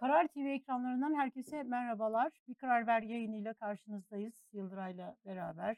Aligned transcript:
Karar 0.00 0.26
TV 0.28 0.38
ekranlarından 0.38 1.14
herkese 1.14 1.62
merhabalar. 1.62 2.32
Bir 2.48 2.54
Karar 2.54 2.86
Ver 2.86 3.02
yayınıyla 3.02 3.54
karşınızdayız 3.54 4.34
Yıldıray'la 4.52 5.16
beraber. 5.26 5.76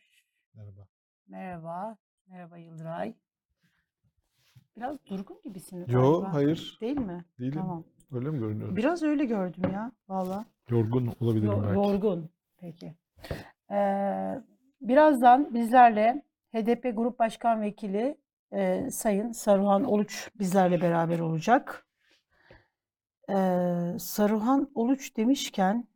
Merhaba. 0.55 0.87
Merhaba, 1.29 1.97
merhaba 2.27 2.59
Yıldıray. 2.59 3.15
Biraz 4.77 5.07
durgun 5.07 5.41
gibisin 5.45 5.85
Yo, 5.89 6.13
galiba. 6.21 6.35
hayır. 6.35 6.79
Değil 6.81 6.99
mi? 6.99 7.25
Değilim. 7.39 7.53
Tamam. 7.55 7.85
Öyle 8.13 8.31
mi 8.31 8.39
görünüyorum? 8.39 8.77
Biraz 8.77 9.03
öyle 9.03 9.25
gördüm 9.25 9.71
ya 9.73 9.93
valla. 10.09 10.45
Yorgun 10.69 11.13
olabilirim 11.21 11.53
Yo- 11.53 11.63
belki. 11.63 11.75
yorgun. 11.77 12.31
Peki. 12.61 12.95
Ee, 13.71 14.41
birazdan 14.81 15.55
bizlerle 15.55 16.23
HDP 16.53 16.91
Grup 16.97 17.19
Başkan 17.19 17.61
Vekili 17.61 18.17
e, 18.53 18.91
Sayın 18.91 19.33
Saruhan 19.33 19.85
Oluç 19.85 20.31
bizlerle 20.39 20.81
beraber 20.81 21.19
olacak. 21.19 21.87
Ee, 23.31 23.99
Saruhan 23.99 24.71
Oluç 24.75 25.17
demişken 25.17 25.89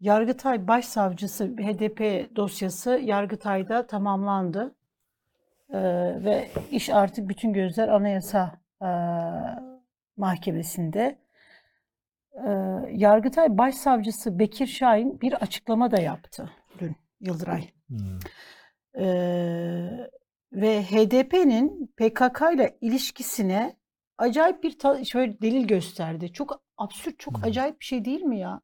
Yargıtay 0.00 0.68
Başsavcısı 0.68 1.46
HDP 1.46 2.30
dosyası 2.36 2.90
Yargıtay'da 2.90 3.86
tamamlandı. 3.86 4.74
Ee, 5.70 5.78
ve 6.24 6.48
iş 6.70 6.90
artık 6.90 7.28
bütün 7.28 7.52
gözler 7.52 7.88
Anayasa 7.88 8.60
e, 8.82 8.88
Mahkemesi'nde. 10.16 11.18
Ee, 12.34 12.50
Yargıtay 12.90 13.58
Başsavcısı 13.58 14.38
Bekir 14.38 14.66
Şahin 14.66 15.20
bir 15.20 15.32
açıklama 15.32 15.90
da 15.90 16.00
yaptı 16.00 16.50
dün 16.78 16.96
Yıldıray. 17.20 17.70
Hmm. 17.88 18.18
Ee, 18.98 20.08
ve 20.52 20.82
HDP'nin 20.82 21.86
PKK 21.96 22.42
ile 22.54 22.78
ilişkisine 22.80 23.76
acayip 24.18 24.62
bir 24.62 24.78
ta- 24.78 25.04
şöyle 25.04 25.40
delil 25.42 25.66
gösterdi. 25.66 26.32
Çok 26.32 26.64
absürt, 26.76 27.18
çok 27.18 27.36
Hmm. 27.36 27.44
acayip 27.44 27.80
bir 27.80 27.84
şey 27.84 28.04
değil 28.04 28.20
mi 28.22 28.38
ya? 28.38 28.60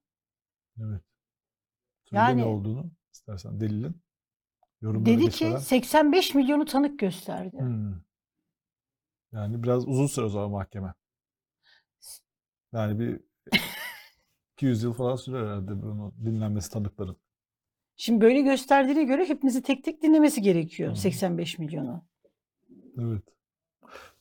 Evet. 0.81 1.03
Söyle 2.05 2.20
Yani- 2.23 2.41
ne 2.41 2.45
olduğunu 2.45 2.91
istersen 3.12 3.61
delilin. 3.61 4.03
Yorumlara 4.81 5.06
Dedi 5.06 5.20
ki 5.23 5.25
geçmeden. 5.31 5.56
85 5.58 6.34
milyonu 6.34 6.64
tanık 6.64 6.98
gösterdi. 6.98 7.56
Hmm. 7.58 7.95
Yani 9.33 9.62
biraz 9.62 9.89
uzun 9.89 10.06
süre 10.06 10.25
o 10.25 10.28
zaman 10.28 10.50
mahkeme. 10.50 10.95
Yani 12.73 12.98
bir 13.01 13.20
200 14.53 14.83
yıl 14.83 14.92
falan 14.92 15.17
sürer 15.17 15.42
herhalde 15.47 15.83
bunu 15.83 16.14
dinlenmesi 16.25 16.70
tanıkların. 16.70 17.17
Şimdi 17.97 18.20
böyle 18.20 18.41
gösterdiğine 18.41 19.05
göre 19.05 19.28
hepimizi 19.28 19.62
tek 19.62 19.84
tek 19.84 20.03
dinlemesi 20.03 20.42
gerekiyor 20.42 20.89
Hmm. 20.91 20.97
85 20.97 21.58
milyonu. 21.58 22.05
Evet. 22.98 23.23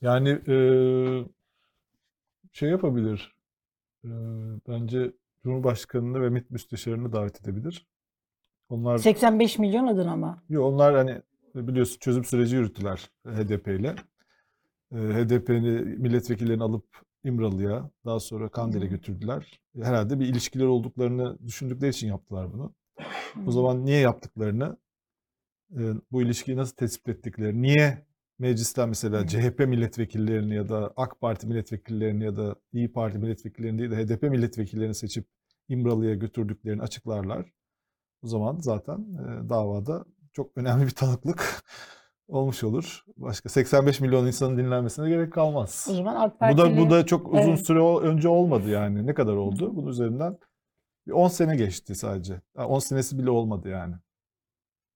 Yani 0.01 0.41
eee, 0.47 1.25
şey 2.51 2.69
yapabilir. 2.69 3.35
Eee, 4.03 4.11
bence 4.67 5.11
Cumhurbaşkanını 5.43 6.21
ve 6.21 6.29
MİT 6.29 6.51
müsteşarını 6.51 7.13
davet 7.13 7.41
edebilir. 7.41 7.87
Onlar 8.69 8.97
85 8.97 9.59
milyon 9.59 9.87
adın 9.87 10.07
ama. 10.07 10.43
Yo, 10.49 10.63
onlar 10.63 10.95
hani 10.95 11.21
biliyorsun 11.55 11.97
çözüm 11.99 12.23
süreci 12.23 12.55
yürüttüler 12.55 13.09
HDP 13.25 13.75
ile. 13.75 13.95
HDP'ni 14.93 15.71
milletvekillerini 15.81 16.63
alıp 16.63 16.85
İmralı'ya, 17.23 17.91
daha 18.05 18.19
sonra 18.19 18.49
Kandil'e 18.49 18.83
Hmm. 18.83 18.89
götürdüler. 18.89 19.59
Herhalde 19.81 20.19
bir 20.19 20.25
ilişkiler 20.27 20.65
olduklarını 20.65 21.37
düşündükleri 21.47 21.89
için 21.89 22.07
yaptılar 22.07 22.53
bunu. 22.53 22.73
O 22.95 23.01
Hmm. 23.33 23.51
zaman 23.51 23.85
niye 23.85 23.99
yaptıklarını, 23.99 24.77
e, 25.71 25.81
bu 26.11 26.21
ilişkiyi 26.21 26.57
nasıl 26.57 26.75
tespit 26.75 27.09
ettiklerini, 27.09 27.61
niye 27.61 28.05
meclisten 28.39 28.89
mesela. 28.89 29.27
CHP 29.27 29.59
milletvekillerini 29.59 30.55
ya 30.55 30.69
da 30.69 30.93
AK 30.95 31.21
Parti 31.21 31.47
milletvekillerini 31.47 32.23
ya 32.23 32.35
da 32.35 32.55
İyi 32.73 32.91
Parti 32.91 33.17
milletvekillerini 33.17 33.79
değil 33.79 33.91
de 33.91 33.95
HDP 34.05 34.23
milletvekillerini 34.23 34.95
seçip 34.95 35.27
İmralı'ya 35.69 36.15
götürdüklerini 36.15 36.81
açıklarlar. 36.81 37.45
O 38.21 38.27
zaman 38.27 38.57
zaten 38.59 38.97
e, 38.97 39.49
davada 39.49 40.05
çok 40.33 40.57
önemli 40.57 40.85
bir 40.85 40.91
tanıklık 40.91 41.63
olmuş 42.27 42.63
olur. 42.63 43.03
Başka 43.17 43.49
85 43.49 43.99
milyon 43.99 44.27
insanın 44.27 44.57
dinlenmesine 44.57 45.09
gerek 45.09 45.33
kalmaz. 45.33 45.87
O 45.91 45.93
zaman 45.93 46.15
AK 46.15 46.33
Bu 46.33 46.37
Partili 46.37 46.57
da 46.57 46.77
bu 46.77 46.89
da 46.89 47.05
çok 47.05 47.33
uzun 47.33 47.49
Evet. 47.49 47.65
süre 47.67 47.79
önce 48.07 48.27
olmadı 48.29 48.69
yani. 48.69 49.07
Ne 49.07 49.13
kadar 49.13 49.33
oldu? 49.33 49.75
Bunun 49.75 49.87
üzerinden 49.87 50.37
bir 51.07 51.11
10 51.11 51.27
sene 51.27 51.55
geçti 51.55 51.95
sadece. 51.95 52.41
Ha, 52.55 52.67
10 52.67 52.79
senesi 52.79 53.17
bile 53.19 53.29
olmadı 53.29 53.69
yani. 53.69 53.95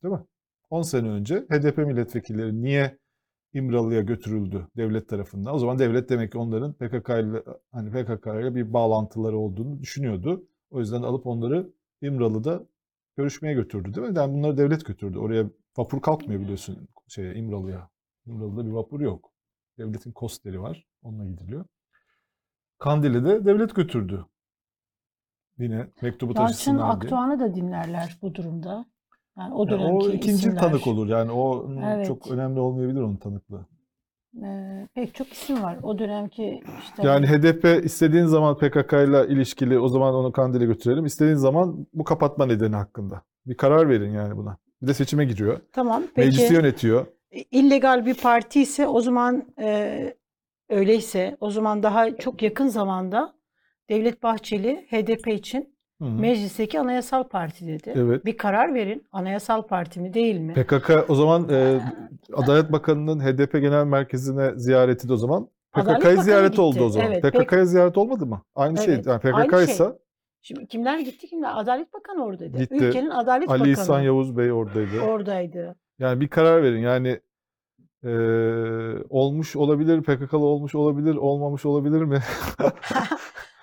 Değil 0.04 0.14
mi? 0.14 0.22
10 0.70 0.82
sene 0.82 1.10
önce 1.10 1.40
HDP 1.40 1.78
milletvekilleri 1.78 2.62
niye 2.62 2.98
İmralı'ya 3.54 4.02
götürüldü 4.02 4.68
devlet 4.78 5.10
tarafından? 5.10 5.56
O 5.56 5.60
zaman 5.60 5.80
devlet 5.80 6.10
demek 6.10 6.32
ki 6.32 6.38
onların 6.38 6.74
PKK 6.74 7.10
ile 7.10 7.44
hani 7.72 7.92
PKK 7.92 8.26
ile 8.26 8.56
bir 8.56 8.74
bağlantıları 8.74 9.38
olduğunu 9.38 9.80
düşünüyordu. 9.80 10.44
O 10.72 10.80
yüzden 10.80 11.02
alıp 11.02 11.28
onları 11.28 11.70
İmralı'da 12.02 12.64
görüşmeye 13.18 13.54
götürdü 13.54 13.94
değil 13.94 14.08
mi? 14.08 14.18
Yani 14.18 14.34
bunları 14.34 14.58
devlet 14.58 14.86
götürdü. 14.86 15.18
Oraya 15.18 15.46
vapur 15.78 16.02
kalkmıyor 16.02 16.42
biliyorsun 16.42 16.88
şeye 17.08 17.36
İmralı'ya. 17.36 17.90
İmralı'da 18.26 18.66
bir 18.66 18.72
vapur 18.72 19.02
yok. 19.02 19.32
Devletin 19.78 20.12
kosteri 20.12 20.62
var. 20.62 20.88
Onunla 21.04 21.26
gidiliyor. 21.26 21.66
Kandil'i 22.80 23.26
de 23.26 23.46
devlet 23.46 23.76
götürdü. 23.76 24.26
Yine 25.58 25.88
mektubu 26.02 26.32
Yalçın 26.32 26.46
taşısınlar 26.46 27.02
diye. 27.02 27.08
Akdoğan'ı 27.08 27.40
da 27.40 27.56
dinlerler 27.56 28.18
bu 28.22 28.36
durumda. 28.36 28.86
Yani 29.38 29.54
o 29.54 29.70
dönemki 29.70 30.06
o 30.06 30.10
ikinci 30.10 30.36
isimler. 30.36 30.60
tanık 30.60 30.88
olur. 30.88 31.08
Yani 31.08 31.32
o 31.32 31.50
onun 31.60 31.82
Evet. 31.82 32.08
çok 32.08 32.28
önemli 32.32 32.60
olmayabilir 32.60 33.02
onun 33.02 33.18
tanıklığı. 33.18 33.66
Ee, 34.44 34.88
pek 34.96 35.16
çok 35.16 35.28
isim 35.34 35.64
var. 35.64 35.78
O 35.84 36.00
dönemki 36.00 36.62
işte 36.84 37.08
Yani 37.08 37.28
HDP 37.28 37.86
istediğin 37.86 38.26
zaman 38.26 38.58
PKK 38.58 38.94
ile 38.94 39.28
ilişkili 39.28 39.80
o 39.80 39.88
zaman 39.88 40.14
onu 40.16 40.32
Kandil'e 40.32 40.66
götürelim. 40.66 41.06
İstediğin 41.06 41.36
zaman 41.36 41.88
bu 41.94 42.04
kapatma 42.04 42.46
nedeni 42.46 42.76
hakkında. 42.76 43.22
Bir 43.46 43.58
karar 43.58 43.90
verin 43.90 44.12
yani 44.12 44.38
buna. 44.38 44.58
Bir 44.82 44.88
de 44.88 44.94
seçime 44.94 45.26
giriyor. 45.26 45.60
tamam 45.74 46.04
peki 46.16 46.26
Meclisi 46.28 46.54
yönetiyor. 46.54 47.06
illegal 47.52 48.06
bir 48.06 48.14
parti 48.14 48.62
ise 48.62 48.88
o 48.88 49.02
zaman 49.02 49.44
e, 49.60 50.00
öyleyse 50.70 51.38
o 51.40 51.52
zaman 51.52 51.84
daha 51.84 52.18
çok 52.18 52.42
yakın 52.42 52.68
zamanda 52.68 53.34
Devlet 53.90 54.24
Bahçeli 54.24 54.88
HDP 54.92 55.28
için 55.28 55.76
Hı 56.02 56.06
hı. 56.06 56.10
meclisteki 56.10 56.80
anayasal 56.80 57.24
parti 57.24 57.68
dedi. 57.68 57.94
Evet. 57.96 58.26
Bir 58.26 58.38
karar 58.38 58.74
verin. 58.74 59.04
Anayasal 59.12 59.62
parti 59.62 60.00
mi 60.00 60.14
değil 60.14 60.40
mi? 60.40 60.54
PKK 60.54 60.92
o 61.10 61.16
zaman 61.16 61.50
e, 61.50 61.80
Adalet 62.34 62.72
Bakanı'nın 62.72 63.20
HDP 63.20 63.52
Genel 63.54 63.86
Merkezi'ne 63.86 64.52
ziyareti 64.56 65.10
de 65.10 65.14
o 65.14 65.18
zaman 65.18 65.48
PKK'ya 65.72 66.16
ziyaret 66.16 66.50
gitti. 66.50 66.62
oldu 66.62 66.84
o 66.84 66.90
zaman. 66.90 67.12
Evet, 67.12 67.24
PKK'ya 67.24 67.66
ziyaret 67.66 67.98
olmadı 67.98 68.26
mı? 68.26 68.42
Aynı 68.56 68.78
şey. 68.78 68.94
Evet, 68.94 69.06
Yani 69.06 69.20
PKK 69.20 69.34
aynı 69.34 69.52
şey. 69.52 69.64
ise 69.64 69.86
Şimdi 70.42 70.68
kimler 70.68 71.00
gitti 71.00 71.28
kimler? 71.28 71.52
Adalet 71.56 71.94
Bakanı 71.94 72.26
oradaydı. 72.26 72.58
Gitti. 72.58 72.76
Ülkenin 72.76 73.10
Adalet 73.10 73.50
Ali 73.50 73.60
Bakanı 73.60 73.72
İhsan 73.74 74.02
Yavuz 74.02 74.38
Bey 74.38 74.52
oradaydı. 74.52 75.02
oradaydı. 75.02 75.76
Yani 76.00 76.22
bir 76.22 76.28
karar 76.28 76.64
verin. 76.64 76.80
Yani 76.82 77.20
e, 78.04 78.12
olmuş 79.10 79.56
olabilir, 79.56 80.02
PKK'lı 80.04 80.38
olmuş 80.46 80.76
olabilir, 80.76 81.16
olmamış 81.16 81.66
olabilir 81.66 82.02
mi? 82.02 82.20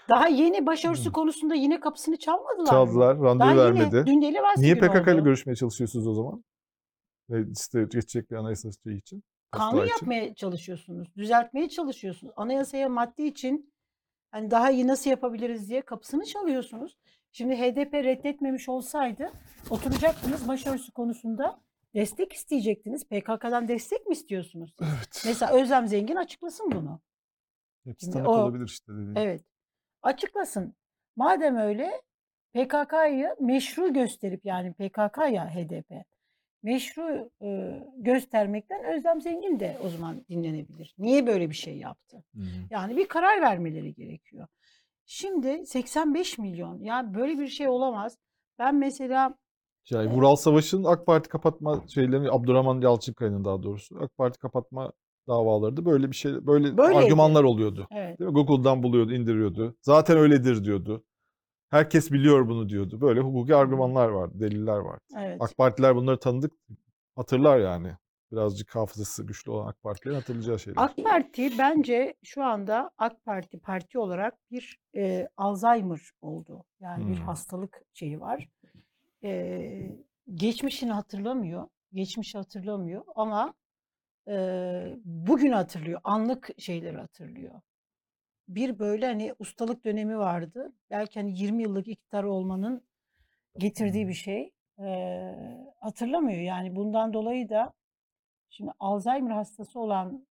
Daha 0.08 0.28
yeni 0.28 0.66
başarısı 0.66 1.12
konusunda 1.12 1.54
yine 1.54 1.80
kapısını 1.80 2.16
çalmadılar 2.16 2.60
mı? 2.62 2.66
Çaldılar, 2.66 3.18
randevu 3.18 3.38
Daha 3.38 3.56
vermedi. 3.56 3.96
yine 3.96 4.06
dün 4.06 4.22
deli 4.22 4.38
Niye 4.56 4.74
PKK 4.74 5.08
ile 5.08 5.20
görüşmeye 5.20 5.56
çalışıyorsunuz 5.56 6.06
o 6.06 6.14
zaman? 6.14 6.44
Ve 7.30 7.44
işte 7.52 7.82
geçecek 7.82 8.30
bir 8.30 8.36
anayasa 8.36 8.68
şey 8.84 8.96
için. 8.96 9.22
Kanun 9.50 9.80
için. 9.82 9.90
yapmaya 9.90 10.34
çalışıyorsunuz. 10.34 11.08
Düzeltmeye 11.16 11.68
çalışıyorsunuz. 11.68 12.32
Anayasaya 12.36 12.88
madde 12.88 13.26
için 13.26 13.72
hani 14.30 14.50
daha 14.50 14.70
iyi 14.70 14.86
nasıl 14.86 15.10
yapabiliriz 15.10 15.68
diye 15.68 15.82
kapısını 15.82 16.24
çalıyorsunuz. 16.24 16.96
Şimdi 17.32 17.56
HDP 17.56 17.94
reddetmemiş 17.94 18.68
olsaydı 18.68 19.32
oturacaktınız 19.70 20.48
başarısı 20.48 20.92
konusunda 20.92 21.60
destek 21.94 22.32
isteyecektiniz. 22.32 23.04
PKK'dan 23.08 23.68
destek 23.68 24.06
mi 24.06 24.12
istiyorsunuz? 24.12 24.74
Evet. 24.82 25.22
Mesela 25.26 25.52
Özlem 25.52 25.88
Zengin 25.88 26.16
açıklasın 26.16 26.72
bunu. 26.72 27.00
Hepsi 27.84 28.10
tanık 28.10 28.28
o- 28.28 28.32
olabilir 28.32 28.64
işte 28.66 28.92
dediğin. 28.92 29.14
Evet. 29.16 29.44
Açıklasın. 30.02 30.74
Madem 31.16 31.56
öyle 31.56 32.02
PKK'yı 32.54 33.36
meşru 33.40 33.92
gösterip 33.92 34.44
yani 34.44 34.72
PKK 34.72 35.18
ya 35.32 35.54
HDP 35.54 36.04
meşru 36.62 37.30
e, 37.42 37.80
göstermekten 37.96 38.84
Özlem 38.84 39.20
Zengin 39.20 39.60
de 39.60 39.78
o 39.84 39.88
zaman 39.88 40.24
dinlenebilir. 40.28 40.94
Niye 40.98 41.26
böyle 41.26 41.50
bir 41.50 41.54
şey 41.54 41.78
yaptı? 41.78 42.16
Hı 42.34 42.40
hı. 42.40 42.46
Yani 42.70 42.96
bir 42.96 43.08
karar 43.08 43.40
vermeleri 43.40 43.94
gerekiyor. 43.94 44.46
Şimdi 45.06 45.66
85 45.66 46.38
milyon 46.38 46.78
yani 46.80 47.14
böyle 47.14 47.38
bir 47.38 47.48
şey 47.48 47.68
olamaz. 47.68 48.18
Ben 48.58 48.74
mesela 48.74 49.34
Yani 49.90 50.10
Vural 50.10 50.36
Savaş'ın 50.36 50.84
AK 50.84 51.06
Parti 51.06 51.28
kapatma 51.28 51.84
şeylerini 51.88 52.30
Abdurrahman 52.30 52.80
Yalçınkaya'nın 52.80 53.44
daha 53.44 53.62
doğrusu 53.62 53.98
AK 54.00 54.16
Parti 54.16 54.38
kapatma 54.38 54.92
davaları 55.28 55.76
da 55.76 55.84
böyle 55.84 56.10
bir 56.10 56.16
şey 56.16 56.46
böyle 56.46 56.76
Böyleydi. 56.78 56.98
argümanlar 57.04 57.44
oluyordu. 57.44 57.86
evet 57.90 58.18
Değil 58.18 58.30
mi? 58.30 58.34
Google'dan 58.34 58.82
buluyordu, 58.82 59.12
indiriyordu. 59.14 59.76
Zaten 59.82 60.16
öyledir 60.16 60.64
diyordu. 60.64 61.04
Herkes 61.70 62.12
biliyor 62.12 62.48
bunu 62.48 62.68
diyordu. 62.68 63.00
Böyle 63.00 63.20
hukuki 63.20 63.54
argümanlar 63.54 64.08
vardı, 64.08 64.34
deliller 64.40 64.76
vardı. 64.78 65.04
evet 65.18 65.36
AK 65.40 65.56
Partiler 65.56 65.96
bunları 65.96 66.18
tanıdık, 66.20 66.52
hatırlar 67.16 67.58
yani. 67.58 67.92
birazcık 68.32 68.74
hafızası 68.74 69.26
güçlü 69.26 69.50
olan 69.50 69.66
AK 69.66 69.82
Partilerin 69.82 70.14
hatırlayacağı 70.16 70.58
şeyler. 70.58 70.82
AK 70.82 70.96
Parti 71.04 71.58
bence 71.58 72.14
şu 72.24 72.44
anda 72.44 72.90
AK 72.98 73.24
Parti 73.24 73.58
parti 73.58 73.98
olarak 73.98 74.34
bir 74.50 74.78
e, 74.96 75.28
Alzheimer 75.36 76.00
oldu. 76.22 76.64
Yani 76.80 77.08
bir 77.08 77.16
Hmm. 77.16 77.24
hastalık 77.26 77.82
şeyi 77.94 78.20
var. 78.20 78.48
E, 79.24 79.96
geçmişini 80.34 80.92
hatırlamıyor. 80.92 81.68
Geçmişi 81.92 82.38
hatırlamıyor 82.38 83.02
ama 83.16 83.54
e, 84.28 84.96
bugün 85.04 85.52
hatırlıyor. 85.52 86.00
Anlık 86.04 86.50
şeyleri 86.58 86.96
hatırlıyor. 86.96 87.60
Bir 88.48 88.78
böyle 88.78 89.06
hani 89.06 89.34
ustalık 89.38 89.84
dönemi 89.84 90.18
vardı. 90.18 90.72
Belki 90.90 91.20
hani 91.20 91.38
20 91.38 91.62
yıllık 91.62 91.88
iktidar 91.88 92.24
olmanın 92.24 92.82
getirdiği 93.58 94.08
bir 94.08 94.14
şey. 94.14 94.52
E, 94.78 95.34
hatırlamıyor. 95.80 96.40
Yani 96.40 96.76
bundan 96.76 97.12
dolayı 97.12 97.48
da 97.48 97.72
şimdi 98.50 98.72
Alzheimer 98.80 99.30
hastası 99.30 99.80
olan 99.80 100.26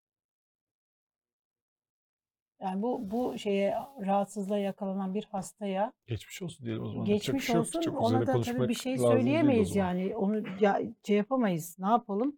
yani 2.61 2.83
bu 2.83 3.11
bu 3.11 3.39
şeye 3.39 3.75
rahatsızlığa 4.01 4.59
yakalanan 4.59 5.15
bir 5.15 5.25
hastaya 5.25 5.93
Geçmiş 6.07 6.43
olsun 6.43 6.67
diyelim 6.67 6.83
o 6.83 6.89
zaman. 6.89 7.05
Yapacak 7.05 7.35
bir 7.35 7.39
geçmiş 7.39 7.47
şey 7.47 7.55
yok. 7.55 7.67
olsun. 7.67 7.81
Çok 7.81 8.03
Ona 8.03 8.21
da 8.21 8.25
tabii 8.25 8.33
konuşmak 8.33 8.69
bir 8.69 8.75
şey 8.75 8.93
lazım 8.93 9.07
değil 9.07 9.17
o 9.17 9.21
söyleyemeyiz 9.21 9.69
zaman. 9.69 9.95
yani. 9.95 10.17
Onu 10.17 10.43
ya, 10.61 10.81
şey 11.07 11.17
yapamayız. 11.17 11.77
Ne 11.79 11.87
yapalım? 11.87 12.37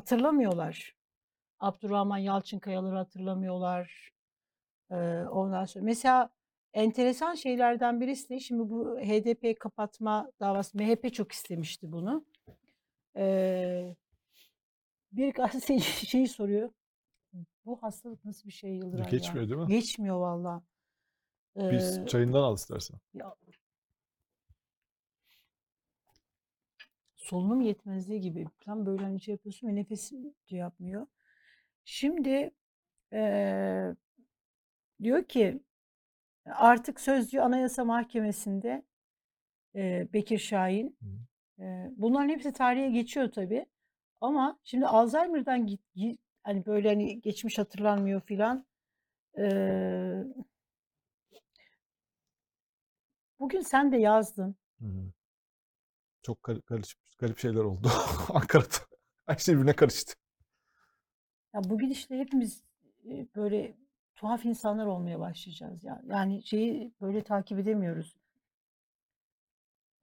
Hatırlamıyorlar. 0.00 0.94
Abdurrahman 1.60 2.18
Yalçınkayaları 2.18 2.96
hatırlamıyorlar. 2.96 4.10
Ee, 4.90 4.94
ondan 5.30 5.64
sonra 5.64 5.84
mesela 5.84 6.30
enteresan 6.74 7.34
şeylerden 7.34 8.00
birisi 8.00 8.28
de 8.28 8.40
şimdi 8.40 8.70
bu 8.70 8.98
HDP 9.00 9.60
kapatma 9.60 10.30
davası 10.40 10.78
MHP 10.78 11.14
çok 11.14 11.32
istemişti 11.32 11.92
bunu. 11.92 12.24
Ee, 13.16 13.96
bir 15.12 15.32
gazeteci 15.32 15.80
şeyi 16.06 16.28
soruyor. 16.28 16.70
Bu 17.64 17.82
hastalık 17.82 18.24
nasıl 18.24 18.48
bir 18.48 18.52
şey 18.52 18.70
Yıldıray 18.74 19.04
ya? 19.04 19.10
Geçmiyor 19.10 19.48
değil 19.48 19.60
mi? 19.60 19.66
Geçmiyor 19.66 20.16
valla. 20.16 20.62
Biz 21.56 21.98
Ee, 21.98 22.06
çayından 22.06 22.42
al 22.42 22.54
istersen. 22.54 22.98
ya, 23.14 23.34
solunum 27.26 27.60
yetmezliği 27.60 28.20
gibi. 28.20 28.46
Tam 28.60 28.86
böyle 28.86 29.02
hani 29.04 29.20
şey 29.20 29.32
yapıyorsun 29.32 29.68
ve 29.68 29.74
nefes 29.74 30.12
şey 30.50 30.58
yapmıyor. 30.58 31.06
Şimdi 31.84 32.52
eee, 33.12 33.96
diyor 35.02 35.24
ki 35.24 35.60
artık 36.46 37.00
sözcü 37.00 37.40
Anayasa 37.40 37.84
Mahkemesi'nde 37.86 38.84
eee, 39.74 40.08
Bekir 40.14 40.38
Şahin 40.38 40.98
Hı. 41.02 41.06
eee, 41.64 41.90
bunların 41.96 42.28
hepsi 42.28 42.52
tarihe 42.52 42.90
geçiyor 42.90 43.32
tabii. 43.32 43.66
Ama 44.22 44.60
şimdi 44.64 44.86
Alzheimer'dan 44.86 45.66
git, 45.68 45.80
git- 45.96 46.20
hani 46.44 46.66
böyle 46.66 46.88
hani 46.88 47.22
geçmiş 47.22 47.58
hatırlanmıyor 47.58 48.22
filan. 48.22 48.66
Eee, 49.38 50.24
bugün 53.40 53.60
sen 53.60 53.92
de 53.92 53.96
yazdın. 53.96 54.56
Hı 54.80 54.86
hı. 54.86 55.12
Çok 56.26 56.42
garip, 56.42 56.66
garip, 56.66 56.84
garip 57.18 57.38
şeyler 57.38 57.60
oldu 57.60 57.88
Ankara'da. 58.28 58.76
Her 59.26 59.36
şey 59.36 59.54
birbirine 59.54 59.76
karıştı. 59.76 60.14
Ya 61.54 61.60
bu 61.64 61.78
gidişle 61.78 62.18
hepimiz 62.18 62.64
e, 63.04 63.26
böyle 63.36 63.76
tuhaf 64.14 64.44
insanlar 64.44 64.86
olmaya 64.86 65.20
başlayacağız 65.20 65.84
ya. 65.84 66.02
Yani 66.06 66.42
şeyi 66.42 66.92
böyle 67.00 67.24
takip 67.24 67.58
edemiyoruz. 67.58 68.16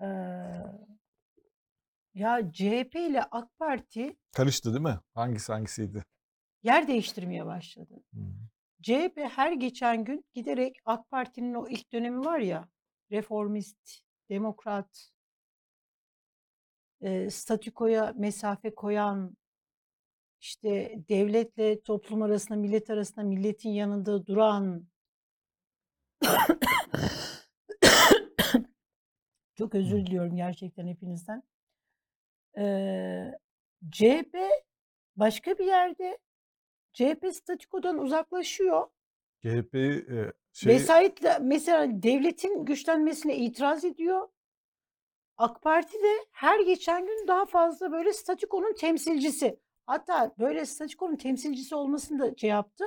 Ee, 0.01 0.05
ya 2.13 2.51
CHP 2.51 2.95
ile 2.95 3.23
AK 3.23 3.59
Parti 3.59 4.17
Karıştı 4.31 4.73
değil 4.73 4.83
mi? 4.83 4.99
Hangisi 5.13 5.53
hangisiydi? 5.53 6.03
yer 6.63 6.87
değiştirmeye 6.87 7.45
başladı. 7.45 8.03
Hı. 8.13 8.19
CHP 8.81 9.17
her 9.17 9.51
geçen 9.51 10.03
gün 10.03 10.25
giderek 10.33 10.75
AK 10.85 11.09
Parti'nin 11.09 11.53
o 11.53 11.67
ilk 11.67 11.91
dönemi 11.93 12.25
var 12.25 12.39
ya 12.39 12.69
reformist, 13.11 14.03
demokrat, 14.29 15.12
e, 17.03 17.29
statükoya 17.29 18.13
mesafe 18.17 18.75
koyan, 18.75 19.37
işte 20.41 20.95
devletle 21.09 21.81
toplum 21.81 22.21
arasında, 22.21 22.57
millet 22.57 22.89
arasında 22.89 23.25
milletin 23.25 23.69
yanında 23.69 24.25
duran 24.25 24.87
çok 29.55 29.75
özür 29.75 30.05
diliyorum 30.05 30.35
gerçekten 30.35 30.87
hepinizden. 30.87 31.43
Ee, 32.57 33.31
CHP 33.91 34.37
başka 35.15 35.57
bir 35.57 35.65
yerde 35.65 36.17
CHP 36.93 37.25
statükodan 37.33 37.97
uzaklaşıyor. 37.97 38.87
CHP'yi 39.41 39.91
e, 39.91 40.33
şey, 40.53 40.73
Vesayetle 40.73 41.39
mesela 41.39 42.03
devletin 42.03 42.65
güçlenmesine 42.65 43.37
itiraz 43.37 43.85
ediyor. 43.85 44.27
AK 45.37 45.61
Parti 45.61 45.93
de 45.97 46.13
her 46.31 46.59
geçen 46.59 47.05
gün 47.05 47.27
daha 47.27 47.45
fazla 47.45 47.91
böyle 47.91 48.13
statükonun 48.13 48.73
temsilcisi. 48.73 49.59
Hatta 49.85 50.31
böyle 50.39 50.65
statükonun 50.65 51.15
temsilcisi 51.15 51.75
olmasını 51.75 52.19
da 52.19 52.35
şey 52.37 52.49
yaptı. 52.49 52.85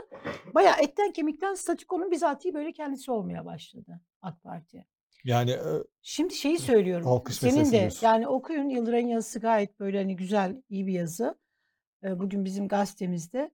Bayağı 0.54 0.74
etten 0.82 1.12
kemikten 1.12 1.54
statükonun 1.54 2.10
bizatihi 2.10 2.54
böyle 2.54 2.72
kendisi 2.72 3.10
olmaya 3.10 3.44
başladı 3.44 4.00
AK 4.22 4.42
Parti. 4.42 4.86
yani 5.24 5.56
Şimdi 6.02 6.34
şeyi 6.34 6.58
söylüyorum. 6.58 7.22
Senin 7.30 7.64
de 7.64 7.80
diyorsun. 7.80 8.06
yani 8.06 8.28
okuyun 8.28 8.68
Yıldıray'ın 8.68 9.08
yazısı 9.08 9.40
gayet 9.40 9.80
böyle 9.80 9.98
hani 9.98 10.16
güzel, 10.16 10.62
iyi 10.68 10.86
bir 10.86 10.92
yazı. 10.92 11.38
Bugün 12.02 12.44
bizim 12.44 12.68
gazetemizde. 12.68 13.50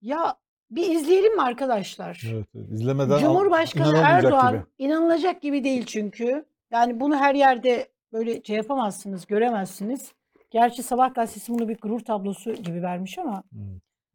Ya 0.00 0.36
bir 0.70 0.90
izleyelim 0.90 1.34
mi 1.34 1.42
arkadaşlar? 1.42 2.22
evet, 2.32 2.46
evet, 2.54 2.70
izlemeden 2.72 3.18
Cumhurbaşkanı 3.18 3.96
Erdoğan 3.96 4.52
gibi. 4.52 4.64
inanılacak 4.78 5.42
gibi 5.42 5.64
değil 5.64 5.86
çünkü. 5.86 6.44
Yani 6.70 7.00
bunu 7.00 7.16
her 7.16 7.34
yerde 7.34 7.91
böyle 8.12 8.42
şey 8.42 8.56
yapamazsınız, 8.56 9.26
göremezsiniz. 9.26 10.12
Gerçi 10.50 10.82
Sabah 10.82 11.14
gazetesi 11.14 11.52
bunu 11.52 11.68
bir 11.68 11.78
gurur 11.78 12.00
tablosu 12.00 12.52
gibi 12.54 12.82
vermiş 12.82 13.18
ama 13.18 13.36
Hı. 13.52 13.58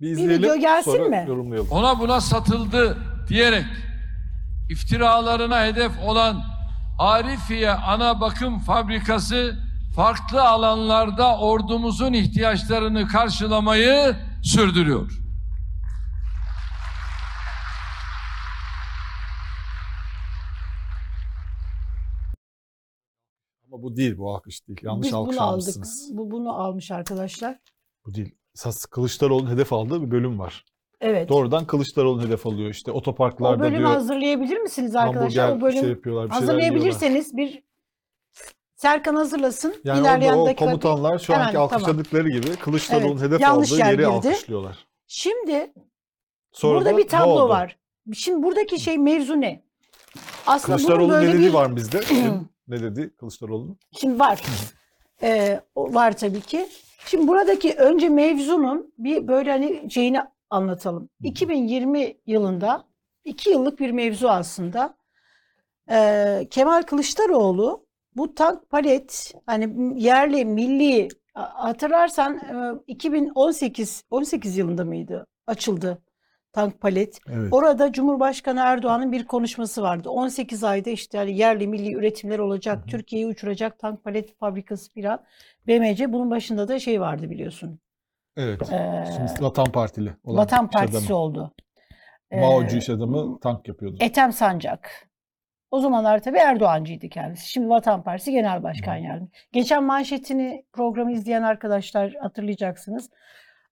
Bir 0.02 0.10
izleyelim 0.12 0.40
video 0.40 0.56
gelsin 0.56 0.92
sonra 0.92 1.10
mi? 1.10 1.26
yorumlayalım. 1.28 1.68
ona 1.72 2.00
buna 2.00 2.22
satıldı 2.22 2.98
diyerek 3.30 3.66
iftiralarına 4.70 5.64
hedef 5.66 5.92
olan 6.06 6.44
Arifiye 7.00 7.72
Ana 7.72 8.22
Bakım 8.22 8.60
Fabrikası 8.60 9.56
farklı 9.96 10.42
alanlarda 10.44 11.38
ordumuzun 11.40 12.14
ihtiyaçlarını 12.14 13.08
karşılamayı 13.08 14.16
sürdürüyor. 14.44 15.20
Bu 23.88 23.96
değil, 23.98 24.18
bu 24.18 24.36
alkış 24.36 24.68
değil. 24.68 24.80
Yanlış 24.84 25.08
biz 25.08 25.14
alkış 25.14 25.36
bunu 25.38 25.44
aldık. 25.44 25.54
almışsınız. 25.54 26.10
Bu 26.18 26.32
bunu 26.32 26.62
almış 26.62 26.92
arkadaşlar. 26.92 27.60
Bu 28.06 28.14
değil. 28.14 28.36
Esas 28.56 28.86
Kılıçdaroğlu'nun 28.86 29.52
hedef 29.52 29.74
aldığı 29.74 30.02
bir 30.02 30.12
bölüm 30.12 30.40
var. 30.40 30.66
Evet. 31.02 31.30
Doğrudan 31.30 31.68
Kılıçdaroğlu 31.68 32.22
hedef 32.24 32.48
alıyor. 32.48 32.70
İşte 32.70 32.92
O 32.92 32.96
otoparklarda 32.96 33.60
bölümü 33.60 33.78
diyor 33.78 33.90
hazırlayabilir 33.90 34.58
misiniz 34.58 34.96
arkadaşlar? 34.96 35.58
O 35.58 35.62
bölüm 35.62 35.80
şey 35.82 35.90
yapıyorlar, 35.90 36.26
bir 36.26 36.32
hazırlayabilirseniz 36.32 37.38
bir 37.38 37.64
Serkan 38.76 39.16
hazırlasın. 39.16 39.76
Yani 39.84 40.00
İlerleyen 40.02 40.32
orada 40.34 40.42
o 40.44 40.46
dakika- 40.48 40.66
komutanlar 40.66 41.20
şu 41.20 41.34
Hemen, 41.34 41.44
anki 41.46 41.54
tamam. 41.54 41.70
alkışladıkları 41.74 42.30
gibi 42.30 42.56
Kılıçdaroğlu'nun 42.56 43.12
Evet, 43.22 43.32
hedef 43.32 43.50
aldığı 43.50 43.76
yer 43.76 43.86
yeri 43.86 43.96
girdi. 43.98 44.08
alkışlıyorlar. 44.08 44.86
Şimdi 45.08 45.74
Sonra 46.52 46.80
burada 46.80 46.94
da 46.94 46.98
bir 46.98 47.08
tablo 47.08 47.50
var. 47.50 47.78
Şimdi 48.14 48.44
buradaki 48.44 48.80
şey 48.80 48.98
mevzu 48.98 49.42
ne? 49.42 49.64
Aslında 50.48 50.78
bunun 50.78 50.86
Kılıçdaroğlu'nun 50.88 51.16
böyle 51.16 51.30
ne 51.30 51.34
dediği 51.34 51.48
bir 51.48 51.54
var 51.54 51.76
bizde? 51.76 52.02
Ne 52.68 52.82
dedi 52.82 53.16
Kılıçdaroğlu'nun? 53.16 53.78
Şimdi 54.00 54.20
var. 54.20 54.42
Ee, 55.24 55.62
var 55.76 56.18
tabii 56.18 56.42
ki. 56.42 56.68
Şimdi 57.06 57.28
buradaki 57.28 57.74
önce 57.74 58.10
mevzunun 58.10 58.94
bir 58.98 59.28
böyle 59.28 59.52
hani 59.52 59.92
şeyini 59.92 60.20
anlatalım. 60.50 61.10
2020 61.24 62.18
yılında 62.26 62.84
iki 63.26 63.50
yıllık 63.50 63.80
bir 63.80 63.92
mevzu 63.92 64.28
aslında. 64.28 64.98
Ee, 65.92 66.48
Kemal 66.52 66.82
Kılıçdaroğlu 66.82 67.88
bu 68.16 68.36
tank 68.36 68.70
palet 68.70 69.34
hani 69.46 69.94
yerli 70.04 70.46
milli 70.46 71.08
hatırlarsan 71.34 72.38
e, 72.38 72.84
2018 72.88 74.04
18 74.10 74.58
yılında 74.58 74.86
mıydı 74.86 75.28
açıldı 75.48 76.02
tank 76.58 76.82
palet. 76.82 77.20
Evet. 77.30 77.54
Orada 77.54 77.92
Cumhurbaşkanı 77.92 78.60
Erdoğan'ın 78.60 79.12
bir 79.12 79.26
konuşması 79.26 79.82
vardı. 79.82 80.10
18 80.10 80.64
ayda 80.64 80.90
işte 80.90 81.18
hani 81.18 81.38
yerli 81.38 81.68
milli 81.68 81.94
üretimler 81.94 82.40
olacak. 82.40 82.88
Türkiye'yi 82.88 83.28
uçuracak 83.28 83.80
tank 83.80 84.04
palet 84.04 84.38
fabrikası 84.38 84.94
filan. 84.94 85.20
BMC 85.68 86.14
bunun 86.14 86.32
başında 86.32 86.68
da 86.68 86.80
şey 86.80 87.02
vardı 87.02 87.30
biliyorsun. 87.30 87.80
Evet. 88.38 88.62
Ee, 88.74 89.06
Şimdi 89.16 89.44
Vatan 89.44 89.72
Partili 89.72 90.14
olan 90.24 90.38
Vatan 90.38 90.70
Partisi 90.70 90.98
adamı. 91.06 91.20
oldu. 91.20 91.54
Ee, 92.32 92.42
Maocu 92.42 92.78
iş 92.78 92.90
adamı 92.90 93.40
tank 93.40 93.68
yapıyordu. 93.68 93.98
Ethem 94.00 94.32
Sancak. 94.34 94.90
O 95.72 95.80
zamanlar 95.80 96.24
tabii 96.24 96.38
Erdoğancıydı 96.38 97.10
kendisi. 97.10 97.50
Şimdi 97.50 97.70
Vatan 97.70 98.04
Partisi 98.04 98.32
Genel 98.32 98.64
Başkan 98.64 98.96
Yardımcısı. 98.96 99.46
Geçen 99.52 99.84
manşetini 99.84 100.66
programı 100.74 101.12
izleyen 101.12 101.44
arkadaşlar 101.44 102.14
hatırlayacaksınız. 102.22 103.10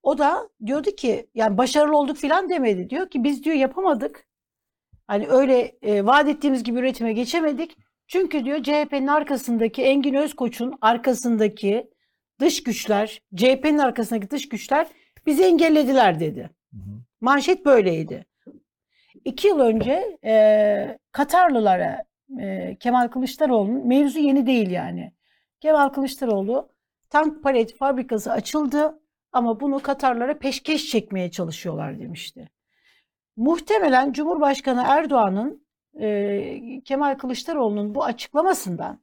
O 0.06 0.18
da 0.18 0.50
diyordu 0.66 0.92
ki 0.92 1.28
yani 1.36 1.58
başarılı 1.58 1.98
olduk 1.98 2.18
filan 2.18 2.50
demedi. 2.50 2.90
Diyor 2.90 3.10
ki 3.10 3.24
biz 3.24 3.44
diyor 3.44 3.56
yapamadık. 3.56 4.28
Hani 5.08 5.28
öyle 5.28 5.76
e, 5.82 6.06
vaat 6.06 6.30
ettiğimiz 6.30 6.64
gibi 6.64 6.80
üretime 6.80 7.14
geçemedik. 7.14 7.78
Çünkü 8.08 8.46
diyor 8.46 8.64
CHP'nin 8.64 9.08
arkasındaki 9.08 9.84
Engin 9.84 10.14
Özkoç'un 10.14 10.74
arkasındaki 10.82 11.92
dış 12.40 12.64
güçler, 12.64 13.22
CHP'nin 13.36 13.78
arkasındaki 13.78 14.30
dış 14.30 14.50
güçler 14.50 14.88
bizi 15.26 15.44
engellediler 15.44 16.20
dedi. 16.20 16.50
Hı 16.72 16.78
hı. 16.78 17.00
Manşet 17.22 17.66
böyleydi. 17.66 18.26
İki 19.26 19.48
yıl 19.48 19.60
önce 19.60 20.18
e, 20.26 20.98
Katarlılara 21.12 22.04
e, 22.40 22.76
Kemal 22.80 23.08
Kılıçdaroğlu'nun 23.08 23.88
mevzu 23.88 24.20
yeni 24.20 24.46
değil 24.46 24.72
yani. 24.72 25.14
Kemal 25.62 25.90
Kılıçdaroğlu 25.90 26.70
tank 27.10 27.44
palet 27.44 27.78
fabrikası 27.78 28.32
açıldı 28.32 29.00
ama 29.36 29.60
bunu 29.60 29.80
Katarlara 29.80 30.38
peşkeş 30.38 30.90
çekmeye 30.90 31.32
çalışıyorlar 31.32 32.00
demişti. 32.00 32.50
Muhtemelen 33.36 34.14
Cumhurbaşkanı 34.14 34.84
Erdoğan'ın 34.88 35.68
e, 36.00 36.82
Kemal 36.86 37.16
Kılıçdaroğlu'nun 37.18 37.96
bu 37.96 38.04
açıklamasından 38.04 39.00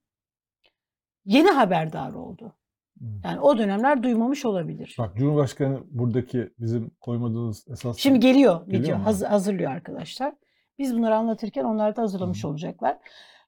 yeni 1.25 1.51
haberdar 1.51 2.13
oldu. 2.13 2.53
Hı. 2.99 3.05
Yani 3.25 3.41
o 3.41 3.59
dönemler 3.59 4.03
duymamış 4.03 4.45
olabilir. 4.45 4.97
Bak 4.99 5.17
Cumhurbaşkanı 5.17 5.81
buradaki 5.91 6.51
bizim 6.59 6.91
koymadığımız 7.01 7.69
esas 7.69 7.99
Şimdi 7.99 8.21
geliyor 8.21 8.67
Geliyor 8.67 8.83
video 8.83 8.99
mu? 8.99 9.05
haz- 9.05 9.23
hazırlıyor 9.31 9.71
arkadaşlar. 9.73 10.35
Biz 10.79 10.97
bunları 10.97 11.17
anlatırken 11.17 11.65
onlar 11.65 11.97
da 11.97 12.03
hazırlamış 12.03 12.45
Hı. 12.45 12.49
olacaklar. 12.49 12.99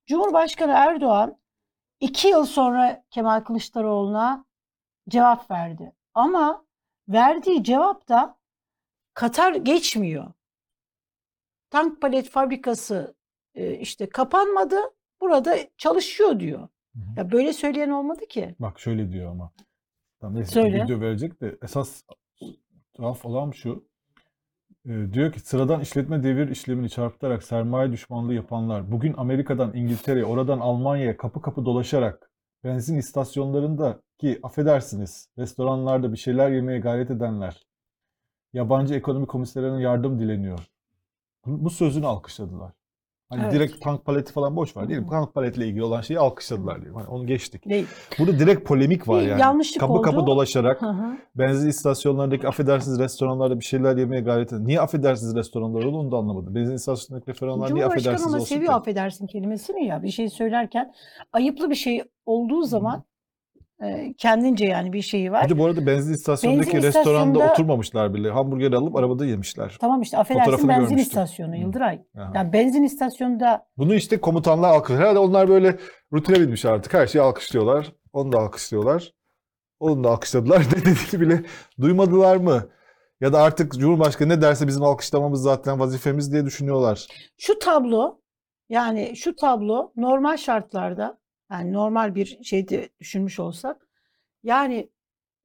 Cumhurbaşkanı 0.06 0.72
Erdoğan 0.72 1.36
iki 2.00 2.28
yıl 2.28 2.44
sonra 2.44 3.04
Kemal 3.10 3.40
Kılıçdaroğlu'na 3.40 4.44
cevap 5.08 5.50
verdi. 5.50 5.92
Ama 6.14 6.64
verdiği 7.08 7.64
cevap 7.64 8.08
da 8.08 8.36
Katar 9.14 9.54
geçmiyor. 9.54 10.32
Tank 11.70 12.00
palet 12.00 12.28
fabrikası 12.28 13.14
e, 13.54 13.74
işte 13.74 14.08
kapanmadı. 14.08 14.76
Burada 15.20 15.56
çalışıyor 15.78 16.40
diyor. 16.40 16.60
Hı 16.60 17.00
hı. 17.00 17.04
Ya 17.16 17.32
böyle 17.32 17.52
söyleyen 17.52 17.90
olmadı 17.90 18.26
ki. 18.26 18.54
Bak 18.58 18.80
şöyle 18.80 19.12
diyor 19.12 19.30
ama. 19.30 19.52
Tamam, 20.20 20.36
neyse 20.36 20.50
Söyle. 20.50 20.84
video 20.84 21.00
verecek 21.00 21.40
de 21.40 21.58
esas 21.62 22.02
tuhaf 22.94 23.24
olan 23.24 23.50
şu. 23.50 23.88
Ee, 24.86 25.12
diyor 25.12 25.32
ki 25.32 25.40
sıradan 25.40 25.80
işletme 25.80 26.22
devir 26.22 26.48
işlemini 26.48 26.90
çarpıtarak 26.90 27.42
sermaye 27.42 27.92
düşmanlığı 27.92 28.34
yapanlar 28.34 28.92
bugün 28.92 29.14
Amerika'dan 29.16 29.76
İngiltere'ye 29.76 30.24
oradan 30.24 30.60
Almanya'ya 30.60 31.16
kapı 31.16 31.42
kapı 31.42 31.64
dolaşarak 31.64 32.30
benzin 32.64 32.98
istasyonlarında 32.98 34.02
ki 34.18 34.40
affedersiniz 34.42 35.28
restoranlarda 35.38 36.12
bir 36.12 36.18
şeyler 36.18 36.50
yemeye 36.50 36.78
gayret 36.78 37.10
edenler 37.10 37.66
yabancı 38.52 38.94
ekonomi 38.94 39.26
komiserlerine 39.26 39.82
yardım 39.82 40.18
dileniyor. 40.20 40.58
Bu, 41.46 41.64
bu 41.64 41.70
sözünü 41.70 42.06
alkışladılar. 42.06 42.72
Hani 43.28 43.42
Evet. 43.42 43.52
direkt 43.52 43.80
tank 43.80 44.04
paleti 44.04 44.32
falan 44.32 44.56
boş 44.56 44.76
ver 44.76 44.88
diyelim. 44.88 45.06
Hı. 45.06 45.10
Tank 45.10 45.34
paletle 45.34 45.66
ilgili 45.66 45.82
olan 45.84 46.00
şeyi 46.00 46.18
alkışladılar 46.18 46.76
diyelim. 46.76 46.94
Hani 46.94 47.06
onu 47.06 47.26
geçtik. 47.26 47.68
Değil. 47.68 47.86
Burada 48.18 48.38
direkt 48.38 48.68
polemik 48.68 49.08
var 49.08 49.22
Bir 49.22 49.26
yani. 49.28 49.40
yanlışlık 49.40 49.80
kapı 49.80 50.02
kapı 50.02 50.16
oldu. 50.18 50.26
dolaşarak 50.26 50.82
Hı 50.82 50.86
hı. 50.86 51.16
benzin 51.36 51.68
istasyonlarındaki 51.68 52.48
affedersiniz 52.48 52.98
restoranlarda 52.98 53.60
bir 53.60 53.64
şeyler 53.64 53.96
yemeye 53.96 54.22
gayret 54.22 54.52
edin. 54.52 54.66
Niye 54.66 54.80
affedersiniz 54.80 55.34
restoranlar 55.36 55.84
oldu 55.84 55.98
onu 55.98 56.12
da 56.12 56.16
anlamadım. 56.16 56.54
Benzin 56.54 56.74
istasyonundaki 56.74 57.30
restoranlar 57.30 57.74
niye 57.74 57.86
affedersiniz 57.86 58.26
ama 58.26 58.36
olsun 58.36 58.46
seviyor 58.46 58.72
ki? 58.72 58.76
affedersin 58.76 59.26
kelimesini 59.26 59.86
ya 59.86 60.02
bir 60.02 60.10
şey 60.10 60.28
söylerken 60.28 60.94
ayıplı 61.32 61.70
bir 61.70 61.74
şey 61.74 62.02
olduğu 62.26 62.62
zaman 62.62 63.04
e, 63.82 64.14
kendince 64.18 64.64
yani 64.66 64.92
bir 64.92 65.02
şeyi 65.02 65.32
var. 65.32 65.44
Bir 65.44 65.48
de 65.54 65.58
bu 65.58 65.66
arada 65.66 65.86
benzin 65.86 66.14
istasyonundaki 66.14 66.72
Benzin 66.74 66.86
restoranda 66.88 67.38
istasyonunda- 67.38 67.52
oturmamışlar 67.52 68.14
bile. 68.14 68.30
Hamburger 68.30 68.72
alıp 68.72 68.96
arabada 68.96 69.26
yemişler. 69.26 69.76
Tamam 69.80 70.02
işte 70.02 70.18
affedersin 70.18 70.44
Fotoğrafını 70.44 70.68
benzin 70.70 70.82
görmüştüm. 70.82 70.98
istasyonu. 71.22 71.56
Yıldıray. 71.56 72.00
Aha. 72.18 72.32
Yani 72.34 72.52
benzin 72.52 72.82
istasyonunda 72.82 73.66
Bunu 73.76 73.94
işte 73.94 74.20
komutanlar 74.20 74.68
alkışlıyor. 74.70 75.00
Herhalde 75.02 75.18
onlar 75.18 75.48
böyle 75.48 75.78
rutine 76.12 76.40
binmiş 76.40 76.64
artık. 76.64 76.94
Her 76.94 77.06
şeyi 77.06 77.22
alkışlıyorlar. 77.22 77.92
Onu 78.12 78.32
da 78.32 78.38
alkışlıyorlar. 78.38 79.12
Onu 79.80 80.04
da 80.04 80.10
alkışladılar. 80.10 80.58
Ne 80.76 80.80
dediğini 80.84 81.20
bile 81.20 81.42
duymadılar 81.80 82.36
mı? 82.36 82.68
Ya 83.20 83.32
da 83.32 83.42
artık 83.42 83.72
Cumhurbaşkanı 83.72 84.28
ne 84.28 84.42
derse 84.42 84.66
bizim 84.66 84.82
alkışlamamız 84.82 85.42
zaten 85.42 85.80
vazifemiz 85.80 86.32
diye 86.32 86.44
düşünüyorlar. 86.44 87.06
şu 87.38 87.58
tablo 87.58 88.20
yani 88.68 89.16
şu 89.16 89.36
tablo 89.36 89.92
normal 89.96 90.36
şartlarda 90.36 91.18
yani 91.58 91.72
normal 91.72 92.14
bir 92.14 92.38
şeyde 92.44 92.88
düşünmüş 93.00 93.40
olsak 93.40 93.88
yani 94.42 94.90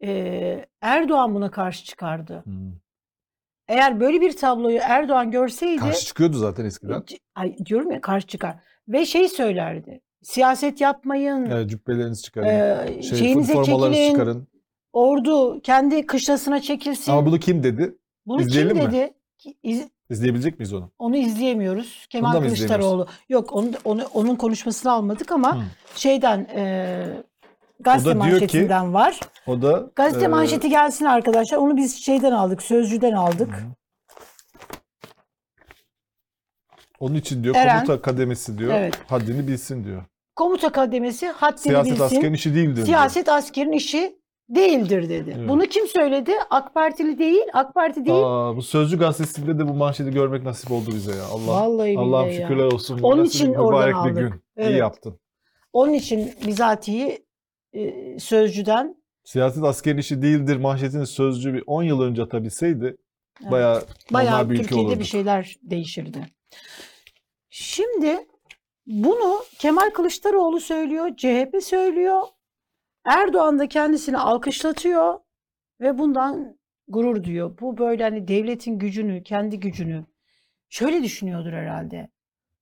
e, 0.03 0.65
Erdoğan 0.81 1.35
buna 1.35 1.51
karşı 1.51 1.85
çıkardı. 1.85 2.41
Hmm. 2.45 2.71
Eğer 3.67 3.99
böyle 3.99 4.21
bir 4.21 4.37
tabloyu 4.37 4.79
Erdoğan 4.81 5.31
görseydi 5.31 5.79
Karşı 5.79 6.05
çıkıyordu 6.05 6.37
zaten 6.37 6.65
eskiden. 6.65 7.03
Ay, 7.35 7.57
diyorum 7.65 7.91
ya 7.91 8.01
karşı 8.01 8.27
çıkar. 8.27 8.55
Ve 8.87 9.05
şey 9.05 9.27
söylerdi. 9.27 10.01
Siyaset 10.23 10.81
yapmayın. 10.81 11.45
Evet, 11.45 11.69
cübbelerinizi 11.69 12.23
çıkarın. 12.23 12.47
e, 12.47 13.01
şey, 13.01 13.17
şeyinize 13.17 13.53
çekilin. 13.53 14.11
çıkarın. 14.11 14.47
Ordu 14.93 15.61
kendi 15.61 16.05
kışlasına 16.05 16.61
çekilsin. 16.61 17.11
Ama 17.11 17.25
bunu 17.25 17.39
kim 17.39 17.63
dedi? 17.63 17.97
Bunu 18.25 18.41
izleyelim 18.41 18.77
kim 18.77 18.85
mi? 18.85 18.91
dedi? 18.91 19.13
İz- 19.63 19.89
İzleyebilecek 20.09 20.59
miyiz 20.59 20.73
onu? 20.73 20.91
onu 20.99 21.17
izleyemiyoruz. 21.17 22.05
Kemal 22.09 22.33
da 22.33 22.39
mı 22.39 22.45
izleyemiyoruz? 22.45 22.67
Kılıçdaroğlu. 22.67 23.07
Yok 23.29 23.53
onu, 23.53 23.71
onu 23.83 24.03
onun 24.13 24.35
konuşmasını 24.35 24.91
almadık 24.91 25.31
ama 25.31 25.55
Hı. 25.57 25.61
şeyden 25.95 26.39
e, 26.55 27.05
gazete 27.79 28.09
O 28.09 28.15
da 28.15 28.25
diyor 28.25 28.25
ki- 28.25 28.41
manşetinden 28.41 28.93
var. 28.93 29.19
O 29.47 29.61
da 29.61 29.89
Gazete 29.95 30.25
e, 30.25 30.27
manşeti 30.27 30.69
gelsin 30.69 31.05
arkadaşlar. 31.05 31.57
Onu 31.57 31.77
biz 31.77 32.03
şeyden 32.05 32.31
aldık. 32.31 32.61
Sözcüden 32.61 33.11
aldık. 33.13 33.49
Hı. 33.55 33.61
Onun 36.99 37.15
için 37.15 37.43
diyor 37.43 37.55
Eren. 37.55 37.75
komuta 37.85 38.01
kademesi 38.01 38.57
diyor. 38.57 38.73
Evet. 38.73 38.95
Haddini 39.07 39.47
bilsin 39.47 39.83
diyor. 39.83 40.03
Komuta 40.35 40.69
kademesi 40.71 41.27
haddini 41.27 41.59
Siyaset 41.61 41.91
bilsin. 41.91 42.03
askerin 42.03 42.33
işi 42.33 42.55
değildir 42.55 42.75
diyor. 42.75 42.85
Siyaset 42.87 43.29
askerin 43.29 43.71
işi 43.71 44.18
değildir 44.49 45.09
dedi. 45.09 45.35
Evet. 45.37 45.49
Bunu 45.49 45.65
kim 45.65 45.87
söyledi? 45.87 46.31
AK 46.49 46.73
Partili 46.73 47.17
değil, 47.17 47.43
AK 47.53 47.73
Parti 47.73 48.05
değil. 48.05 48.23
Aa, 48.23 48.55
bu 48.55 48.61
Sözcü 48.61 48.99
gazetesinde 48.99 49.59
de 49.59 49.67
bu 49.67 49.73
manşeti 49.73 50.11
görmek 50.11 50.43
nasip 50.43 50.71
oldu 50.71 50.87
bize 50.87 51.11
ya. 51.15 51.25
Allah 51.25 51.51
Vallahi 51.51 51.97
Allah'ım 51.97 52.29
ya. 52.29 52.41
şükürler 52.41 52.65
olsun. 52.65 52.99
Onun 53.01 53.17
Nasıl 53.23 53.29
için 53.33 53.53
oradan 53.53 53.89
mübarek 53.89 54.15
bir 54.15 54.21
aldık. 54.21 54.33
gün. 54.33 54.43
Evet. 54.57 54.71
İyi 54.71 54.77
yaptın. 54.77 55.19
Onun 55.73 55.93
için 55.93 56.33
bizatihi 56.47 57.25
e, 57.73 58.19
sözcüden 58.19 58.95
Siyaset 59.23 59.63
askerin 59.63 59.97
işi 59.97 60.21
değildir 60.21 60.57
manşetini 60.57 61.07
Sözcü 61.07 61.53
bir 61.53 61.63
10 61.67 61.83
yıl 61.83 62.01
önce 62.01 62.21
atabilseydi 62.23 62.85
Evet. 63.41 63.51
bayağı, 63.51 63.83
bayağı 64.13 64.49
bir 64.49 64.57
Türkiye'de 64.57 64.85
olurdu. 64.87 64.99
bir 64.99 65.05
şeyler 65.05 65.55
değişirdi. 65.63 66.25
Şimdi 67.49 68.17
bunu 68.87 69.39
Kemal 69.59 69.89
Kılıçdaroğlu 69.89 70.59
söylüyor, 70.59 71.09
CHP 71.17 71.63
söylüyor. 71.63 72.21
Erdoğan 73.05 73.59
da 73.59 73.67
kendisini 73.67 74.17
alkışlatıyor 74.17 75.19
ve 75.81 75.97
bundan 75.97 76.59
gurur 76.87 77.23
duyuyor. 77.23 77.57
Bu 77.59 77.77
böyle 77.77 78.03
hani 78.03 78.27
devletin 78.27 78.79
gücünü, 78.79 79.23
kendi 79.23 79.59
gücünü 79.59 80.05
şöyle 80.69 81.03
düşünüyordur 81.03 81.53
herhalde. 81.53 82.09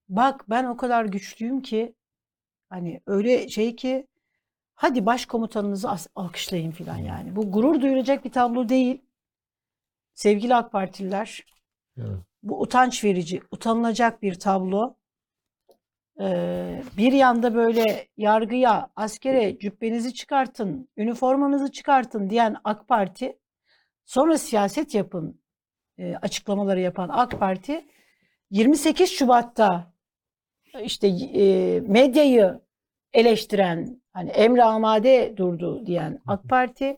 Bak 0.08 0.44
ben 0.50 0.64
o 0.64 0.76
kadar 0.76 1.04
güçlüyüm 1.04 1.62
ki 1.62 1.94
hani 2.68 3.00
öyle 3.06 3.48
şey 3.48 3.76
ki 3.76 4.06
hadi 4.74 5.06
başkomutanınızı 5.06 5.88
alkışlayın 6.14 6.70
falan 6.70 6.96
yani. 6.98 7.36
Bu 7.36 7.52
gurur 7.52 7.80
duyulacak 7.80 8.24
bir 8.24 8.32
tablo 8.32 8.68
değil. 8.68 9.02
Sevgili 10.14 10.54
AK 10.54 10.72
Partililer, 10.72 11.46
Evet. 11.98 12.18
bu 12.42 12.60
utanç 12.60 13.04
verici, 13.04 13.42
utanılacak 13.50 14.22
bir 14.22 14.34
tablo. 14.34 14.96
Ee, 16.20 16.82
bir 16.96 17.12
yanda 17.12 17.54
böyle 17.54 18.08
yargıya, 18.16 18.90
askere 18.96 19.58
cübbenizi 19.58 20.14
çıkartın, 20.14 20.88
üniformanızı 20.96 21.72
çıkartın 21.72 22.30
diyen 22.30 22.56
AK 22.64 22.88
Parti, 22.88 23.38
sonra 24.04 24.38
siyaset 24.38 24.94
yapın 24.94 25.40
e, 25.98 26.14
açıklamaları 26.16 26.80
yapan 26.80 27.08
AK 27.12 27.40
Parti, 27.40 27.84
28 28.50 29.10
Şubat'ta 29.10 29.92
işte 30.82 31.08
e, 31.08 31.80
medyayı 31.80 32.60
eleştiren, 33.12 34.02
hani 34.12 34.30
emre 34.30 34.62
amade 34.64 35.34
durdu 35.36 35.86
diyen 35.86 36.20
AK 36.26 36.48
Parti 36.48 36.96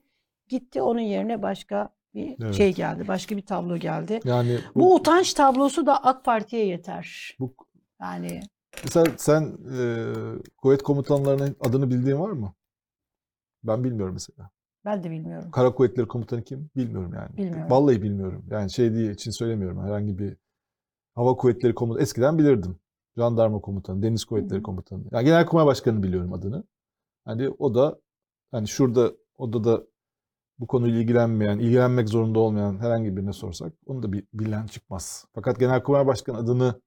gitti 0.48 0.82
onun 0.82 1.00
yerine 1.00 1.42
başka 1.42 1.88
bir 2.14 2.36
Evet. 2.42 2.54
şey 2.54 2.74
geldi, 2.74 3.08
başka 3.08 3.36
bir 3.36 3.42
tablo 3.42 3.76
geldi. 3.76 4.20
Yani 4.24 4.58
bu, 4.74 4.80
Bu 4.80 4.94
utanç 4.94 5.34
tablosu 5.34 5.86
da 5.86 6.04
AK 6.04 6.24
Parti'ye 6.24 6.66
yeter. 6.66 7.36
bu 7.40 7.54
Yani 8.00 8.40
mesela 8.84 9.06
sen 9.16 9.58
e, 9.78 10.14
kuvvet 10.56 10.82
komutanlarının 10.82 11.56
adını 11.60 11.90
bildiğin 11.90 12.20
var 12.20 12.30
mı? 12.30 12.54
Ben 13.64 13.84
bilmiyorum 13.84 14.14
mesela. 14.14 14.50
ben 14.84 15.04
de 15.04 15.10
bilmiyorum. 15.10 15.50
Kara 15.50 15.74
Kuvvetleri 15.74 16.08
Komutanı 16.08 16.42
kim? 16.42 16.70
Bilmiyorum 16.76 17.12
yani. 17.14 17.36
Bilmiyorum. 17.36 17.70
Vallahi 17.70 18.02
bilmiyorum. 18.02 18.44
Yani 18.50 18.70
şey 18.70 18.94
diye 18.94 19.12
için 19.12 19.30
söylemiyorum. 19.30 19.82
Herhangi 19.84 20.18
bir 20.18 20.36
hava 21.14 21.36
kuvvetleri 21.36 21.74
komutanı 21.74 22.02
eskiden 22.02 22.38
bilirdim. 22.38 22.78
Jandarma 23.16 23.60
komutanı, 23.60 24.02
Deniz 24.02 24.24
Kuvvetleri 24.24 24.58
hı. 24.58 24.62
komutanı. 24.62 25.04
Yani 25.12 25.24
Genelkurmay 25.24 25.66
Başkanı 25.66 26.02
biliyorum 26.02 26.32
adını. 26.32 26.64
Hani 27.24 27.48
o 27.48 27.74
da 27.74 28.00
hani 28.50 28.68
şurada 28.68 29.12
odada 29.38 29.86
bu 30.58 30.66
konuyla 30.66 31.00
ilgilenmeyen, 31.00 31.58
ilgilenmek 31.58 32.08
zorunda 32.08 32.38
olmayan 32.38 32.78
herhangi 32.78 33.16
birine 33.16 33.32
sorsak 33.32 33.72
onu 33.86 34.02
da 34.02 34.12
bir 34.12 34.24
bilen 34.34 34.66
çıkmaz. 34.66 35.26
Fakat 35.34 35.60
Genelkurmay 35.60 36.06
Başkanı 36.06 36.36
adını 36.36 36.80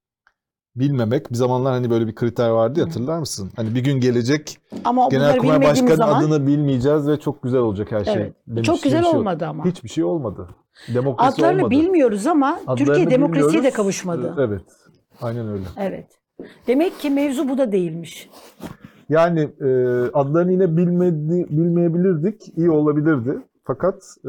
bilmemek 0.84 1.30
bir 1.30 1.36
zamanlar 1.36 1.72
hani 1.72 1.90
böyle 1.90 2.06
bir 2.06 2.14
kriter 2.14 2.48
vardı 2.48 2.80
ya 2.80 2.86
hatırlar 2.86 3.18
mısın? 3.18 3.50
Hani 3.56 3.74
bir 3.74 3.84
gün 3.84 4.00
gelecek 4.00 4.58
Ama 4.84 5.08
Genelkurmay 5.10 5.62
Başkanı 5.62 5.96
zaman 5.96 6.20
adını 6.22 6.46
bilmeyeceğiz 6.46 7.08
ve 7.08 7.20
çok 7.20 7.42
güzel 7.42 7.60
olacak 7.60 7.92
her 7.92 8.04
şey. 8.04 8.14
evet. 8.14 8.34
demiş 8.46 8.66
Çok 8.66 8.82
güzel 8.82 9.02
şey- 9.04 9.12
olmadı 9.18 9.46
ama. 9.46 9.64
Hiçbir 9.64 9.88
şey 9.88 10.04
olmadı. 10.04 10.48
Demokrasi 10.94 11.34
Adlarını 11.42 11.58
olmadı. 11.64 11.70
bilmiyoruz 11.70 12.26
ama 12.26 12.58
Adlarını 12.66 12.76
Türkiye 12.86 13.10
demokrasiye 13.10 13.48
de 13.48 13.52
bilmiyoruz. 13.54 13.76
kavuşmadı. 13.76 14.34
Ee, 14.38 14.42
Evet. 14.42 14.62
Aynen 15.22 15.48
öyle. 15.48 15.64
Evet. 15.76 16.06
Demek 16.66 16.98
ki 17.00 17.10
mevzu 17.10 17.48
bu 17.48 17.58
da 17.58 17.72
değilmiş. 17.72 18.30
Yani 19.08 19.40
e, 19.40 19.66
adlarını 20.12 20.52
yine 20.52 20.76
bilmedi, 20.76 21.46
bilmeyebilirdik. 21.50 22.42
iyi 22.56 22.70
olabilirdi. 22.70 23.38
Fakat 23.64 23.94
e, 24.24 24.28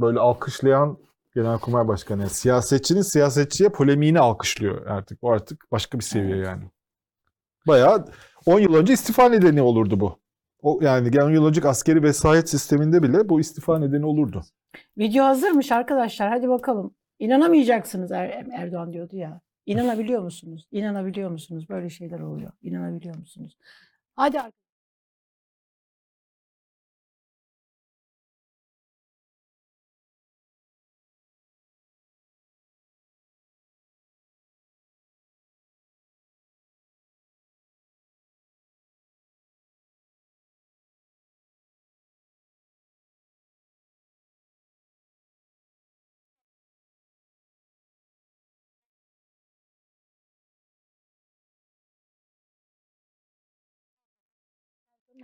böyle 0.00 0.18
alkışlayan 0.20 0.96
Genelkurmay 1.34 1.88
Başkanı, 1.88 2.20
yani 2.20 2.30
siyasetçinin 2.30 3.02
siyasetçiye 3.02 3.68
polemiğini 3.68 4.20
alkışlıyor 4.20 4.86
artık. 4.86 5.18
O 5.22 5.30
artık 5.32 5.64
başka 5.72 5.98
bir 5.98 6.04
seviye 6.04 6.36
Evet. 6.36 6.46
yani. 6.46 6.64
Bayağı 7.66 8.04
10 8.46 8.60
yıl 8.60 8.74
önce 8.74 8.92
istifa 8.92 9.28
nedeni 9.28 9.62
olurdu 9.62 10.00
bu. 10.00 10.18
O 10.62 10.78
yani 10.82 11.20
10 11.22 11.30
yıl 11.30 11.46
önceki 11.46 11.68
askeri 11.68 12.02
vesayet 12.02 12.48
sisteminde 12.48 13.02
bile 13.02 13.28
bu 13.28 13.40
istifa 13.40 13.78
nedeni 13.78 14.06
olurdu. 14.06 14.42
Video 14.98 15.24
hazırmış 15.24 15.72
arkadaşlar. 15.72 16.28
Hadi 16.28 16.48
bakalım. 16.48 16.94
İnanamayacaksınız 17.18 18.12
Er- 18.12 18.46
Erdoğan 18.52 18.92
diyordu 18.92 19.16
ya. 19.16 19.40
İnanabiliyor 19.66 20.22
musunuz? 20.22 20.66
İnanabiliyor 20.70 21.30
musunuz? 21.30 21.68
Böyle 21.68 21.90
şeyler 21.90 22.20
oluyor. 22.20 22.52
İnanabiliyor 22.62 23.16
musunuz? 23.16 23.56
Hadi 24.16 24.40
ar- 24.40 24.52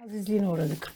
azizliğine 0.05 0.49
uğradık. 0.49 0.93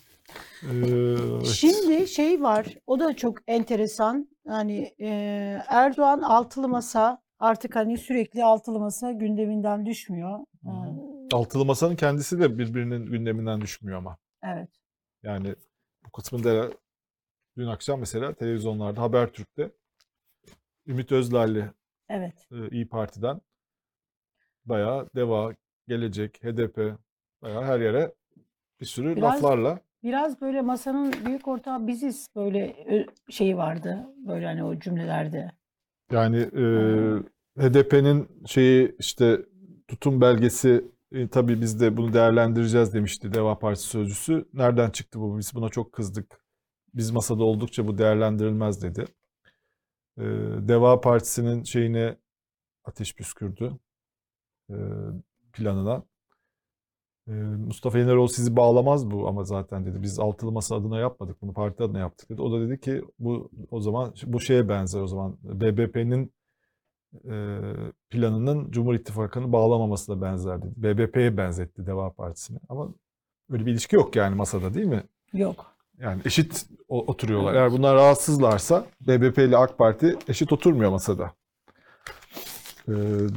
Ee, 0.63 0.67
evet. 0.67 1.47
Şimdi 1.47 2.09
şey 2.09 2.43
var. 2.43 2.67
O 2.87 3.01
da 3.01 3.17
çok 3.17 3.39
enteresan. 3.47 4.29
Yani 4.47 4.95
e, 5.01 5.09
Erdoğan 5.69 6.21
altılı 6.21 6.69
masa 6.69 7.23
artık 7.39 7.77
hani 7.77 7.99
sürekli 7.99 8.45
altılı 8.45 8.81
masa 8.81 9.13
gündeminden 9.13 9.87
düşmüyor. 9.87 10.39
Hı 10.65 10.71
hı. 10.71 11.13
Altılı 11.33 11.65
Masa'nın 11.65 11.97
kendisi 11.97 12.41
de 12.41 12.59
birbirinin 12.59 13.07
gündeminden 13.07 13.61
düşmüyor 13.61 13.99
ama. 13.99 14.17
Evet. 14.45 14.69
Yani 15.23 15.55
bu 16.07 16.11
kısmında 16.11 16.71
dün 17.57 17.67
akşam 17.67 18.01
mesela 18.01 18.35
televizyonlarda 18.35 19.03
Habertürk'te 19.03 19.71
Ümit 20.87 21.13
Özlal'li 21.13 21.71
Evet. 22.09 22.47
e, 22.53 22.69
İyi 22.69 22.89
Parti'den 22.89 23.41
bayağı 24.65 25.09
DEVA, 25.17 25.55
Gelecek, 25.89 26.45
HDP 26.45 26.99
bayağı 27.43 27.65
her 27.65 27.81
yere 27.81 28.15
bir 28.83 28.87
sürü 28.87 29.17
Biraz- 29.17 29.35
laflarla 29.35 29.81
Biraz 30.03 30.41
böyle 30.41 30.61
masanın 30.63 31.15
büyük 31.27 31.49
ortağı 31.49 31.87
biziz 31.87 32.29
böyle 32.37 32.85
ö- 32.89 33.33
şeyi 33.33 33.57
vardı. 33.57 34.07
Böyle 34.17 34.47
hani 34.47 34.65
o 34.65 34.79
cümlelerde. 34.79 35.53
yani 36.13 36.37
e. 36.39 36.63
HDP'nin 37.63 38.29
şeyi 38.47 38.97
işte 38.99 39.41
tutum 39.89 40.21
belgesi 40.21 40.85
e, 41.13 41.29
tabii 41.29 41.61
biz 41.61 41.81
de 41.81 41.97
bunu 41.97 42.13
değerlendireceğiz 42.13 42.95
demişti 42.95 43.35
DEVA 43.35 43.59
Partisi 43.59 43.89
sözcüsü. 43.89 44.49
Nereden 44.55 44.91
çıktı 44.91 45.21
bu? 45.21 45.39
Biz 45.39 45.55
buna 45.55 45.69
çok 45.69 45.93
kızdık. 45.93 46.45
Biz 46.95 47.11
masada 47.11 47.45
oldukça 47.45 47.87
bu 47.87 47.99
değerlendirilmez 47.99 48.83
dedi. 48.83 49.05
E, 50.19 50.23
DEVA 50.69 51.01
Partisi'nin 51.01 51.63
şeyine 51.63 52.17
ateş 52.85 53.15
püskürdü 53.15 53.73
e, 54.71 54.77
planına. 55.53 56.03
Mustafa 57.27 57.99
Yeneroğlu 57.99 58.29
sizi 58.29 58.57
bağlamaz 58.57 59.11
bu 59.11 59.29
ama 59.29 59.45
zaten 59.45 59.87
dedi. 59.87 60.03
Biz 60.03 60.19
altılı 60.19 60.53
masa 60.53 60.77
adına 60.77 60.99
yapmadık 60.99 61.43
bunu 61.43 61.53
parti 61.53 61.83
adına 61.83 61.99
yaptık 61.99 62.31
dedi. 62.31 62.43
O 62.43 62.53
da 62.53 62.61
dedi 62.61 62.81
ki 62.81 63.03
bu 63.19 63.51
o 63.71 63.81
zaman 63.81 64.15
bu 64.27 64.41
şeye 64.41 64.69
benzer 64.69 65.01
o 65.01 65.07
zaman 65.07 65.37
BBP'nin 65.43 66.33
e, 67.25 67.59
planının 68.11 68.71
Cumhur 68.71 68.95
İttifakı'nı 68.95 69.53
bağlamamasına 69.53 70.23
benzer 70.23 70.63
dedi. 70.63 70.73
BBP'ye 70.77 71.37
benzetti 71.37 71.87
Deva 71.87 72.13
Partisi'ni. 72.13 72.59
Ama 72.69 72.89
öyle 73.51 73.67
bir 73.67 73.73
ilişki 73.73 73.97
yok 73.97 74.17
yani 74.17 74.35
masada 74.35 74.75
değil 74.75 74.87
mi? 74.87 75.03
Yok. 75.33 75.67
Yani 75.99 76.23
eşit 76.25 76.67
oturuyorlar. 76.89 77.55
Eğer 77.55 77.73
bunlar 77.73 77.97
rahatsızlarsa 77.97 78.87
BBP 79.01 79.39
ile 79.39 79.57
AK 79.57 79.79
Parti 79.79 80.19
eşit 80.29 80.53
oturmuyor 80.53 80.91
masada. 80.91 81.33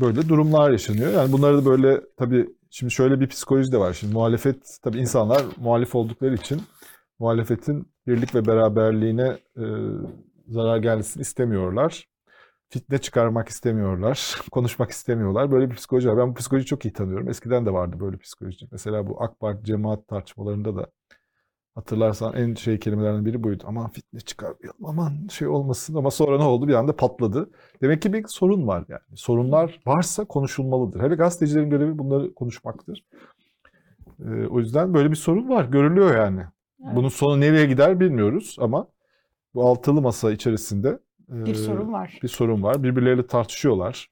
Böyle 0.02 0.30
durumlar 0.30 0.72
yaşanıyor. 0.72 1.14
Yani 1.14 1.32
bunları 1.32 1.58
da 1.58 1.66
böyle 1.66 2.02
tabii 2.18 2.50
şimdi 2.76 2.94
şöyle 2.94 3.20
bir 3.20 3.28
psikoloji 3.28 3.72
de 3.72 3.78
var. 3.78 3.94
Şimdi 3.94 4.14
muhalefet 4.14 4.78
tabii 4.84 5.00
insanlar 5.00 5.46
muhalif 5.58 5.96
oldukları 5.96 6.36
için 6.36 6.62
muhalefetin 7.20 7.88
birlik 8.08 8.36
ve 8.36 8.46
beraberliğine 8.46 9.38
e, 9.58 9.64
zarar 10.48 10.78
gelmesini 10.78 11.22
istemiyorlar. 11.22 12.08
Fitne 12.70 12.98
çıkarmak 12.98 13.50
istemiyorlar. 13.50 14.42
Konuşmak 14.52 14.92
istemiyorlar. 14.92 15.52
Böyle 15.52 15.70
bir 15.72 15.76
psikoloji 15.76 16.10
var. 16.10 16.18
Ben 16.18 16.30
bu 16.30 16.34
psikolojiyi 16.34 16.66
çok 16.68 16.86
iyi 16.86 16.94
tanıyorum. 16.94 17.30
Eskiden 17.30 17.66
de 17.66 17.74
vardı 17.74 18.00
böyle 18.00 18.18
psikoloji. 18.18 18.68
Mesela 18.72 19.08
bu 19.08 19.24
AK 19.24 19.40
Parti 19.40 19.66
cemaat 19.66 20.08
tartışmalarında 20.08 20.76
da 20.76 20.88
Hatırlarsan 21.76 22.34
en 22.34 22.54
şey 22.54 22.80
kelimelerden 22.80 23.26
biri 23.26 23.44
buydu. 23.44 23.64
Aman 23.68 23.90
fitne 23.90 24.20
çıkarmayalım, 24.20 24.86
aman 24.86 25.28
şey 25.32 25.48
olmasın. 25.48 25.96
Ama 25.96 26.12
sonra 26.12 26.38
ne 26.38 26.44
oldu? 26.44 26.68
Bir 26.68 26.74
anda 26.74 26.96
patladı. 26.96 27.50
Demek 27.82 28.02
ki 28.02 28.14
bir 28.14 28.26
sorun 28.28 28.68
var 28.68 28.86
yani. 28.90 29.02
Sorunlar 29.16 29.80
varsa 29.86 30.26
konuşulmalıdır. 30.26 31.00
Hele 31.02 31.16
gazetecilerin 31.16 31.70
görevi 31.70 31.98
bunları 31.98 32.34
konuşmaktır. 32.34 33.06
Ee, 34.20 34.48
o 34.48 34.60
yüzden 34.60 34.94
böyle 34.94 35.12
bir 35.12 35.16
sorun 35.16 35.50
var. 35.50 35.66
Görülüyor 35.66 36.16
yani. 36.18 36.42
Evet. 36.86 36.96
Bunun 36.96 37.10
sonu 37.10 37.40
nereye 37.42 37.66
gider 37.66 38.00
bilmiyoruz 38.00 38.56
ama 38.60 38.88
bu 39.54 39.68
altılı 39.70 40.02
masa 40.02 40.32
içerisinde 40.32 41.00
Bir 41.30 41.52
e, 41.52 41.56
sorun 41.56 41.94
var. 41.94 42.20
bir 42.24 42.28
sorun 42.28 42.64
var. 42.64 42.84
Birbirleriyle 42.84 43.28
tartışıyorlar. 43.28 44.08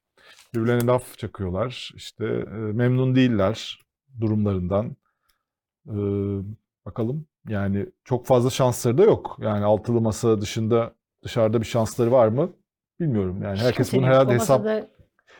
Birbirlerine 0.54 0.86
laf 0.86 1.18
çakıyorlar. 1.18 1.92
İşte 1.96 2.24
e, 2.26 2.54
memnun 2.56 3.14
değiller 3.14 3.80
durumlarından. 4.20 4.96
E, 5.86 5.94
bakalım. 6.86 7.26
Yani 7.48 7.86
çok 8.04 8.26
fazla 8.26 8.50
şansları 8.50 8.98
da 8.98 9.02
yok. 9.02 9.36
Yani 9.40 9.64
altılı 9.64 10.00
masa 10.00 10.40
dışında 10.40 10.94
dışarıda 11.24 11.60
bir 11.60 11.66
şansları 11.66 12.12
var 12.12 12.28
mı? 12.28 12.50
Bilmiyorum. 13.00 13.42
Yani 13.42 13.58
herkes 13.58 13.92
bunu 13.92 14.06
herhalde 14.06 14.34
hesap 14.34 14.66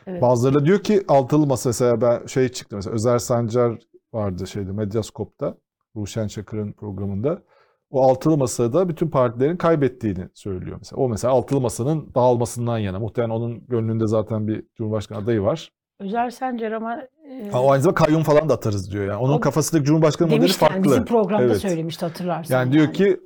Evet. 0.06 0.22
Bazıları 0.22 0.54
da 0.54 0.64
diyor 0.64 0.78
ki 0.82 1.04
altılı 1.08 1.46
masa 1.46 1.68
mesela 1.68 2.00
ben 2.00 2.26
şey 2.26 2.48
çıktı 2.48 2.76
mesela 2.76 2.94
Özer 2.94 3.18
Sancar 3.18 3.78
vardı 4.12 4.46
şeyde 4.46 4.72
Medyaskop'ta 4.72 5.54
Ruşen 5.96 6.28
Çakır'ın 6.28 6.72
programında. 6.72 7.42
O 7.90 8.02
altılı 8.02 8.36
masada 8.36 8.88
bütün 8.88 9.08
partilerin 9.08 9.56
kaybettiğini 9.56 10.28
söylüyor 10.34 10.76
mesela. 10.78 11.02
O 11.02 11.08
mesela 11.08 11.34
altılı 11.34 11.60
masanın 11.60 12.14
dağılmasından 12.14 12.78
yana. 12.78 12.98
Muhtemelen 12.98 13.34
onun 13.34 13.66
gönlünde 13.66 14.06
zaten 14.06 14.48
bir 14.48 14.66
Cumhurbaşkanı 14.76 15.18
adayı 15.18 15.42
var. 15.42 15.72
Özer 16.00 16.30
Sencer 16.30 16.72
ama 16.72 17.02
e, 17.30 17.50
Ha, 17.52 17.62
o 17.62 17.70
aynı 17.70 17.82
zamanda 17.82 18.04
kayyum 18.04 18.22
falan 18.22 18.48
da 18.48 18.54
atarız 18.54 18.92
diyor 18.92 19.04
yani. 19.06 19.16
Onun 19.16 19.32
O- 19.32 19.40
kafasındaki 19.40 19.86
Cumhurbaşkanı 19.86 20.28
modeli 20.28 20.40
demişti 20.40 20.64
yani 20.64 20.72
farklı. 20.72 20.90
bizim 20.90 21.04
programda 21.04 21.44
Evet. 21.44 21.56
söylemişti 21.58 22.04
hatırlarsan. 22.06 22.56
Yani 22.58 22.72
diyor 22.72 22.92
ki 22.92 23.20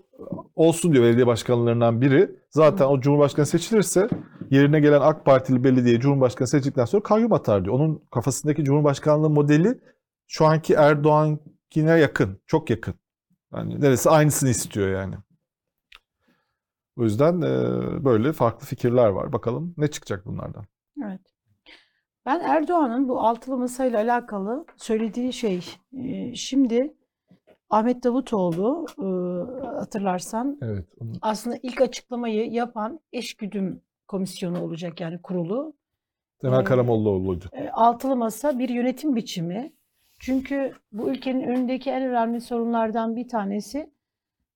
olsun 0.57 0.92
diyor 0.92 1.04
belediye 1.04 1.26
başkanlarından 1.26 2.00
biri. 2.00 2.31
Zaten 2.50 2.85
o 2.85 3.00
cumhurbaşkanı 3.00 3.46
seçilirse 3.46 4.09
yerine 4.50 4.81
gelen 4.81 5.00
AK 5.00 5.24
Partili 5.24 5.64
belediye 5.64 6.00
cumhurbaşkanı 6.00 6.48
seçildikten 6.48 6.85
sonra 6.85 7.02
kayyum 7.02 7.33
atar 7.33 7.64
diyor. 7.64 7.74
Onun 7.74 8.02
kafasındaki 8.11 8.64
cumhurbaşkanlığı 8.64 9.31
modeli 9.31 9.81
şu 10.26 10.46
anki 10.46 10.74
Erdoğan'kine 10.74 11.90
yakın. 11.98 12.40
Çok 12.46 12.70
yakın. 12.70 12.94
Yani 13.54 13.81
neresi 13.81 14.11
aynısını 14.11 14.48
istiyor 14.50 14.88
yani. 14.88 15.14
O 16.96 17.02
yüzden 17.02 17.40
e, 17.40 18.04
böyle 18.04 18.33
farklı 18.33 18.66
fikirler 18.66 19.09
var. 19.09 19.33
Bakalım 19.33 19.74
ne 19.76 19.88
çıkacak 19.88 20.26
bunlardan. 20.26 20.64
Evet. 21.04 21.20
Ben 22.29 22.41
Erdoğan'ın 22.41 23.09
bu 23.09 23.21
altılı 23.21 23.57
masayla 23.57 23.99
alakalı 23.99 24.67
söylediği 24.77 25.33
şey 25.33 25.64
e, 25.93 26.35
şimdi 26.35 26.95
Ahmet 27.71 28.05
Davutoğlu 28.05 28.87
e, 28.99 29.07
hatırlarsan 29.67 30.59
Evet. 30.62 30.85
aslında 31.23 31.57
ilk 31.62 31.81
açıklamayı 31.81 32.51
yapan 32.53 33.01
eşgüdüm 33.12 33.83
komisyonu 34.09 34.62
olacak 34.64 35.01
yani 35.01 35.23
kurulu. 35.23 35.75
Temel 36.41 36.61
Ee, 36.61 36.64
Karamollaoğlu'ydu. 36.64 37.45
E, 37.53 37.69
altılı 37.69 38.17
masa 38.17 38.59
bir 38.59 38.69
yönetim 38.69 39.17
biçimi. 39.17 39.73
Çünkü 40.19 40.73
bu 40.93 41.11
ülkenin 41.11 41.43
önündeki 41.43 41.91
en 41.91 42.03
önemli 42.03 42.41
sorunlardan 42.41 43.17
bir 43.17 43.29
tanesi 43.29 43.91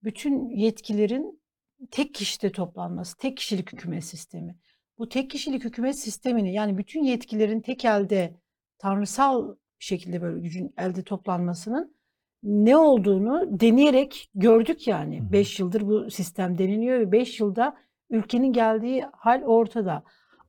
bütün 0.05 0.49
yetkilerin 0.49 1.43
tek 1.91 2.15
kişide 2.15 2.53
toplanması, 2.53 3.19
tek 3.19 3.37
kişilik 3.37 3.73
hükümet 3.73 4.05
sistemi. 4.05 4.57
Bu 5.03 5.09
tek 5.09 5.31
kişilik 5.31 5.65
hükümet 5.65 5.99
sistemini 5.99 6.55
yani 6.55 6.79
bütün 6.79 7.05
yetkilerin 7.05 7.61
tek 7.61 7.85
elde 7.85 8.37
tanrısal 8.79 9.55
şekilde 9.79 10.23
böyle 10.23 10.41
gücün 10.41 10.75
elde 10.79 11.03
toplanmasının 11.03 11.97
ne 12.43 12.77
olduğunu 12.77 13.61
deneyerek 13.61 14.31
gördük 14.35 14.88
yani. 14.88 15.21
Hı 15.21 15.25
hı. 15.25 15.33
5 15.33 15.61
yıldır 15.61 15.87
bu 15.87 16.11
sistem 16.11 16.59
deneniyor 16.59 17.01
ve 17.01 17.12
5 17.12 17.41
yılda 17.41 17.77
ülkenin 18.11 18.53
geldiği 18.53 19.05
hal 19.12 19.43
ortada. 19.43 20.03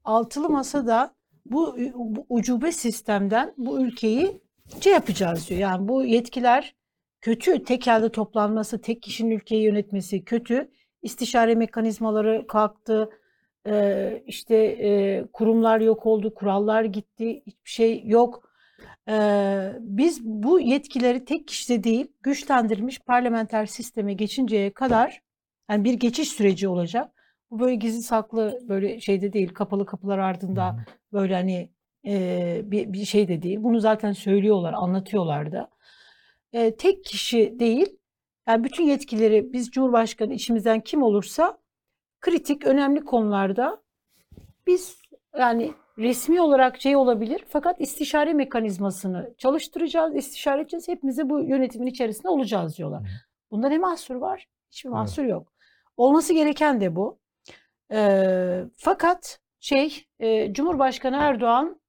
Altılı 0.04 0.50
masada 0.50 1.16
bu, 1.46 1.78
bu 1.94 2.26
ucube 2.30 2.72
sistemden 2.72 3.54
bu 3.58 3.82
ülkeyi 3.82 4.42
şey 4.82 4.94
yapacağız 4.94 5.50
diyor. 5.50 5.60
Yani 5.60 5.88
bu 5.88 6.06
yetkiler 6.06 6.76
kötü. 7.22 7.64
Tek 7.64 7.88
elde 7.88 8.10
toplanması, 8.12 8.82
tek 8.82 9.02
kişinin 9.02 9.32
ülkeyi 9.32 9.64
yönetmesi 9.64 10.24
kötü. 10.24 10.72
İstişare 11.02 11.56
mekanizmaları 11.56 12.48
kalktı. 12.48 13.10
Ee, 13.68 14.24
işte 14.28 14.56
e, 14.56 15.24
kurumlar 15.34 15.80
yok 15.82 16.06
oldu, 16.06 16.34
kurallar 16.34 16.84
gitti, 16.84 17.44
hiçbir 17.48 17.70
şey 17.70 18.04
yok. 18.06 18.50
Ee, 19.10 19.72
biz 19.80 20.24
bu 20.24 20.60
yetkileri 20.60 21.26
tek 21.26 21.48
kişide 21.48 21.84
değil, 21.84 22.08
güçlendirilmiş 22.24 23.00
parlamenter 23.00 23.66
sisteme 23.66 24.14
geçinceye 24.14 24.74
kadar 24.74 25.22
yani 25.70 25.84
bir 25.84 25.94
geçiş 25.94 26.30
süreci 26.30 26.68
olacak. 26.68 27.12
Bu 27.52 27.60
böyle 27.60 27.76
gizli 27.76 28.02
saklı 28.04 28.60
böyle 28.70 29.00
şeyde 29.00 29.34
değil, 29.34 29.54
kapalı 29.54 29.86
kapılar 29.86 30.18
ardında 30.20 30.86
böyle 31.14 31.34
hani 31.36 31.70
e, 32.08 32.62
bir, 32.64 32.94
bir 32.94 33.06
şey 33.06 33.28
de 33.28 33.42
değil. 33.42 33.58
Bunu 33.64 33.80
zaten 33.80 34.12
söylüyorlar, 34.12 34.74
anlatıyorlar 34.74 35.52
da. 35.52 35.70
E, 36.54 36.76
tek 36.76 37.06
kişi 37.06 37.60
değil, 37.60 37.98
yani 38.48 38.64
bütün 38.64 38.84
yetkileri 38.84 39.54
biz 39.54 39.72
Cumhurbaşkanı 39.72 40.34
içimizden 40.34 40.80
kim 40.82 41.04
olursa 41.04 41.58
kritik, 42.24 42.66
önemli 42.66 43.06
konularda 43.06 43.82
biz 44.68 45.02
yani 45.40 45.74
resmi 45.98 46.42
olarak 46.42 46.82
şey 46.82 46.96
olabilir 46.96 47.46
fakat 47.50 47.82
istişare 47.82 48.34
mekanizmasını 48.34 49.34
çalıştıracağız, 49.38 50.16
istişare 50.16 50.62
edeceğiz. 50.62 50.88
Hepimiz 50.88 51.18
de 51.18 51.30
bu 51.30 51.40
yönetimin 51.40 51.88
içerisinde 51.88 52.30
olacağız 52.30 52.78
diyorlar. 52.78 53.10
Bunda 53.52 53.70
ne 53.70 53.78
mahsur 53.78 54.16
var? 54.16 54.48
Hiçbir 54.72 54.90
Evet. 54.90 54.98
mahsur 54.98 55.24
yok. 55.24 55.54
Olması 55.98 56.34
gereken 56.34 56.82
de 56.82 56.96
bu. 56.96 57.20
Ee, 57.92 58.64
fakat 58.78 59.40
şey 59.60 60.06
e, 60.20 60.54
Cumhurbaşkanı 60.54 61.16
Erdoğan 61.16 61.82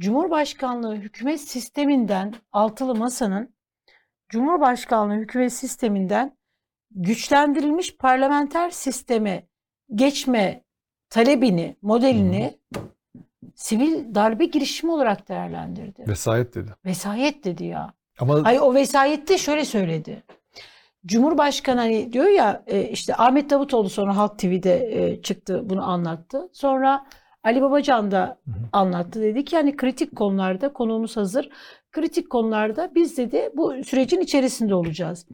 Cumhurbaşkanlığı 0.00 0.94
hükümet 0.94 1.40
sisteminden 1.40 2.34
altılı 2.52 2.94
masanın 2.94 3.54
Cumhurbaşkanlığı 4.28 5.14
hükümet 5.14 5.52
sisteminden 5.52 6.37
güçlendirilmiş 6.90 7.96
parlamenter 7.96 8.70
sisteme 8.70 9.46
geçme 9.94 10.64
talebini, 11.10 11.76
modelini 11.82 12.58
sivil 13.54 14.14
darbe 14.14 14.44
girişimi 14.44 14.92
olarak 14.92 15.28
değerlendirdi. 15.28 16.04
Vesayet 16.08 16.54
dedi. 16.54 16.70
Vesayet 16.84 17.44
dedi 17.44 17.64
ya. 17.64 17.92
Ama 18.18 18.44
Hayır 18.44 18.60
o 18.60 18.74
vesayette 18.74 19.38
şöyle 19.38 19.64
söyledi. 19.64 20.22
Cumhurbaşkanı 21.06 21.80
hani 21.80 22.12
diyor 22.12 22.28
ya 22.28 22.62
e, 22.66 22.82
işte 22.82 23.14
Ahmet 23.16 23.50
Davutoğlu 23.50 23.88
sonra 23.88 24.16
Halk 24.16 24.38
TV'de 24.38 24.88
e, 24.92 25.22
çıktı 25.22 25.62
bunu 25.64 25.90
anlattı. 25.90 26.48
Sonra 26.52 27.06
Ali 27.44 27.62
Babacan 27.62 28.10
da 28.10 28.38
Hı 28.44 28.50
hı. 28.50 28.54
anlattı. 28.72 29.22
Dedi 29.22 29.44
ki 29.44 29.56
yani 29.56 29.76
kritik 29.76 30.16
konularda 30.16 30.72
konuğumuz 30.72 31.16
hazır. 31.16 31.48
Kritik 31.92 32.30
konularda 32.30 32.94
biz 32.94 33.16
dedi 33.16 33.50
bu 33.54 33.84
sürecin 33.84 34.20
içerisinde 34.20 34.74
olacağız. 34.74 35.26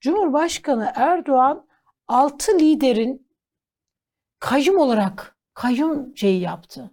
Cumhurbaşkanı 0.00 0.92
Erdoğan 0.94 1.66
altı 2.08 2.58
liderin 2.58 3.26
kayyum 4.38 4.78
olarak 4.78 5.36
kayyum 5.54 6.16
şeyi 6.16 6.40
yaptı. 6.40 6.90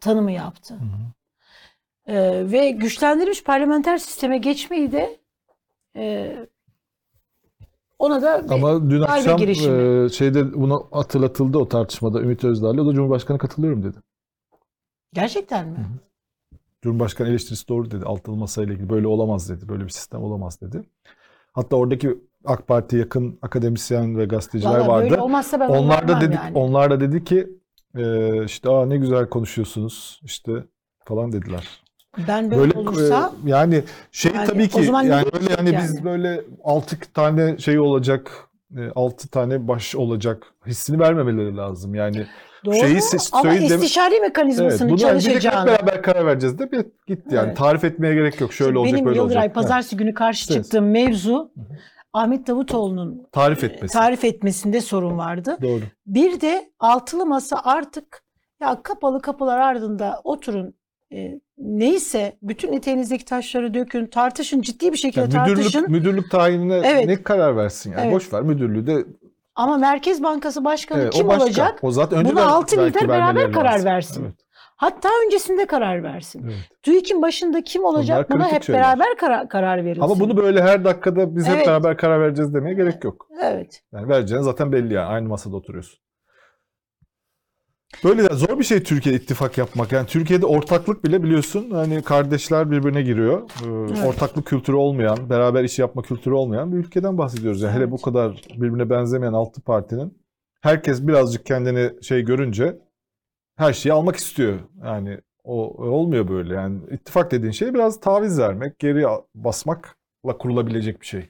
Tanımı 0.00 0.32
yaptı. 0.32 0.74
Hı 0.74 0.78
hı. 0.78 1.12
Ee, 2.06 2.52
ve 2.52 2.70
güçlendirilmiş 2.70 3.44
parlamenter 3.44 3.98
sisteme 3.98 4.38
geçmeyi 4.38 4.92
de 4.92 5.20
e, 5.96 6.36
ona 7.98 8.22
da 8.22 8.54
Ama 8.54 8.90
dün 8.90 9.00
akşam 9.02 9.36
girişimi. 9.38 10.04
e, 10.04 10.08
şeyde 10.08 10.54
bunu 10.54 10.88
hatırlatıldı 10.92 11.58
o 11.58 11.68
tartışmada 11.68 12.20
Ümit 12.20 12.44
Özdağ'la 12.44 12.82
o 12.82 12.86
da 12.86 12.94
Cumhurbaşkanı 12.94 13.38
katılıyorum 13.38 13.82
dedi. 13.84 13.98
gerçekten 15.12 15.68
mi? 15.68 15.86
Cumhurbaşkanı 16.82 17.28
eleştirisi 17.28 17.68
doğru 17.68 17.90
dedi. 17.90 18.04
Altılı 18.04 18.36
masayla 18.36 18.72
ilgili 18.74 18.88
böyle 18.90 19.06
olamaz 19.06 19.48
dedi. 19.50 19.68
Böyle 19.68 19.84
bir 19.84 19.90
sistem 19.90 20.22
olamaz 20.22 20.60
dedi. 20.60 20.82
Hatta 21.54 21.76
oradaki 21.76 22.18
AK 22.44 22.66
Parti 22.68 22.96
yakın 22.96 23.38
akademisyen 23.42 24.18
ve 24.18 24.24
gazeteciler 24.24 24.70
Vallahi 24.70 24.88
vardı. 24.88 25.10
böyle 25.10 25.20
olmazsa 25.22 25.60
ben 25.60 25.68
Onlar 25.68 26.08
da 26.08 26.20
dedik 26.20 26.38
yani. 26.44 26.58
onlar 26.58 26.90
da 26.90 27.00
dedi 27.00 27.24
ki 27.24 27.48
e, 27.96 28.44
işte 28.44 28.70
aa 28.70 28.86
ne 28.86 28.96
güzel 28.96 29.28
konuşuyorsunuz 29.28 30.20
işte 30.24 30.52
falan 31.04 31.32
dediler. 31.32 31.80
Ben 32.28 32.50
böyle, 32.50 32.60
Böyle 32.62 32.78
olursa 32.78 33.32
e, 33.46 33.50
yani 33.50 33.82
şey 34.12 34.32
Yani 34.34 34.46
tabii 34.46 34.68
ki 34.68 34.80
yani 34.82 35.26
böyle 35.32 35.54
hani 35.54 35.78
biz 35.78 35.94
yani? 35.94 36.04
böyle 36.04 36.44
altı 36.64 36.96
tane 37.14 37.58
şey 37.58 37.78
olacak 37.78 38.48
e, 38.76 38.90
altı 38.94 39.28
tane 39.28 39.68
baş 39.68 39.94
olacak 39.94 40.42
hissini 40.66 40.98
vermemeleri 41.00 41.56
lazım. 41.56 41.94
Yani 41.94 42.26
doğru 42.64 42.74
şeyi 42.74 42.98
ama 43.32 43.54
istişare 43.54 44.14
evet 44.14 44.22
mekanizmasını 44.22 44.90
bunu 44.90 45.00
yani 45.00 45.18
bir 45.18 45.24
de 45.24 45.34
hep 45.34 45.40
çalışacağını. 45.42 45.66
beraber 45.66 46.02
karar 46.02 46.26
vereceğiz 46.26 46.58
de 46.58 46.72
bir 46.72 46.86
gitti 47.06 47.34
yani 47.34 47.46
Evet. 47.46 47.56
tarif 47.56 47.84
etmeye 47.84 48.14
gerek 48.14 48.40
yok. 48.40 48.52
Şöyle 48.52 48.68
Şimdi 48.68 48.78
olacak 48.78 48.94
benim 48.94 49.06
böyle 49.06 49.18
Yıldıray 49.18 49.36
olacak. 49.42 49.56
Ha, 49.56 49.60
pazartesi 49.60 49.96
günü 49.96 50.14
karşı 50.14 50.52
Evet. 50.52 50.62
çıktığım 50.64 50.90
mevzu 50.90 51.52
Ahmet 52.12 52.46
Davutoğlu'nun 52.46 53.26
tarif 53.32 53.64
e, 53.64 53.66
etmesi. 53.66 53.92
tarif 53.92 54.24
etmesinde 54.24 54.80
sorun 54.80 55.18
vardı. 55.18 55.58
Doğru. 55.62 55.80
Bir 56.06 56.40
de 56.40 56.70
altılı 56.78 57.26
masa 57.26 57.60
artık 57.64 58.22
ya 58.60 58.82
kapalı 58.82 59.22
kapılar 59.22 59.58
ardında 59.58 60.20
oturun 60.24 60.74
e, 61.12 61.40
neyse 61.58 62.36
bütün 62.42 62.72
eteğinizdeki 62.72 63.24
taşları 63.24 63.74
dökün 63.74 64.06
tartışın 64.06 64.60
ciddi 64.62 64.92
bir 64.92 64.96
şekilde 64.96 65.20
Yani 65.20 65.32
tartışın. 65.32 65.82
müdürlük 65.82 65.88
müdürlük 65.88 66.30
tayinine 66.30 66.80
Evet. 66.84 67.06
ne 67.06 67.22
karar 67.22 67.56
versin 67.56 67.92
yani 67.92 68.02
Evet. 68.02 68.14
boş 68.14 68.32
ver 68.32 68.42
müdürlüğü 68.42 68.86
de 68.86 69.04
Ama 69.54 69.78
Merkez 69.78 70.22
Bankası 70.22 70.64
Başkanı 70.64 71.02
evet, 71.02 71.12
kim 71.12 71.26
o 71.26 71.28
başka. 71.28 71.44
olacak? 71.44 71.78
O 71.82 71.90
zaten 71.90 72.18
Buna 72.20 72.28
önceden 72.30 72.46
altı 72.46 72.76
belki 72.78 72.94
lider 72.96 73.08
beraber 73.08 73.52
karar 73.52 73.72
lazım. 73.72 73.86
versin. 73.86 74.22
Evet, 74.24 74.34
Hatta 74.76 75.08
öncesinde 75.26 75.66
karar 75.66 76.02
versin. 76.02 76.42
evet. 76.44 76.56
TÜİK'in 76.82 77.22
başında 77.22 77.62
kim 77.62 77.84
olacak? 77.84 78.30
Bunlar 78.30 78.40
Buna 78.40 78.52
hep 78.52 78.62
şeyler. 78.62 78.82
beraber 78.82 79.16
karar, 79.16 79.48
karar 79.48 79.84
verilsin. 79.84 80.00
Ama 80.02 80.20
bunu 80.20 80.36
böyle 80.36 80.62
her 80.62 80.84
dakikada 80.84 81.36
biz 81.36 81.46
hep 81.48 81.56
Evet. 81.56 81.66
beraber 81.66 81.96
karar 81.96 82.20
vereceğiz 82.20 82.54
demeye 82.54 82.74
gerek 82.74 83.04
yok. 83.04 83.28
evet. 83.42 83.82
Yani 83.92 84.08
vereceğin 84.08 84.42
zaten 84.42 84.72
belli 84.72 84.94
yani. 84.94 85.06
Aynı 85.06 85.28
masada 85.28 85.56
oturuyorsun. 85.56 85.98
Böyle 88.04 88.30
de 88.30 88.34
zor 88.34 88.58
bir 88.58 88.64
şey 88.64 88.82
Türkiye 88.82 89.14
ittifak 89.14 89.58
yapmak. 89.58 89.92
Yani 89.92 90.06
Türkiye'de 90.06 90.46
ortaklık 90.46 91.04
bile 91.04 91.22
biliyorsun 91.22 91.70
hani 91.70 92.02
kardeşler 92.02 92.70
birbirine 92.70 93.02
giriyor. 93.02 93.42
Ee, 93.42 93.68
Evet. 93.68 94.06
Ortaklık 94.06 94.46
kültürü 94.46 94.76
olmayan, 94.76 95.30
beraber 95.30 95.64
iş 95.64 95.78
yapma 95.78 96.02
kültürü 96.02 96.34
olmayan 96.34 96.72
bir 96.72 96.76
ülkeden 96.76 97.18
bahsediyoruz. 97.18 97.62
Yani 97.62 97.72
hele 97.72 97.82
Evet. 97.82 97.92
bu 97.92 98.02
kadar 98.02 98.42
birbirine 98.56 98.90
benzemeyen 98.90 99.32
altı 99.32 99.60
partinin 99.60 100.18
herkes 100.60 101.06
birazcık 101.06 101.46
kendini 101.46 102.02
şey 102.02 102.22
görünce 102.22 102.78
her 103.56 103.72
şeyi 103.72 103.92
almak 103.92 104.16
istiyor. 104.16 104.58
Yani 104.84 105.20
o 105.44 105.84
olmuyor 105.90 106.28
böyle. 106.28 106.54
Yani 106.54 106.78
ittifak 106.90 107.30
dediğin 107.30 107.52
şey 107.52 107.74
biraz 107.74 108.00
taviz 108.00 108.38
vermek, 108.38 108.78
geri 108.78 109.04
basmakla 109.34 110.38
kurulabilecek 110.38 111.00
bir 111.00 111.06
şey. 111.06 111.28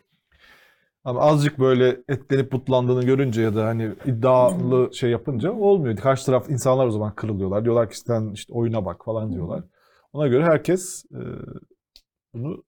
Ama 1.04 1.20
azıcık 1.20 1.58
böyle 1.58 2.00
etlenip 2.08 2.52
butlandığını 2.52 3.04
görünce 3.04 3.42
ya 3.42 3.54
da 3.54 3.66
hani 3.66 3.92
iddialı 4.06 4.94
şey 4.94 5.10
yapınca 5.10 5.52
olmuyor. 5.52 5.96
Karşı 5.96 6.26
taraf 6.26 6.50
insanlar 6.50 6.86
o 6.86 6.90
zaman 6.90 7.14
kırılıyorlar. 7.14 7.64
Diyorlar 7.64 7.90
ki 7.90 7.98
sen 7.98 8.30
işte 8.32 8.52
oyuna 8.52 8.84
bak 8.84 9.04
falan 9.04 9.32
diyorlar. 9.32 9.64
Ona 10.12 10.26
göre 10.28 10.44
herkes 10.44 11.04
e, 11.04 11.20
bunu 12.34 12.64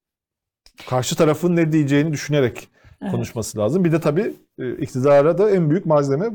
karşı 0.88 1.16
tarafın 1.16 1.56
ne 1.56 1.72
diyeceğini 1.72 2.12
düşünerek 2.12 2.68
konuşması 3.10 3.58
lazım. 3.58 3.84
Bir 3.84 3.92
de 3.92 4.00
tabii 4.00 4.34
e, 4.58 4.76
iktidara 4.76 5.38
da 5.38 5.50
en 5.50 5.70
büyük 5.70 5.86
malzeme 5.86 6.30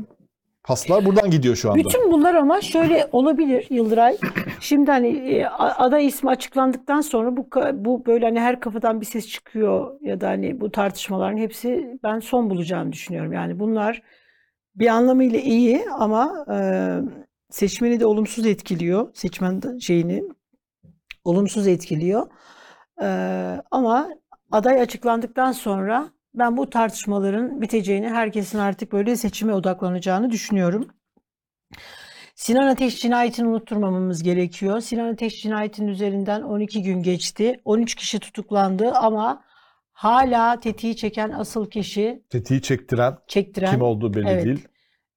paslar 0.64 1.04
buradan 1.04 1.30
gidiyor 1.30 1.56
şu 1.56 1.70
anda. 1.70 1.84
Bütün 1.84 2.12
bunlar 2.12 2.34
ama 2.34 2.60
şöyle 2.60 3.08
olabilir 3.12 3.66
Yıldıray. 3.70 4.16
Şimdi 4.60 4.90
hani 4.90 5.08
e, 5.08 5.46
aday 5.56 6.06
ismi 6.06 6.30
açıklandıktan 6.30 7.00
sonra 7.00 7.36
bu 7.36 7.46
bu 7.72 8.06
böyle 8.06 8.24
hani 8.24 8.40
her 8.40 8.60
kafadan 8.60 9.00
bir 9.00 9.06
ses 9.06 9.28
çıkıyor 9.28 10.00
ya 10.00 10.20
da 10.20 10.28
hani 10.28 10.60
bu 10.60 10.70
tartışmaların 10.70 11.36
hepsi 11.36 11.98
ben 12.02 12.20
son 12.20 12.50
bulacağını 12.50 12.92
düşünüyorum. 12.92 13.32
Yani 13.32 13.58
bunlar 13.58 14.02
bir 14.74 14.86
anlamıyla 14.86 15.38
iyi 15.38 15.84
ama 15.98 16.46
e, 16.52 16.56
seçmeni 17.50 18.00
de 18.00 18.06
olumsuz 18.06 18.46
etkiliyor. 18.46 19.08
Seçmen 19.14 19.78
şeyini 19.78 20.22
olumsuz 21.24 21.66
etkiliyor. 21.66 22.26
E, 23.02 23.06
ama 23.70 24.08
aday 24.50 24.80
açıklandıktan 24.80 25.52
sonra 25.52 26.10
ben 26.34 26.56
bu 26.56 26.70
tartışmaların 26.70 27.60
biteceğini, 27.60 28.08
herkesin 28.08 28.58
artık 28.58 28.92
böyle 28.92 29.16
seçime 29.16 29.54
odaklanacağını 29.54 30.30
düşünüyorum. 30.30 30.88
Sinan 32.34 32.66
Ateş 32.66 33.00
cinayetini 33.00 33.48
unutturmamamız 33.48 34.22
gerekiyor. 34.22 34.80
Sinan 34.80 35.12
Ateş 35.12 35.42
cinayetinin 35.42 35.88
üzerinden 35.88 36.42
12 36.42 36.82
gün 36.82 37.02
geçti. 37.02 37.60
13 37.64 37.94
kişi 37.94 38.18
tutuklandı 38.18 38.92
ama 38.92 39.44
hala 39.92 40.60
tetiği 40.60 40.96
çeken 40.96 41.30
asıl 41.30 41.70
kişi, 41.70 42.22
Tetiği 42.30 42.62
çektiren 42.62 43.16
çektiren, 43.26 43.70
kim 43.70 43.82
olduğu 43.82 44.14
belli 44.14 44.28
evet, 44.28 44.44
değil. 44.44 44.68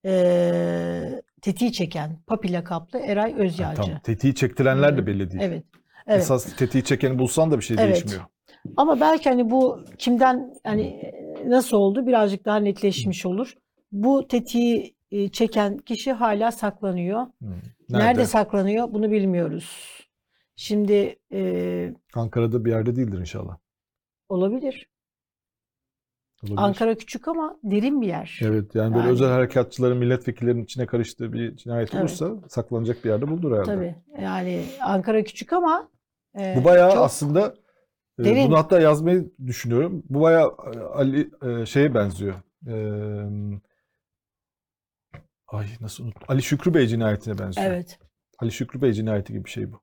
eee, 0.03 1.21
tetiği 1.41 1.71
çeken 1.73 2.19
Papi 2.27 2.53
lakaplı 2.53 2.99
Eray 2.99 3.33
Özyağcı. 3.37 3.81
tamam. 3.81 3.99
Tetiği 4.03 4.35
çektirenler 4.35 4.89
de 4.91 4.95
Evet, 4.95 5.07
belli 5.07 5.31
değil. 5.31 5.43
Evet. 5.43 5.63
Evet. 6.07 6.21
Esas 6.21 6.55
tetiği 6.55 6.83
çekeni 6.83 7.19
bulsan 7.19 7.51
da 7.51 7.57
bir 7.59 7.63
şey 7.63 7.77
Evet. 7.79 7.93
değişmiyor. 7.93 8.23
Ama 8.77 8.99
belki 8.99 9.29
hani 9.29 9.49
bu 9.51 9.79
kimden 9.97 10.53
hani 10.63 11.13
nasıl 11.45 11.77
oldu 11.77 12.07
birazcık 12.07 12.45
daha 12.45 12.57
netleşmiş 12.57 13.25
olur. 13.25 13.53
Bu 13.91 14.27
tetiği 14.27 14.95
e, 15.11 15.29
çeken 15.29 15.77
kişi 15.77 16.11
hala 16.13 16.51
saklanıyor. 16.51 17.21
Hı. 17.21 17.47
Nerede, 17.89 18.25
saklanıyor 18.25 18.93
bunu 18.93 19.11
bilmiyoruz. 19.11 19.99
Şimdi 20.55 21.19
e, 21.31 21.93
Ankara'da 22.13 22.65
bir 22.65 22.71
yerde 22.71 22.95
değildir 22.95 23.19
inşallah. 23.19 23.57
olabilir. 24.29 24.89
Olabilir. 26.43 26.61
Ankara 26.61 26.95
küçük 26.95 27.27
ama 27.27 27.57
derin 27.63 28.01
bir 28.01 28.07
yer. 28.07 28.39
Evet 28.43 28.75
yani 28.75 28.93
böyle 28.95 29.03
Yani- 29.05 29.11
özel 29.13 29.29
harekatçıların 29.29 29.97
milletvekillerinin 29.97 30.63
içine 30.63 30.85
karıştığı 30.85 31.33
bir 31.33 31.55
cinayet 31.55 31.89
Evet. 31.93 32.01
olursa 32.01 32.31
saklanacak 32.49 33.03
bir 33.03 33.09
yerde 33.09 33.27
bulunur 33.27 33.51
herhalde. 33.51 33.65
Tabii. 33.75 33.95
Yani 34.23 34.63
Ankara 34.81 35.23
küçük 35.23 35.53
ama 35.53 35.89
e, 36.39 36.55
Bu 36.59 36.63
bayağı 36.65 36.91
çok 36.91 36.99
aslında 37.03 37.55
derin. 38.19 38.47
bunu 38.47 38.57
hatta 38.57 38.79
yazmayı 38.79 39.31
düşünüyorum. 39.47 40.03
Bu 40.09 40.21
bayağı 40.21 40.55
e, 40.75 40.79
Ali 40.79 41.29
e, 41.43 41.65
şeye 41.65 41.93
benziyor. 41.93 42.35
E, 42.67 42.75
ay 45.47 45.67
nasıl 45.81 46.03
unuttum? 46.03 46.23
Ali 46.27 46.43
Şükrü 46.43 46.73
Bey 46.73 46.87
cinayetine 46.87 47.37
benziyor. 47.39 47.67
evet. 47.67 47.99
Ali 48.39 48.51
Şükrü 48.51 48.81
Bey 48.81 48.93
cinayeti 48.93 49.33
gibi 49.33 49.45
bir 49.45 49.49
şey 49.49 49.71
bu. 49.71 49.81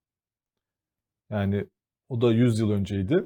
Yani 1.31 1.67
o 2.09 2.21
da 2.21 2.33
100 2.33 2.59
yıl 2.59 2.71
önceydi. 2.71 3.25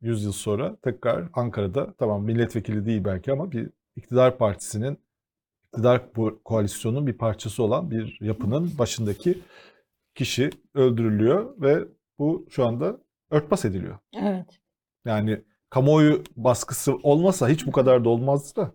100 0.00 0.24
yıl 0.24 0.32
sonra 0.32 0.76
tekrar 0.82 1.28
Ankara'da 1.32 1.94
tamam 1.98 2.24
milletvekili 2.24 2.86
değil 2.86 3.04
belki 3.04 3.32
ama 3.32 3.52
bir 3.52 3.70
iktidar 3.96 4.38
partisinin 4.38 4.98
iktidar 5.66 6.02
koalisyonunun 6.44 7.06
bir 7.06 7.18
parçası 7.18 7.62
olan 7.62 7.90
bir 7.90 8.18
yapının 8.20 8.78
başındaki 8.78 9.38
kişi 10.14 10.50
öldürülüyor 10.74 11.60
ve 11.60 11.88
bu 12.18 12.46
şu 12.50 12.66
anda 12.66 12.98
örtbas 13.32 13.64
ediliyor. 13.64 13.98
Evet. 14.22 14.46
Yani 15.04 15.42
kamuoyu 15.70 16.22
baskısı 16.36 16.94
olmasa 17.02 17.48
hiç 17.48 17.66
bu 17.66 17.72
kadar 17.72 18.04
da 18.04 18.08
olmazdı 18.08 18.60
da 18.60 18.72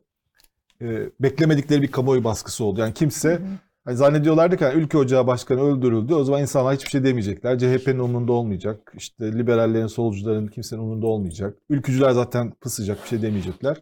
e, 0.81 1.09
beklemedikleri 1.19 1.81
bir 1.81 1.91
kamuoyu 1.91 2.23
baskısı 2.23 2.63
oldu. 2.63 2.79
Yani 2.79 2.93
kimse 2.93 3.29
Hı 3.29 3.35
hı. 3.35 3.47
Hani 3.87 3.97
zannediyorlardı 3.97 4.57
ki 4.57 4.65
hani 4.65 4.81
ülke 4.81 4.97
ocağı 4.97 5.27
başkanı 5.27 5.61
öldürüldü. 5.61 6.13
O 6.13 6.23
zaman 6.23 6.41
insanlar 6.41 6.75
hiçbir 6.75 6.89
şey 6.89 7.03
demeyecekler. 7.03 7.57
CHP'nin 7.57 7.99
umurunda 7.99 8.33
olmayacak. 8.33 8.93
İşte 8.97 9.33
liberallerin, 9.33 9.87
solcuların 9.87 10.47
kimsenin 10.47 10.81
umurunda 10.81 11.07
olmayacak. 11.07 11.57
Ülkücüler 11.69 12.11
zaten 12.11 12.51
pısacak 12.51 13.03
bir 13.03 13.07
şey 13.07 13.21
demeyecekler. 13.21 13.77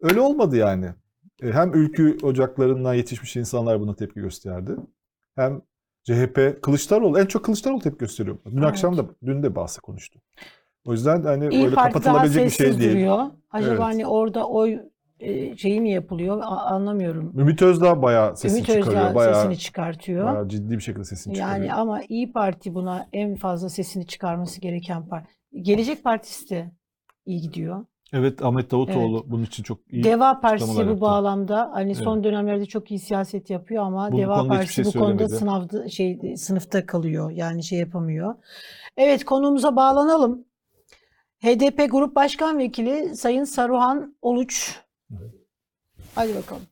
Öyle 0.00 0.20
olmadı 0.20 0.56
yani. 0.56 0.86
E, 1.42 1.52
Hem 1.52 1.74
ülkü 1.74 2.18
ocaklarından 2.22 2.94
yetişmiş 2.94 3.36
insanlar 3.36 3.80
buna 3.80 3.94
tepki 3.96 4.20
gösterdi. 4.20 4.72
Hem 5.36 5.62
CHP, 6.04 6.62
Kılıçdaroğlu, 6.62 7.18
en 7.20 7.26
çok 7.26 7.44
Kılıçdaroğlu 7.44 7.80
tepki 7.80 7.98
gösteriyor. 7.98 8.38
Dün 8.46 8.56
Evet. 8.56 8.66
akşam 8.68 8.96
da, 8.98 9.04
dün 9.26 9.42
de 9.42 9.54
bahse 9.54 9.80
konuştu. 9.80 10.20
O 10.86 10.92
yüzden 10.92 11.22
hani 11.22 11.48
İyi 11.54 11.64
öyle 11.64 11.74
Parti 11.74 11.92
kapatılabilecek 11.92 12.44
bir 12.44 12.50
şey 12.50 12.66
sessiz 12.66 12.80
değil. 12.80 12.92
duruyor. 12.92 13.26
Acaba 13.50 13.70
Evet. 13.70 13.82
hani 13.82 14.06
orada 14.06 14.48
oy 14.48 14.78
e, 15.20 15.56
şeyi 15.56 15.80
mi 15.80 15.90
yapılıyor 15.90 16.40
anlamıyorum. 16.44 17.40
Ümit 17.40 17.62
Özdağ 17.62 18.02
bayağı 18.02 18.36
sesini 18.36 18.58
Ümit 18.58 18.66
çıkarıyor. 18.66 19.02
Özdağ 19.02 19.14
Bayağı, 19.14 19.34
sesini 19.34 19.58
çıkartıyor. 19.58 20.26
bayağı 20.26 20.48
ciddi 20.48 20.70
bir 20.70 20.80
şekilde 20.80 21.04
sesini 21.04 21.38
Yani 21.38 21.52
çıkarıyor. 21.52 21.78
ama 21.78 22.00
İyi 22.08 22.32
Parti 22.32 22.74
buna 22.74 23.06
en 23.12 23.34
fazla 23.36 23.68
sesini 23.68 24.06
çıkarması 24.06 24.60
gereken 24.60 25.08
parti. 25.08 25.28
Gelecek 25.62 26.04
Partisi 26.04 26.50
de 26.50 26.70
iyi 27.26 27.40
gidiyor. 27.40 27.84
Evet 28.12 28.42
Ahmet 28.42 28.70
Davutoğlu 28.70 29.24
bunun 29.26 29.42
için 29.44 29.62
çok 29.62 29.78
iyi 29.92 30.04
Deva 30.04 30.40
Partisi 30.40 30.76
bu 30.76 30.80
yaptı. 30.80 31.00
bağlamda 31.00 31.70
hani 31.72 31.94
son 31.94 32.24
dönemlerde 32.24 32.66
çok 32.66 32.90
iyi 32.90 32.98
siyaset 32.98 33.50
yapıyor 33.50 33.84
ama 33.84 34.12
Bu 34.12 34.18
Deva 34.18 34.34
konuda 34.38 34.54
Partisi 34.54 34.74
şey 34.74 34.84
bu 34.84 34.92
konuda 34.92 35.28
sınavda 35.28 35.88
şey 35.88 36.36
sınıfta 36.36 36.86
kalıyor. 36.86 37.30
Yani 37.30 37.64
şey 37.64 37.78
yapamıyor. 37.78 38.34
Evet 38.96 39.24
konumuza 39.24 39.76
bağlanalım. 39.76 40.44
HDP 41.42 41.90
Grup 41.90 42.16
Başkan 42.16 42.58
Vekili 42.58 43.16
Sayın 43.16 43.44
Saruhan 43.44 44.16
Oluç. 44.22 44.80
Hadi 46.14 46.34
bakalım. 46.34 46.62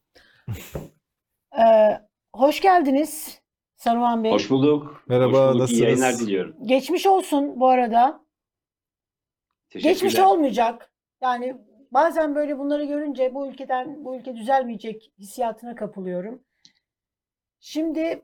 Ee, 1.59 2.01
hoş 2.35 2.61
geldiniz 2.61 3.41
Saruhan 3.77 4.25
Bey. 4.25 4.33
Hoş 4.33 4.51
bulduk. 4.51 5.05
Merhaba, 5.09 5.33
Hoş 5.33 5.49
bulduk. 5.49 5.61
nasılsınız? 5.61 5.81
İyi 5.81 5.85
yayınlar 5.85 6.19
diliyorum. 6.19 6.57
Geçmiş 6.67 7.07
olsun 7.07 7.61
bu 7.61 7.69
arada. 7.69 8.21
Geçmiş 9.71 10.19
olmayacak. 10.19 10.93
Yani 11.21 11.57
bazen 11.93 12.35
böyle 12.35 12.59
bunları 12.59 12.85
görünce 12.85 13.35
bu 13.35 13.49
ülkeden 13.49 14.05
bu 14.05 14.17
ülke 14.17 14.37
düzelmeyecek 14.37 15.13
hissiyatına 15.19 15.75
kapılıyorum. 15.75 16.45
Şimdi 17.61 18.23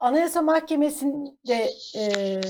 Anayasa 0.00 0.42
Mahkemesi'nde 0.42 1.70
e, 1.96 2.40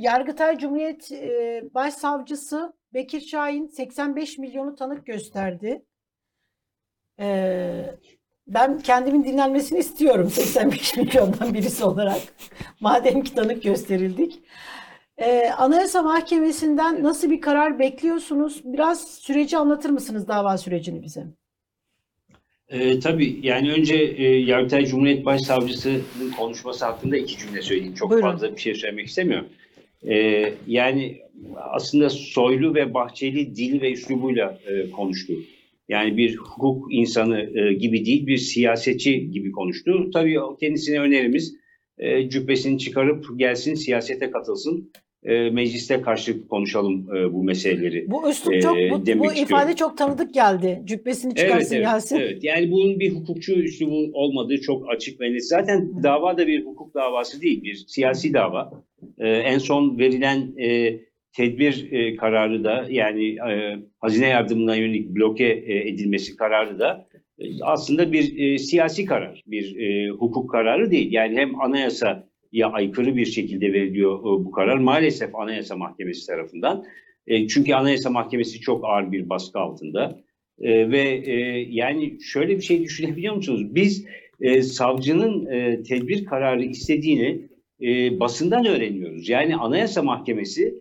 Yargıtay 0.00 0.58
Cumhuriyet 0.58 1.12
e, 1.12 1.62
Başsavcısı 1.74 2.72
Bekir 2.94 3.20
Şahin 3.20 3.66
85 3.66 4.38
milyonu 4.38 4.74
tanık 4.76 5.06
gösterdi. 5.06 5.84
E, 7.20 7.98
ben 8.46 8.78
kendimin 8.78 9.24
dinlenmesini 9.24 9.78
istiyorum 9.78 10.30
85 10.30 10.96
milyondan 10.96 11.54
birisi 11.54 11.84
olarak. 11.84 12.20
Madem 12.80 13.22
ki 13.22 13.34
tanık 13.34 13.62
gösterildik. 13.62 14.42
Ee, 15.18 15.50
Anayasa 15.58 16.02
Mahkemesi'nden 16.02 17.02
nasıl 17.02 17.30
bir 17.30 17.40
karar 17.40 17.78
bekliyorsunuz? 17.78 18.60
Biraz 18.64 19.08
süreci 19.08 19.56
anlatır 19.56 19.90
mısınız 19.90 20.28
dava 20.28 20.58
sürecini 20.58 21.02
bize? 21.02 21.24
Ee, 22.68 23.00
tabii 23.00 23.40
yani 23.42 23.72
önce 23.72 23.96
e, 23.96 24.24
Yargıtay 24.24 24.86
Cumhuriyet 24.86 25.24
Başsavcısı'nın 25.24 26.30
konuşması 26.38 26.84
hakkında 26.84 27.16
iki 27.16 27.38
cümle 27.38 27.62
söyleyeyim. 27.62 27.94
Çok 27.94 28.10
Buyurun. 28.10 28.30
fazla 28.30 28.56
bir 28.56 28.60
şey 28.60 28.74
söylemek 28.74 29.06
istemiyorum. 29.06 29.48
Ee, 30.08 30.52
yani 30.66 31.18
aslında 31.56 32.10
Soylu 32.10 32.74
ve 32.74 32.94
Bahçeli 32.94 33.56
dil 33.56 33.80
ve 33.80 33.92
üslubuyla 33.92 34.58
e, 34.66 34.90
konuştu. 34.90 35.32
Yani 35.88 36.16
bir 36.16 36.36
hukuk 36.36 36.94
insanı 36.94 37.58
e, 37.58 37.72
gibi 37.72 38.06
değil, 38.06 38.26
bir 38.26 38.36
siyasetçi 38.36 39.30
gibi 39.30 39.52
konuştu. 39.52 40.10
Tabii 40.12 40.38
kendisine 40.60 41.00
önerimiz 41.00 41.54
e, 41.98 42.30
cübbesini 42.30 42.78
çıkarıp 42.78 43.38
gelsin, 43.38 43.74
siyasete 43.74 44.30
katılsın. 44.30 44.92
E, 45.28 45.50
mecliste 45.50 46.00
karşı 46.00 46.48
konuşalım 46.48 47.16
e, 47.16 47.32
bu 47.32 47.44
meseleleri. 47.44 48.10
Bu 48.10 48.30
üslup 48.30 48.62
çok, 48.62 48.78
Ee, 48.78 48.90
bu, 48.90 49.06
bu 49.06 49.24
ifade 49.24 49.34
istiyorum. 49.34 49.74
çok 49.76 49.98
tanıdık 49.98 50.34
geldi. 50.34 50.82
Cübbesini 50.84 51.34
çıkarsın 51.34 51.74
evet, 51.74 51.84
gelsin. 51.84 52.16
Evet, 52.16 52.44
yani 52.44 52.70
bunun 52.70 53.00
bir 53.00 53.12
hukukçu 53.12 53.52
üslubu 53.52 54.10
olmadığı 54.12 54.60
çok 54.60 54.90
açık 54.90 55.20
ve 55.20 55.32
net. 55.32 55.48
Zaten 55.48 56.02
dava 56.02 56.38
da 56.38 56.46
bir 56.46 56.64
hukuk 56.64 56.94
davası 56.94 57.42
değil, 57.42 57.64
bir 57.64 57.74
siyasi 57.74 58.34
dava. 58.34 58.84
Ee, 59.18 59.28
en 59.28 59.58
son 59.58 59.98
verilen 59.98 60.52
e, 60.58 61.00
tedbir 61.32 61.92
e, 61.92 62.16
kararı 62.16 62.64
da 62.64 62.86
yani 62.90 63.28
e, 63.28 63.76
hazine 63.98 64.26
yardımına 64.26 64.76
yönelik 64.76 65.16
bloke 65.16 65.44
e, 65.44 65.88
edilmesi 65.88 66.36
kararı 66.36 66.78
da 66.78 67.08
e, 67.38 67.44
aslında 67.62 68.12
bir 68.12 68.38
e, 68.38 68.58
siyasi 68.58 69.04
karar, 69.04 69.42
bir 69.46 69.76
e, 69.76 70.08
hukuk 70.08 70.50
kararı 70.50 70.90
değil. 70.90 71.12
Yani 71.12 71.36
hem 71.36 71.54
anayasaya 72.52 72.72
aykırı 72.72 73.16
bir 73.16 73.26
şekilde 73.26 73.72
veriliyor 73.72 74.18
e, 74.20 74.44
bu 74.44 74.50
karar 74.50 74.78
maalesef 74.78 75.34
Anayasa 75.34 75.76
Mahkemesi 75.76 76.26
tarafından. 76.26 76.84
E, 77.26 77.48
çünkü 77.48 77.74
Anayasa 77.74 78.10
Mahkemesi 78.10 78.60
çok 78.60 78.84
ağır 78.84 79.12
bir 79.12 79.28
baskı 79.28 79.58
altında. 79.58 80.20
E, 80.60 80.90
ve 80.90 81.24
yani 81.70 82.18
şöyle 82.20 82.56
bir 82.56 82.62
şey 82.62 82.82
düşünebiliyor 82.82 83.34
musunuz? 83.34 83.74
Biz 83.74 84.04
savcının 84.62 85.46
tedbir 85.82 86.24
kararı 86.24 86.64
istediğini 86.64 87.48
basından 88.20 88.66
öğreniyoruz. 88.66 89.28
Yani 89.28 89.56
Anayasa 89.56 90.02
Mahkemesi 90.02 90.74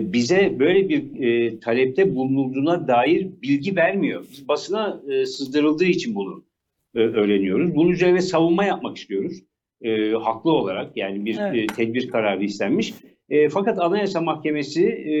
bize 0.00 0.56
böyle 0.58 0.88
bir 0.88 1.60
talepte 1.60 2.14
bulunulduğuna 2.14 2.88
dair 2.88 3.26
bilgi 3.42 3.76
vermiyor. 3.76 4.24
Biz 4.32 4.48
basına 4.48 5.02
sızdırıldığı 5.26 5.84
için 5.84 6.14
bunu 6.14 6.44
öğreniyoruz. 6.94 7.74
Bunun 7.74 7.90
üzerine 7.90 8.20
savunma 8.20 8.64
yapmak 8.64 8.96
istiyoruz. 8.96 9.42
E, 9.82 10.12
haklı 10.12 10.52
olarak 10.52 10.96
yani 10.96 11.24
bir 11.24 11.38
Evet. 11.38 11.70
e, 11.70 11.74
tedbir 11.74 12.08
kararı 12.08 12.44
istenmiş. 12.44 12.94
E, 13.28 13.48
fakat 13.48 13.78
Anayasa 13.78 14.20
Mahkemesi 14.20 14.86
e, 14.86 15.12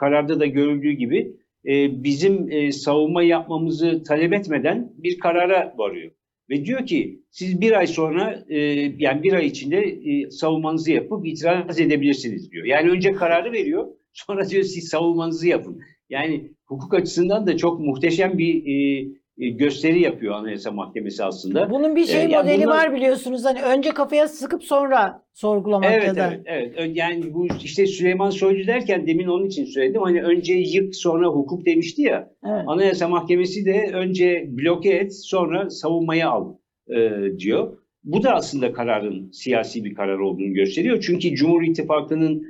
kararda 0.00 0.40
da 0.40 0.46
görüldüğü 0.46 0.92
gibi 0.92 1.32
e, 1.66 2.04
bizim 2.04 2.50
e, 2.50 2.72
savunma 2.72 3.22
yapmamızı 3.22 4.02
talep 4.02 4.32
etmeden 4.32 4.92
bir 4.96 5.18
karara 5.18 5.74
varıyor. 5.78 6.10
Ve 6.50 6.64
diyor 6.64 6.86
ki 6.86 7.20
siz 7.30 7.60
bir 7.60 7.72
ay 7.72 7.86
sonra 7.86 8.44
e, 8.48 8.58
yani 8.98 9.22
bir 9.22 9.32
ay 9.32 9.46
içinde 9.46 9.78
e, 9.78 10.30
savunmanızı 10.30 10.92
yapıp 10.92 11.26
itiraz 11.26 11.80
edebilirsiniz 11.80 12.50
diyor. 12.52 12.64
Yani 12.64 12.90
önce 12.90 13.12
kararı 13.12 13.52
veriyor 13.52 13.86
sonra 14.12 14.48
diyor 14.48 14.62
siz 14.62 14.88
savunmanızı 14.88 15.48
yapın. 15.48 15.80
Yani 16.10 16.52
hukuk 16.66 16.94
açısından 16.94 17.46
da 17.46 17.56
çok 17.56 17.80
muhteşem 17.80 18.38
bir 18.38 18.66
e, 18.66 19.08
gösteri 19.38 20.00
yapıyor 20.00 20.34
Anayasa 20.34 20.70
Mahkemesi 20.72 21.24
aslında. 21.24 21.70
Bunun 21.70 21.96
bir 21.96 22.04
şey 22.04 22.24
Ee, 22.24 22.28
ya 22.28 22.42
modeli 22.42 22.64
bunlar- 22.64 22.76
var 22.88 22.94
biliyorsunuz. 22.94 23.44
Hani 23.44 23.62
önce 23.62 23.90
kafaya 23.90 24.28
sıkıp 24.28 24.64
sonra 24.64 25.22
sorgulamak 25.32 25.84
ya 25.92 25.98
Evet, 25.98 26.16
da. 26.16 26.34
evet, 26.46 26.72
evet. 26.76 26.96
Yani 26.96 27.34
bu 27.34 27.46
işte 27.64 27.86
Süleyman 27.86 28.30
Soylu 28.30 28.66
derken 28.66 29.06
demin 29.06 29.26
onun 29.26 29.46
için 29.46 29.64
söyledim. 29.64 30.02
Hani 30.02 30.22
önce 30.22 30.54
yık 30.54 30.96
sonra 30.96 31.26
hukuk 31.28 31.66
demişti 31.66 32.02
ya. 32.02 32.30
Evet. 32.46 32.62
Anayasa 32.66 33.08
Mahkemesi 33.08 33.64
de 33.66 33.90
önce 33.94 34.44
bloke 34.48 34.88
et 34.90 35.14
sonra 35.16 35.70
savunmaya 35.70 36.30
al 36.30 36.54
e, 36.88 37.10
diyor. 37.38 37.78
Bu 38.04 38.22
da 38.22 38.34
aslında 38.34 38.72
kararın 38.72 39.30
siyasi 39.30 39.84
bir 39.84 39.94
karar 39.94 40.18
olduğunu 40.18 40.52
gösteriyor. 40.52 41.00
Çünkü 41.06 41.34
Cumhur 41.34 41.62
İttifakı'nın 41.62 42.46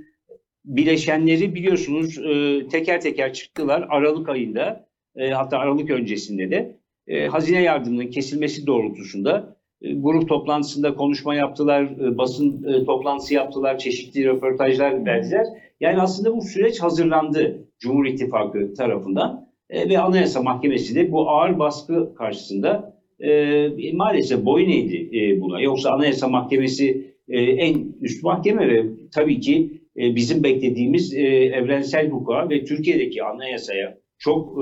bileşenleri 0.64 1.54
biliyorsunuz 1.54 2.18
e, 2.18 2.62
teker 2.68 3.00
teker 3.00 3.32
çıktılar 3.32 3.86
Aralık 3.90 4.28
ayında 4.28 4.86
e, 5.16 5.30
hatta 5.30 5.58
Aralık 5.58 5.90
öncesinde 5.90 6.50
de 6.50 6.76
e, 7.06 7.26
hazine 7.26 7.62
yardımının 7.62 8.06
kesilmesi 8.06 8.66
doğrultusunda 8.66 9.56
e, 9.82 9.94
grup 9.94 10.28
toplantısında 10.28 10.94
konuşma 10.94 11.34
yaptılar, 11.34 11.82
e, 11.82 12.18
basın 12.18 12.64
e, 12.64 12.84
toplantısı 12.84 13.34
yaptılar, 13.34 13.78
çeşitli 13.78 14.24
röportajlar 14.24 15.06
verdiler. 15.06 15.46
Yani 15.80 16.00
aslında 16.00 16.36
bu 16.36 16.42
süreç 16.42 16.82
hazırlandı 16.82 17.68
Cumhur 17.78 18.06
İttifakı 18.06 18.74
tarafından 18.74 19.46
E, 19.70 19.88
ve 19.88 19.98
Anayasa 19.98 20.42
Mahkemesi 20.42 20.94
de 20.94 21.12
bu 21.12 21.30
ağır 21.30 21.58
baskı 21.58 22.14
karşısında 22.14 22.96
e, 23.20 23.92
maalesef 23.92 24.44
boyun 24.44 24.70
eğdi 24.70 25.18
e, 25.18 25.40
buna. 25.40 25.60
Yoksa 25.60 25.90
Anayasa 25.90 26.28
Mahkemesi 26.28 27.14
e, 27.28 27.40
en 27.40 27.94
üst 28.00 28.22
mahkeme 28.22 28.68
ve 28.68 28.84
tabii 29.14 29.40
ki 29.40 29.82
e, 29.96 30.16
bizim 30.16 30.42
beklediğimiz 30.42 31.14
e, 31.14 31.22
evrensel 31.28 32.10
hukuka 32.10 32.50
ve 32.50 32.64
Türkiye'deki 32.64 33.24
anayasaya 33.24 33.98
çok 34.18 34.58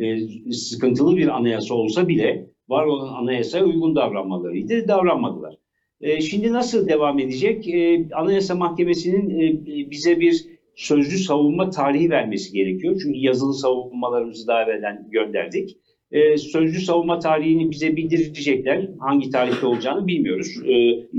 e, 0.00 0.06
e, 0.06 0.28
sıkıntılı 0.52 1.16
bir 1.16 1.28
anayasa 1.28 1.74
olsa 1.74 2.08
bile 2.08 2.46
var 2.68 2.86
olan 2.86 3.14
anayasaya 3.14 3.64
uygun 3.64 3.96
davranmalarıydı. 3.96 4.88
Davranmadılar. 4.88 5.54
E, 6.00 6.20
şimdi 6.20 6.52
nasıl 6.52 6.88
devam 6.88 7.18
edecek? 7.18 7.68
E, 7.68 8.08
Anayasa 8.14 8.54
Mahkemesi'nin 8.54 9.30
e, 9.40 9.90
bize 9.90 10.20
bir 10.20 10.46
sözlü 10.74 11.18
savunma 11.18 11.70
tarihi 11.70 12.10
vermesi 12.10 12.52
gerekiyor. 12.52 13.00
Çünkü 13.02 13.18
yazılı 13.18 13.54
savunmalarımızı 13.54 14.46
daha 14.46 14.62
evvelden 14.62 15.08
gönderdik. 15.10 15.76
E, 16.12 16.36
sözlü 16.36 16.80
savunma 16.80 17.18
tarihini 17.18 17.70
bize 17.70 17.96
bildirecekler. 17.96 18.88
Hangi 18.98 19.30
tarihte 19.30 19.66
olacağını 19.66 20.06
bilmiyoruz. 20.06 20.56
E, 20.64 20.74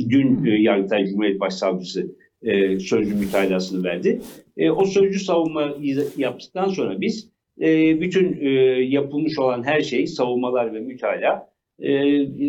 dün 0.09 0.45
e, 0.45 0.61
Yargıtay 0.61 1.05
Cumhuriyet 1.05 1.39
Başsavcısı 1.39 2.15
e, 2.41 2.79
sözlü 2.79 3.15
mütalasını 3.15 3.83
verdi. 3.83 4.21
E, 4.57 4.71
o 4.71 4.85
sözlü 4.85 5.19
savunmayı 5.19 6.07
yaptıktan 6.17 6.69
sonra 6.69 7.01
biz 7.01 7.29
e, 7.61 8.01
bütün 8.01 8.37
e, 8.41 8.49
yapılmış 8.83 9.39
olan 9.39 9.63
her 9.63 9.81
şey, 9.81 10.07
savunmalar 10.07 10.73
ve 10.73 10.79
mütalaa 10.79 11.49
e, 11.79 11.91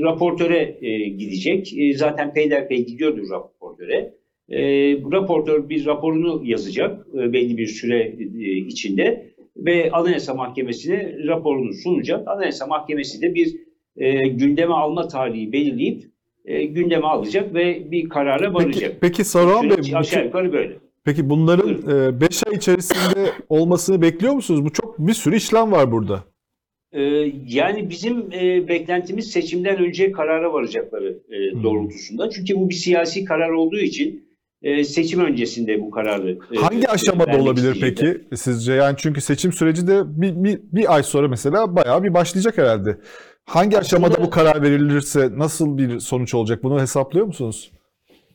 raportöre 0.03 0.79
e, 0.81 1.09
gidecek. 1.09 1.79
E, 1.79 1.95
zaten 1.95 2.33
peyderpey 2.33 2.87
gidiyordur 2.87 3.31
raportöre. 3.31 4.15
E, 4.49 4.61
raportör 4.93 5.69
bir 5.69 5.87
raporunu 5.87 6.43
yazacak 6.45 7.07
e, 7.15 7.33
belli 7.33 7.59
bir 7.59 7.67
süre 7.67 8.17
e, 8.39 8.51
içinde 8.57 9.33
ve 9.57 9.91
Anayasa 9.91 10.35
Mahkemesi'ne 10.35 11.17
raporunu 11.27 11.73
sunacak. 11.73 12.29
Anayasa 12.29 12.67
Mahkemesi 12.67 13.23
de 13.23 13.35
bir 13.35 13.57
e, 13.97 14.29
gündeme 14.29 14.75
alma 14.75 15.09
tarihi 15.09 15.53
belirleyip 15.53 16.03
e, 16.45 16.65
gündeme 16.65 17.07
alacak 17.07 17.55
ve 17.55 17.91
bir 17.91 18.09
karara 18.09 18.55
varacak. 18.55 18.83
Peki, 18.83 18.97
peki 19.01 19.25
Saruhan 19.25 19.71
Bey, 19.71 19.77
aşağı 19.95 20.25
yukarı 20.25 20.53
böyle. 20.53 20.88
Peki 21.09 21.31
bunların 21.31 22.21
5 22.21 22.47
ay 22.47 22.55
içerisinde 22.55 23.33
olmasını 23.49 24.03
bekliyor 24.03 24.33
musunuz? 24.33 24.65
Bu 24.65 24.71
çok 24.73 24.99
bir 24.99 25.15
sürü 25.15 25.37
işlem 25.37 25.73
var 25.73 25.93
burada. 25.93 26.25
Yani 27.47 27.91
bizim 27.91 28.31
beklentimiz 28.69 29.31
seçimden 29.31 29.79
önce 29.79 30.13
karara 30.13 30.53
varacakları 30.53 31.19
Hmm. 31.55 31.63
doğrultusunda. 31.63 32.31
Çünkü 32.31 32.55
bu 32.57 32.69
bir 32.69 32.75
siyasi 32.75 33.25
karar 33.25 33.51
olduğu 33.51 33.79
için 33.79 34.29
seçim 34.85 35.21
öncesinde 35.21 35.81
bu 35.81 35.91
kararı 35.91 36.39
Hangi 36.57 36.89
aşamada 36.89 37.39
olabilir 37.39 37.79
peki 37.81 38.21
sizce? 38.37 38.73
Yani 38.73 38.95
çünkü 38.99 39.21
seçim 39.21 39.53
süreci 39.53 39.87
de 39.87 40.03
bir, 40.07 40.45
bir, 40.45 40.61
bir 40.73 40.95
ay 40.95 41.03
sonra 41.03 41.29
mesela 41.29 41.77
bayağı 41.77 42.05
bir 42.05 42.15
başlayacak 42.15 42.59
herhalde. 42.59 42.99
Hangi 43.47 43.79
Aslında- 43.79 43.81
aşamada 43.81 44.25
bu 44.27 44.31
karar 44.31 44.63
verilirse 44.63 45.29
nasıl 45.37 45.79
bir 45.79 46.01
sonuç 46.01 46.35
olacak? 46.35 46.63
Bunu 46.63 46.81
hesaplıyor 46.81 47.27
musunuz? 47.27 47.71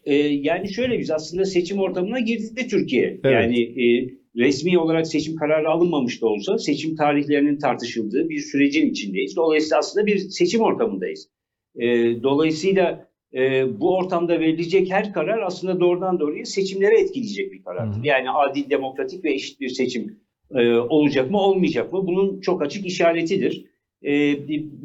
Ee, 0.05 0.15
yani 0.15 0.73
şöyle 0.73 0.99
biz 0.99 1.11
aslında 1.11 1.45
seçim 1.45 1.79
ortamına 1.79 2.19
girdi 2.19 2.67
Türkiye. 2.69 3.19
Evet. 3.23 3.33
Yani 3.33 3.61
e, 3.61 4.09
resmi 4.35 4.79
olarak 4.79 5.07
seçim 5.07 5.35
kararı 5.35 5.69
alınmamış 5.69 6.21
da 6.21 6.27
olsa 6.27 6.57
seçim 6.57 6.95
tarihlerinin 6.95 7.57
tartışıldığı 7.57 8.29
bir 8.29 8.39
sürecin 8.39 8.89
içindeyiz. 8.89 9.35
Dolayısıyla 9.35 9.77
aslında 9.77 10.05
bir 10.05 10.17
seçim 10.17 10.61
ortamındayız. 10.61 11.29
E, 11.75 11.87
dolayısıyla 12.23 13.07
e, 13.33 13.65
bu 13.79 13.97
ortamda 13.97 14.39
verilecek 14.39 14.91
her 14.91 15.13
karar 15.13 15.41
aslında 15.41 15.79
doğrudan 15.79 16.19
doğruya 16.19 16.45
seçimlere 16.45 16.99
etkileyecek 16.99 17.51
bir 17.51 17.63
karardır. 17.63 17.99
Hı. 17.99 18.07
Yani 18.07 18.29
adil, 18.29 18.69
demokratik 18.69 19.25
ve 19.25 19.33
eşit 19.33 19.59
bir 19.59 19.69
seçim 19.69 20.19
e, 20.55 20.75
olacak 20.75 21.31
mı 21.31 21.37
olmayacak 21.37 21.93
mı? 21.93 22.07
Bunun 22.07 22.39
çok 22.41 22.61
açık 22.61 22.85
işaretidir. 22.85 23.65
E, 24.01 24.11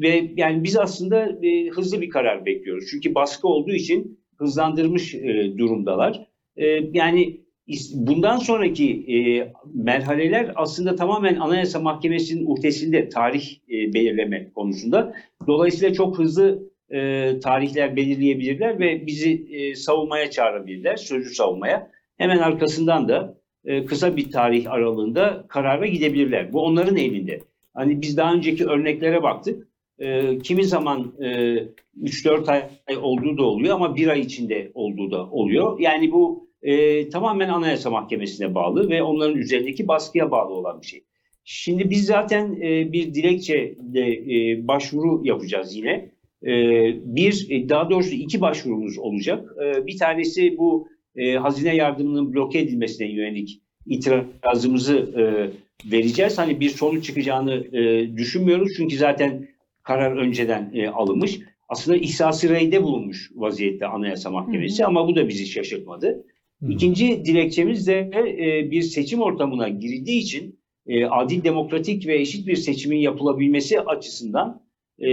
ve 0.01 0.31
yani 0.35 0.63
biz 0.63 0.77
aslında 0.77 1.37
e, 1.43 1.67
hızlı 1.67 2.01
bir 2.01 2.09
karar 2.09 2.45
bekliyoruz. 2.45 2.85
Çünkü 2.91 3.15
baskı 3.15 3.47
olduğu 3.47 3.73
için 3.73 4.18
hızlandırmış 4.39 5.15
e, 5.15 5.57
durumdalar. 5.57 6.27
E, 6.57 6.65
yani 6.93 7.41
bundan 7.93 8.37
sonraki 8.37 8.91
e, 8.91 9.17
merhaleler 9.73 10.51
aslında 10.55 10.95
tamamen 10.95 11.35
Anayasa 11.35 11.79
Mahkemesi'nin 11.79 12.45
uhdesinde 12.45 13.09
tarih 13.09 13.59
e, 13.69 13.93
belirleme 13.93 14.51
konusunda. 14.55 15.13
Dolayısıyla 15.47 15.93
çok 15.93 16.17
hızlı 16.17 16.69
e, 16.91 17.31
tarihler 17.39 17.95
belirleyebilirler 17.95 18.79
ve 18.79 19.07
bizi 19.07 19.47
e, 19.51 19.75
savunmaya 19.75 20.31
çağırabilirler, 20.31 20.95
sözlü 20.95 21.29
savunmaya. 21.29 21.91
Hemen 22.17 22.37
arkasından 22.37 23.09
da 23.09 23.37
e, 23.65 23.85
kısa 23.85 24.17
bir 24.17 24.31
tarih 24.31 24.71
aralığında 24.71 25.45
karara 25.47 25.87
gidebilirler. 25.87 26.53
Bu 26.53 26.61
onların 26.61 26.97
elinde. 26.97 27.39
Hani 27.73 28.01
biz 28.01 28.17
daha 28.17 28.33
önceki 28.33 28.65
örneklere 28.65 29.23
baktık. 29.23 29.68
E, 29.99 30.37
kimi 30.39 30.63
zaman 30.63 31.13
e, 31.19 31.25
3-4 32.01 32.51
ay 32.87 32.97
olduğu 32.97 33.37
da 33.37 33.43
oluyor 33.43 33.75
ama 33.75 33.95
bir 33.95 34.07
ay 34.07 34.19
içinde 34.19 34.71
olduğu 34.73 35.11
da 35.11 35.29
oluyor. 35.29 35.79
Yani 35.79 36.11
bu 36.11 36.49
e, 36.61 37.09
tamamen 37.09 37.49
Anayasa 37.49 37.89
Mahkemesi'ne 37.89 38.55
bağlı 38.55 38.89
ve 38.89 39.03
onların 39.03 39.37
üzerindeki 39.37 39.87
baskıya 39.87 40.31
bağlı 40.31 40.53
olan 40.53 40.81
bir 40.81 40.87
şey. 40.87 41.03
Şimdi 41.43 41.89
biz 41.89 42.05
zaten 42.05 42.61
e, 42.61 42.93
bir 42.93 43.13
dilekçeyle 43.13 44.11
e, 44.11 44.67
başvuru 44.67 45.21
yapacağız 45.23 45.75
yine. 45.75 46.11
E, 46.43 46.51
bir, 47.15 47.47
e, 47.49 47.69
daha 47.69 47.89
doğrusu 47.89 48.15
iki 48.15 48.41
başvurumuz 48.41 48.97
olacak. 48.97 49.55
E, 49.65 49.87
bir 49.87 49.97
tanesi 49.97 50.57
bu 50.57 50.87
e, 51.15 51.33
hazine 51.33 51.75
yardımının 51.75 52.33
bloke 52.33 52.59
edilmesine 52.59 53.11
yönelik 53.11 53.61
itirazımızı 53.85 54.97
e, 54.97 55.23
vereceğiz. 55.91 56.37
Hani 56.37 56.59
bir 56.59 56.69
sonuç 56.69 57.05
çıkacağını 57.05 57.77
e, 57.77 58.17
düşünmüyoruz 58.17 58.71
çünkü 58.77 58.97
zaten 58.97 59.47
karar 59.89 60.17
önceden 60.17 60.71
e, 60.73 60.87
alınmış. 60.87 61.39
Aslında 61.69 61.97
ihsası 61.97 62.49
reyde 62.49 62.83
bulunmuş 62.83 63.31
vaziyette 63.35 63.85
Anayasa 63.87 64.29
Mahkemesi 64.29 64.85
ama 64.85 65.07
bu 65.07 65.15
da 65.15 65.27
bizi 65.27 65.45
şaşırtmadı. 65.45 66.25
İkinci 66.69 67.25
dilekçemiz 67.25 67.87
de 67.87 68.11
e, 68.39 68.71
bir 68.71 68.81
seçim 68.81 69.21
ortamına 69.21 69.69
girildiği 69.69 70.21
için 70.21 70.59
e, 70.87 71.05
adil, 71.05 71.43
demokratik 71.43 72.07
ve 72.07 72.15
eşit 72.15 72.47
bir 72.47 72.55
seçimin 72.55 72.97
yapılabilmesi 72.97 73.79
açısından 73.79 74.61
e, 74.99 75.09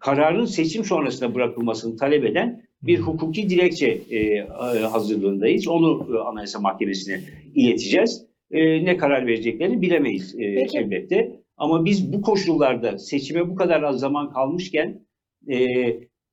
kararın 0.00 0.44
seçim 0.44 0.84
sonrasında 0.84 1.34
bırakılmasını 1.34 1.96
talep 1.96 2.24
eden 2.24 2.62
bir 2.82 2.98
hukuki 2.98 3.50
dilekçe 3.50 3.86
e, 4.10 4.38
hazırlığındayız. 4.82 5.68
Onu 5.68 6.06
e, 6.14 6.18
Anayasa 6.18 6.60
Mahkemesi'ne 6.60 7.20
ileteceğiz. 7.54 8.26
E, 8.50 8.84
ne 8.84 8.96
karar 8.96 9.26
vereceklerini 9.26 9.82
bilemeyiz 9.82 10.34
e, 10.38 10.54
Peki. 10.54 10.78
elbette. 10.78 11.41
Ama 11.62 11.84
biz 11.84 12.12
bu 12.12 12.22
koşullarda 12.22 12.98
seçime 12.98 13.48
bu 13.48 13.54
kadar 13.54 13.82
az 13.82 14.00
zaman 14.00 14.32
kalmışken 14.32 15.00
e, 15.50 15.56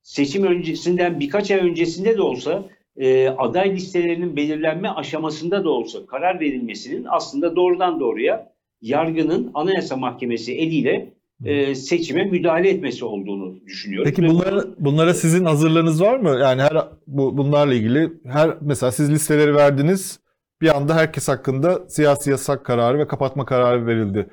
seçim 0.02 0.44
öncesinden 0.44 1.20
birkaç 1.20 1.52
ay 1.52 1.60
öncesinde 1.60 2.18
de 2.18 2.22
olsa 2.22 2.65
e, 2.98 3.28
aday 3.28 3.76
listelerinin 3.76 4.36
belirlenme 4.36 4.89
aşamasında 4.89 5.63
da 5.63 5.70
olsa 5.70 6.06
karar 6.06 6.39
verilmesinin 6.39 7.06
aslında 7.10 7.56
doğrudan 7.56 8.00
doğruya 8.00 8.54
yargının 8.82 9.52
Anayasa 9.54 9.98
Mahkemesi 9.98 10.54
eliyle 10.54 11.13
e, 11.46 11.76
seçime 11.76 12.23
müdahale 12.23 12.69
etmesi 12.69 13.06
olduğunu 13.06 13.65
düşünüyorum. 13.65 14.12
Peki 14.15 14.27
bunlara, 14.27 14.63
bunlara 14.80 15.13
sizin 15.13 15.46
hazırlığınız 15.46 16.02
var 16.02 16.19
mı? 16.19 16.38
Yani 16.42 16.62
her 16.62 16.88
bu 17.08 17.38
bunlarla 17.38 17.73
ilgili 17.73 18.10
her 18.25 18.58
mesela 18.62 18.92
siz 18.92 19.12
listeleri 19.12 19.56
verdiniz. 19.56 20.19
Bir 20.62 20.77
anda 20.77 20.96
herkes 20.96 21.27
hakkında 21.27 21.90
siyasi 21.90 22.30
yasak 22.30 22.65
kararı 22.65 23.00
ve 23.00 23.08
kapatma 23.08 23.46
kararı 23.46 23.88
verildi. 23.88 24.30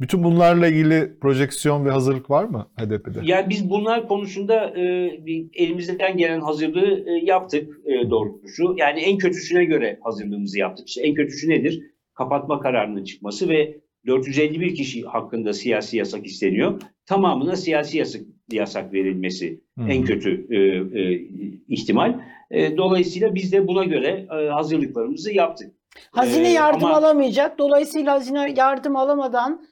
Bütün 0.00 0.22
bunlarla 0.24 0.68
ilgili 0.68 1.18
projeksiyon 1.20 1.84
ve 1.84 1.90
hazırlık 1.90 2.30
var 2.30 2.44
mı 2.44 2.66
HDP'de? 2.80 3.18
Yani 3.22 3.48
biz 3.50 3.70
bunlar 3.70 4.08
konusunda 4.08 4.70
e, 4.78 5.10
bir 5.26 5.46
elimizden 5.54 6.16
gelen 6.16 6.40
hazırlığı 6.40 7.04
e, 7.10 7.24
yaptık 7.24 7.80
e, 7.86 8.10
doğrusu. 8.10 8.74
Yani 8.78 9.00
en 9.00 9.18
kötüsüne 9.18 9.64
göre 9.64 9.98
hazırlığımızı 10.02 10.58
yaptık. 10.58 10.88
İşte 10.88 11.02
en 11.02 11.14
kötüsü 11.14 11.48
nedir? 11.50 11.82
Kapatma 12.14 12.60
kararının 12.60 13.04
çıkması 13.04 13.48
ve 13.48 13.76
451 14.06 14.74
kişi 14.74 15.02
hakkında 15.02 15.52
siyasi 15.52 15.96
yasak 15.96 16.26
isteniyor. 16.26 16.80
Tamamına 17.06 17.56
siyasi 17.56 17.98
yasak, 17.98 18.22
yasak 18.52 18.92
verilmesi 18.92 19.60
Hmm. 19.78 19.90
en 19.90 20.04
kötü 20.04 20.46
e, 20.50 20.56
e, 21.00 21.20
ihtimal. 21.68 22.20
E, 22.50 22.76
dolayısıyla 22.76 23.34
biz 23.34 23.52
de 23.52 23.68
buna 23.68 23.84
göre 23.84 24.26
e, 24.42 24.48
hazırlıklarımızı 24.48 25.32
yaptık. 25.32 25.72
Hazine 26.10 26.48
Ee, 26.48 26.52
yardım 26.52 26.84
ama- 26.84 26.96
alamayacak. 26.96 27.58
Dolayısıyla 27.58 28.12
hazine 28.12 28.54
yardım 28.56 28.96
alamadan 28.96 29.52
e, 29.52 29.70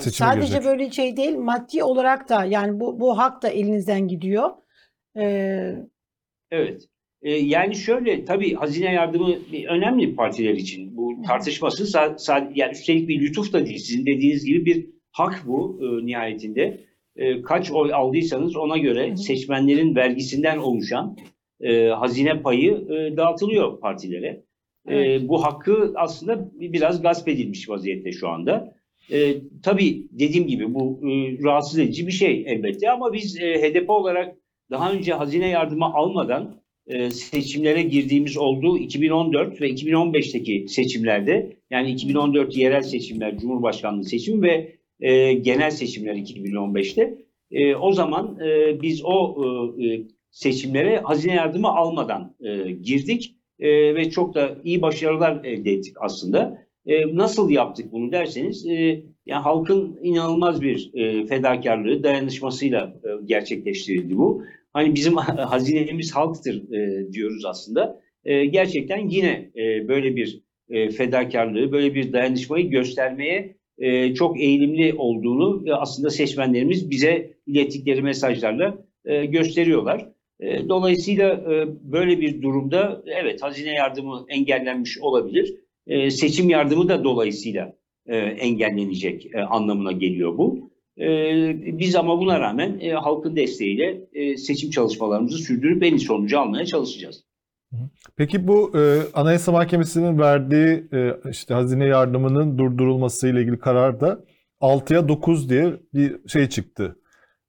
Seçime 0.00 0.10
sadece 0.12 0.46
girecek. 0.46 0.64
böyle 0.64 0.90
şey 0.90 1.16
değil 1.16 1.36
maddi 1.36 1.84
olarak 1.84 2.28
da 2.28 2.44
yani 2.44 2.80
bu, 2.80 3.00
bu 3.00 3.18
hak 3.18 3.42
da 3.42 3.48
elinizden 3.48 4.08
gidiyor. 4.08 4.50
Ee, 5.18 5.74
Evet. 6.50 6.82
E, 7.22 7.30
yani 7.32 7.74
şöyle 7.74 8.24
tabii 8.24 8.54
hazine 8.54 8.92
yardımı 8.92 9.28
bir- 9.52 9.66
önemli 9.68 10.16
partiler 10.16 10.54
için. 10.54 10.96
Bu 10.96 11.22
tartışmasız 11.26 11.94
yani 12.54 12.72
üstelik 12.72 13.08
bir 13.08 13.20
lütuf 13.20 13.52
da 13.52 13.66
değil. 13.66 13.78
Sizin 13.78 14.06
dediğiniz 14.06 14.44
gibi 14.44 14.64
bir 14.66 14.86
hak 15.12 15.42
bu 15.46 15.80
e, 15.82 16.06
nihayetinde. 16.06 16.80
E, 17.16 17.42
kaç 17.42 17.70
oy 17.72 17.94
aldıysanız 17.94 18.56
ona 18.56 18.78
göre 18.78 19.16
seçmenlerin 19.16 19.96
vergisinden 19.96 20.58
oluşan 20.58 21.16
e, 21.60 21.86
hazine 21.88 22.42
payı 22.42 22.72
e, 22.72 23.16
dağıtılıyor 23.16 23.80
partilere. 23.80 24.26
E, 24.88 24.96
Evet. 24.96 25.28
bu 25.28 25.44
hakkı 25.44 25.92
aslında 25.96 26.50
biraz 26.52 27.02
gasp 27.02 27.28
edilmiş 27.28 27.68
vaziyette 27.68 28.12
şu 28.12 28.28
anda. 28.28 28.77
E, 29.12 29.34
tabii 29.62 30.06
dediğim 30.10 30.46
gibi 30.46 30.74
bu 30.74 31.00
e, 31.02 31.42
rahatsız 31.42 31.78
edici 31.78 32.06
bir 32.06 32.12
şey 32.12 32.44
elbette 32.46 32.90
ama 32.90 33.12
biz 33.12 33.40
e, 33.40 33.54
HDP 33.62 33.90
olarak 33.90 34.36
daha 34.70 34.92
önce 34.92 35.12
hazine 35.12 35.48
yardımı 35.48 35.84
almadan 35.84 36.60
e, 36.86 37.10
seçimlere 37.10 37.82
girdiğimiz 37.82 38.36
oldu 38.36 38.78
2014 38.78 39.60
ve 39.60 39.70
2015'teki 39.70 40.68
seçimlerde 40.68 41.56
yani 41.70 41.90
2014 41.90 42.56
yerel 42.56 42.82
seçimler 42.82 43.38
Cumhurbaşkanlığı 43.38 44.04
seçimi 44.04 44.42
ve 44.42 44.78
e, 45.00 45.32
genel 45.32 45.70
seçimler 45.70 46.14
2015'te 46.14 47.28
E, 47.50 47.74
o 47.74 47.92
zaman 47.92 48.38
e, 48.40 48.82
biz 48.82 49.02
o 49.04 49.36
e, 49.78 49.86
e, 49.86 50.02
seçimlere 50.30 50.98
hazine 50.98 51.34
yardımı 51.34 51.68
almadan 51.68 52.34
e, 52.40 52.70
girdik 52.70 53.34
E, 53.58 53.94
ve 53.94 54.10
çok 54.10 54.34
da 54.34 54.58
iyi 54.64 54.82
başarılar 54.82 55.44
elde 55.44 55.72
ettik 55.72 55.96
aslında. 56.00 56.67
E, 56.88 57.16
nasıl 57.16 57.50
yaptık 57.50 57.92
bunu 57.92 58.12
derseniz 58.12 58.66
e, 58.66 59.02
yani 59.26 59.42
halkın 59.42 59.98
inanılmaz 60.02 60.62
bir 60.62 60.90
e, 60.94 61.26
fedakarlığı, 61.26 62.02
dayanışmasıyla 62.02 62.94
e, 63.04 63.24
gerçekleştirildi 63.24 64.16
bu. 64.16 64.44
Hani 64.72 64.94
bizim 64.94 65.16
hazinemiz 65.36 66.14
halktır 66.14 66.72
e, 66.72 67.12
diyoruz 67.12 67.44
aslında. 67.44 68.00
E, 68.24 68.44
gerçekten 68.44 69.08
yine 69.08 69.50
e, 69.56 69.88
böyle 69.88 70.16
bir 70.16 70.42
e, 70.70 70.90
fedakarlığı, 70.90 71.72
böyle 71.72 71.94
bir 71.94 72.12
dayanışmayı 72.12 72.70
göstermeye 72.70 73.56
e, 73.78 74.14
çok 74.14 74.40
eğilimli 74.40 74.94
olduğunu 74.94 75.68
e, 75.68 75.72
aslında 75.72 76.10
seçmenlerimiz 76.10 76.90
bize 76.90 77.32
ilettikleri 77.46 78.02
mesajlarla 78.02 78.78
e, 79.04 79.26
gösteriyorlar. 79.26 80.08
E, 80.40 80.68
dolayısıyla 80.68 81.32
e, 81.32 81.66
böyle 81.82 82.20
bir 82.20 82.42
durumda 82.42 83.02
evet 83.06 83.42
hazine 83.42 83.72
yardımı 83.74 84.24
engellenmiş 84.28 84.98
olabilir. 84.98 85.54
E, 85.88 86.10
seçim 86.10 86.50
yardımı 86.50 86.88
da 86.88 87.04
dolayısıyla 87.04 87.72
e, 88.06 88.16
engellenecek 88.16 89.34
e, 89.34 89.40
anlamına 89.40 89.92
geliyor 89.92 90.38
bu. 90.38 90.70
E, 91.00 91.08
biz 91.78 91.96
ama 91.96 92.18
buna 92.18 92.40
rağmen 92.40 92.80
e, 92.80 92.92
halkın 92.92 93.36
desteğiyle 93.36 94.00
e, 94.12 94.36
seçim 94.36 94.70
çalışmalarımızı 94.70 95.38
sürdürüp 95.38 95.82
en 95.82 95.96
iyi 95.96 96.00
sonucu 96.00 96.40
almaya 96.40 96.66
çalışacağız. 96.66 97.24
Peki 98.16 98.48
bu 98.48 98.72
e, 98.78 99.00
Anayasa 99.14 99.52
Mahkemesi'nin 99.52 100.18
verdiği 100.18 100.84
e, 100.92 101.14
işte 101.30 101.54
hazine 101.54 101.84
yardımının 101.84 102.58
durdurulması 102.58 103.28
ile 103.28 103.40
ilgili 103.40 103.58
kararda 103.58 104.24
6'ya 104.60 105.08
9 105.08 105.50
diye 105.50 105.76
bir 105.94 106.28
şey 106.28 106.48
çıktı. 106.48 106.96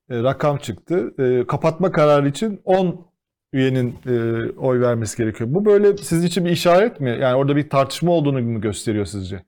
E, 0.10 0.24
rakam 0.24 0.58
çıktı. 0.58 1.14
E, 1.20 1.48
kapatma 1.48 1.92
kararı 1.92 2.30
için 2.30 2.62
10 2.66 3.09
üyenin 3.54 3.96
e, 4.08 4.12
oy 4.52 4.82
vermesi 4.82 5.18
gerekiyor. 5.18 5.54
Bu 5.54 5.66
böyle 5.66 5.98
sizin 5.98 6.28
için 6.28 6.46
bir 6.46 6.52
işaret 6.52 7.00
mi? 7.00 7.18
Yani 7.22 7.36
orada 7.36 7.56
bir 7.56 7.70
tartışma 7.70 8.12
olduğunu 8.12 8.42
mu 8.42 8.62
gösteriyor 8.62 9.06
sizce? 9.06 9.44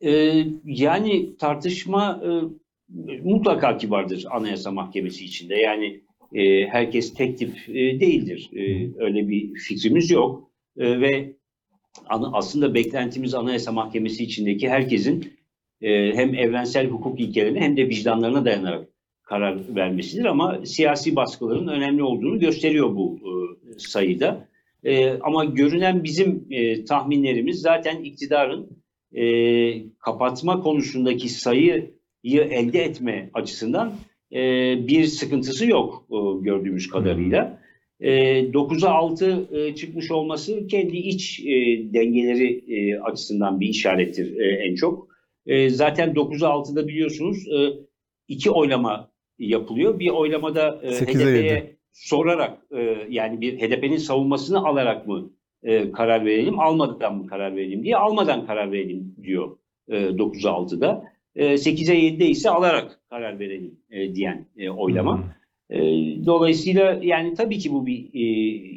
Ee, 0.00 0.44
yani 0.64 1.36
tartışma 1.36 2.22
e, 2.24 2.28
mutlaka 3.22 3.76
ki 3.76 3.90
vardır 3.90 4.24
Anayasa 4.30 4.70
Mahkemesi 4.70 5.24
içinde. 5.24 5.54
Yani 5.54 6.00
e, 6.34 6.66
herkes 6.66 7.14
tek 7.14 7.38
tip 7.38 7.68
e, 7.68 7.74
değildir. 7.74 8.50
E, 8.56 8.90
öyle 9.04 9.28
bir 9.28 9.54
fikrimiz 9.54 10.10
yok. 10.10 10.50
E, 10.78 11.00
ve 11.00 11.32
ana- 12.06 12.30
aslında 12.32 12.74
beklentimiz 12.74 13.34
Anayasa 13.34 13.72
Mahkemesi 13.72 14.24
içindeki 14.24 14.68
herkesin 14.68 15.32
e, 15.80 16.12
hem 16.14 16.34
evrensel 16.34 16.86
hukuk 16.86 17.20
ilkelerine 17.20 17.60
hem 17.60 17.76
de 17.76 17.88
vicdanlarına 17.88 18.44
dayanarak 18.44 18.88
karar 19.32 19.76
vermesidir. 19.76 20.24
Ama 20.24 20.60
siyasi 20.64 21.16
baskıların 21.16 21.68
önemli 21.68 22.02
olduğunu 22.02 22.38
gösteriyor 22.40 22.96
bu 22.96 23.18
e, 23.18 23.30
sayıda. 23.78 24.48
E, 24.84 25.10
ama 25.10 25.44
görünen 25.44 26.04
bizim 26.04 26.46
e, 26.50 26.84
tahminlerimiz 26.84 27.60
zaten 27.60 28.04
iktidarın 28.04 28.82
kapatma 29.98 30.62
konusundaki 30.62 31.28
sayıyı 31.28 31.90
elde 32.24 32.82
etme 32.82 33.30
açısından 33.34 33.92
bir 34.88 35.04
sıkıntısı 35.04 35.66
yok 35.66 36.06
gördüğümüz 36.40 36.88
kadarıyla. 36.88 37.58
E, 38.00 38.10
9'a 38.40 38.90
6 38.90 39.48
e, 39.52 39.74
çıkmış 39.74 40.10
olması 40.10 40.66
kendi 40.66 40.96
iç 40.96 41.40
dengeleri 41.94 43.00
açısından 43.02 43.60
bir 43.60 43.68
işarettir 43.68 44.36
en 44.40 44.74
çok. 44.74 45.08
Zaten 45.68 46.12
9'a 46.12 46.48
6'da 46.48 46.88
biliyorsunuz 46.88 47.38
iki 48.28 48.50
oylama 48.50 49.11
yapılıyor. 49.38 49.98
Bir 49.98 50.08
oylamada 50.08 50.80
e, 50.82 50.88
8'e 50.88 51.14
HDP'ye 51.14 51.54
7. 51.54 51.76
sorarak 51.92 52.58
e, 52.70 53.06
yani 53.08 53.40
bir 53.40 53.58
HDP'nin 53.58 53.96
savunmasını 53.96 54.66
alarak 54.66 55.06
mı 55.06 55.30
e, 55.62 55.92
karar 55.92 56.24
verelim, 56.24 56.60
almadan 56.60 57.16
mı 57.16 57.26
karar 57.26 57.56
verelim 57.56 57.84
diye 57.84 57.96
almadan 57.96 58.46
karar 58.46 58.72
verelim 58.72 59.16
diyor 59.22 59.56
e, 59.88 59.96
9'a 59.96 60.50
6'da. 60.50 61.04
E, 61.36 61.44
8'e 61.44 61.94
7'de 61.94 62.26
ise 62.26 62.50
alarak 62.50 63.00
karar 63.10 63.38
verelim 63.38 63.78
e, 63.90 64.14
diyen 64.14 64.46
e, 64.56 64.70
oylama. 64.70 65.16
Hmm. 65.16 65.42
E, 65.72 65.80
dolayısıyla 66.26 67.00
yani 67.02 67.34
tabii 67.34 67.58
ki 67.58 67.72
bu 67.72 67.86
bir 67.86 68.10
e, 68.14 68.24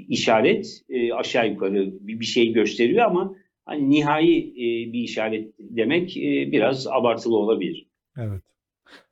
işaret 0.10 0.82
e, 0.90 1.14
aşağı 1.14 1.50
yukarı 1.50 2.08
bir, 2.08 2.20
bir 2.20 2.26
şey 2.26 2.54
gösteriyor 2.54 3.06
ama 3.06 3.36
hani 3.66 3.90
nihai 3.90 4.40
e, 4.40 4.94
bir 4.94 5.00
işaret 5.00 5.54
demek 5.60 6.18
e, 6.18 6.52
biraz 6.52 6.88
abartılı 6.88 7.38
olabilir. 7.38 7.88
Evet. 8.18 8.42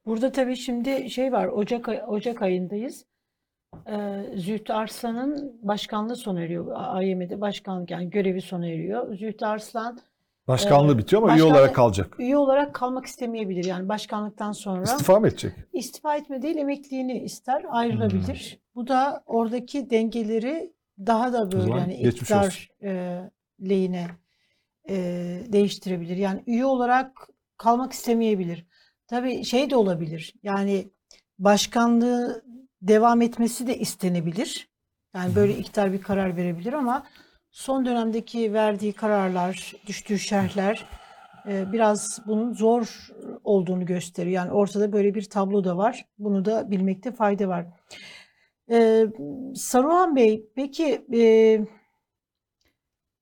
Burada 0.05 0.31
tabii 0.31 0.55
şimdi 0.55 1.09
şey 1.09 1.31
var 1.31 1.47
Ocak 1.47 1.89
ay- 1.89 2.01
Ocak 2.07 2.41
ayındayız. 2.41 3.05
Ee, 3.87 4.25
Zühtü 4.35 4.73
Arslan'ın 4.73 5.59
başkanlığı 5.63 6.15
sona 6.15 6.41
eriyor. 6.41 6.67
AYM'de 6.75 7.41
başkanlık 7.41 7.91
yani 7.91 8.09
görevi 8.09 8.41
sona 8.41 8.67
eriyor. 8.67 9.15
Zühtü 9.17 9.45
Arslan 9.45 9.99
Başkanlığı 10.47 10.93
Ee, 10.93 10.97
bitiyor 10.97 11.21
ama 11.23 11.35
üye 11.35 11.43
olarak 11.43 11.75
kalacak. 11.75 12.15
üye 12.19 12.37
olarak 12.37 12.73
kalmak 12.73 13.05
istemeyebilir. 13.05 13.63
Yani 13.65 13.89
başkanlıktan 13.89 14.51
sonra 14.51 14.83
İstifa 14.83 15.19
mı 15.19 15.27
edecek? 15.27 15.51
istifa 15.73 16.15
etme 16.15 16.41
değil 16.41 16.57
emekliliğini 16.57 17.19
ister 17.23 17.65
ayrılabilir. 17.69 18.59
Bu 18.75 18.87
da 18.87 19.23
oradaki 19.25 19.89
dengeleri 19.89 20.73
daha 20.99 21.33
da 21.33 21.51
böyle 21.51 21.71
yani 21.79 21.93
iktidar 21.95 22.69
e, 22.83 23.21
lehine 23.69 24.07
e, 24.89 24.95
değiştirebilir. 25.49 26.17
Yani 26.17 26.43
üye 26.47 26.65
olarak 26.65 27.27
kalmak 27.57 27.93
istemeyebilir. 27.93 28.65
Tabii 29.07 29.43
şey 29.43 29.69
de 29.69 29.75
olabilir. 29.75 30.33
Yani 30.43 30.87
başkanlığı 31.39 32.43
devam 32.81 33.21
etmesi 33.21 33.67
de 33.67 33.77
istenebilir. 33.77 34.69
Yani 35.15 35.35
böyle 35.35 35.57
iktidar 35.57 35.93
bir 35.93 36.01
karar 36.01 36.37
verebilir 36.37 36.73
ama 36.73 37.03
son 37.51 37.85
dönemdeki 37.85 38.53
verdiği 38.53 38.93
kararlar, 38.93 39.73
düştüğü 39.87 40.19
şerhler 40.19 40.85
e, 41.47 41.71
biraz 41.71 42.19
bunun 42.27 42.53
zor 42.53 43.07
olduğunu 43.43 43.85
gösteriyor. 43.85 44.35
Yani 44.35 44.51
ortada 44.51 44.93
böyle 44.93 45.15
bir 45.15 45.29
tablo 45.29 45.63
da 45.63 45.77
var. 45.77 46.05
Bunu 46.17 46.45
da 46.45 46.71
bilmekte 46.71 47.11
fayda 47.11 47.47
var. 47.47 47.65
E, 48.71 49.05
Saruhan 49.55 50.15
Bey, 50.15 50.45
peki 50.55 51.05
e, 51.13 51.59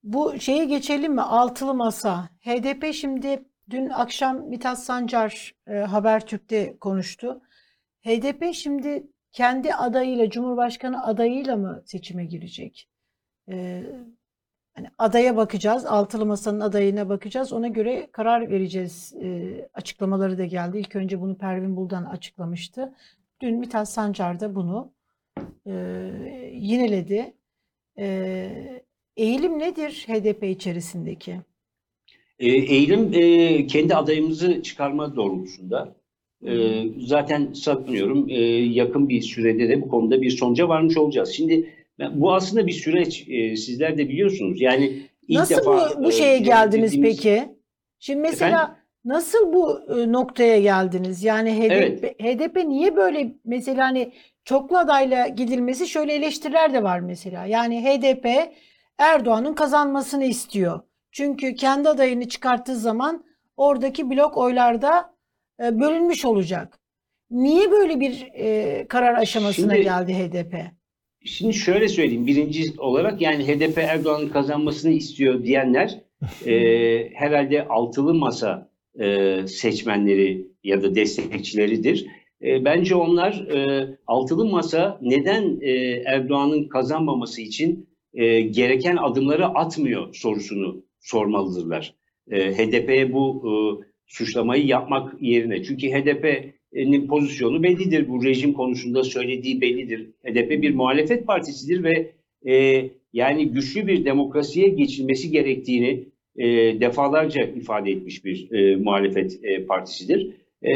bu 0.03 0.39
şeye 0.39 0.65
geçelim 0.65 1.13
mi? 1.13 1.21
Altılı 1.21 1.73
Masa. 1.73 2.29
HDP 2.39 2.93
şimdi 2.93 3.43
dün 3.71 3.89
akşam 3.89 4.49
Mithat 4.49 4.79
Sancar 4.79 5.55
e, 5.67 5.73
Habertürk'te 5.73 6.77
konuştu. 6.77 7.41
HDP 8.05 8.53
şimdi 8.53 9.07
kendi 9.31 9.73
adayıyla, 9.73 10.29
Cumhurbaşkanı 10.29 11.05
adayıyla 11.05 11.55
mı 11.57 11.83
seçime 11.85 12.25
girecek? 12.25 12.89
E, 13.51 13.83
hani 14.73 14.87
adaya 14.97 15.37
bakacağız, 15.37 15.85
Altılı 15.85 16.25
Masa'nın 16.25 16.59
adayına 16.59 17.09
bakacağız. 17.09 17.53
Ona 17.53 17.67
göre 17.67 18.09
karar 18.11 18.49
vereceğiz. 18.49 19.13
E, 19.21 19.69
açıklamaları 19.73 20.37
da 20.37 20.45
geldi. 20.45 20.77
İlk 20.77 20.95
önce 20.95 21.21
bunu 21.21 21.37
Pervin 21.37 21.75
Buldan 21.75 22.05
açıklamıştı. 22.05 22.93
Dün 23.41 23.59
Mithat 23.59 23.89
Sancar 23.89 24.39
da 24.39 24.55
bunu 24.55 24.93
e, 25.65 25.71
yineledi. 26.53 27.33
E, 27.97 28.83
eğilim 29.17 29.59
nedir 29.59 30.05
HDP 30.07 30.43
içerisindeki? 30.43 31.41
E, 32.41 32.47
eğilim 32.49 33.13
e, 33.13 33.67
kendi 33.67 33.95
adayımızı 33.95 34.61
çıkarma 34.63 35.15
doğrultusunda. 35.15 35.95
E, 36.47 36.83
zaten 36.99 37.53
sanıyorum 37.53 38.29
e, 38.29 38.39
yakın 38.65 39.09
bir 39.09 39.21
sürede 39.21 39.69
de 39.69 39.81
bu 39.81 39.89
konuda 39.89 40.21
bir 40.21 40.29
sonuca 40.29 40.69
varmış 40.69 40.97
olacağız. 40.97 41.29
Şimdi 41.29 41.73
bu 42.13 42.33
aslında 42.33 42.67
bir 42.67 42.71
süreç. 42.71 43.25
E, 43.29 43.55
sizler 43.55 43.97
de 43.97 44.09
biliyorsunuz. 44.09 44.61
Yani 44.61 44.93
ilk 45.27 45.39
Nasıl 45.39 45.55
defa 45.57 45.91
bu, 45.99 46.03
bu 46.03 46.09
e, 46.09 46.11
şeye 46.11 46.39
geldiniz 46.39 46.91
dediğimiz- 46.93 47.17
peki? 47.17 47.43
Şimdi 47.99 48.19
mesela 48.19 48.61
Efendim? 48.61 48.75
nasıl 49.05 49.53
bu 49.53 49.79
e, 49.79 50.11
noktaya 50.11 50.59
geldiniz? 50.59 51.23
Yani 51.23 51.51
HDP, 51.51 51.71
Evet. 51.71 52.21
HDP 52.21 52.55
niye 52.67 52.95
böyle 52.95 53.35
mesela 53.45 53.85
hani 53.85 54.11
çoklu 54.45 54.77
adayla 54.77 55.27
gidilmesi 55.27 55.87
şöyle 55.87 56.13
eleştiriler 56.13 56.73
de 56.73 56.83
var 56.83 56.99
mesela. 56.99 57.45
Yani 57.45 57.83
HDP 57.83 58.25
Erdoğan'ın 58.97 59.53
kazanmasını 59.53 60.25
istiyor. 60.25 60.79
Çünkü 61.11 61.55
kendi 61.55 61.89
adayını 61.89 62.27
çıkarttığı 62.27 62.75
zaman 62.75 63.23
oradaki 63.57 64.09
blok 64.09 64.37
oylarda 64.37 65.13
e, 65.63 65.79
bölünmüş 65.79 66.25
olacak. 66.25 66.79
Niye 67.31 67.71
böyle 67.71 67.99
bir 67.99 68.27
e, 68.33 68.85
karar 68.87 69.15
aşamasına 69.15 69.73
Şimdi- 69.73 69.83
geldi 69.83 70.13
HDP? 70.13 70.55
Şimdi 71.25 71.53
şöyle 71.53 71.87
söyleyeyim. 71.87 72.27
Birinci 72.27 72.73
olarak 72.77 73.21
yani 73.21 73.47
HDP 73.47 73.77
Erdoğan'ın 73.77 74.29
kazanmasını 74.29 74.91
istiyor 74.91 75.43
diyenler 75.43 76.01
e, 76.45 76.53
herhalde 77.13 77.67
altılı 77.67 78.13
masa 78.13 78.69
e, 78.99 79.37
seçmenleri 79.47 80.47
ya 80.63 80.83
da 80.83 80.95
destekçileridir. 80.95 82.05
E, 82.41 82.65
bence 82.65 82.95
onlar 82.95 83.33
e, 83.33 83.89
altılı 84.07 84.45
masa 84.45 84.99
neden 85.01 85.57
e, 85.61 85.71
Erdoğan'ın 86.05 86.67
kazanmaması 86.67 87.41
için 87.41 87.89
e, 88.13 88.41
gereken 88.41 88.97
adımları 88.97 89.45
atmıyor 89.45 90.13
sorusunu 90.15 90.83
sormalıdırlar. 91.01 91.93
HDP'ye 92.31 93.13
bu 93.13 93.43
e, 93.45 93.51
suçlamayı 94.07 94.65
yapmak 94.65 95.21
yerine. 95.21 95.63
Çünkü 95.63 95.87
HDP'nin 95.87 97.07
pozisyonu 97.07 97.63
bellidir. 97.63 98.09
Bu 98.09 98.23
rejim 98.23 98.53
konusunda 98.53 99.03
söylediği 99.03 99.61
bellidir. 99.61 100.09
HDP 100.23 100.49
bir 100.49 100.75
muhalefet 100.75 101.27
partisidir 101.27 101.83
ve 101.83 102.11
e, 102.51 102.85
yani 103.13 103.47
güçlü 103.47 103.87
bir 103.87 104.05
demokrasiye 104.05 104.67
geçilmesi 104.67 105.31
gerektiğini 105.31 106.03
e, 106.37 106.45
defalarca 106.81 107.43
ifade 107.43 107.91
etmiş 107.91 108.25
bir 108.25 108.51
e, 108.51 108.75
muhalefet 108.75 109.39
partisidir. 109.67 110.31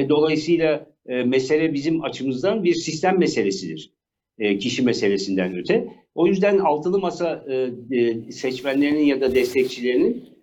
Dolayısıyla 0.09 0.87
mesele 1.25 1.73
bizim 1.73 2.03
açımızdan 2.03 2.63
bir 2.63 2.73
sistem 2.73 3.19
meselesidir. 3.19 3.91
E, 4.39 4.57
kişi 4.57 4.81
meselesinden 4.83 5.57
öte. 5.57 5.87
O 6.15 6.27
yüzden 6.27 6.57
altılı 6.57 6.99
masa 6.99 7.45
e, 7.49 7.69
e, 7.97 8.31
seçmenlerinin 8.31 9.05
ya 9.05 9.21
da 9.21 9.35
destekçilerinin 9.35 10.35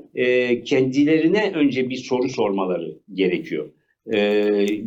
kendilerine 0.65 1.53
önce 1.55 1.91
bir 1.91 1.97
soru 1.97 2.29
sormaları 2.29 2.99
gerekiyor. 3.15 3.71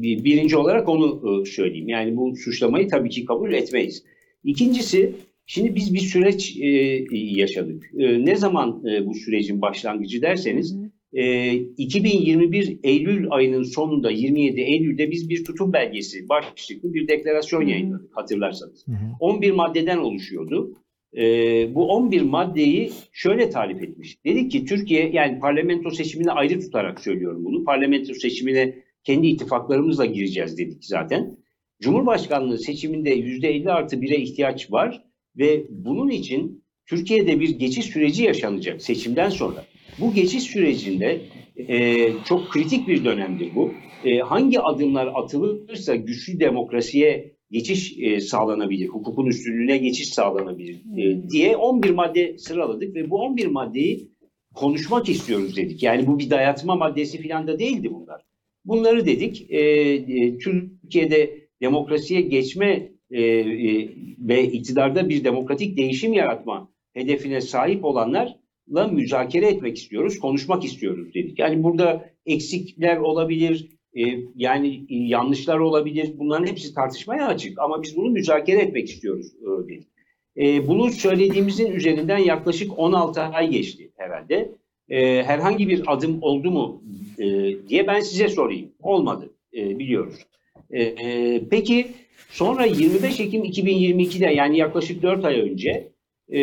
Bir- 0.02 0.24
birinci 0.24 0.58
olarak 0.58 0.90
onu 0.90 1.46
söyleyeyim. 1.46 1.88
Yani 1.90 2.18
bu 2.18 2.36
suçlamayı 2.36 2.88
tabii 2.88 3.10
ki 3.10 3.26
kabul 3.26 3.54
etmeyiz. 3.54 4.04
İkincisi, 4.44 5.12
şimdi 5.46 5.76
biz 5.76 5.94
bir 5.94 6.00
süreç 6.00 6.58
yaşadık. 7.12 7.90
Ne 7.94 8.36
zaman 8.36 8.84
bu 9.06 9.14
sürecin 9.14 9.62
başlangıcı 9.62 10.22
derseniz, 10.22 10.78
e, 11.16 11.54
2021 11.56 12.80
Eylül 12.84 13.28
ayının 13.30 13.64
sonunda 13.64 14.12
27 14.12 14.62
Eylül'de 14.62 15.12
biz 15.12 15.30
bir 15.30 15.44
tutum 15.44 15.74
belgesi 15.74 16.30
başlıklı 16.30 16.94
bir 16.94 17.08
deklarasyon 17.08 17.68
yayınladık 17.68 18.18
hatırlarsanız. 18.18 18.88
Hı 18.88 18.92
hı. 18.92 18.96
11 19.20 19.52
maddeden 19.52 19.98
oluşuyordu. 19.98 20.76
Ee, 21.18 21.76
bu 21.76 21.88
11 21.88 22.22
maddeyi 22.22 22.92
şöyle 23.12 23.50
tarif 23.50 23.84
etmiş. 23.84 24.26
Dedik 24.26 24.52
ki 24.52 24.66
Türkiye 24.66 25.10
yani 25.10 25.40
parlamento 25.40 25.92
seçimini 25.92 26.32
ayrı 26.32 26.60
tutarak 26.60 27.00
söylüyorum 27.00 27.46
bunu. 27.46 27.64
Parlamento 27.64 28.14
seçimine 28.14 28.76
kendi 29.04 29.28
ittifaklarımızla 29.28 30.06
gireceğiz 30.06 30.58
dedik 30.58 30.86
zaten. 30.86 31.38
Cumhurbaşkanlığı 31.82 32.58
seçiminde 32.58 33.20
%50 33.20 33.72
artı 33.72 33.96
1'e 33.96 34.18
ihtiyaç 34.18 34.72
var 34.72 35.04
ve 35.38 35.66
bunun 35.70 36.10
için 36.10 36.64
Türkiye'de 36.86 37.40
bir 37.40 37.50
geçiş 37.50 37.86
süreci 37.86 38.24
yaşanacak 38.24 38.82
seçimden 38.82 39.30
sonra. 39.30 39.66
Bu 40.00 40.14
geçiş 40.14 40.44
sürecinde 40.44 41.22
e, 41.58 42.08
çok 42.26 42.50
kritik 42.50 42.88
bir 42.88 43.06
dönemdir 43.06 43.56
bu. 43.56 43.72
E, 44.06 44.20
hangi 44.20 44.60
adımlar 44.60 45.12
atılırsa 45.16 45.96
güçlü 45.96 46.40
demokrasiye 46.40 47.36
geçiş 47.52 47.98
e, 48.00 48.22
sağlanabilir, 48.22 48.88
hukukun 48.88 49.26
üstünlüğüne 49.26 49.78
geçiş 49.78 50.10
sağlanabilir 50.10 50.76
e, 50.98 51.30
diye 51.30 51.58
11 51.58 51.90
madde 51.90 52.38
sıraladık 52.38 52.96
ve 52.96 53.10
bu 53.10 53.18
11 53.18 53.46
maddeyi 53.48 54.12
konuşmak 54.56 55.10
istiyoruz 55.10 55.58
dedik. 55.58 55.84
Yani 55.84 56.08
bu 56.08 56.20
bir 56.20 56.30
dayatma 56.30 56.76
maddesi 56.76 57.28
falan 57.28 57.48
da 57.48 57.60
değildi 57.60 57.90
bunlar. 57.92 58.22
Bunları 58.66 59.06
dedik 59.06 59.46
e, 59.50 59.60
e, 59.60 60.38
Türkiye'de 60.38 61.48
demokrasiye 61.62 62.22
geçme 62.22 62.92
e, 63.12 63.22
e, 63.22 63.90
ve 64.20 64.44
iktidarda 64.44 65.10
bir 65.10 65.24
demokratik 65.24 65.78
değişim 65.78 66.14
yaratma 66.14 66.72
hedefine 66.94 67.42
sahip 67.42 67.86
olanlarla 68.72 68.94
müzakere 68.94 69.48
etmek 69.48 69.78
istiyoruz, 69.78 70.20
konuşmak 70.20 70.66
istiyoruz 70.66 71.14
dedik. 71.14 71.40
Yani 71.40 71.64
burada 71.64 72.10
eksikler 72.26 72.98
olabilir, 72.98 73.70
e, 73.98 74.02
yani 74.36 74.86
yanlışlar 74.90 75.60
olabilir. 75.60 76.12
Bunların 76.18 76.48
hepsi 76.48 76.74
tartışmaya 76.74 77.28
açık 77.28 77.60
ama 77.60 77.84
biz 77.84 77.98
bunu 77.98 78.10
müzakere 78.10 78.62
etmek 78.62 78.90
istiyoruz 78.90 79.28
e, 79.28 79.68
dedik. 79.70 79.88
E, 80.38 80.68
bunu 80.68 80.92
söylediğimizin 80.92 81.72
üzerinden 81.72 82.18
yaklaşık 82.18 82.80
16 82.80 83.22
ay 83.22 83.50
geçti 83.50 83.92
herhalde. 83.98 84.52
E, 84.90 85.24
herhangi 85.24 85.68
bir 85.68 85.84
adım 85.88 86.18
oldu 86.22 86.52
mu 86.52 86.84
e, 87.20 87.26
diye 87.70 87.88
ben 87.88 88.00
size 88.00 88.28
sorayım. 88.28 88.70
Olmadı 88.82 89.34
e, 89.54 89.80
biliyoruz. 89.80 90.16
E, 90.72 90.84
e, 90.84 91.42
peki 91.50 91.88
sonra 92.30 92.66
25 92.66 93.20
Ekim 93.20 93.44
2022'de 93.44 94.26
yani 94.26 94.58
yaklaşık 94.58 95.04
4 95.04 95.26
ay 95.26 95.40
önce 95.40 95.95
e, 96.30 96.42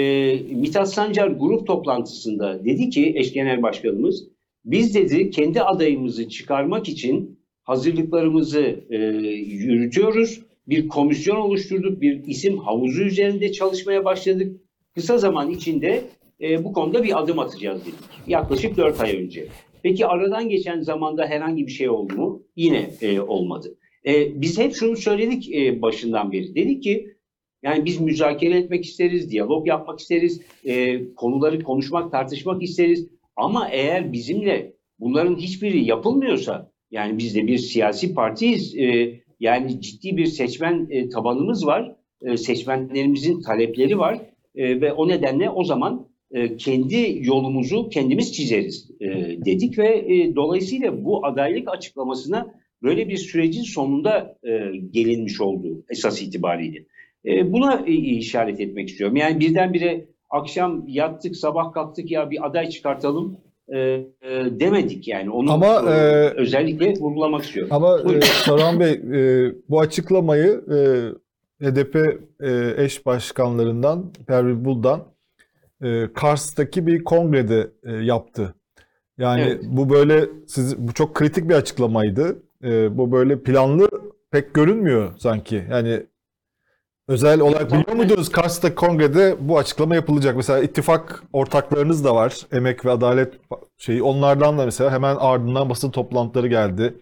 Mithat 0.51 0.93
Sancar 0.93 1.29
grup 1.29 1.67
toplantısında 1.67 2.65
dedi 2.65 2.91
ki 2.91 3.13
eş 3.17 3.33
genel 3.33 3.63
başkanımız 3.63 4.29
biz 4.65 4.95
dedi 4.95 5.31
kendi 5.31 5.63
adayımızı 5.63 6.29
çıkarmak 6.29 6.89
için 6.89 7.39
hazırlıklarımızı 7.63 8.85
e, 8.91 8.97
yürütüyoruz. 8.97 10.41
Bir 10.69 10.89
komisyon 10.89 11.37
oluşturduk, 11.37 12.01
bir 12.01 12.25
isim 12.25 12.59
havuzu 12.59 13.03
üzerinde 13.03 13.53
çalışmaya 13.53 14.05
başladık. 14.05 14.61
Kısa 14.95 15.19
zaman 15.19 15.51
içinde 15.51 16.05
e, 16.41 16.65
bu 16.65 16.73
konuda 16.73 17.05
bir 17.05 17.21
adım 17.21 17.39
atacağız 17.39 17.81
dedik. 17.81 17.95
Yaklaşık 18.27 18.77
4 18.77 19.01
ay 19.01 19.17
önce. 19.17 19.47
Peki 19.83 20.07
aradan 20.07 20.49
geçen 20.49 20.81
zamanda 20.81 21.27
herhangi 21.27 21.67
bir 21.67 21.73
şey 21.73 21.89
oldu 21.89 22.15
mu? 22.15 22.43
Yine 22.57 22.91
e, 23.01 23.21
olmadı. 23.21 23.79
E, 24.07 24.41
biz 24.41 24.59
hep 24.59 24.75
şunu 24.75 24.97
söyledik 24.97 25.55
e, 25.55 25.83
başından 25.83 26.33
beri. 26.33 26.55
Dedik 26.55 26.83
ki 26.83 27.12
yani 27.63 27.85
biz 27.85 28.01
müzakere 28.01 28.59
etmek 28.59 28.85
isteriz, 28.85 29.31
diyalog 29.31 29.67
yapmak 29.67 30.01
isteriz, 30.01 30.41
e, 30.65 31.01
konuları 31.15 31.63
konuşmak, 31.63 32.11
tartışmak 32.11 32.63
isteriz. 32.63 33.09
Ama 33.37 33.69
eğer 33.69 34.13
bizimle 34.13 34.73
bunların 35.01 35.37
hiçbiri 35.37 35.85
yapılmıyorsa, 35.85 36.73
yani 36.91 37.19
biz 37.19 37.35
de 37.35 37.47
bir 37.47 37.59
siyasi 37.59 38.15
partiyiz, 38.15 38.77
e, 38.77 39.21
yani 39.41 39.81
ciddi 39.81 40.17
bir 40.17 40.27
seçmen 40.27 40.87
e, 40.91 41.09
tabanımız 41.09 41.67
var, 41.67 41.97
e, 42.23 42.37
seçmenlerimizin 42.37 43.41
talepleri 43.41 43.99
var 43.99 44.21
e, 44.55 44.81
ve 44.81 44.93
o 44.93 45.09
nedenle 45.09 45.51
o 45.51 45.65
zaman 45.65 46.09
e, 46.31 46.57
kendi 46.57 47.19
yolumuzu 47.21 47.89
kendimiz 47.89 48.33
çizeriz 48.33 48.91
e, 49.01 49.07
dedik 49.45 49.79
ve 49.79 49.89
e, 49.89 50.35
dolayısıyla 50.37 51.05
bu 51.05 51.27
adaylık 51.27 51.69
açıklamasına 51.69 52.55
böyle 52.83 53.09
bir 53.09 53.17
sürecin 53.17 53.63
sonunda 53.63 54.39
e, 54.45 54.77
gelinmiş 54.91 55.41
oldu 55.41 55.85
esas 55.91 56.23
itibariyle. 56.23 56.85
E, 57.27 57.53
buna 57.53 57.85
e, 57.87 57.93
işaret 57.93 58.61
etmek 58.61 58.89
istiyorum. 58.89 59.17
Yani 59.17 59.41
birdenbire 59.41 60.05
akşam 60.31 60.85
yattık, 60.89 61.37
sabah 61.37 61.73
kalktık 61.73 62.11
ya 62.11 62.31
bir 62.31 62.47
aday 62.47 62.69
çıkartalım 62.69 63.37
e, 63.69 63.79
e, 63.79 64.05
demedik 64.51 65.09
yani. 65.09 65.31
Onu 65.31 65.53
Ama, 65.53 65.67
e, 65.67 66.31
özellikle 66.37 66.95
vurgulamak 67.01 67.45
istiyorum. 67.45 67.73
Ama 67.73 67.99
e, 68.15 68.21
Saruhan 68.21 68.81
Bey 68.81 68.93
e, 68.93 69.53
bu 69.69 69.81
açıklamayı 69.81 70.65
e, 70.71 70.79
HDP 71.67 71.97
e, 72.41 72.75
eş 72.85 73.07
başkanlarından 73.07 74.13
Pervin 74.27 74.65
Buldan 74.65 75.05
e, 75.83 76.13
Kars'taki 76.15 76.87
bir 76.87 77.05
kongrede 77.05 77.71
e, 77.85 77.93
yaptı. 77.93 78.55
Yani 79.19 79.43
Evet. 79.43 79.61
bu 79.65 79.91
böyle 79.91 80.29
siz 80.47 80.79
bu 80.79 80.93
çok 80.93 81.15
kritik 81.15 81.49
bir 81.49 81.55
açıklamaydı. 81.55 82.43
E, 82.65 82.99
bu 82.99 83.13
böyle 83.13 83.43
planlı 83.43 83.89
pek 84.31 84.55
görünmüyor 84.55 85.13
sanki. 85.19 85.65
Yani 85.71 86.03
özel 87.09 87.41
olarak 87.41 87.73
biliyor 87.73 87.97
muydunuz 87.97 88.29
Kars'taki 88.29 88.75
kongrede 88.75 89.37
bu 89.41 89.59
açıklama 89.59 89.95
yapılacak? 89.95 90.37
Mesela 90.37 90.63
ittifak 90.63 91.25
ortaklarınız 91.33 92.05
da 92.05 92.15
var. 92.15 92.37
Emek 92.53 92.85
ve 92.85 92.91
Adalet 92.91 93.35
şeyi. 93.79 94.03
Onlardan 94.03 94.59
da 94.59 94.65
mesela 94.65 94.93
hemen 94.93 95.17
ardından 95.17 95.71
basın 95.71 95.91
toplantıları 95.91 96.49
geldi. 96.49 96.95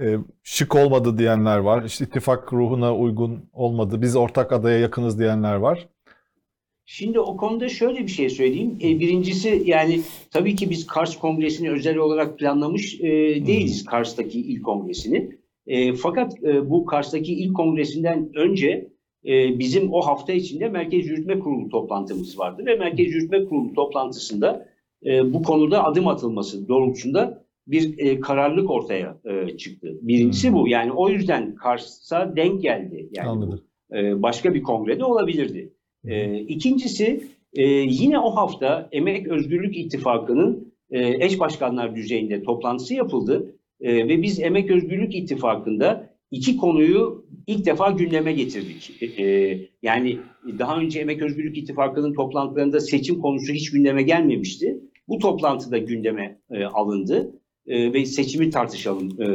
E, 0.00 0.16
şık 0.42 0.74
olmadı 0.74 1.18
diyenler 1.18 1.58
var. 1.58 1.84
İşte 1.84 2.04
ittifak 2.04 2.52
ruhuna 2.52 2.96
uygun 2.96 3.44
olmadı. 3.52 4.02
Biz 4.02 4.16
ortak 4.16 4.52
adaya 4.52 4.78
yakınız 4.78 5.18
diyenler 5.18 5.54
var. 5.54 5.88
Şimdi 6.86 7.20
o 7.20 7.36
konuda 7.36 7.68
şöyle 7.68 7.98
bir 8.02 8.08
şey 8.08 8.30
söyleyeyim. 8.30 8.78
E, 8.82 9.00
birincisi 9.00 9.62
yani 9.66 10.00
tabii 10.30 10.56
ki 10.56 10.70
biz 10.70 10.86
Kars 10.86 11.18
Kongresi'ni 11.18 11.70
özel 11.70 11.96
olarak 11.96 12.38
planlamış 12.38 13.00
e, 13.00 13.06
değiliz 13.46 13.84
Kars'taki 13.84 14.40
ilk 14.40 14.64
kongresini. 14.64 15.38
E, 15.66 15.94
fakat 15.94 16.44
e, 16.44 16.70
bu 16.70 16.84
Kars'taki 16.84 17.34
ilk 17.34 17.56
kongresinden 17.56 18.30
önce 18.34 18.93
e, 19.26 19.58
bizim 19.58 19.92
o 19.92 20.00
hafta 20.00 20.32
içinde 20.32 20.68
Merkez 20.68 21.06
Yürütme 21.06 21.38
Kurulu 21.38 21.68
toplantımız 21.68 22.38
vardı 22.38 22.62
ve 22.66 22.76
Merkez 22.76 23.14
Yürütme 23.14 23.44
Kurulu 23.44 23.74
toplantısında 23.74 24.68
e, 25.06 25.32
bu 25.32 25.42
konuda 25.42 25.84
adım 25.84 26.08
atılması 26.08 26.68
doğrultusunda 26.68 27.44
bir 27.66 27.98
e, 27.98 28.20
kararlılık 28.20 28.70
ortaya 28.70 29.18
e, 29.24 29.56
çıktı. 29.56 29.98
Birincisi 30.02 30.52
bu. 30.52 30.68
Yani 30.68 30.92
o 30.92 31.08
yüzden 31.08 31.54
Kars'a 31.54 32.36
denk 32.36 32.62
geldi. 32.62 33.08
Yani 33.12 33.28
Anladım. 33.28 33.60
e, 33.92 34.22
başka 34.22 34.54
bir 34.54 34.62
kongrede 34.62 35.04
olabilirdi. 35.04 35.72
E, 36.04 36.38
ikincisi 36.38 37.24
e, 37.54 37.64
yine 37.68 38.18
o 38.18 38.30
hafta 38.30 38.88
Emek 38.92 39.28
Özgürlük 39.28 39.76
İttifakı'nın 39.76 40.74
e, 40.90 41.24
eş 41.24 41.40
başkanlar 41.40 41.96
düzeyinde 41.96 42.42
toplantısı 42.42 42.94
yapıldı 42.94 43.54
E, 43.80 44.08
ve 44.08 44.22
biz 44.22 44.40
Emek 44.40 44.70
Özgürlük 44.70 45.14
İttifakı'nda 45.14 46.13
iki 46.34 46.56
konuyu 46.56 47.24
ilk 47.46 47.66
defa 47.66 47.90
gündeme 47.90 48.32
getirdik. 48.32 48.90
E, 49.00 49.22
e, 49.22 49.58
yani 49.82 50.18
daha 50.58 50.78
önce 50.80 51.00
Emek 51.00 51.22
Özgürlük 51.22 51.58
İttifakı'nın 51.58 52.14
toplantılarında 52.14 52.80
seçim 52.80 53.18
konusu 53.20 53.52
hiç 53.52 53.70
gündeme 53.70 54.02
gelmemişti. 54.02 54.80
Bu 55.08 55.18
toplantıda 55.18 55.78
gündeme 55.78 56.40
e, 56.50 56.64
alındı 56.64 57.40
E, 57.66 57.92
ve 57.92 58.06
seçimi 58.06 58.50
tartışalım. 58.50 59.22
E, 59.22 59.26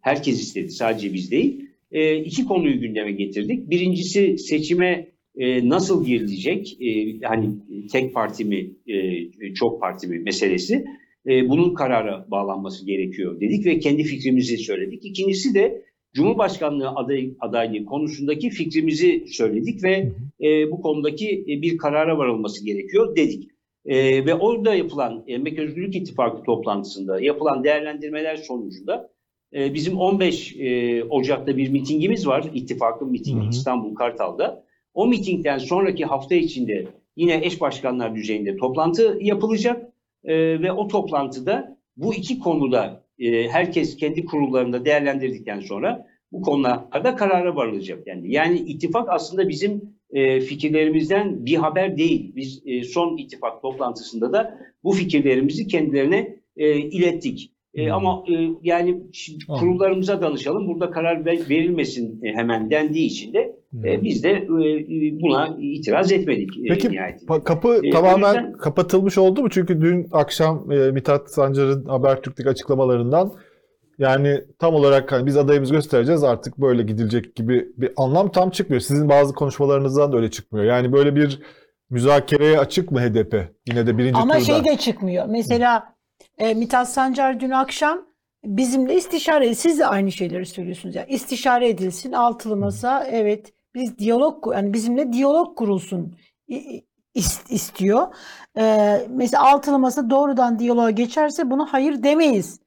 herkes 0.00 0.40
istedi, 0.40 0.70
sadece 0.70 1.14
biz 1.14 1.30
değil. 1.30 1.64
E, 1.92 2.16
iki 2.16 2.44
konuyu 2.44 2.80
gündeme 2.80 3.12
getirdik. 3.12 3.70
Birincisi 3.70 4.38
seçime 4.38 5.08
e, 5.36 5.68
nasıl 5.68 6.04
girilecek? 6.06 6.76
E, 6.82 7.20
hani 7.22 7.48
tek 7.92 8.14
parti 8.14 8.44
mi, 8.44 8.70
e, 8.86 9.54
çok 9.54 9.80
parti 9.80 10.06
mi 10.06 10.18
meselesi. 10.18 10.84
E, 11.26 11.48
bunun 11.48 11.74
karara 11.74 12.26
bağlanması 12.30 12.86
gerekiyor 12.86 13.40
dedik 13.40 13.66
ve 13.66 13.78
kendi 13.78 14.02
fikrimizi 14.02 14.58
söyledik. 14.58 15.04
İkincisi 15.04 15.54
de 15.54 15.82
Cumhurbaşkanlığı 16.14 16.88
aday, 16.88 17.30
adaylığı 17.40 17.84
konusundaki 17.84 18.50
fikrimizi 18.50 19.24
söyledik 19.28 19.84
ve 19.84 20.12
e, 20.40 20.70
bu 20.70 20.82
konudaki 20.82 21.44
e, 21.48 21.62
bir 21.62 21.78
karara 21.78 22.18
varılması 22.18 22.64
gerekiyor 22.64 23.16
dedik. 23.16 23.50
E, 23.84 24.26
ve 24.26 24.34
orada 24.34 24.74
yapılan 24.74 25.24
Emek 25.26 25.58
Özgürlük 25.58 25.96
İttifakı 25.96 26.42
toplantısında 26.42 27.20
yapılan 27.20 27.64
değerlendirmeler 27.64 28.36
sonucunda 28.36 29.10
e, 29.54 29.74
bizim 29.74 29.98
15 29.98 30.56
e, 30.56 31.04
Ocak'ta 31.04 31.56
bir 31.56 31.68
mitingimiz 31.68 32.26
var. 32.26 32.50
İttifakın 32.54 33.10
mitingi 33.10 33.42
Hı 33.42 33.46
hı. 33.46 33.50
İstanbul 33.50 33.94
Kartal'da. 33.94 34.64
O 34.94 35.06
mitingden 35.06 35.58
sonraki 35.58 36.04
hafta 36.04 36.34
içinde 36.34 36.86
yine 37.16 37.40
eş 37.44 37.60
başkanlar 37.60 38.14
düzeyinde 38.14 38.56
toplantı 38.56 39.18
yapılacak 39.20 39.88
E, 40.24 40.62
ve 40.62 40.72
o 40.72 40.88
toplantıda 40.88 41.78
bu 41.96 42.14
iki 42.14 42.38
konuda 42.38 43.04
e, 43.18 43.48
herkes 43.48 43.96
kendi 43.96 44.24
kurullarında 44.24 44.84
değerlendirdikten 44.84 45.60
sonra 45.60 46.06
bu 46.32 46.42
konularda 46.42 47.16
karara 47.16 47.56
varılacak. 47.56 48.06
Yani 48.06 48.32
yani 48.32 48.58
ittifak 48.58 49.08
aslında 49.10 49.48
bizim 49.48 49.98
e, 50.10 50.40
fikirlerimizden 50.40 51.46
bir 51.46 51.54
haber 51.56 51.96
değil. 51.96 52.32
Biz 52.36 52.62
e, 52.66 52.82
son 52.82 53.16
ittifak 53.16 53.62
toplantısında 53.62 54.32
da 54.32 54.58
bu 54.84 54.92
fikirlerimizi 54.92 55.66
kendilerine 55.66 56.36
e, 56.56 56.76
ilettik. 56.76 57.52
E, 57.74 57.84
Hmm. 57.86 57.92
ama 57.92 58.24
e, 58.28 58.34
yani 58.62 59.02
kurullarımıza 59.60 60.20
danışalım. 60.22 60.68
Burada 60.68 60.90
karar 60.90 61.24
ver- 61.26 61.48
verilmesin 61.50 62.20
e, 62.24 62.32
hemen 62.32 62.70
dendiği 62.70 63.06
için 63.06 63.32
de 63.32 63.56
e, 63.84 64.02
biz 64.02 64.24
de 64.24 64.30
e, 64.30 64.46
buna 65.22 65.56
itiraz 65.60 66.12
etmedik. 66.12 66.50
e, 66.58 66.68
Peki 66.68 66.90
nihayetinde. 66.92 67.44
kapı 67.44 67.80
E, 67.84 67.90
tamamen 67.90 68.28
yüzden- 68.34 68.52
kapatılmış 68.52 69.18
oldu 69.18 69.42
mu? 69.42 69.50
Çünkü 69.50 69.80
dün 69.80 70.06
akşam 70.12 70.72
e, 70.72 70.90
Mithat 70.90 71.30
Sancar'ın 71.30 71.84
Habertürk'teki 71.84 72.48
açıklamalarından 72.48 73.32
yani 73.98 74.40
tam 74.58 74.74
olarak 74.74 75.12
hani 75.12 75.26
biz 75.26 75.36
adayımızı 75.36 75.74
göstereceğiz 75.74 76.24
artık 76.24 76.58
böyle 76.58 76.82
gidilecek 76.82 77.34
gibi 77.36 77.68
bir 77.76 77.90
anlam 77.96 78.32
tam 78.32 78.50
çıkmıyor. 78.50 78.80
Sizin 78.80 79.08
bazı 79.08 79.34
konuşmalarınızdan 79.34 80.12
da 80.12 80.16
öyle 80.16 80.30
çıkmıyor. 80.30 80.66
Yani 80.66 80.92
böyle 80.92 81.16
bir 81.16 81.40
müzakereye 81.90 82.58
açık 82.58 82.90
mı 82.92 83.00
HDP? 83.00 83.48
Yine 83.68 83.86
de 83.86 83.98
birinci 83.98 84.16
Ama 84.18 84.32
turda. 84.34 84.44
şey 84.44 84.64
de 84.64 84.76
çıkmıyor. 84.76 85.26
Mesela 85.28 85.97
e, 86.38 86.54
Mithat 86.54 86.88
Sancar 86.88 87.40
dün 87.40 87.50
akşam 87.50 88.06
bizimle 88.44 88.96
istişare, 88.96 89.54
siz 89.54 89.78
de 89.78 89.86
aynı 89.86 90.12
şeyleri 90.12 90.46
söylüyorsunuz. 90.46 90.94
Yani 90.94 91.10
istişare 91.10 91.68
edilsin, 91.68 92.12
altılı 92.12 92.56
masa, 92.56 93.04
evet 93.04 93.52
biz 93.74 93.98
diyalog, 93.98 94.46
yani 94.54 94.72
bizimle 94.72 95.12
diyalog 95.12 95.56
kurulsun 95.58 96.16
istiyor. 97.48 98.14
E, 98.58 98.98
mesela 99.08 99.52
altılı 99.52 99.78
masa 99.78 100.10
doğrudan 100.10 100.58
diyaloğa 100.58 100.90
geçerse 100.90 101.50
buna 101.50 101.72
hayır 101.72 102.02
demeyiz. 102.02 102.60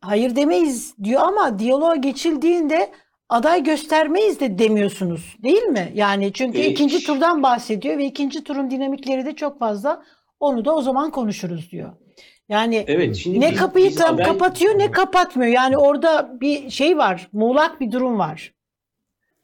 Hayır 0.00 0.36
demeyiz 0.36 0.94
diyor 1.04 1.20
ama 1.22 1.58
diyaloğa 1.58 1.96
geçildiğinde 1.96 2.90
aday 3.28 3.62
göstermeyiz 3.62 4.40
de 4.40 4.58
demiyorsunuz 4.58 5.36
değil 5.42 5.62
mi? 5.62 5.92
Yani 5.94 6.32
çünkü 6.32 6.58
E, 6.58 6.66
ikinci 6.66 7.06
turdan 7.06 7.42
bahsediyor 7.42 7.98
ve 7.98 8.04
ikinci 8.04 8.44
turun 8.44 8.70
dinamikleri 8.70 9.26
de 9.26 9.36
çok 9.36 9.58
fazla. 9.58 10.02
Onu 10.40 10.64
da 10.64 10.74
o 10.74 10.82
zaman 10.82 11.10
konuşuruz 11.10 11.70
diyor. 11.70 11.92
Yani 12.48 12.84
Evet, 12.86 13.16
şimdi 13.16 13.40
ne 13.40 13.50
biz- 13.50 13.58
kapıyı 13.58 13.86
biz 13.88 13.94
tam 13.96 14.16
aday- 14.16 14.24
kapatıyor 14.24 14.78
ne 14.78 14.90
kapatmıyor. 14.90 15.52
Yani 15.52 15.76
orada 15.76 16.36
bir 16.40 16.70
şey 16.70 16.98
var. 16.98 17.28
Muğlak 17.32 17.80
bir 17.80 17.92
durum 17.92 18.18
var. 18.18 18.52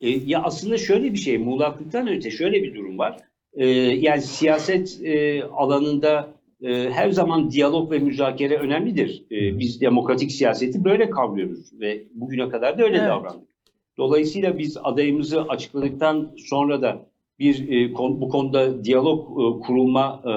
E, 0.00 0.10
ya 0.10 0.42
aslında 0.42 0.78
şöyle 0.78 1.12
bir 1.12 1.18
şey, 1.18 1.38
muğlaklıktan 1.38 2.08
öte 2.08 2.30
şöyle 2.30 2.62
bir 2.62 2.74
durum 2.74 2.98
var. 2.98 3.16
E, 3.54 3.66
yani 3.76 4.22
siyaset 4.22 5.00
e, 5.04 5.44
alanında 5.44 6.28
e, 6.62 6.90
her 6.90 7.10
zaman 7.10 7.50
diyalog 7.50 7.90
ve 7.92 7.98
müzakere 7.98 8.56
önemlidir. 8.56 9.24
E, 9.30 9.58
biz 9.58 9.80
demokratik 9.80 10.32
siyaseti 10.32 10.84
böyle 10.84 11.10
kavruyoruz 11.10 11.80
ve 11.80 12.02
bugüne 12.14 12.48
kadar 12.48 12.78
da 12.78 12.82
öyle 12.82 12.96
Evet. 12.98 13.08
davrandık. 13.08 13.48
Dolayısıyla 13.98 14.58
biz 14.58 14.76
adayımızı 14.82 15.42
açıkladıktan 15.42 16.30
sonra 16.36 16.82
da 16.82 17.06
bir 17.38 17.68
e, 17.68 17.92
kon- 17.92 18.20
bu 18.20 18.28
konuda 18.28 18.84
diyalog 18.84 19.20
e, 19.30 19.60
kurulma 19.66 20.22
e, 20.26 20.32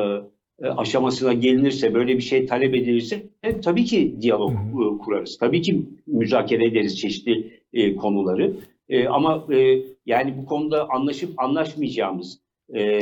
aşamasına 0.69 1.33
gelinirse, 1.33 1.93
böyle 1.93 2.17
bir 2.17 2.23
şey 2.23 2.45
talep 2.45 2.75
edilirse 2.75 3.23
e, 3.43 3.61
tabii 3.61 3.85
ki 3.85 4.15
diyalog 4.21 4.51
e, 4.51 4.97
kurarız. 4.97 5.37
Tabii 5.37 5.61
ki 5.61 5.85
müzakere 6.07 6.65
ederiz 6.65 6.99
çeşitli 6.99 7.61
e, 7.73 7.95
konuları. 7.95 8.53
E, 8.89 9.07
ama 9.07 9.47
e, 9.53 9.81
yani 10.05 10.37
bu 10.37 10.45
konuda 10.45 10.89
anlaşıp 10.89 11.29
anlaşmayacağımız 11.37 12.39
e, 12.75 13.01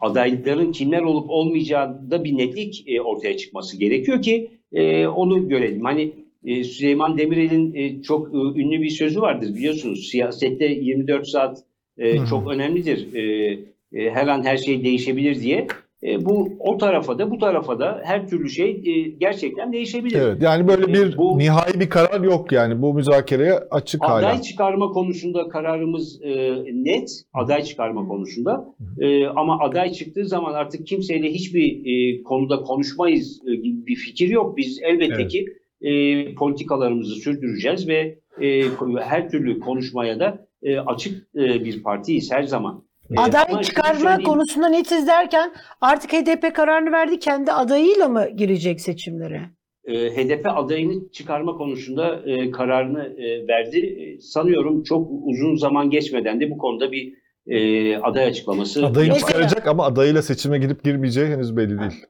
adayların 0.00 0.72
kimler 0.72 1.02
olup 1.02 1.30
olmayacağında 1.30 2.24
bir 2.24 2.38
netlik 2.38 2.84
e, 2.86 3.00
ortaya 3.00 3.36
çıkması 3.36 3.76
gerekiyor 3.76 4.22
ki 4.22 4.50
e, 4.72 5.06
onu 5.06 5.48
görelim. 5.48 5.84
Hani 5.84 6.12
e, 6.44 6.64
Süleyman 6.64 7.18
Demirel'in 7.18 7.74
e, 7.74 8.02
çok 8.02 8.34
e, 8.34 8.36
ünlü 8.36 8.82
bir 8.82 8.90
sözü 8.90 9.20
vardır 9.20 9.54
biliyorsunuz. 9.54 10.08
Siyasette 10.08 10.66
24 10.66 11.28
saat 11.28 11.58
e, 11.98 12.26
çok 12.26 12.50
önemlidir. 12.50 13.14
E, 13.14 13.52
e, 13.92 14.10
her 14.10 14.26
an 14.26 14.44
her 14.44 14.56
şey 14.56 14.84
değişebilir 14.84 15.42
diye. 15.42 15.66
E, 16.04 16.24
bu 16.24 16.48
o 16.58 16.78
tarafa 16.78 17.18
da 17.18 17.30
bu 17.30 17.38
tarafa 17.38 17.78
da 17.78 18.00
her 18.04 18.28
türlü 18.28 18.50
şey 18.50 18.70
e, 18.70 19.08
gerçekten 19.08 19.72
değişebilir. 19.72 20.18
Evet, 20.20 20.42
yani 20.42 20.68
böyle 20.68 20.86
bir 20.86 21.14
E, 21.14 21.16
bu- 21.16 21.38
nihai 21.38 21.80
bir 21.80 21.88
karar 21.88 22.20
yok 22.20 22.52
yani 22.52 22.82
bu 22.82 22.94
müzakereye 22.94 23.52
açık 23.70 24.02
hala. 24.04 24.16
Aday 24.26 24.40
çıkarma 24.40 24.88
konusunda 24.88 25.48
kararımız 25.48 26.22
e, 26.22 26.54
net, 26.72 27.10
aday 27.34 27.62
çıkarma 27.62 28.08
konusunda. 28.08 28.74
E, 29.00 29.26
ama 29.26 29.58
aday 29.60 29.92
çıktığı 29.92 30.24
zaman 30.26 30.54
artık 30.54 30.86
kimseyle 30.86 31.30
hiçbir 31.32 31.86
e, 31.86 32.22
konuda 32.22 32.56
konuşmayız 32.62 33.40
e, 33.48 33.54
gibi 33.54 33.86
bir 33.86 33.96
fikir 33.96 34.28
yok. 34.28 34.56
Biz 34.56 34.80
elbette 34.82 35.14
Evet. 35.22 35.30
ki 35.30 35.46
e, 35.80 36.34
politikalarımızı 36.34 37.14
sürdüreceğiz 37.14 37.88
ve 37.88 38.18
e, 38.42 38.62
her 39.00 39.30
türlü 39.30 39.60
konuşmaya 39.60 40.20
da 40.20 40.46
e, 40.62 40.78
açık 40.78 41.28
e, 41.36 41.64
bir 41.64 41.82
partiyiz 41.82 42.32
her 42.32 42.42
zaman. 42.42 42.83
E, 43.10 43.14
ama 43.16 43.22
Aday 43.22 43.62
çıkarma 43.62 44.18
konusunda 44.22 44.68
netiz 44.68 45.06
derken 45.06 45.52
artık 45.80 46.12
HDP 46.12 46.54
kararını 46.54 46.92
verdi. 46.92 47.18
Kendi 47.18 47.52
adayıyla 47.52 48.08
mı 48.08 48.28
girecek 48.36 48.80
seçimlere? 48.80 49.50
e, 49.84 50.10
HDP 50.10 50.46
adayını 50.46 51.10
çıkarma 51.12 51.56
konusunda 51.56 52.22
e, 52.26 52.50
kararını 52.50 53.04
e, 53.04 53.48
verdi. 53.48 53.78
E, 53.78 54.20
sanıyorum 54.20 54.82
çok 54.82 55.08
uzun 55.10 55.56
zaman 55.56 55.90
geçmeden 55.90 56.40
de 56.40 56.50
bu 56.50 56.58
konuda 56.58 56.92
bir 56.92 57.14
e, 57.46 57.96
aday 57.98 58.24
açıklaması 58.24 58.86
Adayını 58.86 59.14
yapar. 59.14 59.28
Çıkaracak 59.28 59.66
ama 59.66 59.84
adayıyla 59.84 60.22
seçime 60.22 60.58
girip 60.58 60.84
girmeyeceği 60.84 61.26
henüz 61.26 61.56
belli 61.56 61.78
değil. 61.80 62.06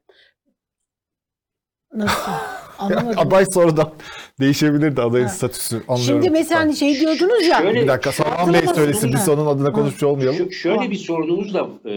Nasıl? 1.92 2.32
Anlamadım. 2.78 3.18
aday 3.18 3.44
sonradan 3.46 3.90
değişebilir 4.40 4.96
de 4.96 5.02
adayın 5.02 5.24
Ha. 5.26 5.30
statüsü 5.32 5.76
anlıyorum. 5.88 6.22
Şimdi 6.22 6.30
mesela 6.30 6.60
hani 6.60 6.76
şey 6.76 7.00
diyordunuz 7.00 7.46
ya. 7.46 7.58
Şöyle- 7.58 7.82
bir 7.82 7.88
dakika 7.88 8.12
Salman 8.12 8.54
Bey 8.54 8.60
söylesin 8.74 9.12
biz 9.12 9.28
onun 9.28 9.46
adına 9.46 9.72
konuşmuş 9.72 10.02
olmayalım. 10.02 10.52
Şöyle 10.52 10.90
bir 10.90 10.96
sorunumuz 10.96 11.54
da 11.54 11.68
e, 11.84 11.94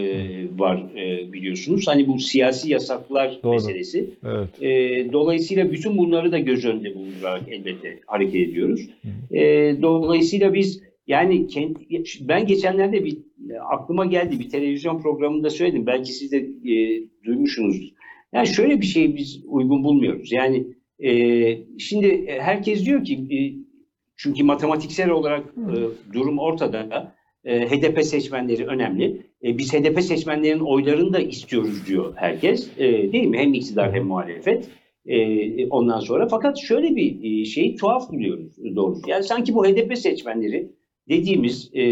var 0.58 0.76
e, 0.96 1.32
biliyorsunuz. 1.32 1.84
Hani 1.88 2.08
bu 2.08 2.18
siyasi 2.18 2.70
yasaklar 2.70 3.38
Doğru. 3.42 3.52
meselesi. 3.54 4.10
Evet. 4.26 4.62
E, 4.62 4.68
dolayısıyla 5.12 5.72
bütün 5.72 5.98
bunları 5.98 6.32
da 6.32 6.38
göz 6.38 6.64
önünde 6.64 6.94
bulundurarak 6.94 7.42
elbette 7.48 8.00
hareket 8.06 8.48
ediyoruz. 8.48 8.80
E, 9.30 9.42
dolayısıyla 9.82 10.54
biz 10.54 10.80
yani 11.06 11.46
kendi, 11.46 11.74
ben 12.20 12.46
geçenlerde 12.46 13.04
bir 13.04 13.18
e, 13.50 13.58
aklıma 13.72 14.06
geldi 14.06 14.38
bir 14.40 14.50
televizyon 14.50 15.02
programında 15.02 15.50
söyledim. 15.50 15.86
Belki 15.86 16.12
siz 16.12 16.32
de 16.32 16.36
e, 16.72 17.02
duymuşsunuzdur. 17.24 17.88
Yani 18.32 18.46
şöyle 18.46 18.80
bir 18.80 18.86
şey 18.86 19.16
biz 19.16 19.42
uygun 19.46 19.84
bulmuyoruz. 19.84 20.32
Yani 20.32 20.66
e, 20.98 21.78
şimdi 21.78 22.26
herkes 22.40 22.84
diyor 22.84 23.04
ki 23.04 23.14
e, 23.14 23.38
çünkü 24.16 24.44
matematiksel 24.44 25.10
olarak 25.10 25.44
e, 25.46 25.74
durum 26.12 26.38
ortada. 26.38 27.12
E, 27.44 27.66
HDP 27.66 28.04
seçmenleri 28.04 28.66
önemli. 28.66 29.22
E, 29.44 29.58
biz 29.58 29.74
HDP 29.74 30.02
seçmenlerin 30.02 30.60
oylarını 30.60 31.12
da 31.12 31.18
istiyoruz 31.18 31.86
diyor 31.86 32.12
herkes. 32.16 32.70
E, 32.78 33.12
değil 33.12 33.26
mi? 33.26 33.38
Hem 33.38 33.54
iktidar 33.54 33.94
hem 33.94 34.04
muhalefet. 34.04 34.68
E, 35.06 35.66
ondan 35.66 36.00
sonra 36.00 36.28
fakat 36.28 36.58
şöyle 36.58 36.96
bir 36.96 37.40
e, 37.40 37.44
şeyi 37.44 37.76
tuhaf 37.76 38.10
buluyoruz 38.10 38.56
doğrusu. 38.76 39.02
Yani 39.06 39.24
sanki 39.24 39.54
bu 39.54 39.66
HDP 39.66 39.98
seçmenleri 39.98 40.70
dediğimiz 41.08 41.70
e, 41.74 41.82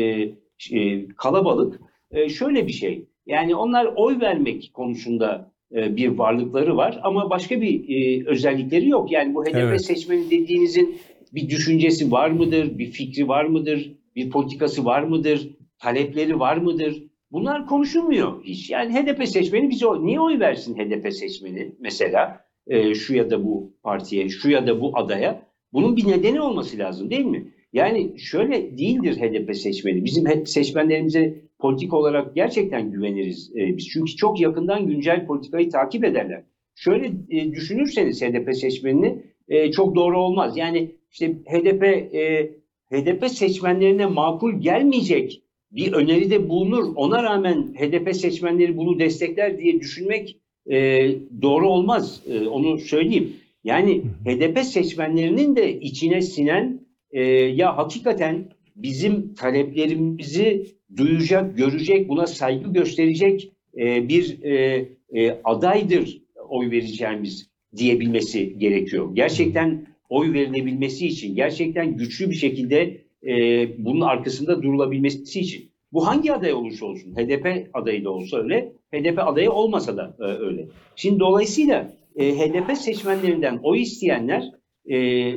e, 0.73 1.09
kalabalık 1.09 1.81
e, 2.11 2.29
şöyle 2.29 2.67
bir 2.67 2.73
şey. 2.73 3.09
Yani 3.27 3.55
onlar 3.55 3.93
oy 3.97 4.21
vermek 4.21 4.71
konusunda 4.75 5.35
e, 5.37 5.56
bir 5.73 6.09
varlıkları 6.09 6.77
var 6.77 7.01
ama 7.03 7.31
başka 7.31 7.61
bir 7.61 7.89
e, 7.89 8.27
özellikleri 8.27 8.89
yok. 8.89 9.13
Yani 9.13 9.35
bu 9.35 9.45
HDP 9.45 9.55
Evet. 9.55 9.85
seçmeni 9.85 10.31
dediğinizin 10.31 10.99
bir 11.35 11.49
düşüncesi 11.49 12.13
var 12.13 12.31
mıdır, 12.31 12.79
bir 12.79 12.91
fikri 12.91 13.29
var 13.29 13.45
mıdır, 13.45 13.93
bir 14.17 14.31
politikası 14.31 14.85
var 14.85 15.03
mıdır, 15.03 15.49
talepleri 15.79 16.41
var 16.41 16.57
mıdır? 16.57 17.03
Bunlar 17.33 17.67
konuşulmuyor 17.67 18.45
hiç. 18.45 18.71
Yani 18.71 18.95
HDP 18.95 19.29
seçmeni 19.29 19.71
bize 19.71 19.87
niye 20.01 20.21
oy 20.21 20.41
versin 20.41 20.75
HDP 20.75 21.13
seçmeni 21.13 21.73
mesela 21.81 22.41
e, 22.67 22.95
şu 22.95 23.15
ya 23.15 23.31
da 23.31 23.45
bu 23.45 23.73
partiye, 23.83 24.29
şu 24.29 24.51
ya 24.51 24.67
da 24.67 24.81
bu 24.81 24.99
adaya? 24.99 25.43
Bunun 25.73 25.97
bir 25.97 26.09
nedeni 26.09 26.41
olması 26.41 26.79
lazım 26.79 27.11
değil 27.11 27.25
mi? 27.25 27.53
Yani 27.73 28.19
şöyle 28.19 28.79
değildir 28.79 29.17
HDP 29.17 29.57
seçmeni. 29.57 30.05
Bizim 30.05 30.47
seçmenlerimize 30.47 31.35
politik 31.59 31.95
olarak 31.95 32.35
gerçekten 32.35 32.91
güveniriz 32.91 33.53
e, 33.57 33.77
biz. 33.77 33.89
Çünkü 33.89 34.17
çok 34.17 34.41
yakından 34.41 34.87
güncel 34.87 35.27
politikayı 35.27 35.71
takip 35.71 36.05
ederler. 36.05 36.43
Şöyle 36.75 37.13
e, 37.31 37.53
düşünürseniz 37.53 38.23
HDP 38.23 38.57
seçmenini 38.57 39.23
e, 39.49 39.71
çok 39.71 39.95
doğru 39.95 40.19
olmaz. 40.19 40.57
Yani 40.57 40.91
işte 41.11 41.33
HDP 41.33 41.83
e, 42.15 42.51
HDP 42.91 43.29
seçmenlerine 43.31 44.07
makul 44.07 44.61
gelmeyecek 44.61 45.43
bir 45.71 45.93
öneride 45.93 46.49
bulunur. 46.49 46.93
Ona 46.97 47.23
rağmen 47.23 47.75
HDP 47.75 48.17
seçmenleri 48.17 48.77
bunu 48.77 48.99
destekler 48.99 49.59
diye 49.59 49.81
düşünmek 49.81 50.37
e, 50.71 51.09
doğru 51.43 51.69
olmaz. 51.69 52.23
E, 52.31 52.47
onu 52.47 52.79
söyleyeyim. 52.79 53.33
Yani 53.65 54.03
HDP 54.25 54.59
seçmenlerinin 54.59 55.57
de 55.57 55.81
içine 55.81 56.23
sinen 56.23 56.81
e, 57.11 57.23
ya 57.33 57.77
hakikaten 57.77 58.49
bizim 58.77 59.35
taleplerimizi 59.35 60.76
duyacak, 60.97 61.57
görecek, 61.57 62.09
buna 62.09 62.27
saygı 62.27 62.73
gösterecek 62.73 63.53
e, 63.79 64.09
bir 64.09 64.43
e, 64.43 64.89
e, 65.15 65.41
adaydır 65.45 66.23
oy 66.49 66.71
vereceğimiz 66.71 67.51
diyebilmesi 67.77 68.59
gerekiyor. 68.59 69.15
Gerçekten 69.15 69.87
oy 70.09 70.33
verilebilmesi 70.33 71.07
için, 71.07 71.35
gerçekten 71.35 71.97
güçlü 71.97 72.31
bir 72.31 72.37
şekilde 72.37 73.01
e, 73.27 73.69
bunun 73.85 74.01
arkasında 74.01 74.63
durulabilmesi 74.63 75.41
için. 75.41 75.71
Bu 75.93 76.07
hangi 76.07 76.33
aday 76.33 76.53
olursa 76.53 76.87
olsun, 76.87 77.15
HDP 77.15 77.69
adayı 77.73 78.05
da 78.05 78.11
olsa 78.11 78.37
öyle, 78.37 78.73
HDP 78.95 79.19
adayı 79.19 79.51
olmasa 79.51 79.97
da 79.97 80.17
e, 80.21 80.25
öyle. 80.25 80.69
Şimdi 80.97 81.21
dolayısıyla 81.21 81.93
e, 82.17 82.39
HDP 82.39 82.77
seçmenlerinden 82.77 83.61
oy 83.63 83.83
isteyenler 83.83 84.51
e, 84.91 85.33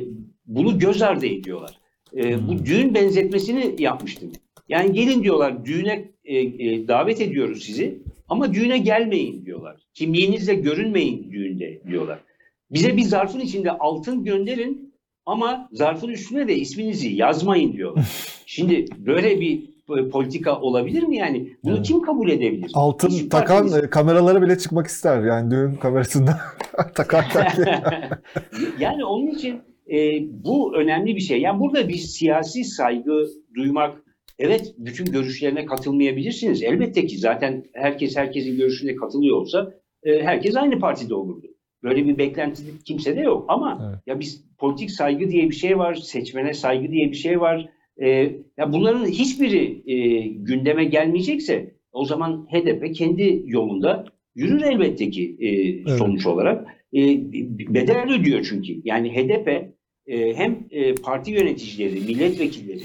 bunu 0.46 0.78
göz 0.78 1.02
ardı 1.02 1.26
ediyorlar. 1.26 1.80
E, 2.16 2.48
bu 2.48 2.66
düğün 2.66 2.94
benzetmesini 2.94 3.74
yapmıştım. 3.82 4.32
Yani 4.70 4.92
gelin 4.92 5.22
diyorlar 5.22 5.64
düğüne 5.64 6.04
e, 6.24 6.38
e, 6.38 6.88
davet 6.88 7.20
ediyoruz 7.20 7.62
sizi 7.64 7.98
ama 8.28 8.54
düğüne 8.54 8.78
gelmeyin 8.78 9.44
diyorlar. 9.46 9.76
Kimliğinizle 9.94 10.54
görünmeyin 10.54 11.32
düğünde 11.32 11.80
diyorlar. 11.88 12.18
Bize 12.70 12.96
bir 12.96 13.02
zarfın 13.02 13.40
içinde 13.40 13.70
altın 13.70 14.24
gönderin 14.24 14.94
ama 15.26 15.68
zarfın 15.72 16.08
üstüne 16.08 16.48
de 16.48 16.56
isminizi 16.56 17.08
yazmayın 17.08 17.72
diyorlar. 17.72 18.04
Şimdi 18.46 18.84
böyle 18.98 19.40
bir 19.40 19.62
e, 19.98 20.08
politika 20.08 20.60
olabilir 20.60 21.02
mi 21.02 21.16
yani? 21.16 21.48
Bunu 21.64 21.74
Evet. 21.76 21.86
kim 21.86 22.02
kabul 22.02 22.28
edebilir? 22.30 22.70
Altın 22.74 23.08
Hiçbir 23.08 23.30
takan 23.30 23.66
partimiz- 23.68 23.84
e, 23.86 23.90
kameralara 23.90 24.42
bile 24.42 24.58
çıkmak 24.58 24.86
ister. 24.86 25.24
Yani 25.24 25.50
düğün 25.50 25.74
kamerasında 25.74 26.40
takarken. 26.94 27.52
yani 28.80 29.04
onun 29.04 29.26
için 29.26 29.60
e, 29.92 29.96
bu 30.44 30.74
önemli 30.76 31.16
bir 31.16 31.20
şey. 31.20 31.40
Yani 31.40 31.60
burada 31.60 31.88
bir 31.88 31.96
siyasi 31.98 32.64
saygı 32.64 33.26
duymak, 33.54 34.02
evet 34.40 34.74
bütün 34.78 35.04
görüşlerine 35.04 35.64
katılmayabilirsiniz. 35.66 36.62
Elbette 36.62 37.06
ki 37.06 37.18
zaten 37.18 37.64
herkes 37.72 38.16
herkesin 38.16 38.56
görüşüne 38.56 38.96
katılıyor 38.96 39.36
olsa 39.36 39.74
e, 40.02 40.22
herkes 40.22 40.56
aynı 40.56 40.78
partide 40.78 41.14
olurdu. 41.14 41.46
Böyle 41.82 42.06
bir 42.06 42.18
beklenti 42.18 42.62
kimse 42.84 43.16
de 43.16 43.20
yok. 43.20 43.44
Ama 43.48 43.90
Evet. 43.90 44.02
ya 44.06 44.20
biz 44.20 44.44
politik 44.58 44.90
saygı 44.90 45.30
diye 45.30 45.50
bir 45.50 45.54
şey 45.54 45.78
var, 45.78 45.94
seçmene 45.94 46.54
saygı 46.54 46.92
diye 46.92 47.10
bir 47.10 47.16
şey 47.16 47.40
var. 47.40 47.68
E, 48.02 48.08
ya 48.58 48.72
bunların 48.72 49.06
hiçbiri 49.06 49.82
e, 49.92 50.26
gündeme 50.28 50.84
gelmeyecekse 50.84 51.74
o 51.92 52.04
zaman 52.04 52.46
HDP 52.50 52.94
kendi 52.94 53.42
yolunda 53.46 54.04
yürür 54.34 54.62
elbette 54.62 55.10
ki 55.10 55.36
e, 55.40 55.88
sonuç 55.96 56.26
olarak. 56.26 56.68
E, 56.92 56.98
bedel 57.74 58.14
ödüyor 58.20 58.46
çünkü. 58.50 58.72
Yani 58.84 59.14
HDP 59.14 59.48
e, 60.06 60.34
hem 60.34 60.66
e, 60.70 60.94
parti 60.94 61.30
yöneticileri, 61.30 62.00
milletvekilleri, 62.00 62.82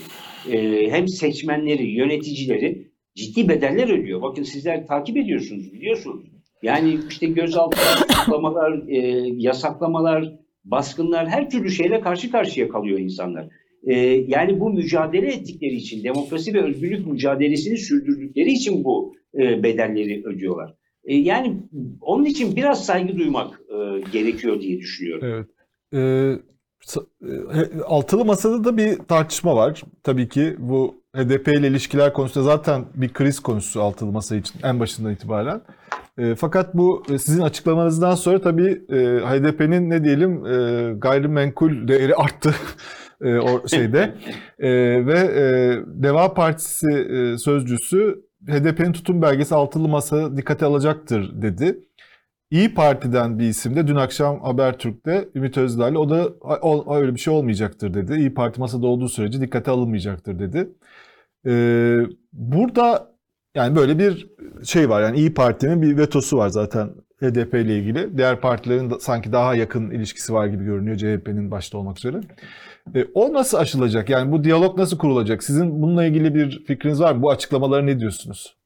e, 0.51 0.89
hem 0.91 1.07
seçmenleri, 1.07 1.91
yöneticileri 1.91 2.91
ciddi 3.15 3.49
bedeller 3.49 3.99
ödüyor. 3.99 4.21
Bakın 4.21 4.43
sizler 4.43 4.87
takip 4.87 5.17
ediyorsunuz, 5.17 5.73
biliyorsunuz. 5.73 6.25
Yani 6.63 6.99
işte 7.09 7.27
gözaltılar, 7.27 8.07
tutuklamalar, 8.07 8.87
e, 8.87 8.97
yasaklamalar, 9.37 10.33
baskınlar 10.63 11.27
her 11.27 11.49
türlü 11.49 11.69
şeyle 11.69 12.01
karşı 12.01 12.31
karşıya 12.31 12.69
kalıyor 12.69 12.99
insanlar. 12.99 13.47
E, 13.83 13.93
yani 14.27 14.59
bu 14.59 14.69
mücadele 14.69 15.27
ettikleri 15.27 15.75
için, 15.75 16.03
demokrasi 16.03 16.53
ve 16.53 16.63
özgürlük 16.63 17.07
mücadelesini 17.07 17.77
sürdürdükleri 17.77 18.51
için 18.51 18.83
bu 18.83 19.13
e, 19.39 19.63
bedelleri 19.63 20.23
ödüyorlar. 20.25 20.75
E, 21.03 21.15
yani 21.15 21.57
onun 22.01 22.25
için 22.25 22.55
biraz 22.55 22.85
saygı 22.85 23.17
duymak 23.17 23.61
e, 23.69 24.01
gerekiyor 24.11 24.61
diye 24.61 24.79
düşünüyorum. 24.79 25.27
Evet. 25.27 25.47
Ee, 25.93 26.33
altılı 27.85 28.25
masada 28.25 28.63
da 28.63 28.77
bir 28.77 28.97
tartışma 28.97 29.55
var. 29.55 29.81
Tabii 30.03 30.29
ki 30.29 30.55
bu 30.59 30.95
HDP 31.15 31.47
ile 31.47 31.67
ilişkiler 31.67 32.13
konusunda 32.13 32.45
zaten 32.45 32.85
bir 32.95 33.13
kriz 33.13 33.39
konusu 33.39 33.81
altılı 33.81 34.11
masa 34.11 34.35
için 34.35 34.59
en 34.63 34.79
başından 34.79 35.13
itibaren. 35.13 35.61
E, 36.17 36.35
fakat 36.35 36.75
bu 36.75 37.03
e, 37.09 37.17
sizin 37.17 37.41
açıklamanızdan 37.41 38.15
sonra 38.15 38.41
tabii 38.41 38.85
e, 38.89 38.95
HDP'nin 39.19 39.89
ne 39.89 40.03
diyelim 40.03 40.45
e, 40.45 40.93
gayrimenkul 40.93 41.87
değeri 41.87 42.15
arttı 42.15 42.55
e, 43.21 43.37
o 43.37 43.67
şeyde. 43.67 44.15
E, 44.59 44.69
ve 45.05 45.19
e, 45.19 45.43
Deva 46.03 46.33
Partisi 46.33 46.91
e, 46.91 47.37
sözcüsü 47.37 48.25
HDP'nin 48.47 48.91
tutum 48.91 49.21
belgesi 49.21 49.55
altılı 49.55 49.87
masa 49.87 50.37
dikkate 50.37 50.65
alacaktır 50.65 51.41
dedi. 51.41 51.79
İyi 52.51 52.73
Parti'den 52.73 53.39
bir 53.39 53.45
isim 53.45 53.75
de 53.75 53.87
dün 53.87 53.95
akşam 53.95 54.39
Habertürk'te 54.41 55.29
Ümit 55.35 55.57
Özdağ'la 55.57 55.99
o 55.99 56.09
da 56.09 56.29
o, 56.61 56.95
öyle 56.95 57.13
bir 57.15 57.19
şey 57.19 57.33
olmayacaktır 57.33 57.93
dedi. 57.93 58.13
İyi 58.13 58.33
Parti 58.33 58.59
masada 58.59 58.87
olduğu 58.87 59.09
sürece 59.09 59.41
dikkate 59.41 59.71
alınmayacaktır 59.71 60.39
dedi. 60.39 60.69
Ee, 61.47 61.99
burada 62.33 63.15
yani 63.55 63.75
böyle 63.75 63.99
bir 63.99 64.27
şey 64.63 64.89
var 64.89 65.01
yani 65.01 65.17
İyi 65.17 65.33
Parti'nin 65.33 65.81
bir 65.81 65.97
vetosu 65.97 66.37
var 66.37 66.49
zaten 66.49 66.89
HDP 67.21 67.53
ile 67.53 67.79
ilgili. 67.79 68.17
Diğer 68.17 68.41
partilerin 68.41 68.89
da 68.89 68.99
sanki 68.99 69.31
daha 69.31 69.55
yakın 69.55 69.91
ilişkisi 69.91 70.33
var 70.33 70.47
gibi 70.47 70.63
görünüyor 70.65 70.97
CHP'nin 70.97 71.51
başta 71.51 71.77
olmak 71.77 71.97
üzere. 71.97 72.21
Ee, 72.95 73.05
o 73.13 73.33
nasıl 73.33 73.57
aşılacak? 73.57 74.09
Yani 74.09 74.31
bu 74.31 74.43
diyalog 74.43 74.77
nasıl 74.77 74.97
kurulacak? 74.97 75.43
Sizin 75.43 75.81
bununla 75.81 76.05
ilgili 76.05 76.35
bir 76.35 76.65
fikriniz 76.67 77.01
var 77.01 77.13
mı? 77.13 77.21
Bu 77.21 77.31
açıklamalara 77.31 77.81
ne 77.83 77.99
diyorsunuz? 77.99 78.57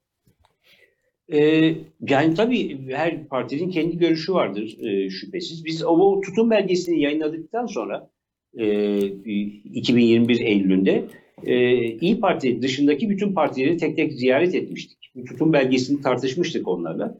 Ee, 1.34 1.76
yani 2.10 2.34
tabii 2.34 2.88
her 2.90 3.28
partinin 3.28 3.70
kendi 3.70 3.98
görüşü 3.98 4.34
vardır 4.34 4.78
e, 4.84 5.10
şüphesiz. 5.10 5.66
Biz 5.66 5.84
o 5.84 6.22
tutum 6.22 6.50
belgesini 6.50 7.02
yayınladıktan 7.02 7.66
sonra 7.66 8.10
e, 8.58 9.02
2021 9.06 10.40
Eylül'ünde 10.40 11.06
e, 11.44 11.76
İyi 11.86 12.20
Parti 12.20 12.62
dışındaki 12.62 13.10
bütün 13.10 13.34
partileri 13.34 13.78
tek 13.78 13.96
tek 13.96 14.14
ziyaret 14.14 14.56
etmiştik. 14.56 14.98
Bu 15.16 15.26
tutum 15.26 15.54
belgesini 15.54 16.02
tartışmıştık 16.02 16.68
onlarla. 16.68 17.18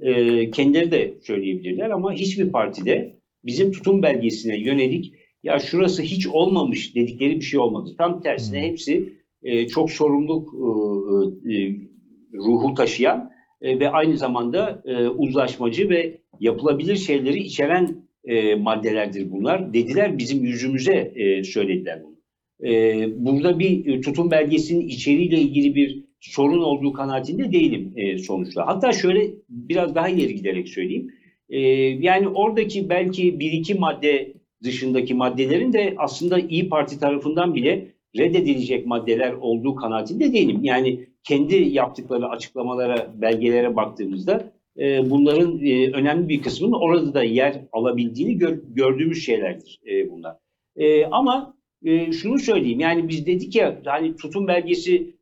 E, 0.00 0.50
kendileri 0.50 0.90
de 0.90 1.14
söyleyebilirler 1.22 1.90
ama 1.90 2.12
hiçbir 2.12 2.52
partide 2.52 3.14
bizim 3.44 3.72
tutum 3.72 4.02
belgesine 4.02 4.58
yönelik 4.58 5.14
ya 5.42 5.58
şurası 5.58 6.02
hiç 6.02 6.26
olmamış 6.26 6.94
dedikleri 6.94 7.36
bir 7.36 7.44
şey 7.44 7.60
olmadı. 7.60 7.94
Tam 7.98 8.22
tersine 8.22 8.60
Hmm. 8.60 8.68
hepsi 8.68 9.12
e, 9.42 9.68
çok 9.68 9.90
sorumluluk 9.90 10.54
e, 10.54 11.54
e, 11.54 11.76
ruhu 12.34 12.74
taşıyan 12.74 13.30
e, 13.62 13.80
ve 13.80 13.90
aynı 13.90 14.16
zamanda 14.16 14.82
e, 14.84 15.08
uzlaşmacı 15.08 15.90
ve 15.90 16.18
yapılabilir 16.40 16.96
şeyleri 16.96 17.38
içeren 17.38 18.08
e, 18.24 18.54
maddelerdir 18.54 19.30
bunlar. 19.30 19.74
Dediler 19.74 20.18
bizim 20.18 20.44
yüzümüze 20.44 21.12
e, 21.14 21.44
söylediler 21.44 22.02
bunu. 22.04 22.18
E, 22.70 23.04
burada 23.24 23.58
bir 23.58 23.86
e, 23.86 24.00
tutum 24.00 24.30
belgesinin 24.30 24.88
içeriğiyle 24.88 25.40
ilgili 25.40 25.74
bir 25.74 26.04
sorun 26.20 26.62
olduğu 26.62 26.92
kanaatinde 26.92 27.52
değilim 27.52 27.92
e, 27.96 28.18
sonuçta. 28.18 28.66
Hatta 28.66 28.92
şöyle 28.92 29.30
biraz 29.48 29.94
daha 29.94 30.08
ileri 30.08 30.34
giderek 30.34 30.68
söyleyeyim. 30.68 31.10
E, 31.50 31.60
yani 32.00 32.28
oradaki 32.28 32.88
belki 32.88 33.40
bir 33.40 33.52
iki 33.52 33.74
madde 33.74 34.34
dışındaki 34.64 35.14
maddelerin 35.14 35.72
de 35.72 35.94
aslında 35.96 36.38
İyi 36.38 36.68
Parti 36.68 37.00
tarafından 37.00 37.54
bile 37.54 37.92
reddedilecek 38.16 38.86
maddeler 38.86 39.32
olduğu 39.32 39.74
kanaatinde 39.74 40.32
değilim. 40.32 40.60
Yani 40.62 41.06
kendi 41.24 41.54
yaptıkları 41.54 42.28
açıklamalara, 42.28 43.12
belgelere 43.14 43.76
baktığımızda 43.76 44.52
e, 44.78 45.10
bunların 45.10 45.58
e, 45.64 45.90
önemli 45.90 46.28
bir 46.28 46.42
kısmının 46.42 46.72
orada 46.72 47.14
da 47.14 47.22
yer 47.22 47.64
alabildiğini 47.72 48.38
gör- 48.38 48.62
gördüğümüz 48.68 49.24
şeylerdir 49.24 49.80
e, 49.90 50.10
bunlar. 50.10 50.36
E, 50.76 51.04
ama 51.04 51.54
e, 51.84 52.12
şunu 52.12 52.38
söyleyeyim 52.38 52.80
yani 52.80 53.08
biz 53.08 53.26
dedik 53.26 53.56
ya 53.56 53.80
hani 53.84 54.16
tutum 54.16 54.48
belgesi 54.48 55.18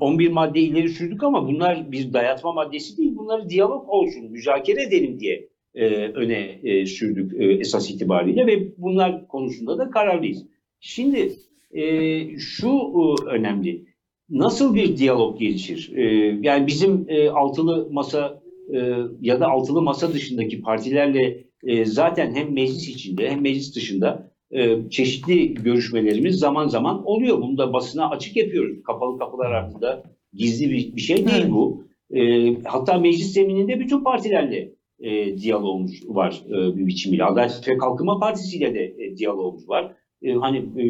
11 0.00 0.30
madde 0.30 0.60
ileri 0.60 0.88
sürdük 0.88 1.22
ama 1.22 1.48
bunlar 1.48 1.92
bir 1.92 2.12
dayatma 2.12 2.52
maddesi 2.52 2.96
değil. 2.96 3.16
Bunları 3.16 3.48
diyalog 3.48 3.88
olsun, 3.88 4.30
müzakere 4.30 4.82
edelim 4.82 5.20
diye 5.20 5.48
e, 5.74 5.86
öne 5.96 6.60
e, 6.62 6.86
sürdük 6.86 7.40
e, 7.40 7.44
esas 7.44 7.90
itibariyle 7.90 8.46
ve 8.46 8.78
bunlar 8.78 9.28
konusunda 9.28 9.78
da 9.78 9.90
kararlıyız. 9.90 10.46
Şimdi 10.80 11.32
e, 11.74 12.38
şu 12.38 12.68
e, 12.68 13.24
önemli. 13.30 13.84
Nasıl 14.30 14.74
bir 14.74 14.96
diyalog 14.96 15.38
gelişir? 15.38 15.92
E, 15.96 16.02
yani 16.42 16.66
bizim 16.66 17.06
e, 17.08 17.28
altılı 17.28 17.88
masa 17.90 18.42
e, 18.74 18.78
ya 19.20 19.40
da 19.40 19.48
altılı 19.48 19.82
masa 19.82 20.12
dışındaki 20.12 20.60
partilerle 20.60 21.44
e, 21.64 21.84
zaten 21.84 22.34
hem 22.34 22.52
meclis 22.52 22.88
içinde 22.88 23.30
hem 23.30 23.42
meclis 23.42 23.76
dışında 23.76 24.30
e, 24.50 24.90
çeşitli 24.90 25.54
görüşmelerimiz 25.54 26.38
zaman 26.38 26.68
zaman 26.68 27.06
oluyor. 27.06 27.42
Bunu 27.42 27.58
da 27.58 27.72
basına 27.72 28.10
açık 28.10 28.36
yapıyoruz. 28.36 28.82
Kapalı 28.82 29.18
kapılar 29.18 29.50
ardında 29.50 30.02
gizli 30.32 30.70
bir, 30.70 30.96
bir 30.96 31.00
şey 31.00 31.16
değil 31.16 31.50
bu. 31.50 31.84
E, 32.10 32.54
hatta 32.64 32.98
meclis 32.98 33.32
zemininde 33.32 33.80
bütün 33.80 34.04
partilerle 34.04 34.72
e, 35.00 35.38
diyalogumuz 35.38 36.02
var 36.08 36.42
e, 36.48 36.76
bir 36.76 36.86
biçimiyle. 36.86 37.24
Adalet 37.24 37.68
ve 37.68 37.78
Kalkınma 37.78 38.18
Partisi 38.18 38.56
ile 38.56 38.74
de 38.74 38.94
e, 38.98 39.16
diyalogumuz 39.16 39.68
var. 39.68 39.96
E, 40.24 40.32
hani 40.32 40.58
e, 40.58 40.84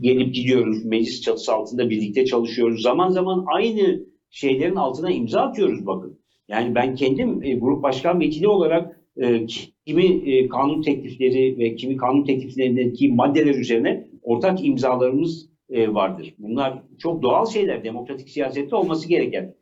gelip 0.00 0.34
gidiyoruz, 0.34 0.84
meclis 0.84 1.22
çatısı 1.22 1.52
altında 1.52 1.90
birlikte 1.90 2.24
çalışıyoruz. 2.24 2.82
Zaman 2.82 3.08
zaman 3.08 3.44
aynı 3.54 4.06
şeylerin 4.30 4.76
altına 4.76 5.10
imza 5.10 5.40
atıyoruz 5.40 5.86
bakın. 5.86 6.18
Yani 6.48 6.74
ben 6.74 6.94
kendim 6.94 7.42
e, 7.42 7.54
grup 7.54 7.82
başkan 7.82 8.20
vekili 8.20 8.48
olarak 8.48 9.00
e, 9.16 9.46
kimi 9.86 10.48
kanun 10.48 10.82
teklifleri 10.82 11.58
ve 11.58 11.74
kimi 11.74 11.96
kanun 11.96 12.24
tekliflerindeki 12.24 13.08
maddeler 13.12 13.54
üzerine 13.54 14.08
ortak 14.22 14.64
imzalarımız 14.64 15.50
vardır. 15.70 16.34
Bunlar 16.38 16.82
çok 16.98 17.22
doğal 17.22 17.46
şeyler, 17.46 17.84
demokratik 17.84 18.28
siyasette 18.28 18.76
olması 18.76 19.08
gereken 19.08 19.54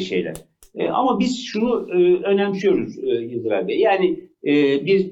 şeyler. 0.00 0.34
Ama 0.92 1.20
biz 1.20 1.44
şunu 1.44 1.86
önemsiyoruz 2.24 2.98
e, 2.98 3.08
Yıldıray 3.10 3.68
Bey. 3.68 3.78
Yani 3.78 4.20
bir 4.86 5.10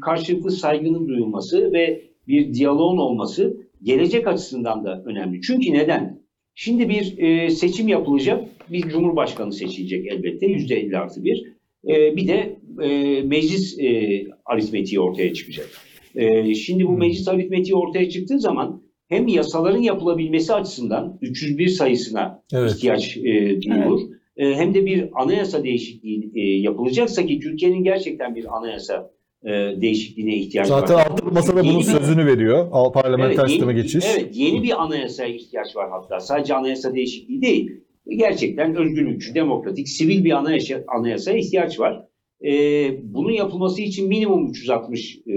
karşılıklı 0.00 0.50
saygının 0.50 1.08
duyulması 1.08 1.72
ve 1.72 2.11
bir 2.28 2.54
diyaloğun 2.54 2.96
olması 2.98 3.56
gelecek 3.82 4.26
açısından 4.26 4.84
da 4.84 5.02
önemli. 5.06 5.40
Çünkü 5.40 5.72
neden? 5.72 6.22
Şimdi 6.54 6.88
bir 6.88 7.18
e, 7.18 7.50
seçim 7.50 7.88
yapılacak, 7.88 8.44
bir 8.70 8.82
cumhurbaşkanı 8.88 9.52
seçilecek 9.52 10.06
elbette 10.06 10.46
yüzde 10.46 10.76
elli 10.76 10.98
artı 10.98 11.24
bir. 11.24 11.52
E, 11.88 12.16
bir 12.16 12.28
de 12.28 12.58
e, 12.82 13.22
meclis 13.22 13.78
e, 13.78 14.10
aritmetiği 14.44 15.00
ortaya 15.00 15.34
çıkacak. 15.34 15.68
E, 16.14 16.54
şimdi 16.54 16.84
bu 16.86 16.90
Hmm. 16.92 16.98
meclis 16.98 17.28
aritmetiği 17.28 17.74
ortaya 17.76 18.08
çıktığı 18.10 18.38
zaman 18.40 18.82
hem 19.08 19.28
yasaların 19.28 19.82
yapılabilmesi 19.82 20.54
açısından 20.54 21.18
301 21.22 21.68
sayısına 21.68 22.42
Evet. 22.52 22.72
ihtiyaç 22.72 23.16
e, 23.16 23.22
duyulur. 23.62 24.00
E, 24.36 24.54
hem 24.54 24.74
de 24.74 24.86
bir 24.86 25.22
anayasa 25.22 25.64
değişikliği 25.64 26.30
e, 26.34 26.40
yapılacaksa 26.40 27.26
ki 27.26 27.40
Türkiye'nin 27.40 27.84
gerçekten 27.84 28.34
bir 28.34 28.56
anayasa 28.56 29.10
e, 29.44 29.50
değişikliğine 29.80 30.36
ihtiyacı 30.36 30.68
Zaten 30.68 30.96
var. 30.96 31.06
altılı 31.06 31.32
masada 31.32 31.60
Yeni 31.60 31.68
bunun 31.70 31.80
bir- 31.80 31.84
sözünü 31.86 32.26
veriyor. 32.26 32.68
Al 32.72 32.92
parlamenter 32.92 33.38
Evet, 33.38 33.50
sisteme 33.50 33.72
geçiş. 33.72 34.04
Evet, 34.16 34.36
yeni 34.36 34.62
bir 34.62 34.82
anayasaya 34.82 35.34
ihtiyaç 35.34 35.76
var 35.76 35.90
hatta. 35.90 36.20
Sadece 36.20 36.54
anayasa 36.54 36.94
değişikliği 36.94 37.42
değil. 37.42 37.70
Gerçekten 38.08 38.76
özgürlükçü, 38.76 39.34
demokratik, 39.34 39.88
sivil 39.88 40.24
bir 40.24 40.30
anayasa, 40.32 40.84
anayasaya 40.88 41.38
ihtiyaç 41.38 41.80
var. 41.80 42.04
Ee, 42.44 42.90
bunun 43.02 43.32
yapılması 43.32 43.82
için 43.82 44.08
minimum 44.08 44.50
360 44.50 45.18
e, 45.26 45.32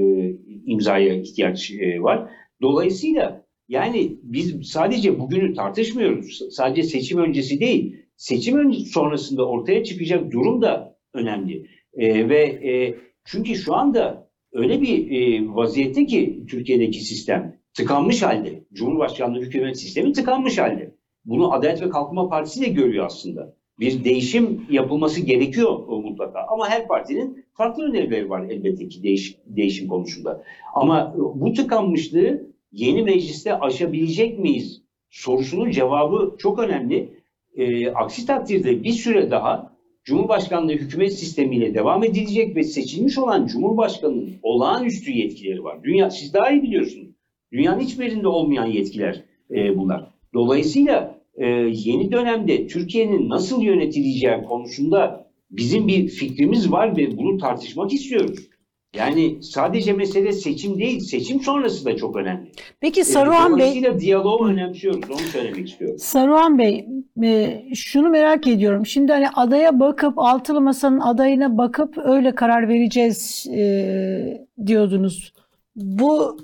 imzaya 0.65 1.13
ihtiyaç 1.13 1.71
e, 1.71 2.01
var. 2.01 2.29
Dolayısıyla 2.61 3.45
yani 3.69 4.11
biz 4.23 4.55
sadece 4.71 5.19
bugünü 5.19 5.53
tartışmıyoruz. 5.53 6.41
Sadece 6.51 6.83
seçim 6.83 7.17
öncesi 7.17 7.59
değil, 7.59 7.95
seçim 8.17 8.57
ön- 8.57 8.71
sonrasında 8.71 9.47
ortaya 9.47 9.83
çıkacak 9.83 10.31
durum 10.31 10.61
da 10.61 10.97
önemli. 11.13 11.65
Ee, 11.97 12.29
ve 12.29 12.39
e, 12.43 12.95
çünkü 13.25 13.55
şu 13.55 13.75
anda 13.75 14.29
öyle 14.53 14.81
bir 14.81 15.11
e, 15.11 15.47
vaziyette 15.55 16.05
ki 16.05 16.45
Türkiye'deki 16.49 16.99
sistem 16.99 17.57
tıkanmış 17.73 18.21
halde. 18.21 18.63
Cumhurbaşkanlığı 18.73 19.41
hükümet 19.41 19.79
sistemi 19.79 20.13
tıkanmış 20.13 20.57
halde. 20.57 20.95
Bunu 21.25 21.53
Adalet 21.53 21.81
ve 21.81 21.89
Kalkınma 21.89 22.29
Partisi 22.29 22.61
de 22.61 22.67
görüyor 22.67 23.05
aslında. 23.05 23.55
Bir 23.79 24.03
değişim 24.03 24.65
yapılması 24.69 25.21
gerekiyor 25.21 25.79
o 25.87 26.01
mutlaka. 26.01 26.45
Ama 26.49 26.69
her 26.69 26.87
partinin 26.87 27.45
farklı 27.53 27.83
önerileri 27.83 28.29
var 28.29 28.45
elbette 28.49 28.87
ki 28.87 29.03
değiş, 29.03 29.37
değişim 29.45 29.87
konusunda. 29.87 30.43
Ama 30.73 31.15
bu 31.17 31.53
tıkanmışlığı 31.53 32.47
yeni 32.71 33.03
mecliste 33.03 33.59
aşabilecek 33.59 34.39
miyiz 34.39 34.81
sorusunun 35.09 35.71
cevabı 35.71 36.35
çok 36.37 36.59
önemli. 36.59 37.15
Ee, 37.55 37.91
aksi 37.91 38.25
takdirde 38.25 38.83
bir 38.83 38.91
süre 38.91 39.31
daha 39.31 39.74
Cumhurbaşkanlığı 40.05 40.73
hükümet 40.73 41.13
sistemiyle 41.13 41.73
devam 41.73 42.03
edilecek 42.03 42.55
ve 42.55 42.63
seçilmiş 42.63 43.17
olan 43.17 43.47
Cumhurbaşkanı'nın 43.47 44.33
olağanüstü 44.43 45.11
yetkileri 45.11 45.63
var. 45.63 45.83
Dünya, 45.83 46.09
siz 46.09 46.33
daha 46.33 46.51
iyi 46.51 46.63
biliyorsunuz. 46.63 47.07
Dünyanın 47.51 47.79
hiçbirinde 47.79 48.27
olmayan 48.27 48.65
yetkiler 48.65 49.23
e, 49.51 49.77
bunlar. 49.77 50.09
Dolayısıyla 50.33 51.21
e, 51.35 51.45
yeni 51.73 52.11
dönemde 52.11 52.67
Türkiye'nin 52.67 53.29
nasıl 53.29 53.61
yönetileceği 53.61 54.43
konusunda 54.47 55.31
bizim 55.51 55.87
bir 55.87 56.07
fikrimiz 56.07 56.71
var 56.71 56.97
ve 56.97 57.17
bunu 57.17 57.37
tartışmak 57.37 57.93
istiyoruz. 57.93 58.49
Yani 58.97 59.43
sadece 59.43 59.93
mesele 59.93 60.31
seçim 60.31 60.79
değil, 60.79 60.99
seçim 60.99 61.39
sonrası 61.41 61.85
da 61.85 61.95
çok 61.97 62.15
önemli. 62.15 62.51
Peki 62.79 63.01
E, 63.01 63.03
Saruhan 63.03 63.51
Bey, 63.51 63.59
Dolayısıyla 63.59 63.99
diyaloğu 63.99 64.47
önemsiyoruz, 64.47 65.09
onu 65.09 65.17
söylemek 65.19 65.69
istiyorum. 65.69 65.97
Saruhan 65.99 66.57
Bey, 66.57 66.87
e, 67.23 67.63
şunu 67.75 68.09
merak 68.09 68.47
ediyorum. 68.47 68.85
Şimdi 68.85 69.11
hani 69.11 69.29
adaya 69.29 69.79
bakıp 69.79 70.19
altılı 70.19 70.61
masanın 70.61 70.99
adayına 70.99 71.57
bakıp 71.57 71.97
öyle 71.97 72.35
karar 72.35 72.69
vereceğiz 72.69 73.47
e, 73.57 74.45
diyordunuz. 74.65 75.33
Bu 75.75 76.37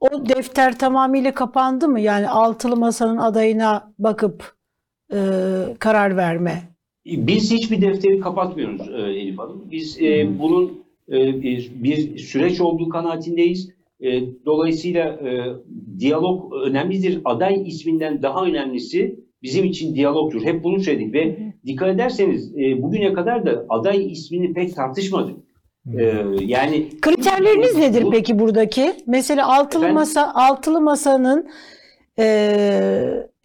o 0.00 0.28
defter 0.28 0.78
tamamıyla 0.78 1.34
kapandı 1.34 1.88
mı? 1.88 2.00
Yani 2.00 2.28
altılı 2.28 2.76
masanın 2.76 3.16
adayına 3.16 3.92
bakıp 3.98 4.54
e, 5.12 5.18
karar 5.78 6.16
verme. 6.16 6.62
Biz 7.06 7.52
hiçbir 7.52 7.80
defteri 7.82 8.20
kapatmıyoruz 8.20 8.88
e, 8.88 9.02
Elif 9.02 9.38
Hanım. 9.38 9.64
Biz 9.70 10.02
e, 10.02 10.38
bunun 10.38 10.64
e, 10.66 10.70
bir, 11.08 11.70
bir 11.74 12.18
süreç 12.18 12.60
olduğu 12.60 12.88
kanaatindeyiz. 12.88 13.70
E, 14.00 14.20
dolayısıyla 14.46 15.04
e, 15.08 15.44
diyalog 15.98 16.52
önemlidir. 16.52 17.20
Aday 17.24 17.68
isminden 17.68 18.22
daha 18.22 18.44
önemlisi 18.46 19.20
bizim 19.42 19.64
için 19.64 19.94
diyalogtur. 19.94 20.42
Hep 20.44 20.64
bunu 20.64 20.80
söyledik 20.80 21.14
ve 21.14 21.38
dikkat 21.66 21.88
ederseniz 21.88 22.52
e, 22.58 22.82
bugüne 22.82 23.12
kadar 23.12 23.46
da 23.46 23.66
aday 23.68 24.12
ismini 24.12 24.52
pek 24.52 24.74
tartışmadık. 24.76 25.36
E, 25.98 26.24
yani 26.40 26.88
Kriterleriniz 27.00 27.76
nedir 27.76 28.02
Bu- 28.02 28.10
peki 28.10 28.38
buradaki? 28.38 28.92
Mesela 29.06 29.56
altılı 29.58 29.82
Efendim? 29.82 29.94
masa 29.94 30.32
altılı 30.34 30.80
masanın 30.80 31.48
e, 32.18 32.24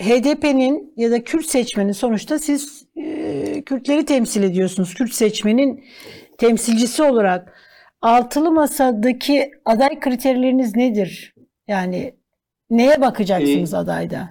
HDP'nin 0.02 0.94
ya 0.98 1.12
da 1.12 1.24
Kürt 1.24 1.46
seçmenin 1.46 1.92
sonuçta 1.92 2.40
siz 2.40 2.86
e, 2.96 3.62
Kürtleri 3.66 4.06
temsil 4.06 4.44
ediyorsunuz. 4.44 4.94
Kürt 4.94 5.14
seçmenin 5.14 5.84
temsilcisi 6.42 7.04
olarak 7.04 7.54
altılı 8.02 8.52
masadaki 8.52 9.52
aday 9.66 10.00
kriterleriniz 10.00 10.76
nedir? 10.76 11.34
Yani 11.68 12.14
neye 12.70 13.02
bakacaksınız 13.02 13.74
adayda? 13.74 14.30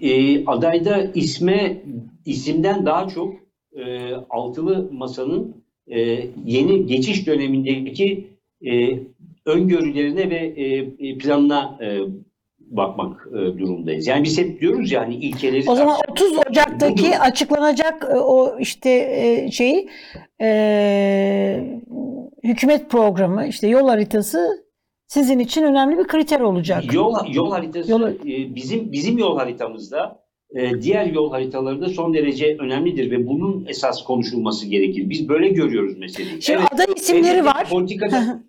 e, 0.00 0.44
adayda 0.44 1.02
isme 1.14 1.82
isimden 2.24 2.86
daha 2.86 3.08
çok 3.08 3.34
e, 3.72 4.14
altılı 4.30 4.88
masanın 4.92 5.64
e, 5.86 6.00
yeni 6.44 6.86
geçiş 6.86 7.26
dönemindeki 7.26 8.26
e, 8.66 9.00
öngörülerine 9.46 10.30
ve 10.30 10.36
e, 10.36 10.76
e, 11.08 11.18
planına 11.18 11.78
e, 11.82 12.00
bakmak 12.70 13.28
e, 13.32 13.58
durumdayız. 13.58 14.06
Yani 14.06 14.24
biz 14.24 14.38
hep 14.38 14.60
diyoruz 14.60 14.92
ya 14.92 15.00
hani 15.00 15.14
ilkeleri 15.14 15.70
O 15.70 15.74
zaman 15.74 15.96
tartışıyoruz. 16.06 16.38
30 16.38 16.50
Ocak'taki 16.50 16.98
Bugün- 17.02 17.12
açıklanacak 17.12 18.04
e, 18.14 18.18
o 18.18 18.58
işte 18.58 18.90
e, 18.90 19.50
şeyi 19.50 19.88
e, 20.40 21.78
hükümet 22.44 22.90
programı 22.90 23.46
işte 23.46 23.68
yol 23.68 23.88
haritası 23.88 24.68
sizin 25.06 25.38
için 25.38 25.62
önemli 25.62 25.98
bir 25.98 26.04
kriter 26.06 26.40
olacak. 26.40 26.94
Yol 26.94 27.14
yol 27.32 27.50
haritası 27.50 27.90
Yol- 27.90 28.08
e, 28.08 28.54
bizim 28.54 28.92
bizim 28.92 29.18
yol 29.18 29.38
haritamızda 29.38 30.20
e, 30.56 30.82
diğer 30.82 31.06
yol 31.06 31.30
haritaları 31.30 31.80
da 31.80 31.88
son 31.88 32.14
derece 32.14 32.56
önemlidir 32.60 33.10
ve 33.10 33.26
bunun 33.26 33.66
esas 33.68 34.04
konuşulması 34.04 34.66
gerekir. 34.66 35.10
Biz 35.10 35.28
böyle 35.28 35.48
görüyoruz 35.48 35.98
meseleyi. 35.98 36.42
Şimdi 36.42 36.58
Evet, 36.60 36.72
aday 36.74 36.86
isimleri 36.96 37.44
var. 37.44 37.66
e- 37.66 38.47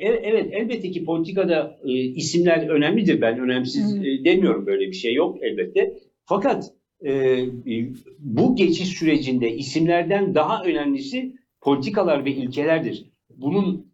Evet, 0.00 0.48
elbette 0.52 0.90
ki 0.90 1.04
politikada 1.04 1.78
e, 1.84 1.92
isimler 1.92 2.68
önemlidir. 2.68 3.20
Ben 3.20 3.38
önemsiz 3.38 3.96
e, 3.96 4.24
demiyorum 4.24 4.66
böyle 4.66 4.86
bir 4.86 4.92
şey 4.92 5.14
yok 5.14 5.38
elbette. 5.42 5.94
Fakat 6.24 6.72
e, 7.00 7.12
e, 7.12 7.46
bu 8.18 8.56
geçiş 8.56 8.88
sürecinde 8.88 9.52
isimlerden 9.52 10.34
daha 10.34 10.64
önemlisi 10.64 11.32
politikalar 11.60 12.24
ve 12.24 12.30
ilkelerdir. 12.30 13.04
Bunun 13.36 13.86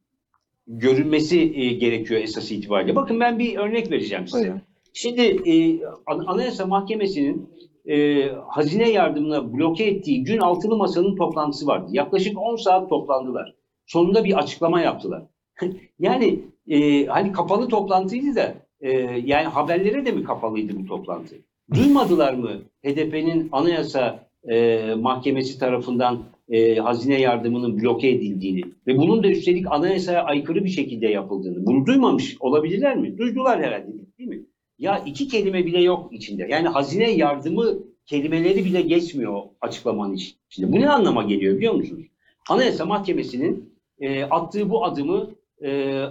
görünmesi 0.66 1.40
e, 1.40 1.72
gerekiyor 1.72 2.20
esas 2.20 2.52
itibariyle. 2.52 2.96
Bakın 2.96 3.20
ben 3.20 3.38
bir 3.38 3.56
örnek 3.56 3.90
vereceğim 3.90 4.26
size. 4.26 4.42
Buyurun. 4.44 4.60
Şimdi 4.94 5.22
e, 5.22 5.80
An- 6.06 6.24
Anayasa 6.26 6.66
Mahkemesi'nin 6.66 7.48
e, 7.88 8.22
hazine 8.48 8.90
yardımına 8.90 9.52
bloke 9.52 9.84
ettiği 9.84 10.24
gün 10.24 10.38
altılı 10.38 10.76
masanın 10.76 11.16
toplantısı 11.16 11.66
vardı. 11.66 11.86
Yaklaşık 11.92 12.38
10 12.38 12.56
saat 12.56 12.88
toplandılar. 12.88 13.54
Sonunda 13.86 14.24
bir 14.24 14.38
açıklama 14.38 14.80
yaptılar. 14.80 15.22
yani 15.98 16.40
e, 16.68 17.06
hani 17.06 17.32
kapalı 17.32 17.68
toplantıydı 17.68 18.36
da 18.36 18.54
e, 18.80 18.90
yani 19.24 19.46
haberlere 19.46 20.06
de 20.06 20.12
mi 20.12 20.24
kapalıydı 20.24 20.72
bu 20.76 20.86
toplantı? 20.86 21.36
Duymadılar 21.74 22.34
mı 22.34 22.50
HDP'nin 22.84 23.48
Anayasa 23.52 24.28
e, 24.50 24.94
Mahkemesi 24.94 25.58
tarafından 25.58 26.24
e, 26.48 26.76
hazine 26.76 27.20
yardımının 27.20 27.82
bloke 27.82 28.08
edildiğini 28.08 28.62
ve 28.86 28.98
bunun 28.98 29.22
da 29.22 29.28
üstelik 29.28 29.66
anayasaya 29.70 30.24
aykırı 30.24 30.64
bir 30.64 30.70
şekilde 30.70 31.06
yapıldığını. 31.06 31.66
Bunu 31.66 31.86
duymamış 31.86 32.36
olabilirler 32.40 32.96
mi? 32.96 33.18
Duydular 33.18 33.62
herhalde 33.62 33.92
değil 34.18 34.28
mi? 34.28 34.42
Ya 34.78 35.02
iki 35.06 35.28
kelime 35.28 35.66
bile 35.66 35.82
yok 35.82 36.12
içinde. 36.12 36.46
Yani 36.50 36.68
hazine 36.68 37.10
yardımı 37.10 37.78
kelimeleri 38.06 38.64
bile 38.64 38.82
geçmiyor 38.82 39.42
açıklamanın 39.60 40.14
içinde. 40.14 40.72
Bu 40.72 40.80
ne 40.80 40.90
anlama 40.90 41.22
geliyor 41.22 41.56
biliyor 41.56 41.74
musunuz? 41.74 42.06
Anayasa 42.50 42.84
Mahkemesi'nin 42.84 43.72
e, 44.00 44.24
attığı 44.24 44.70
bu 44.70 44.84
adımı 44.84 45.30
e, 45.64 46.02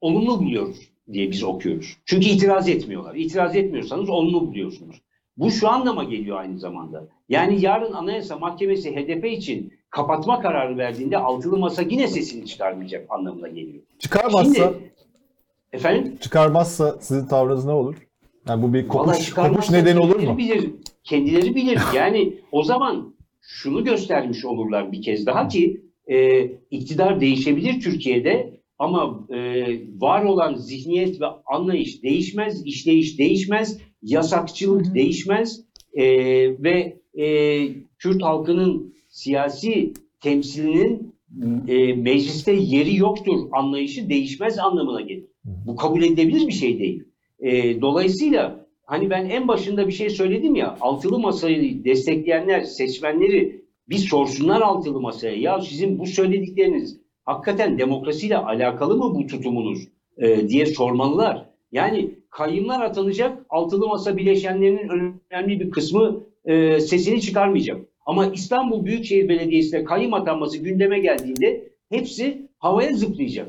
olumlu 0.00 0.38
buluyoruz 0.38 0.90
diye 1.12 1.30
biz 1.30 1.42
okuyoruz. 1.42 1.96
Çünkü 2.04 2.26
itiraz 2.26 2.68
etmiyorlar. 2.68 3.14
İtiraz 3.14 3.56
etmiyorsanız 3.56 4.08
olumlu 4.08 4.46
buluyorsunuz. 4.46 5.02
Bu 5.36 5.50
şu 5.50 5.68
anlama 5.68 6.04
geliyor 6.04 6.38
aynı 6.38 6.58
zamanda. 6.58 7.08
Yani 7.28 7.60
yarın 7.60 7.92
Anayasa 7.92 8.38
Mahkemesi 8.38 8.96
HDP 8.96 9.24
için 9.24 9.72
kapatma 9.90 10.40
kararı 10.40 10.78
verdiğinde 10.78 11.18
altılı 11.18 11.58
masa 11.58 11.82
yine 11.82 12.08
sesini 12.08 12.46
çıkarmayacak 12.46 13.06
anlamına 13.10 13.48
geliyor. 13.48 13.82
Çıkarmazsa, 13.98 14.54
Şimdi 14.54 14.92
efendim 15.72 16.18
çıkarmazsa 16.20 16.98
sizin 17.00 17.26
tavrınız 17.26 17.64
ne 17.64 17.72
olur? 17.72 17.96
Yani 18.48 18.62
bu 18.62 18.74
bir 18.74 18.88
kopuş, 18.88 19.30
kopuş 19.30 19.70
nedeni 19.70 19.98
olur 19.98 20.20
mu? 20.20 20.38
Bilir, 20.38 20.70
kendileri 21.04 21.54
bilir. 21.54 21.80
Yani 21.94 22.34
o 22.52 22.62
zaman 22.62 23.14
şunu 23.40 23.84
göstermiş 23.84 24.44
olurlar 24.44 24.92
bir 24.92 25.02
kez 25.02 25.26
daha 25.26 25.48
ki 25.48 25.82
e, 26.06 26.42
iktidar 26.70 27.20
değişebilir 27.20 27.80
Türkiye'de 27.80 28.59
ama 28.80 29.26
e, 29.30 29.38
var 30.00 30.24
olan 30.24 30.54
zihniyet 30.54 31.20
ve 31.20 31.26
anlayış 31.46 32.02
değişmez, 32.02 32.66
işleyiş 32.66 33.18
değişmez, 33.18 33.78
yasakçılık 34.02 34.86
Hı 34.86 34.90
hı. 34.90 34.94
değişmez 34.94 35.60
e, 35.94 36.04
ve 36.62 37.00
e, 37.14 37.26
Kürt 37.98 38.22
halkının 38.22 38.94
siyasi 39.08 39.92
temsilinin 40.20 41.14
e, 41.68 41.92
mecliste 41.92 42.52
yeri 42.52 42.96
yoktur 42.96 43.48
anlayışı 43.52 44.08
değişmez 44.08 44.58
anlamına 44.58 45.00
gelir. 45.00 45.26
Bu 45.44 45.76
kabul 45.76 46.02
edilebilir 46.02 46.46
bir 46.46 46.52
şey 46.52 46.78
değil. 46.78 47.04
E, 47.40 47.80
dolayısıyla 47.80 48.66
hani 48.84 49.10
ben 49.10 49.30
en 49.30 49.48
başında 49.48 49.86
bir 49.86 49.92
şey 49.92 50.10
söyledim 50.10 50.54
ya 50.54 50.76
altılı 50.80 51.18
masayı 51.18 51.84
destekleyenler 51.84 52.60
seçmenleri 52.60 53.64
bir 53.88 53.98
sorsunlar 53.98 54.60
altılı 54.60 55.00
masaya. 55.00 55.36
Ya 55.36 55.60
sizin 55.60 55.98
bu 55.98 56.06
söyledikleriniz 56.06 56.99
hakikaten 57.30 57.78
demokrasiyle 57.78 58.36
alakalı 58.36 58.96
mı 58.96 59.14
bu 59.14 59.26
tutumunuz 59.26 59.88
e, 60.18 60.48
diye 60.48 60.66
sormalılar. 60.66 61.46
Yani 61.72 62.10
kayyımlar 62.30 62.80
atanacak 62.80 63.38
altılı 63.48 63.88
masa 63.88 64.16
bileşenlerinin 64.16 64.88
önemli 65.30 65.60
bir 65.60 65.70
kısmı 65.70 66.20
e, 66.44 66.80
sesini 66.80 67.20
çıkarmayacak. 67.20 67.80
Ama 68.06 68.26
İstanbul 68.26 68.84
Büyükşehir 68.84 69.28
Belediyesi'ne 69.28 69.84
kayyım 69.84 70.14
atanması 70.14 70.58
gündeme 70.58 70.98
geldiğinde 70.98 71.68
hepsi 71.90 72.48
havaya 72.58 72.92
zıplayacak. 72.92 73.48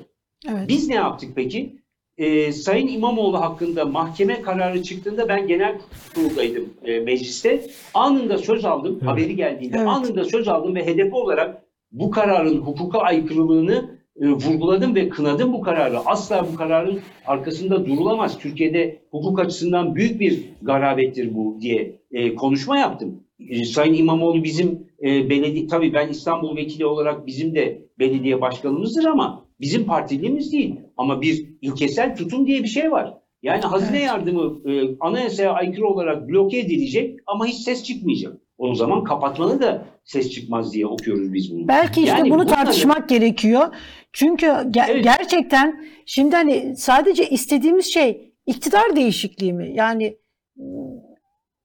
Evet. 0.50 0.68
Biz 0.68 0.88
ne 0.88 0.96
yaptık 0.96 1.30
peki? 1.36 1.76
Ee, 2.18 2.52
Sayın 2.52 2.88
İmamoğlu 2.88 3.42
hakkında 3.42 3.86
mahkeme 3.86 4.42
kararı 4.42 4.84
çıktığında 4.84 5.30
ben 5.30 5.48
genel 5.48 5.76
kuruldaydım 6.16 6.70
e, 6.86 7.00
mecliste. 7.00 7.66
Anında 7.94 8.38
söz 8.38 8.66
aldım 8.66 8.98
Evet. 9.02 9.12
haberi 9.12 9.36
geldiğinde. 9.36 9.78
Evet. 9.78 9.88
Anında 9.88 10.24
söz 10.24 10.48
aldım 10.48 10.76
ve 10.76 10.86
hedef 10.86 11.14
olarak 11.14 11.62
bu 11.92 12.12
kararın 12.12 12.58
hukuka 12.58 13.00
aykırılığını 13.00 14.02
e, 14.22 14.28
vurguladım 14.28 14.96
ve 14.96 15.10
kınadım 15.10 15.54
bu 15.54 15.62
kararı. 15.62 16.00
Asla 16.00 16.48
bu 16.54 16.56
kararın 16.56 17.00
arkasında 17.26 17.86
durulamaz. 17.86 18.40
Türkiye'de 18.40 19.00
hukuk 19.12 19.40
açısından 19.40 19.96
büyük 19.96 20.20
bir 20.20 20.44
garabettir 20.62 21.36
bu 21.36 21.58
diye 21.62 22.00
e, 22.12 22.36
konuşma 22.36 22.78
yaptım. 22.78 23.24
E, 23.50 23.66
Sayın 23.66 23.94
İmamoğlu 23.94 24.44
bizim 24.44 24.88
e, 25.04 25.30
belediye, 25.30 25.68
tabii 25.68 25.94
ben 25.94 26.10
İstanbul 26.10 26.56
vekili 26.56 26.86
olarak 26.86 27.28
bizim 27.28 27.56
de 27.56 27.82
belediye 28.00 28.42
başkanımızdır 28.42 29.06
ama 29.06 29.46
bizim 29.60 29.86
partiliğimiz 29.86 30.54
değil. 30.54 30.76
Ama 30.98 31.22
bir 31.22 31.46
ilkesel 31.62 32.16
tutum 32.16 32.48
diye 32.48 32.64
bir 32.64 32.68
şey 32.68 32.92
var. 32.92 33.14
Yani 33.44 33.62
hazine 33.62 34.02
yardımı 34.02 34.72
e, 34.72 34.96
anayasaya 35.00 35.52
aykırı 35.52 35.88
olarak 35.88 36.30
bloke 36.30 36.60
edilecek 36.60 37.20
ama 37.28 37.46
hiç 37.46 37.56
ses 37.56 37.84
çıkmayacak. 37.84 38.38
O 38.62 38.76
zaman 38.76 39.04
kapatmanı 39.04 39.62
da 39.62 39.86
ses 40.06 40.32
çıkmaz 40.32 40.74
diye 40.74 40.88
okuyoruz 40.88 41.34
biz 41.34 41.52
bunu. 41.56 41.68
Belki 41.68 42.02
işte 42.02 42.12
Yani 42.18 42.30
bunu 42.30 42.46
tartışmak 42.46 43.10
gerekiyor. 43.10 43.76
Çünkü 44.14 44.46
ge- 44.46 44.86
Evet. 44.92 45.04
gerçekten 45.04 45.86
şimdi 46.06 46.36
hani 46.36 46.76
sadece 46.78 47.30
istediğimiz 47.30 47.86
şey 47.94 48.34
iktidar 48.46 48.96
değişikliği 48.96 49.54
mi? 49.54 49.72
Yani 49.74 50.18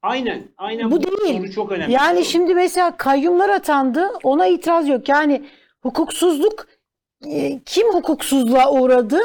Aynen, 0.03 0.43
aynen 0.57 0.91
Bu 0.91 1.03
değil. 1.03 1.39
soru 1.39 1.51
çok 1.53 1.73
önemli. 1.73 1.93
yani 1.93 2.25
şimdi 2.25 2.55
mesela 2.55 2.97
kayyumlar 2.97 3.49
atandı 3.49 4.09
ona 4.23 4.47
itiraz 4.47 4.89
yok. 4.89 5.09
Yani 5.09 5.45
hukuksuzluk 5.83 6.67
e, 7.27 7.61
kim 7.67 7.89
hukuksuzluğa 7.89 8.73
uğradı? 8.73 9.19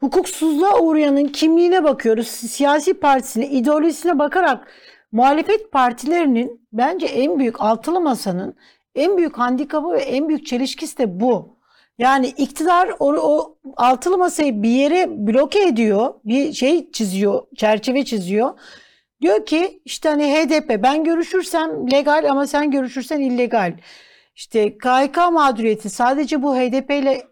Hukuksuzluğa 0.00 0.80
uğrayanın 0.80 1.24
kimliğine 1.24 1.84
bakıyoruz. 1.84 2.26
Siyasi 2.28 2.94
partisine, 2.94 3.46
ideolojisine 3.48 4.18
bakarak 4.18 4.66
muhalefet 5.14 5.72
partilerinin 5.72 6.68
bence 6.72 7.06
en 7.06 7.38
büyük 7.38 7.60
altılı 7.60 8.00
masanın 8.00 8.56
en 8.94 9.16
büyük 9.16 9.38
handikapı 9.38 9.92
ve 9.92 10.02
en 10.02 10.28
büyük 10.28 10.46
çelişkisi 10.46 10.98
de 10.98 11.20
bu. 11.20 11.58
Yani 11.98 12.26
iktidar 12.26 12.90
o, 12.98 13.12
o 13.12 13.56
altılı 13.76 14.18
masayı 14.18 14.62
bir 14.62 14.68
yere 14.68 15.26
bloke 15.26 15.62
ediyor, 15.62 16.14
bir 16.24 16.52
şey 16.52 16.90
çiziyor, 16.90 17.42
çerçeve 17.56 18.04
çiziyor. 18.04 18.58
Diyor 19.20 19.46
ki 19.46 19.82
işte 19.84 20.08
hani 20.08 20.34
HDP 20.34 20.82
ben 20.82 21.04
görüşürsem 21.04 21.92
legal 21.92 22.30
ama 22.30 22.46
sen 22.46 22.70
görüşürsen 22.70 23.20
illegal. 23.20 23.76
İşte 24.34 24.78
KHK 24.78 25.16
mağduriyeti 25.32 25.90
sadece 25.90 26.42
bu 26.42 26.56
HDP 26.56 26.90
ile 26.90 27.12
e, 27.12 27.24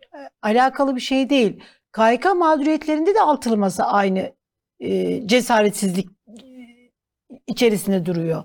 alakalı 0.42 0.96
bir 0.96 1.00
şey 1.00 1.30
değil. 1.30 1.60
KHK 1.92 2.34
mağduriyetlerinde 2.36 3.14
de 3.14 3.20
altılı 3.20 3.56
masa 3.56 3.84
aynı 3.84 4.32
e, 4.80 5.26
cesaretsizlik 5.26 6.08
içerisinde 7.46 8.06
duruyor. 8.06 8.44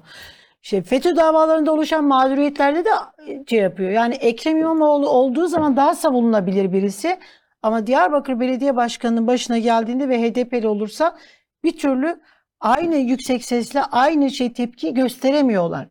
İşte 0.64 0.82
FETÖ 0.82 1.16
davalarında 1.16 1.74
oluşan 1.74 2.04
mağduriyetlerde 2.04 2.86
de 2.86 2.90
e, 3.28 3.44
şey 3.50 3.60
yapıyor. 3.60 3.90
Yani 3.90 4.16
Ekrem 4.16 4.58
İmamoğlu 4.58 5.10
olduğu 5.10 5.48
zaman 5.48 5.76
daha 5.76 5.96
savunulabilir 5.96 6.74
birisi. 6.74 7.20
Ama 7.62 7.88
Diyarbakır 7.88 8.40
Belediye 8.40 8.76
Başkanı'nın 8.76 9.28
başına 9.28 9.58
geldiğinde 9.58 10.10
ve 10.10 10.22
HDP'li 10.22 10.68
olursa 10.68 11.18
bir 11.64 11.78
türlü 11.78 12.20
aynı 12.60 12.96
yüksek 12.96 13.46
sesle 13.46 13.82
aynı 13.84 14.32
şey 14.32 14.54
tepki 14.54 14.94
gösteremiyorlar. 14.94 15.88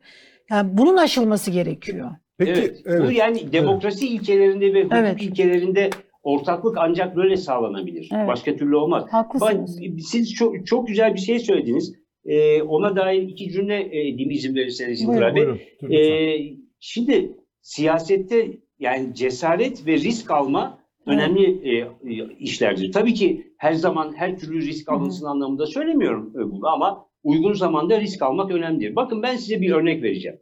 Yani 0.50 0.78
bunun 0.78 0.96
aşılması 0.96 1.50
gerekiyor. 1.50 2.10
Peki, 2.38 2.52
evet. 2.52 2.82
evet. 2.86 3.06
Bu 3.06 3.12
yani 3.12 3.52
demokrasi 3.52 4.08
ilkelerinde 4.08 4.74
ve 4.74 4.84
hukuk 4.84 4.98
Evet. 4.98 5.22
ilkelerinde 5.22 5.90
ortaklık 6.22 6.76
ancak 6.78 7.16
böyle 7.16 7.36
sağlanabilir. 7.36 8.08
Evet. 8.14 8.28
Başka 8.28 8.56
türlü 8.56 8.76
olmaz. 8.76 9.04
Haklısınız. 9.10 9.80
Bak, 9.80 10.00
siz 10.00 10.34
çok 10.34 10.66
çok 10.66 10.88
güzel 10.88 11.14
bir 11.14 11.20
şey 11.20 11.38
söylediniz. 11.38 11.94
Ee, 12.26 12.62
ona 12.62 12.96
dair 12.96 13.22
iki 13.22 13.50
cümle 13.50 13.80
e, 13.80 14.08
edeyim 14.08 14.30
izin 14.30 14.54
verirseniz 14.54 15.02
Yıldıray 15.02 15.34
Bey. 15.34 15.42
Buyurun. 15.42 15.94
Ee, 15.94 16.56
şimdi 16.80 17.36
siyasette 17.60 18.58
yani 18.78 19.14
cesaret 19.14 19.86
ve 19.86 19.92
risk 19.92 20.30
alma 20.30 20.78
önemli 21.06 21.68
e, 21.68 21.78
e, 21.78 22.34
işlerdir. 22.38 22.92
Tabii 22.92 23.14
ki 23.14 23.52
her 23.58 23.72
zaman 23.72 24.16
her 24.16 24.38
türlü 24.38 24.60
risk 24.60 24.88
alınsın 24.88 25.26
anlamında 25.26 25.66
söylemiyorum 25.66 26.32
e, 26.36 26.50
bunu 26.50 26.68
ama 26.68 27.06
uygun 27.24 27.52
zamanda 27.52 28.00
risk 28.00 28.22
almak 28.22 28.50
önemlidir. 28.50 28.96
Bakın 28.96 29.22
ben 29.22 29.36
size 29.36 29.60
bir 29.60 29.70
örnek 29.70 30.02
vereceğim. 30.02 30.38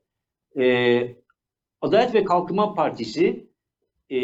Ee, 0.58 1.14
Adalet 1.80 2.14
ve 2.14 2.24
Kalkınma 2.24 2.74
Partisi 2.74 3.46
e, 4.10 4.18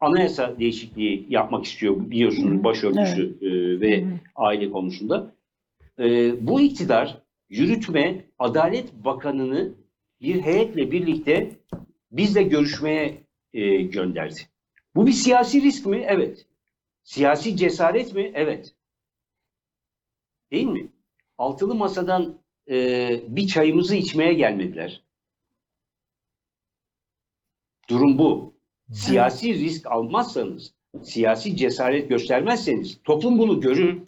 anayasa 0.00 0.58
değişikliği 0.58 1.26
yapmak 1.28 1.64
istiyor 1.64 2.10
biliyorsunuz 2.10 2.64
başörtüsü 2.64 3.38
e, 3.42 3.80
ve 3.80 4.04
aile 4.36 4.70
konusunda. 4.70 5.34
E, 5.98 6.46
bu 6.46 6.60
iktidar 6.60 7.22
yürütme 7.48 8.24
Adalet 8.38 8.92
Bakanı'nı 8.92 9.74
bir 10.20 10.42
heyetle 10.42 10.90
birlikte 10.90 11.56
bizle 12.12 12.42
görüşmeye 12.42 13.24
e, 13.52 13.82
gönderdi. 13.82 14.40
Bu 14.94 15.06
bir 15.06 15.12
siyasi 15.12 15.62
risk 15.62 15.86
mi? 15.86 16.04
Evet. 16.08 16.46
Siyasi 17.02 17.56
cesaret 17.56 18.14
mi? 18.14 18.32
Evet. 18.34 18.74
Değil 20.50 20.66
mi? 20.66 20.88
Altılı 21.38 21.74
masadan 21.74 22.38
e, 22.70 23.20
bir 23.28 23.46
çayımızı 23.46 23.96
içmeye 23.96 24.34
gelmediler. 24.34 25.02
Durum 27.88 28.18
bu. 28.18 28.54
Siyasi 28.92 29.54
risk 29.54 29.86
almazsanız, 29.86 30.74
siyasi 31.02 31.56
cesaret 31.56 32.08
göstermezseniz 32.08 33.02
toplum 33.04 33.38
bunu 33.38 33.60
görür. 33.60 34.02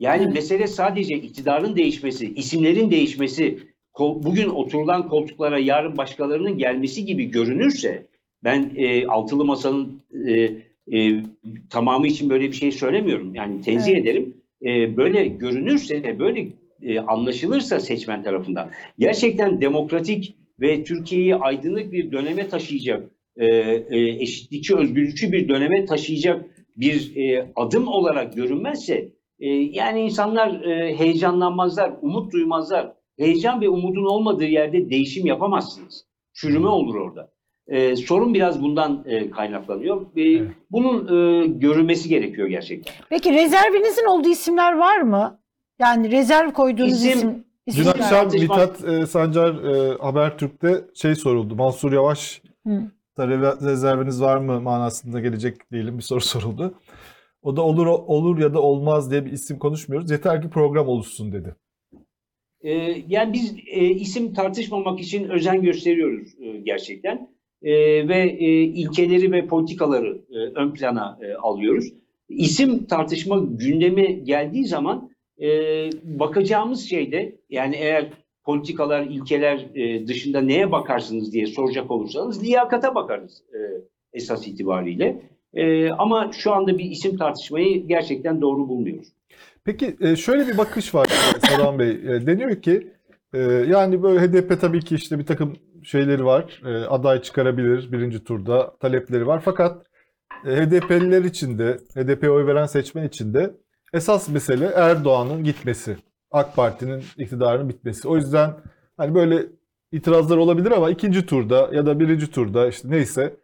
Yani 0.00 0.22
Evet. 0.22 0.34
mesele 0.34 0.66
sadece 0.66 1.14
iktidarın 1.14 1.76
değişmesi, 1.76 2.34
isimlerin 2.34 2.90
değişmesi, 2.90 3.58
bugün 3.98 4.48
oturulan 4.48 5.08
koltuklara 5.08 5.58
yarın 5.58 5.96
başkalarının 5.96 6.58
gelmesi 6.58 7.04
gibi 7.04 7.24
görünürse 7.24 8.06
ben 8.44 8.70
e, 8.76 9.06
altılı 9.06 9.44
masanın 9.44 10.02
e, 10.28 10.50
e, 10.92 11.22
tamamı 11.70 12.06
için 12.06 12.30
böyle 12.30 12.48
bir 12.48 12.52
şey 12.52 12.72
söylemiyorum. 12.72 13.34
Yani 13.34 13.60
tenzih 13.60 13.92
Evet. 13.92 14.02
ederim. 14.02 14.34
E, 14.64 14.96
böyle 14.96 15.26
görünürse, 15.26 16.18
böyle 16.18 16.46
e, 16.82 16.98
anlaşılırsa 17.00 17.80
seçmen 17.80 18.22
tarafından 18.22 18.70
gerçekten 18.98 19.60
demokratik 19.60 20.36
ve 20.60 20.84
Türkiye'yi 20.84 21.36
aydınlık 21.36 21.92
bir 21.92 22.12
döneme 22.12 22.48
taşıyacak, 22.48 23.10
e, 23.36 23.46
e, 23.46 23.98
eşitlikçi, 24.20 24.76
özgürlükçü 24.76 25.32
bir 25.32 25.48
döneme 25.48 25.84
taşıyacak 25.84 26.44
bir 26.76 27.16
e, 27.16 27.52
adım 27.56 27.88
olarak 27.88 28.36
görünmezse 28.36 29.08
e, 29.40 29.46
yani 29.48 30.00
insanlar 30.00 30.60
e, 30.62 30.98
heyecanlanmazlar, 30.98 31.92
umut 32.02 32.32
duymazlar. 32.32 32.92
Heyecan 33.18 33.60
ve 33.60 33.68
umudun 33.68 34.04
olmadığı 34.04 34.44
yerde 34.44 34.90
değişim 34.90 35.26
yapamazsınız. 35.26 36.04
Çürüme 36.32 36.68
olur 36.68 36.94
orada. 36.94 37.30
E, 37.68 37.96
sorun 37.96 38.34
biraz 38.34 38.62
bundan 38.62 39.04
e, 39.06 39.30
kaynaklanıyor. 39.30 40.02
E, 40.16 40.22
Evet. 40.22 40.50
Bunun 40.70 41.04
e, 41.06 41.46
görülmesi 41.46 42.08
gerekiyor 42.08 42.48
gerçekten. 42.48 42.94
Peki 43.10 43.32
rezervinizin 43.32 44.04
olduğu 44.06 44.28
isimler 44.28 44.78
var 44.78 45.00
mı? 45.00 45.40
Yani 45.78 46.10
rezerv 46.10 46.50
koyduğunuz 46.50 46.92
İsim- 47.04 47.16
isim. 47.18 47.30
Dün 47.30 47.72
isimler. 47.72 47.90
akşam 47.90 48.26
Mithat 48.32 48.84
e, 48.84 49.06
Sancar 49.06 49.54
e, 49.64 49.98
Habertürk'te 49.98 50.84
şey 50.94 51.14
soruldu. 51.14 51.56
Mansur 51.56 51.92
Yavaş 51.92 52.42
Hı. 52.66 52.82
rezerviniz 53.18 54.22
var 54.22 54.36
mı 54.38 54.60
manasında 54.60 55.20
gelecek 55.20 55.70
diyelim 55.72 55.98
bir 55.98 56.02
soru 56.02 56.20
soruldu. 56.20 56.74
O 57.42 57.56
da 57.56 57.62
olur 57.62 57.86
olur 57.86 58.38
ya 58.38 58.54
da 58.54 58.62
olmaz 58.62 59.10
diye 59.10 59.24
bir 59.24 59.32
isim 59.32 59.58
konuşmuyoruz. 59.58 60.10
Yeter 60.10 60.42
ki 60.42 60.50
program 60.50 60.88
oluşsun 60.88 61.32
dedi. 61.32 61.56
E, 62.62 62.72
yani 63.08 63.32
biz 63.32 63.56
e, 63.66 63.84
isim 63.84 64.34
tartışmamak 64.34 65.00
için 65.00 65.28
özen 65.28 65.62
gösteriyoruz 65.62 66.34
e, 66.40 66.60
gerçekten. 66.60 67.30
E, 67.62 67.72
ve 68.08 68.18
e, 68.18 68.62
ilkeleri 68.62 69.32
ve 69.32 69.46
politikaları 69.46 70.24
e, 70.30 70.36
ön 70.36 70.72
plana 70.72 71.18
e, 71.22 71.34
alıyoruz. 71.34 71.84
İsim 72.28 72.84
tartışma 72.84 73.38
gündeme 73.38 74.12
geldiği 74.12 74.64
zaman 74.66 75.10
e, 75.42 75.48
bakacağımız 76.02 76.88
şey 76.88 77.12
de 77.12 77.38
yani 77.50 77.76
eğer 77.76 78.10
politikalar, 78.44 79.02
ilkeler 79.02 79.66
e, 79.74 80.06
dışında 80.06 80.40
neye 80.40 80.72
bakarsınız 80.72 81.32
diye 81.32 81.46
soracak 81.46 81.90
olursanız 81.90 82.44
liyakata 82.44 82.94
bakarız 82.94 83.42
e, 83.54 83.58
esas 84.12 84.48
itibariyle. 84.48 85.22
E, 85.54 85.90
ama 85.90 86.30
şu 86.32 86.52
anda 86.52 86.78
bir 86.78 86.84
isim 86.84 87.16
tartışmayı 87.16 87.86
gerçekten 87.86 88.40
doğru 88.40 88.68
bulmuyoruz. 88.68 89.08
Peki 89.64 89.96
e, 90.00 90.16
şöyle 90.16 90.48
bir 90.48 90.58
bakış 90.58 90.94
var 90.94 91.06
Sadan 91.48 91.78
Bey. 91.78 91.90
E, 91.90 92.26
Deniyor 92.26 92.62
ki 92.62 92.92
e, 93.34 93.38
yani 93.42 94.02
böyle 94.02 94.20
HDP 94.20 94.60
tabii 94.60 94.80
ki 94.80 94.94
işte 94.94 95.18
bir 95.18 95.26
takım 95.26 95.56
şeyleri 95.82 96.24
var. 96.24 96.62
Aday 96.88 97.22
çıkarabilir 97.22 97.92
birinci 97.92 98.24
turda 98.24 98.76
talepleri 98.80 99.26
var. 99.26 99.42
Fakat 99.44 99.86
HDP'liler 100.44 101.24
için 101.24 101.58
de 101.58 101.78
HDP'ye 101.94 102.30
oy 102.30 102.46
veren 102.46 102.66
seçmen 102.66 103.08
için 103.08 103.34
de 103.34 103.50
esas 103.92 104.28
mesele 104.28 104.66
Erdoğan'ın 104.66 105.44
gitmesi. 105.44 105.96
AK 106.30 106.56
Parti'nin 106.56 107.02
iktidarının 107.18 107.68
bitmesi. 107.68 108.08
O 108.08 108.16
yüzden 108.16 108.54
hani 108.96 109.14
böyle 109.14 109.46
itirazlar 109.92 110.36
olabilir 110.36 110.70
ama 110.70 110.90
ikinci 110.90 111.26
turda 111.26 111.70
ya 111.72 111.86
da 111.86 112.00
birinci 112.00 112.30
turda 112.30 112.68
işte 112.68 112.90
neyse 112.90 113.36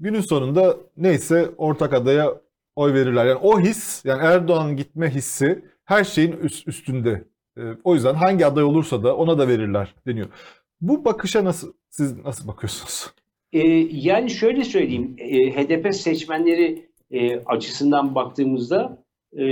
günün 0.00 0.20
sonunda 0.20 0.76
neyse 0.96 1.50
ortak 1.58 1.92
adaya 1.92 2.40
oy 2.76 2.94
verirler. 2.94 3.26
Yani 3.26 3.38
o 3.42 3.60
his, 3.60 4.04
yani 4.04 4.22
Erdoğan'ın 4.22 4.76
gitme 4.76 5.10
hissi 5.10 5.64
her 5.84 6.04
şeyin 6.04 6.32
üst, 6.32 6.68
üstünde. 6.68 7.24
Ee, 7.58 7.62
o 7.84 7.94
yüzden 7.94 8.14
hangi 8.14 8.46
aday 8.46 8.64
olursa 8.64 9.02
da 9.02 9.16
ona 9.16 9.38
da 9.38 9.48
verirler 9.48 9.94
deniyor. 10.06 10.26
Bu 10.80 11.04
bakışa 11.04 11.44
nasıl 11.44 11.72
siz 11.90 12.24
nasıl 12.24 12.48
bakıyorsunuz? 12.48 13.14
Ee, 13.52 13.68
yani 13.90 14.30
şöyle 14.30 14.64
söyleyeyim, 14.64 15.16
e, 15.18 15.50
HDP 15.50 15.94
seçmenleri 15.94 16.88
e, 17.10 17.36
açısından 17.36 18.14
baktığımızda 18.14 19.04
e, 19.38 19.44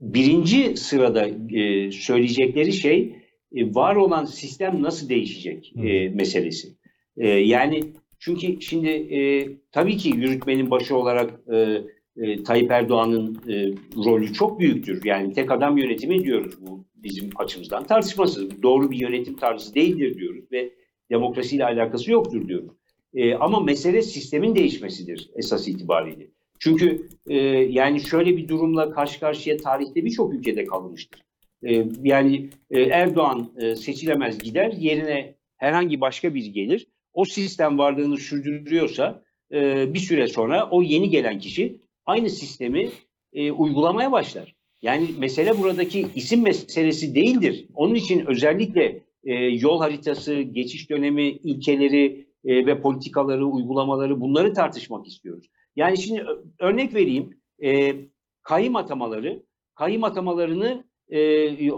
birinci 0.00 0.76
sırada 0.76 1.26
e, 1.50 1.90
söyleyecekleri 1.92 2.72
şey 2.72 3.16
e, 3.56 3.74
var 3.74 3.96
olan 3.96 4.24
sistem 4.24 4.82
nasıl 4.82 5.08
değişecek 5.08 5.72
e, 5.76 6.08
meselesi. 6.08 6.68
E, 7.16 7.28
yani 7.28 7.80
çünkü 8.24 8.60
şimdi 8.60 8.88
e, 8.88 9.48
tabii 9.72 9.96
ki 9.96 10.08
yürütmenin 10.08 10.70
başı 10.70 10.96
olarak 10.96 11.40
e, 11.52 11.82
e, 12.16 12.42
Tayyip 12.42 12.70
Erdoğan'ın 12.70 13.42
e, 13.48 13.54
rolü 14.04 14.32
çok 14.32 14.60
büyüktür. 14.60 15.04
Yani 15.04 15.32
tek 15.32 15.50
adam 15.50 15.78
yönetimi 15.78 16.24
diyoruz 16.24 16.54
bu 16.60 16.84
bizim 16.94 17.30
açımızdan 17.36 17.84
tartışmasız. 17.84 18.62
Doğru 18.62 18.90
bir 18.90 18.96
yönetim 18.96 19.36
tarzı 19.36 19.74
değildir 19.74 20.18
diyoruz 20.18 20.44
ve 20.52 20.70
demokrasiyle 21.10 21.64
alakası 21.64 22.10
yoktur 22.10 22.48
diyoruz. 22.48 22.70
E, 23.14 23.34
ama 23.34 23.60
mesele 23.60 24.02
sistemin 24.02 24.54
değişmesidir 24.54 25.30
esas 25.36 25.68
itibariyle. 25.68 26.26
Çünkü 26.58 27.08
e, 27.26 27.36
yani 27.70 28.00
şöyle 28.00 28.36
bir 28.36 28.48
durumla 28.48 28.90
karşı 28.90 29.20
karşıya 29.20 29.56
tarihte 29.56 30.04
birçok 30.04 30.34
ülkede 30.34 30.64
kalınmıştır. 30.64 31.22
E, 31.66 31.86
yani 32.02 32.50
e, 32.70 32.80
Erdoğan 32.82 33.52
e, 33.60 33.76
seçilemez 33.76 34.38
gider, 34.38 34.72
yerine 34.72 35.34
herhangi 35.56 36.00
başka 36.00 36.34
biri 36.34 36.52
gelir. 36.52 36.86
O 37.14 37.24
sistem 37.24 37.78
varlığını 37.78 38.16
sürdürüyorsa 38.16 39.22
e, 39.52 39.94
bir 39.94 39.98
süre 39.98 40.26
sonra 40.26 40.68
o 40.70 40.82
yeni 40.82 41.10
gelen 41.10 41.38
kişi 41.38 41.80
aynı 42.06 42.30
sistemi 42.30 42.90
e, 43.32 43.52
uygulamaya 43.52 44.12
başlar. 44.12 44.54
Yani 44.82 45.08
mesele 45.18 45.58
buradaki 45.58 46.06
isim 46.14 46.42
meselesi 46.42 47.14
değildir. 47.14 47.66
Onun 47.74 47.94
için 47.94 48.26
özellikle 48.26 49.02
e, 49.24 49.34
yol 49.34 49.78
haritası, 49.78 50.40
geçiş 50.40 50.90
dönemi 50.90 51.28
ilkeleri 51.28 52.26
e, 52.44 52.66
ve 52.66 52.80
politikaları, 52.80 53.46
uygulamaları 53.46 54.20
bunları 54.20 54.54
tartışmak 54.54 55.06
istiyoruz. 55.06 55.50
Yani 55.76 55.98
şimdi 55.98 56.24
örnek 56.58 56.94
vereyim. 56.94 57.40
E, 57.62 57.96
kayyım 58.42 58.76
atamaları, 58.76 59.42
kayyım 59.74 60.04
atamalarını 60.04 60.84
e, 61.08 61.70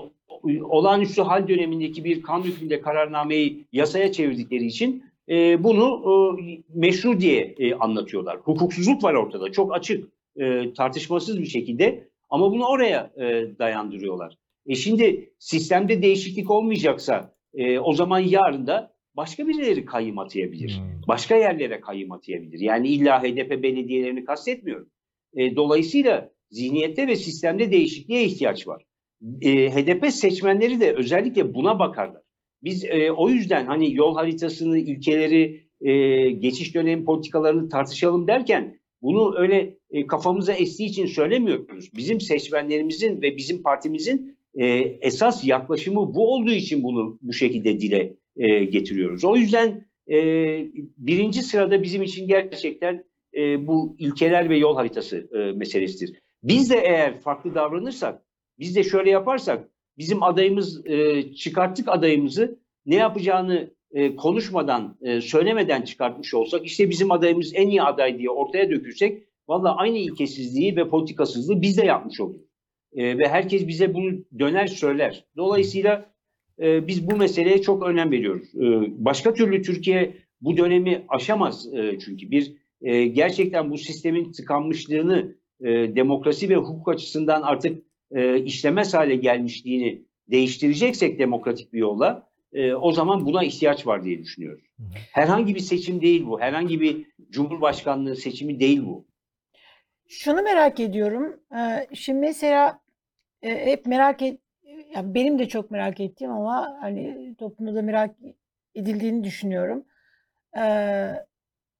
olağanüstü 0.62 1.22
hal 1.22 1.48
dönemindeki 1.48 2.04
bir 2.04 2.22
kanun 2.22 2.44
hükmünde 2.44 2.80
kararnameyi 2.80 3.66
yasaya 3.72 4.12
çevirdikleri 4.12 4.66
için 4.66 5.04
e, 5.28 5.64
bunu 5.64 6.02
e, 6.40 6.62
meşru 6.74 7.20
diye 7.20 7.54
e, 7.58 7.74
anlatıyorlar. 7.74 8.36
Hukuksuzluk 8.36 9.04
var 9.04 9.14
ortada, 9.14 9.52
çok 9.52 9.74
açık, 9.74 10.08
e, 10.36 10.72
tartışmasız 10.72 11.40
bir 11.40 11.46
şekilde 11.46 12.08
ama 12.30 12.52
bunu 12.52 12.66
oraya 12.66 13.12
e, 13.16 13.24
dayandırıyorlar. 13.58 14.38
E 14.66 14.74
şimdi 14.74 15.30
sistemde 15.38 16.02
değişiklik 16.02 16.50
olmayacaksa 16.50 17.34
e, 17.54 17.78
o 17.78 17.92
zaman 17.92 18.18
yarın 18.18 18.66
da 18.66 18.96
başka 19.14 19.48
birileri 19.48 19.84
kayyım 19.84 20.18
atayabilir. 20.18 20.78
Hmm. 20.78 21.08
Başka 21.08 21.36
yerlere 21.36 21.80
kayyım 21.80 22.12
atayabilir. 22.12 22.60
Yani 22.60 22.88
illa 22.88 23.22
HDP 23.22 23.62
belediyelerini 23.62 24.24
kastetmiyorum. 24.24 24.90
E, 25.34 25.56
dolayısıyla 25.56 26.30
zihniyette 26.50 27.06
ve 27.06 27.16
sistemde 27.16 27.70
değişikliğe 27.70 28.24
ihtiyaç 28.24 28.68
var. 28.68 28.82
E, 29.40 29.70
HDP 29.70 30.12
seçmenleri 30.12 30.80
de 30.80 30.94
özellikle 30.94 31.54
buna 31.54 31.78
bakarlar. 31.78 32.22
Biz 32.66 32.84
e, 32.84 33.12
o 33.12 33.28
yüzden 33.28 33.66
hani 33.66 33.94
yol 33.94 34.14
haritasını, 34.14 34.78
ilkeleri, 34.78 35.60
e, 35.80 36.30
geçiş 36.30 36.74
dönemi 36.74 37.04
politikalarını 37.04 37.68
tartışalım 37.68 38.26
derken 38.26 38.78
bunu 39.02 39.38
öyle 39.38 39.74
e, 39.90 40.06
kafamıza 40.06 40.52
estiği 40.52 40.88
için 40.88 41.06
söylemiyoruz. 41.06 41.90
Bizim 41.96 42.20
seçmenlerimizin 42.20 43.22
ve 43.22 43.36
bizim 43.36 43.62
partimizin 43.62 44.38
e, 44.54 44.66
esas 45.00 45.44
yaklaşımı 45.44 46.14
bu 46.14 46.34
olduğu 46.34 46.52
için 46.52 46.82
bunu 46.82 47.18
bu 47.22 47.32
şekilde 47.32 47.80
dile 47.80 48.14
e, 48.36 48.64
getiriyoruz. 48.64 49.24
O 49.24 49.36
yüzden 49.36 49.86
e, 50.10 50.16
birinci 50.98 51.42
sırada 51.42 51.82
bizim 51.82 52.02
için 52.02 52.28
gerçekten 52.28 53.04
e, 53.36 53.66
bu 53.66 53.96
ilkeler 53.98 54.50
ve 54.50 54.56
yol 54.56 54.76
haritası 54.76 55.28
e, 55.32 55.38
meselesidir. 55.52 56.20
Biz 56.42 56.70
de 56.70 56.76
eğer 56.76 57.20
farklı 57.20 57.54
davranırsak, 57.54 58.22
biz 58.58 58.76
de 58.76 58.82
şöyle 58.82 59.10
yaparsak, 59.10 59.68
bizim 59.98 60.22
adayımız 60.22 60.86
e, 60.86 61.22
çıkarttık 61.34 61.88
adayımızı 61.88 62.58
ne 62.86 62.94
yapacağını 62.94 63.70
e, 63.92 64.16
konuşmadan, 64.16 64.96
e, 65.02 65.20
söylemeden 65.20 65.82
çıkartmış 65.82 66.34
olsak, 66.34 66.66
işte 66.66 66.90
bizim 66.90 67.10
adayımız 67.10 67.52
en 67.54 67.68
iyi 67.68 67.82
aday 67.82 68.18
diye 68.18 68.30
ortaya 68.30 68.70
dökülsek, 68.70 69.22
valla 69.48 69.76
aynı 69.76 69.98
ilkesizliği 69.98 70.76
ve 70.76 70.88
politikasızlığı 70.88 71.62
biz 71.62 71.78
de 71.78 71.86
yapmış 71.86 72.20
oluruz. 72.20 72.46
E, 72.92 73.18
ve 73.18 73.28
herkes 73.28 73.68
bize 73.68 73.94
bunu 73.94 74.24
döner 74.38 74.66
söyler. 74.66 75.24
Dolayısıyla 75.36 76.10
e, 76.60 76.86
biz 76.86 77.10
bu 77.10 77.16
meseleye 77.16 77.62
çok 77.62 77.82
önem 77.82 78.10
veriyoruz. 78.10 78.54
E, 78.54 78.64
başka 79.04 79.34
türlü 79.34 79.62
Türkiye 79.62 80.14
bu 80.40 80.56
dönemi 80.56 81.04
aşamaz 81.08 81.74
e, 81.74 81.98
çünkü 81.98 82.30
bir 82.30 82.52
e, 82.82 83.06
gerçekten 83.06 83.70
bu 83.70 83.78
sistemin 83.78 84.32
tıkanmışlığını 84.32 85.36
e, 85.60 85.66
demokrasi 85.96 86.48
ve 86.48 86.56
hukuk 86.56 86.88
açısından 86.88 87.42
artık 87.42 87.82
e, 88.16 88.42
işlemez 88.42 88.94
hale 88.94 89.16
gelmişliğini 89.16 90.02
değiştireceksek 90.30 91.18
demokratik 91.18 91.72
bir 91.72 91.78
yolla 91.78 92.28
e, 92.52 92.74
o 92.74 92.92
zaman 92.92 93.26
buna 93.26 93.44
ihtiyaç 93.44 93.86
var 93.86 94.04
diye 94.04 94.18
düşünüyoruz. 94.18 94.64
Herhangi 95.12 95.54
bir 95.54 95.60
seçim 95.60 96.00
değil 96.00 96.26
bu. 96.26 96.40
Herhangi 96.40 96.80
bir 96.80 97.06
cumhurbaşkanlığı 97.30 98.16
seçimi 98.16 98.60
değil 98.60 98.82
bu. 98.86 99.06
Şunu 100.08 100.42
merak 100.42 100.80
ediyorum. 100.80 101.40
Ee, 101.56 101.86
Şimdi 101.94 102.20
mesela 102.20 102.80
e, 103.42 103.66
hep 103.66 103.86
merak 103.86 104.22
et, 104.22 104.40
yani 104.94 105.14
benim 105.14 105.38
de 105.38 105.48
çok 105.48 105.70
merak 105.70 106.00
ettiğim 106.00 106.32
ama 106.32 106.78
hani 106.80 107.34
toplumda 107.38 107.74
da 107.74 107.82
merak 107.82 108.16
edildiğini 108.74 109.24
düşünüyorum. 109.24 109.84
Ee, 110.58 111.10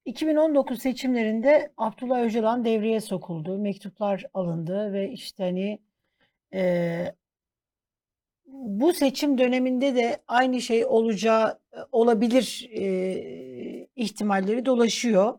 2019 0.04 0.78
seçimlerinde 0.78 1.72
Abdullah 1.76 2.22
Öcalan 2.22 2.64
devreye 2.64 3.00
sokuldu. 3.00 3.58
Mektuplar 3.58 4.24
alındı 4.34 4.92
ve 4.92 5.10
işte 5.10 5.44
hani 5.44 5.78
e, 6.56 7.14
bu 8.46 8.92
seçim 8.92 9.38
döneminde 9.38 9.94
de 9.94 10.22
aynı 10.28 10.60
şey 10.60 10.86
olacağı 10.86 11.58
olabilir 11.92 12.68
e, 12.72 13.88
ihtimalleri 13.96 14.66
dolaşıyor. 14.66 15.38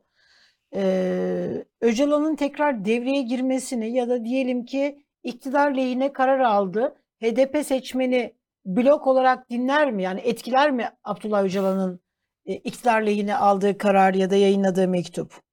Ee, 0.75 1.65
Öcalan'ın 1.81 2.35
tekrar 2.35 2.85
devreye 2.85 3.21
girmesini 3.21 3.93
ya 3.93 4.09
da 4.09 4.25
diyelim 4.25 4.65
ki 4.65 4.99
iktidar 5.23 5.71
lehine 5.71 6.13
karar 6.13 6.39
aldı. 6.39 6.95
HDP 7.21 7.65
seçmeni 7.65 8.33
blok 8.65 9.07
olarak 9.07 9.49
dinler 9.49 9.91
mi? 9.91 10.03
Yani 10.03 10.19
etkiler 10.19 10.71
mi 10.71 10.89
Abdullah 11.03 11.43
Öcalan'ın 11.43 11.99
e, 12.45 12.53
iktidar 12.53 13.01
lehine 13.01 13.35
aldığı 13.35 13.77
karar 13.77 14.13
ya 14.13 14.29
da 14.29 14.35
yayınladığı 14.35 14.87
mektup? 14.87 15.46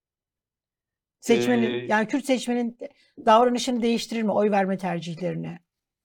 Seçmenin 1.25 1.71
Ee, 1.71 1.87
yani 1.89 2.07
Kürt 2.07 2.25
seçmenin 2.25 2.77
davranışını 3.27 3.83
değiştirir 3.83 4.23
mi 4.23 4.33
oy 4.33 4.51
verme 4.51 4.77
tercihlerini? 4.77 5.59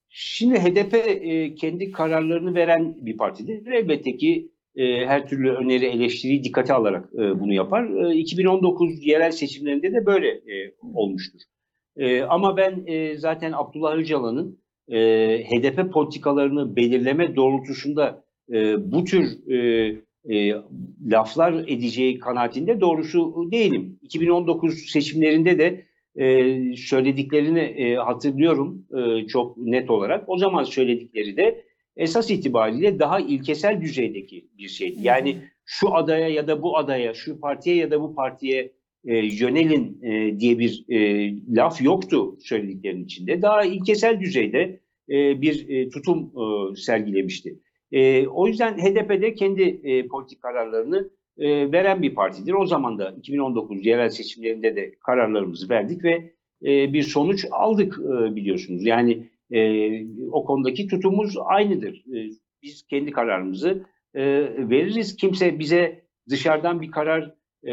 Şimdi 0.08 0.58
HDP 0.58 0.94
e, 0.94 1.54
kendi 1.54 1.92
kararlarını 1.92 2.54
veren 2.54 3.06
bir 3.06 3.16
partidir. 3.16 3.66
Elbette 3.66 4.16
ki 4.16 4.50
e, 4.76 5.06
her 5.06 5.28
türlü 5.28 5.50
öneri, 5.50 5.86
eleştiriyi 5.86 6.44
dikkate 6.44 6.72
alarak 6.72 7.14
e, 7.14 7.40
bunu 7.40 7.52
yapar. 7.52 8.10
E, 8.10 8.16
2019 8.16 9.06
yerel 9.06 9.30
seçimlerinde 9.30 9.92
de 9.92 10.06
böyle 10.06 10.28
e, 10.28 10.74
olmuştur. 10.94 11.40
E, 11.96 12.22
ama 12.22 12.56
ben 12.56 12.84
e, 12.86 13.18
zaten 13.18 13.52
Abdullah 13.52 13.96
Öcalan'ın 13.96 14.58
e, 14.88 14.98
HDP 15.44 15.92
politikalarını 15.92 16.76
belirleme 16.76 17.36
doğrultusunda 17.36 18.24
e, 18.52 18.92
bu 18.92 19.04
tür 19.04 19.50
e, 19.52 19.96
e, 20.28 20.52
laflar 21.10 21.52
edeceği 21.52 22.18
kanaatinde 22.18 22.80
doğrusu 22.80 23.48
değilim. 23.52 23.98
2019 24.02 24.78
seçimlerinde 24.78 25.58
de 25.58 25.84
e, 26.16 26.76
söylediklerini 26.76 27.60
e, 27.60 27.94
hatırlıyorum 27.94 28.86
e, 28.98 29.26
çok 29.26 29.56
net 29.56 29.90
olarak. 29.90 30.28
O 30.28 30.38
zaman 30.38 30.64
söyledikleri 30.64 31.36
de 31.36 31.64
esas 31.96 32.30
itibariyle 32.30 32.98
daha 32.98 33.20
ilkesel 33.20 33.80
düzeydeki 33.80 34.48
bir 34.58 34.68
şeydi. 34.68 34.98
Yani 35.02 35.36
şu 35.64 35.94
adaya 35.94 36.28
ya 36.28 36.48
da 36.48 36.62
bu 36.62 36.78
adaya, 36.78 37.14
şu 37.14 37.40
partiye 37.40 37.76
ya 37.76 37.90
da 37.90 38.00
bu 38.00 38.14
partiye 38.14 38.72
e, 39.04 39.16
yönelin 39.16 40.02
e, 40.02 40.40
diye 40.40 40.58
bir 40.58 40.84
e, 40.88 41.30
laf 41.56 41.82
yoktu 41.82 42.36
söylediklerinin 42.40 43.04
içinde. 43.04 43.42
Daha 43.42 43.64
ilkesel 43.64 44.20
düzeyde 44.20 44.80
e, 45.10 45.42
bir 45.42 45.68
e, 45.68 45.88
tutum 45.88 46.32
e, 46.36 46.76
sergilemişti. 46.76 47.58
E, 47.92 48.26
o 48.26 48.46
yüzden 48.46 48.78
HDP'de 48.78 49.34
kendi 49.34 49.62
e, 49.62 50.08
politik 50.08 50.42
kararlarını 50.42 51.10
e, 51.38 51.72
veren 51.72 52.02
bir 52.02 52.14
partidir. 52.14 52.52
O 52.52 52.66
zaman 52.66 52.98
da 52.98 53.10
2019 53.18 53.86
yerel 53.86 54.08
seçimlerinde 54.08 54.76
de 54.76 54.94
kararlarımızı 55.06 55.68
verdik 55.68 56.04
ve 56.04 56.32
e, 56.64 56.92
bir 56.92 57.02
sonuç 57.02 57.46
aldık 57.50 57.98
e, 57.98 58.36
biliyorsunuz. 58.36 58.86
Yani 58.86 59.26
e, 59.50 59.90
o 60.32 60.44
konudaki 60.44 60.86
tutumumuz 60.86 61.34
aynıdır. 61.44 62.04
E, 62.16 62.30
biz 62.62 62.86
kendi 62.86 63.10
kararımızı 63.10 63.86
e, 64.14 64.22
veririz. 64.70 65.16
Kimse 65.16 65.58
bize 65.58 66.02
dışarıdan 66.28 66.80
bir 66.80 66.90
karar 66.90 67.34
e, 67.66 67.72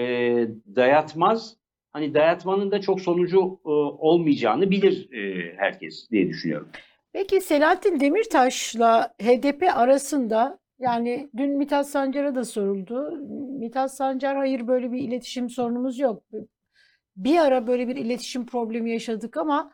dayatmaz. 0.75 1.57
Hani 1.91 2.13
dayatmanın 2.13 2.71
da 2.71 2.81
çok 2.81 3.01
sonucu 3.01 3.59
e, 3.65 3.69
olmayacağını 3.99 4.71
bilir 4.71 5.13
e, 5.13 5.53
herkes 5.57 6.11
diye 6.11 6.29
düşünüyorum. 6.29 6.67
Peki 7.17 7.41
Selahattin 7.41 7.99
Demirtaş'la 7.99 9.13
HDP 9.21 9.63
arasında 9.77 10.59
yani 10.79 11.29
dün 11.37 11.57
Mithat 11.57 11.89
Sancar'a 11.89 12.35
da 12.35 12.45
soruldu. 12.45 13.11
Mithat 13.59 13.95
Sancar 13.95 14.37
hayır 14.37 14.67
böyle 14.67 14.91
bir 14.91 14.99
iletişim 14.99 15.49
sorunumuz 15.49 15.99
yok. 15.99 16.23
Bir 17.15 17.37
ara 17.37 17.67
böyle 17.67 17.87
bir 17.87 17.95
iletişim 17.95 18.45
problemi 18.45 18.91
yaşadık 18.91 19.37
ama 19.37 19.71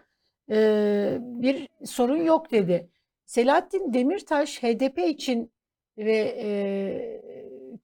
e, 0.50 1.18
bir 1.22 1.68
sorun 1.86 2.24
yok 2.24 2.52
dedi. 2.52 2.90
Selahattin 3.26 3.94
Demirtaş 3.94 4.64
HDP 4.64 4.98
için 5.00 5.52
ve 5.98 6.36
e, 6.38 6.50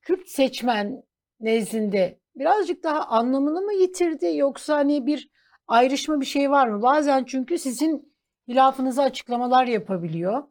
Kürt 0.02 0.28
seçmen 0.28 1.04
nezdinde 1.40 2.20
birazcık 2.36 2.84
daha 2.84 3.06
anlamını 3.06 3.62
mı 3.62 3.74
yitirdi 3.74 4.36
yoksa 4.36 4.76
hani 4.78 5.06
bir 5.06 5.30
ayrışma 5.68 6.22
bir 6.22 6.26
şey 6.26 6.52
var 6.52 6.68
mı? 6.68 6.82
Bazen 6.82 7.24
çünkü 7.24 7.58
sizin 7.58 8.09
hilafınıza 8.50 9.04
açıklamalar 9.04 9.66
yapabiliyor. 9.68 10.44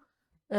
Ee, 0.52 0.58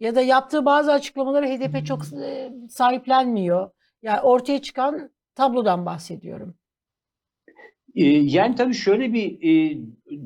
ya 0.00 0.14
da 0.14 0.20
yaptığı 0.20 0.64
bazı 0.64 0.92
açıklamaları 0.92 1.46
HDP 1.46 1.86
çok 1.86 2.02
e, 2.22 2.52
sahiplenmiyor. 2.70 3.70
Yani 4.02 4.20
ortaya 4.20 4.62
çıkan 4.62 5.10
tablodan 5.34 5.86
bahsediyorum. 5.86 6.54
E, 7.94 8.04
yani 8.06 8.54
tabii 8.54 8.74
şöyle 8.74 9.12
bir 9.12 9.38
e, 9.42 9.78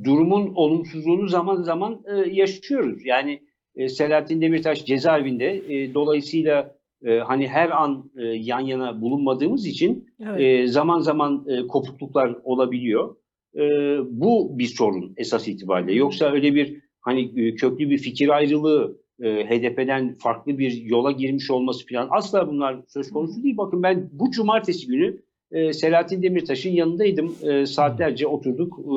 durumun 0.04 0.52
olumsuzluğunu 0.54 1.28
zaman 1.28 1.62
zaman 1.62 2.02
e, 2.06 2.30
yaşıyoruz. 2.30 3.06
Yani 3.06 3.42
e, 3.74 3.88
Selahattin 3.88 4.40
Demirtaş 4.40 4.84
cezaevinde 4.84 5.74
e, 5.74 5.94
dolayısıyla 5.94 6.76
e, 7.04 7.18
hani 7.18 7.48
her 7.48 7.70
an 7.70 8.10
e, 8.18 8.24
yan 8.24 8.60
yana 8.60 9.00
bulunmadığımız 9.00 9.66
için 9.66 10.08
Evet. 10.20 10.40
e, 10.40 10.66
zaman 10.68 11.00
zaman 11.00 11.44
e, 11.48 11.66
kopukluklar 11.66 12.36
olabiliyor. 12.44 13.16
E, 13.56 13.62
bu 14.10 14.58
bir 14.58 14.66
sorun 14.66 15.14
esas 15.16 15.48
itibariyle. 15.48 15.94
Yoksa 15.94 16.32
öyle 16.32 16.54
bir 16.54 16.76
hani 17.00 17.46
e, 17.46 17.54
köklü 17.54 17.90
bir 17.90 17.98
fikir 17.98 18.28
ayrılığı 18.28 18.98
e, 19.22 19.28
HDP'den 19.28 20.14
farklı 20.18 20.58
bir 20.58 20.82
yola 20.82 21.12
girmiş 21.12 21.50
olması 21.50 21.86
falan 21.86 22.08
asla 22.10 22.48
bunlar 22.48 22.76
söz 22.88 23.10
konusu 23.10 23.42
değil. 23.42 23.56
Bakın 23.56 23.82
ben 23.82 24.10
bu 24.12 24.30
cumartesi 24.30 24.86
günü 24.86 25.22
e, 25.50 25.72
Selahattin 25.72 26.22
Demirtaş'ın 26.22 26.70
yanındaydım. 26.70 27.34
E, 27.42 27.66
saatlerce 27.66 28.26
oturduk. 28.26 28.78
E, 28.78 28.96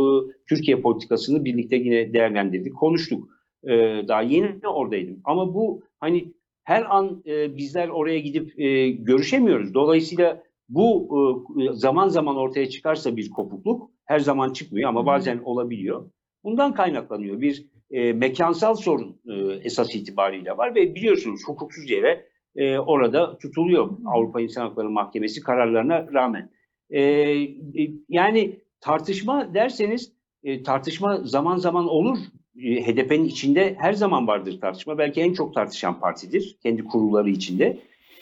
Türkiye 0.49 0.81
politikasını 0.81 1.45
birlikte 1.45 1.76
yine 1.76 2.14
değerlendirdik, 2.14 2.76
konuştuk. 2.76 3.30
E, 3.64 3.69
daha 4.07 4.22
yeni 4.22 4.68
oradaydım. 4.68 5.22
Ama 5.23 5.53
bu 5.53 5.84
hani 5.99 6.34
her 6.64 6.95
an 6.95 7.23
e, 7.26 7.57
bizler 7.57 7.88
oraya 7.90 8.19
gidip 8.19 8.60
e, 8.60 8.90
görüşemiyoruz. 8.90 9.73
Dolayısıyla 9.73 10.44
bu 10.69 11.10
e, 11.61 11.73
zaman 11.73 12.07
zaman 12.07 12.36
ortaya 12.36 12.69
çıkarsa 12.69 13.18
bir 13.18 13.30
kopukluk 13.30 13.91
her 14.10 14.19
zaman 14.19 14.53
çıkmıyor 14.53 14.90
ama 14.90 15.06
bazen 15.06 15.38
olabiliyor. 15.38 16.11
Bundan 16.44 16.73
kaynaklanıyor. 16.73 17.41
Bir 17.41 17.65
e, 17.91 18.14
mekansal 18.14 18.76
sorun 18.76 19.22
e, 19.27 19.34
esas 19.64 19.95
itibariyle 19.95 20.57
var 20.57 20.76
ve 20.76 20.95
biliyorsunuz 20.95 21.41
hukuksuz 21.48 21.90
yere 21.90 22.26
e, 22.56 22.77
orada 22.77 23.38
tutuluyor 23.38 23.90
Avrupa 24.06 24.41
İnsan 24.41 24.61
Hakları 24.61 24.90
Mahkemesi 24.90 25.41
kararlarına 25.41 26.07
rağmen. 26.14 26.49
E, 26.90 27.02
e, 27.02 27.48
yani 28.10 28.60
tartışma 28.81 29.53
derseniz 29.53 30.11
e, 30.44 30.64
tartışma 30.64 31.18
zaman 31.18 31.57
zaman 31.57 31.88
olur. 31.88 32.18
E, 32.64 32.81
HDP'nin 32.86 33.26
içinde 33.26 33.76
her 33.80 33.94
zaman 33.94 34.27
vardır 34.27 34.61
tartışma. 34.61 34.98
Belki 34.98 35.22
en 35.22 35.34
çok 35.34 35.53
tartışan 35.53 35.99
partidir 35.99 36.57
kendi 36.64 36.84
kurulları 36.84 37.30
içinde. 37.30 37.77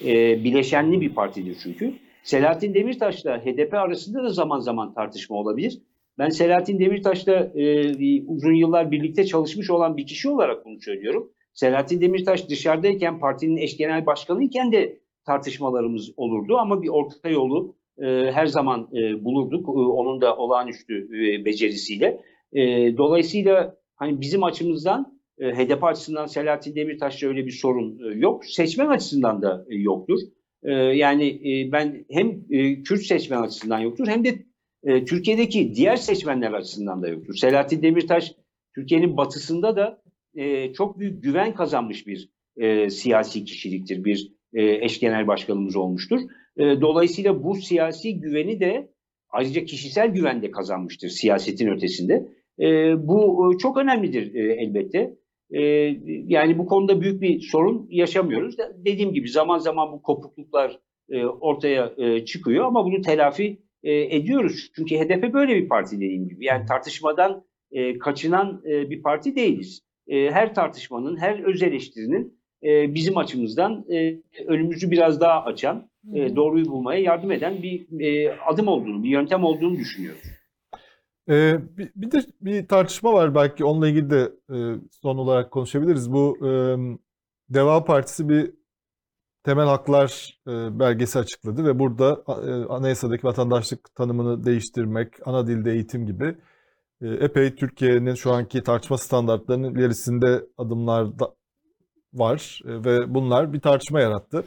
E, 0.05 0.43
bileşenli 0.43 1.01
bir 1.01 1.15
partidir 1.15 1.57
çünkü. 1.64 1.93
Selahattin 2.27 2.73
Demirtaş'la 2.73 3.45
HDP 3.45 3.73
arasında 3.73 4.23
da 4.23 4.29
zaman 4.29 4.59
zaman 4.59 4.93
tartışma 4.93 5.37
olabilir. 5.37 5.81
Ben 6.17 6.29
Selahattin 6.29 6.79
Demirtaş'la 6.79 7.33
e, 7.33 8.21
uzun 8.27 8.53
yıllar 8.53 8.91
birlikte 8.91 9.25
çalışmış 9.25 9.69
olan 9.69 9.97
bir 9.97 10.05
kişi 10.05 10.29
olarak 10.29 10.65
bunu 10.65 10.79
söylüyorum. 10.79 11.31
Selahattin 11.53 12.01
Demirtaş 12.01 12.49
dışarıdayken 12.49 13.19
partinin 13.19 13.57
eş 13.57 13.77
genel 13.77 14.05
başkanı 14.05 14.43
iken 14.43 14.71
de 14.71 14.99
tartışmalarımız 15.25 16.11
olurdu 16.17 16.57
ama 16.57 16.81
bir 16.81 16.89
orta 16.89 17.29
yolu 17.29 17.75
e, 17.97 18.05
her 18.31 18.45
zaman 18.45 18.89
e, 18.93 19.23
bulurduk. 19.25 19.67
E, 19.67 19.71
onun 19.71 20.21
da 20.21 20.37
olağanüstü 20.37 21.07
e, 21.07 21.45
becerisiyle. 21.45 22.21
E, 22.53 22.61
dolayısıyla 22.97 23.77
hani 23.95 24.21
bizim 24.21 24.43
açımızdan 24.43 25.19
e, 25.39 25.51
HDP 25.51 25.83
açısından 25.83 26.25
Selahattin 26.25 26.75
Demirtaş'la 26.75 27.27
öyle 27.27 27.45
bir 27.45 27.51
sorun 27.51 27.99
e, 27.99 28.19
yok. 28.19 28.45
Seçmen 28.45 28.87
açısından 28.87 29.41
da 29.41 29.65
e, 29.69 29.75
yoktur. 29.75 30.19
E, 30.63 30.71
yani 30.73 31.25
e, 31.27 31.71
ben 31.71 32.05
hem 32.09 32.41
e, 32.49 32.84
Kürt 32.84 33.01
seçmen 33.01 33.41
açısından 33.41 33.79
yoktur 33.79 34.07
hem 34.07 34.25
de 34.25 34.45
e, 34.84 35.05
Türkiye'deki 35.05 35.75
diğer 35.75 35.95
seçmenler 35.95 36.51
açısından 36.51 37.01
da 37.01 37.07
yoktur. 37.07 37.35
Selahattin 37.35 37.81
Demirtaş 37.81 38.34
Türkiye'nin 38.75 39.17
batısında 39.17 39.75
da 39.75 40.01
çok 40.73 40.99
büyük 40.99 41.23
güven 41.23 41.55
kazanmış 41.55 42.07
bir 42.07 42.29
siyasi 42.89 43.43
kişiliktir. 43.43 44.03
Bir 44.03 44.31
eş 44.53 44.99
genel 44.99 45.27
başkanımız 45.27 45.75
olmuştur. 45.75 46.21
Dolayısıyla 46.59 47.43
bu 47.43 47.55
siyasi 47.55 48.19
güveni 48.19 48.59
de 48.59 48.91
ayrıca 49.29 49.65
kişisel 49.65 50.07
güven 50.07 50.41
de 50.41 50.51
kazanmıştır 50.51 51.09
siyasetin 51.09 51.67
ötesinde. 51.67 52.27
Bu 52.97 53.51
çok 53.61 53.77
önemlidir 53.77 54.35
elbette. 54.35 55.17
E, 55.52 55.61
yani 56.28 56.57
bu 56.57 56.65
konuda 56.65 57.02
büyük 57.02 57.22
bir 57.22 57.40
sorun 57.40 57.88
yaşamıyoruz. 57.90 58.57
De- 58.57 58.72
Dediğim 58.86 59.14
gibi 59.14 59.30
zaman 59.30 59.57
zaman 59.57 59.91
bu 59.91 60.02
kopukluklar 60.02 60.80
e, 61.10 61.26
ortaya 61.26 61.94
e, 61.98 62.26
çıkıyor 62.26 62.65
ama 62.65 62.86
bunu 62.86 63.02
telafi 63.02 63.60
e, 63.84 64.15
ediyoruz. 64.15 64.72
Çünkü 64.76 64.95
HDP 64.95 65.34
böyle 65.34 65.56
bir 65.56 65.69
parti 65.69 65.95
dediğim 65.95 66.28
gibi. 66.30 66.45
Yani 66.45 66.65
tartışmadan 66.65 67.44
e, 67.72 67.98
kaçınan 67.98 68.61
e, 68.69 68.90
bir 68.90 69.02
parti 69.02 69.36
değiliz. 69.36 69.82
E, 70.07 70.32
her 70.32 70.56
tartışmanın, 70.56 71.18
her 71.18 71.40
öz 71.40 71.64
eleştirinin 71.64 72.38
e, 72.64 72.95
bizim 72.95 73.18
açımızdan 73.18 73.86
e, 73.91 74.18
önümüzü 74.48 74.91
biraz 74.91 75.22
daha 75.22 75.44
açan, 75.44 75.90
e, 76.14 76.36
doğruyu 76.36 76.65
bulmaya 76.65 77.02
yardım 77.02 77.32
eden 77.32 77.53
bir 77.64 77.99
e, 78.02 78.32
adım 78.45 78.68
olduğunu, 78.68 79.03
bir 79.03 79.10
yöntem 79.10 79.44
olduğunu 79.44 79.76
düşünüyoruz. 79.78 80.22
Ee, 81.29 81.59
bir, 81.77 81.91
bir 81.95 82.11
de 82.11 82.19
bir 82.41 82.67
tartışma 82.67 83.13
var 83.13 83.35
belki 83.35 83.65
onunla 83.65 83.87
ilgili 83.87 84.09
de 84.09 84.31
e, 84.49 84.57
son 85.01 85.17
olarak 85.17 85.51
konuşabiliriz. 85.51 86.11
Bu 86.11 86.37
e, 86.47 86.49
Deva 87.49 87.85
Partisi 87.85 88.29
bir 88.29 88.51
temel 89.43 89.65
haklar 89.65 90.39
e, 90.47 90.79
belgesi 90.79 91.19
açıkladı 91.19 91.65
ve 91.65 91.79
burada 91.79 92.23
e, 92.27 92.73
anayasadaki 92.73 93.27
vatandaşlık 93.27 93.95
tanımını 93.95 94.43
değiştirmek, 94.45 95.27
ana 95.27 95.47
dilde 95.47 95.71
eğitim 95.71 96.05
gibi 96.05 96.35
e, 97.01 97.07
epey 97.07 97.55
Türkiye'nin 97.55 98.15
şu 98.15 98.31
anki 98.31 98.63
tartışma 98.63 98.97
standartlarının 98.97 99.75
ilerisinde 99.75 100.45
adımlar 100.57 101.19
da 101.19 101.35
var 102.13 102.61
E, 102.65 102.83
ve 102.85 103.13
bunlar 103.13 103.53
bir 103.53 103.59
tartışma 103.59 104.01
yarattı. 104.01 104.43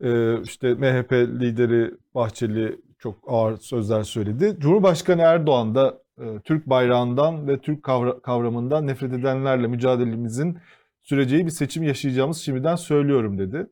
E, 0.00 0.40
işte 0.42 0.74
MHP 0.74 1.12
lideri 1.12 1.94
Bahçeli 2.14 2.80
çok 2.98 3.14
ağır 3.26 3.56
sözler 3.56 4.02
söyledi. 4.02 4.56
Cumhurbaşkanı 4.58 5.22
Erdoğan 5.22 5.74
da 5.74 6.02
Türk 6.44 6.66
bayrağından 6.66 7.48
ve 7.48 7.58
Türk 7.60 7.82
kavra- 7.82 8.20
kavramından 8.22 8.86
nefret 8.86 9.12
edenlerle 9.12 9.66
mücadelemizin 9.66 10.58
süreceği 11.02 11.46
bir 11.46 11.50
seçim 11.50 11.82
yaşayacağımız 11.82 12.38
şimdiden 12.38 12.76
söylüyorum 12.76 13.38
dedi. 13.38 13.66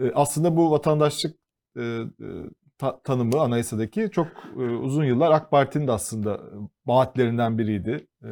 E, 0.00 0.10
aslında 0.14 0.56
bu 0.56 0.70
vatandaşlık 0.70 1.36
e, 1.76 1.80
e, 1.80 2.26
ta- 2.78 3.00
tanımı 3.02 3.40
anayasadaki 3.40 4.10
çok 4.12 4.26
e, 4.56 4.58
uzun 4.60 5.04
yıllar 5.04 5.30
AK 5.32 5.50
Parti'nin 5.50 5.86
de 5.86 5.92
aslında 5.92 6.40
vaatlerinden 6.86 7.58
biriydi. 7.58 8.06
E, 8.24 8.30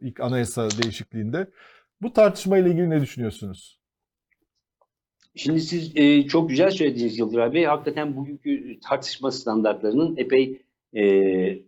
ilk 0.00 0.20
anayasa 0.20 0.68
değişikliğinde. 0.82 1.50
Bu 2.02 2.12
tartışma 2.12 2.58
ile 2.58 2.68
ilgili 2.70 2.90
ne 2.90 3.00
düşünüyorsunuz? 3.00 3.80
Şimdi 5.36 5.60
siz 5.60 5.96
e, 5.96 6.26
çok 6.26 6.48
güzel 6.48 6.70
söylediniz 6.70 7.18
Yıldıray 7.18 7.52
Bey. 7.52 7.64
Hakikaten 7.64 8.16
bugünkü 8.16 8.80
tartışma 8.80 9.30
standartlarının 9.30 10.16
epey 10.16 10.62
e, 10.94 11.02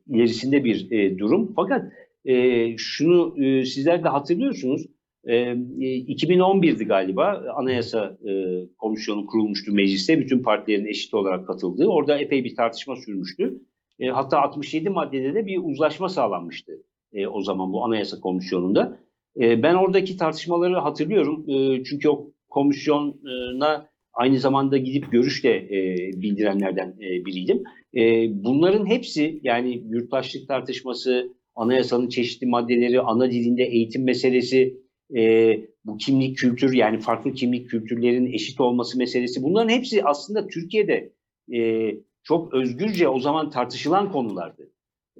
ilerisinde 0.06 0.64
bir 0.64 0.90
e, 0.90 1.18
durum. 1.18 1.52
Fakat 1.56 1.92
e, 2.24 2.76
şunu 2.76 3.44
e, 3.44 3.64
sizler 3.64 4.04
de 4.04 4.08
hatırlıyorsunuz. 4.08 4.86
E, 5.24 5.36
e, 5.36 5.56
2011'di 5.80 6.84
galiba 6.84 7.44
Anayasa 7.56 8.18
e, 8.28 8.32
Komisyonu 8.78 9.26
kurulmuştu 9.26 9.72
mecliste. 9.72 10.20
Bütün 10.20 10.42
partilerin 10.42 10.86
eşit 10.86 11.14
olarak 11.14 11.46
katıldığı. 11.46 11.86
Orada 11.86 12.18
epey 12.18 12.44
bir 12.44 12.56
tartışma 12.56 12.96
sürmüştü. 12.96 13.60
E, 13.98 14.08
hatta 14.08 14.42
67 14.42 14.90
maddede 14.90 15.34
de 15.34 15.46
bir 15.46 15.60
uzlaşma 15.62 16.08
sağlanmıştı 16.08 16.72
e, 17.12 17.26
o 17.26 17.42
zaman 17.42 17.72
bu 17.72 17.84
Anayasa 17.84 18.20
Komisyonu'nda. 18.20 18.98
E, 19.40 19.62
ben 19.62 19.74
oradaki 19.74 20.16
tartışmaları 20.16 20.76
hatırlıyorum. 20.76 21.44
E, 21.48 21.84
çünkü 21.84 22.08
o 22.08 22.30
komisyona 22.48 23.88
aynı 24.12 24.38
zamanda 24.38 24.76
gidip 24.76 25.12
görüş 25.12 25.44
de 25.44 25.56
e, 25.56 25.96
bildirenlerden 26.22 26.88
e, 27.00 27.24
biriydim. 27.24 27.62
E, 27.94 28.28
bunların 28.44 28.86
hepsi 28.86 29.40
yani 29.42 29.82
yurttaşlık 29.88 30.48
tartışması, 30.48 31.32
anayasanın 31.54 32.08
çeşitli 32.08 32.46
maddeleri, 32.46 33.00
ana 33.00 33.30
dilinde 33.30 33.64
eğitim 33.64 34.04
meselesi, 34.04 34.82
e, 35.16 35.52
bu 35.84 35.96
kimlik 35.96 36.36
kültür 36.36 36.72
yani 36.72 36.98
farklı 36.98 37.32
kimlik 37.32 37.70
kültürlerin 37.70 38.32
eşit 38.32 38.60
olması 38.60 38.98
meselesi 38.98 39.42
bunların 39.42 39.68
hepsi 39.68 40.04
aslında 40.04 40.46
Türkiye'de 40.46 41.12
e, 41.54 41.90
çok 42.22 42.54
özgürce 42.54 43.08
o 43.08 43.20
zaman 43.20 43.50
tartışılan 43.50 44.12
konulardı. 44.12 44.70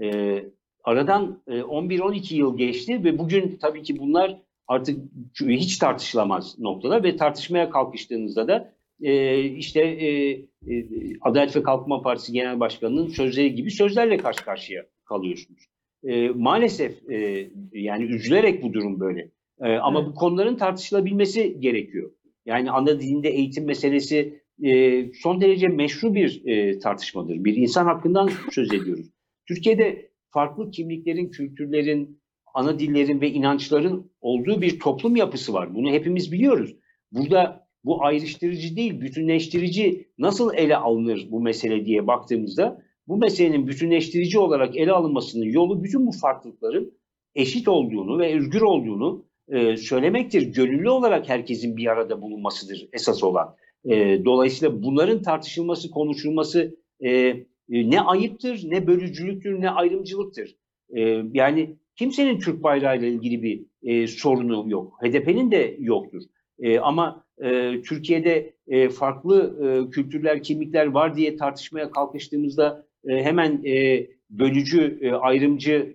E, 0.03 0.39
aradan 0.85 1.43
e, 1.47 1.53
11-12 1.53 2.35
yıl 2.35 2.57
geçti 2.59 3.05
ve 3.05 3.19
bugün 3.19 3.59
tabii 3.61 3.83
ki 3.83 3.99
bunlar 3.99 4.39
artık 4.69 5.01
hiç 5.41 5.79
tartışılamaz 5.79 6.59
noktada 6.59 7.03
ve 7.03 7.17
tartışmaya 7.17 7.71
kalkıştığınızda 7.71 8.49
da 8.49 8.73
e, 9.03 9.43
işte 9.45 9.81
e, 9.81 10.31
e, 10.69 10.87
Adalet 11.21 11.57
ve 11.57 11.63
Kalkınma 11.63 12.03
Partisi 12.03 12.33
Genel 12.33 12.61
Başkanı'nın 12.61 13.09
sözleri 13.09 13.55
gibi 13.55 13.71
sözlerle 13.71 14.17
karşı 14.17 14.45
karşıya 14.45 14.87
kalıyorsunuz. 15.05 15.67
E, 16.05 16.29
maalesef 16.29 17.11
e, 17.11 17.49
yani 17.73 18.05
üzülerek 18.05 18.63
bu 18.63 18.73
durum 18.73 19.01
böyle. 19.01 19.31
E, 19.61 19.69
ama 19.69 20.01
Evet. 20.01 20.09
bu 20.09 20.15
konuların 20.15 20.57
tartışılabilmesi 20.57 21.61
gerekiyor. 21.61 22.11
Yani 22.47 22.71
ana 22.71 23.01
dilinde 23.01 23.29
eğitim 23.29 23.65
meselesi 23.65 24.43
e, 24.63 25.05
son 25.13 25.41
derece 25.41 25.69
meşru 25.69 26.15
bir 26.15 26.47
e, 26.47 26.79
tartışmadır. 26.79 27.45
Bir 27.45 27.57
insan 27.57 27.85
hakkından 27.85 28.31
söz 28.51 28.73
ediyoruz. 28.73 29.07
Türkiye'de 29.49 30.11
farklı 30.31 30.71
kimliklerin, 30.71 31.31
kültürlerin, 31.31 32.23
ana 32.55 32.79
dillerin 32.79 33.21
ve 33.21 33.31
inançların 33.31 34.11
olduğu 34.21 34.63
bir 34.63 34.81
toplum 34.81 35.17
yapısı 35.17 35.53
var. 35.53 35.75
Bunu 35.75 35.91
hepimiz 35.91 36.33
biliyoruz. 36.33 36.77
Burada 37.13 37.62
bu 37.85 38.05
ayrıştırıcı 38.05 38.77
değil, 38.77 39.01
bütünleştirici 39.01 40.09
nasıl 40.19 40.55
ele 40.55 40.77
alınır 40.77 41.27
bu 41.31 41.41
mesele 41.41 41.87
diye 41.87 42.07
baktığımızda 42.07 42.83
bu 43.09 43.17
meselenin 43.17 43.67
bütünleştirici 43.67 44.39
olarak 44.39 44.77
ele 44.77 44.93
alınmasının 44.93 45.45
yolu 45.45 45.85
bütün 45.85 46.07
bu 46.07 46.13
farklılıkların 46.13 46.93
eşit 47.35 47.69
olduğunu 47.69 48.19
ve 48.19 48.37
özgür 48.37 48.61
olduğunu 48.61 49.25
e, 49.49 49.77
söylemektir. 49.77 50.43
Gönüllü 50.43 50.91
olarak 50.91 51.29
herkesin 51.29 51.77
bir 51.77 51.87
arada 51.87 52.23
bulunmasıdır 52.23 52.89
esas 52.93 53.23
olan. 53.23 53.55
E, 53.85 54.25
dolayısıyla 54.25 54.83
bunların 54.83 55.23
tartışılması, 55.23 55.91
konuşulması 55.91 56.77
e, 57.01 57.11
e, 57.11 57.47
ne 57.69 58.01
ayıptır, 58.01 58.71
ne 58.71 58.87
bölücülüktür, 58.87 59.61
ne 59.61 59.71
ayrımcılıktır. 59.71 60.57
E, 60.97 61.01
yani 61.33 61.77
kimsenin 61.97 62.39
Türk 62.39 62.63
bayrağı 62.63 62.99
ile 62.99 63.09
ilgili 63.09 63.43
bir 63.43 63.67
e, 63.83 64.07
sorunu 64.07 64.71
yok. 64.71 64.99
HDP'nin 65.03 65.51
de 65.51 65.77
yoktur. 65.79 66.23
E, 66.59 66.79
ama 66.79 67.25
e, 67.43 67.83
Türkiye'de 67.83 68.55
e, 68.69 68.89
farklı 68.89 69.59
e, 69.63 69.91
kültürler, 69.91 70.43
kimlikler 70.43 70.87
var 70.87 71.17
diye 71.17 71.37
tartışmaya 71.37 71.91
kalkıştığımızda 71.91 72.87
hemen 73.07 73.65
e, 73.65 74.07
bölücü, 74.31 75.11
ayrımcı, 75.21 75.95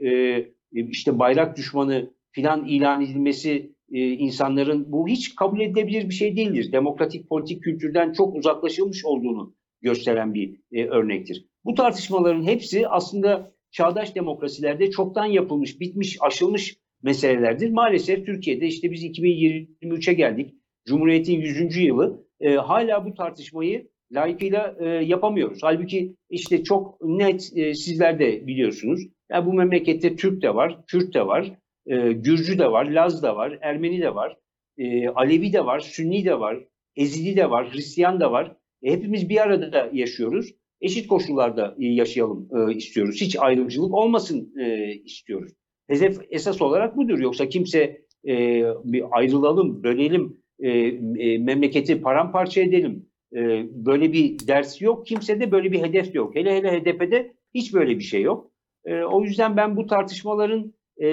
işte 0.72 1.20
bayrak 1.20 1.58
düşmanı 1.58 2.14
filan 2.32 2.66
ilan 2.66 3.02
edilmesi 3.02 3.72
insanların 3.92 4.92
bu 4.92 5.08
hiç 5.08 5.36
kabul 5.36 5.60
edilebilir 5.60 6.10
bir 6.10 6.14
şey 6.14 6.38
değildir. 6.38 6.72
Demokratik 6.72 7.30
politik 7.30 7.64
kültürden 7.64 8.14
çok 8.14 8.36
uzaklaşılmış 8.36 9.06
olduğunu 9.06 9.56
gösteren 9.82 10.34
bir 10.34 10.60
örnektir. 10.90 11.46
Bu 11.66 11.74
tartışmaların 11.74 12.44
hepsi 12.44 12.88
aslında 12.88 13.52
çağdaş 13.72 14.16
demokrasilerde 14.16 14.92
çoktan 14.92 15.26
yapılmış, 15.26 15.80
bitmiş, 15.80 16.18
aşılmış 16.22 16.78
meselelerdir. 17.04 17.72
Maalesef 17.72 18.26
Türkiye'de 18.26 18.66
işte 18.66 18.92
biz 18.92 19.04
2023'e 19.04 20.14
geldik. 20.14 20.54
Cumhuriyet'in 20.88 21.42
100. 21.42 21.78
yılı 21.78 22.26
e, 22.40 22.56
hala 22.56 23.06
bu 23.06 23.14
tartışmayı 23.14 23.88
layıkıyla 24.12 24.76
e, 24.80 24.86
yapamıyoruz. 24.86 25.60
Halbuki 25.62 26.16
işte 26.30 26.64
çok 26.64 27.02
net 27.02 27.52
e, 27.56 27.74
sizler 27.74 28.20
de 28.20 28.48
biliyorsunuz. 28.48 29.02
Ya 29.32 29.46
bu 29.46 29.54
memlekette 29.54 30.16
Türk 30.16 30.42
de 30.42 30.56
var, 30.56 30.86
Kürt 30.88 31.14
de 31.14 31.28
var, 31.28 31.54
e, 31.86 32.12
Gürcü 32.12 32.60
de 32.60 32.72
var, 32.72 32.86
Laz 32.86 33.24
da 33.24 33.36
var, 33.36 33.58
Ermeni 33.62 34.02
de 34.02 34.16
var, 34.16 34.38
e, 34.78 35.10
Alevi 35.10 35.54
de 35.54 35.66
var, 35.66 35.80
Sünni 35.80 36.26
de 36.26 36.40
var, 36.40 36.66
Ezidi 36.96 37.38
de 37.38 37.50
var, 37.50 37.74
Hristiyan 37.74 38.20
da 38.20 38.32
var. 38.32 38.56
E, 38.84 38.92
hepimiz 38.92 39.30
bir 39.30 39.38
arada 39.38 39.90
yaşıyoruz. 39.94 40.54
Eşit 40.82 41.08
koşullarda 41.08 41.76
e, 41.80 41.86
yaşayalım 41.86 42.50
e, 42.56 42.74
istiyoruz. 42.76 43.22
Hiç 43.22 43.36
ayrımcılık 43.40 43.94
olmasın 43.94 44.54
e, 44.60 44.94
istiyoruz. 44.94 45.52
Hedef 45.88 46.18
esas 46.30 46.62
olarak 46.62 46.98
budur. 46.98 47.20
Yoksa 47.20 47.50
kimse 47.50 48.02
e, 48.28 48.64
bir 48.84 49.04
ayrılalım, 49.12 49.84
bölelim, 49.84 50.38
e, 50.60 50.70
e, 50.70 51.38
memleketi 51.38 52.02
paramparça 52.02 52.62
edelim. 52.62 53.06
E, 53.36 53.66
böyle 53.86 54.14
bir 54.14 54.48
ders 54.48 54.82
yok. 54.82 55.08
Kimsede 55.08 55.52
böyle 55.52 55.72
bir 55.72 55.82
hedef 55.82 56.16
yok. 56.16 56.36
Hele 56.36 56.56
hele 56.56 56.80
HDP'de 56.80 57.34
hiç 57.54 57.74
böyle 57.74 57.98
bir 57.98 58.04
şey 58.04 58.22
yok. 58.22 58.52
E, 58.86 59.02
o 59.02 59.24
yüzden 59.24 59.58
ben 59.58 59.78
bu 59.78 59.88
tartışmaların 59.88 60.74
e, 60.98 61.08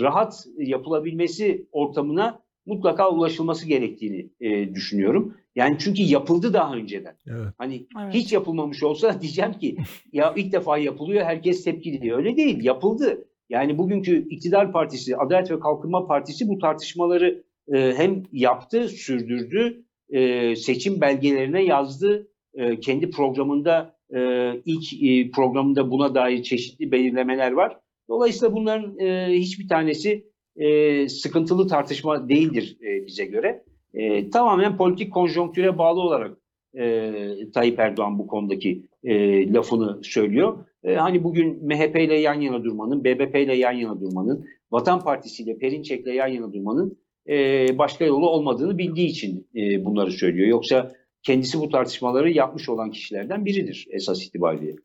rahat 0.00 0.46
yapılabilmesi 0.58 1.66
ortamına 1.72 2.42
mutlaka 2.66 3.10
ulaşılması 3.10 3.68
gerektiğini 3.68 4.30
e, 4.40 4.74
düşünüyorum. 4.74 5.36
Yani 5.54 5.76
çünkü 5.78 6.02
yapıldı 6.02 6.52
daha 6.52 6.74
önceden. 6.74 7.16
Evet. 7.26 7.46
Hani 7.58 7.86
Evet. 8.02 8.14
hiç 8.14 8.32
yapılmamış 8.32 8.82
olsa 8.82 9.20
diyeceğim 9.20 9.52
ki 9.52 9.76
ya 10.12 10.34
ilk 10.36 10.52
defa 10.52 10.78
yapılıyor 10.78 11.24
herkes 11.24 11.64
tepkili 11.64 12.02
diyor. 12.02 12.18
Öyle 12.18 12.36
değil 12.36 12.64
yapıldı. 12.64 13.28
Yani 13.48 13.78
bugünkü 13.78 14.28
iktidar 14.28 14.72
partisi, 14.72 15.16
Adalet 15.16 15.50
ve 15.50 15.60
Kalkınma 15.60 16.06
Partisi 16.06 16.48
bu 16.48 16.58
tartışmaları 16.58 17.44
e, 17.68 17.94
hem 17.96 18.22
yaptı, 18.32 18.88
sürdürdü, 18.88 19.84
e, 20.10 20.56
seçim 20.56 21.00
belgelerine 21.00 21.64
yazdı, 21.64 22.28
e, 22.54 22.80
kendi 22.80 23.10
programında 23.10 24.02
ilk 24.64 25.34
programında 25.34 25.90
buna 25.90 26.14
dair 26.14 26.42
çeşitli 26.42 26.92
belirlemeler 26.92 27.52
var. 27.52 27.78
Dolayısıyla 28.08 28.54
bunların 28.54 28.98
hiçbir 29.32 29.68
tanesi 29.68 30.24
sıkıntılı 31.08 31.68
tartışma 31.68 32.28
değildir 32.28 32.78
bize 33.06 33.24
göre. 33.24 33.64
Tamamen 34.32 34.76
politik 34.76 35.12
konjonktüre 35.12 35.78
bağlı 35.78 36.00
olarak 36.00 36.38
e, 36.78 37.50
Tayyip 37.54 37.78
Erdoğan 37.78 38.18
bu 38.18 38.26
konudaki 38.26 38.86
lafını 39.54 40.04
söylüyor. 40.04 40.64
Hani 40.96 41.24
bugün 41.24 41.66
MHP 41.66 41.96
ile 41.96 42.14
yan 42.14 42.40
yana 42.40 42.64
durmanın, 42.64 43.04
BBP 43.04 43.36
ile 43.36 43.54
yan 43.54 43.72
yana 43.72 44.00
durmanın, 44.00 44.46
Vatan 44.72 45.04
Partisi 45.04 45.42
ile 45.42 45.58
Perinçek'le 45.58 46.06
yan 46.06 46.28
yana 46.28 46.52
durmanın 46.52 46.98
e, 47.28 47.68
başka 47.78 48.04
yolu 48.04 48.30
olmadığını 48.30 48.78
bildiği 48.78 49.06
için 49.06 49.48
e, 49.54 49.84
bunları 49.84 50.12
söylüyor. 50.12 50.48
Yoksa 50.48 50.92
kendisi 51.22 51.60
bu 51.60 51.68
tartışmaları 51.68 52.30
yapmış 52.30 52.68
olan 52.68 52.90
kişilerden 52.90 53.44
biridir 53.44 53.86
esas 53.90 54.22
itibariyle. 54.22 54.76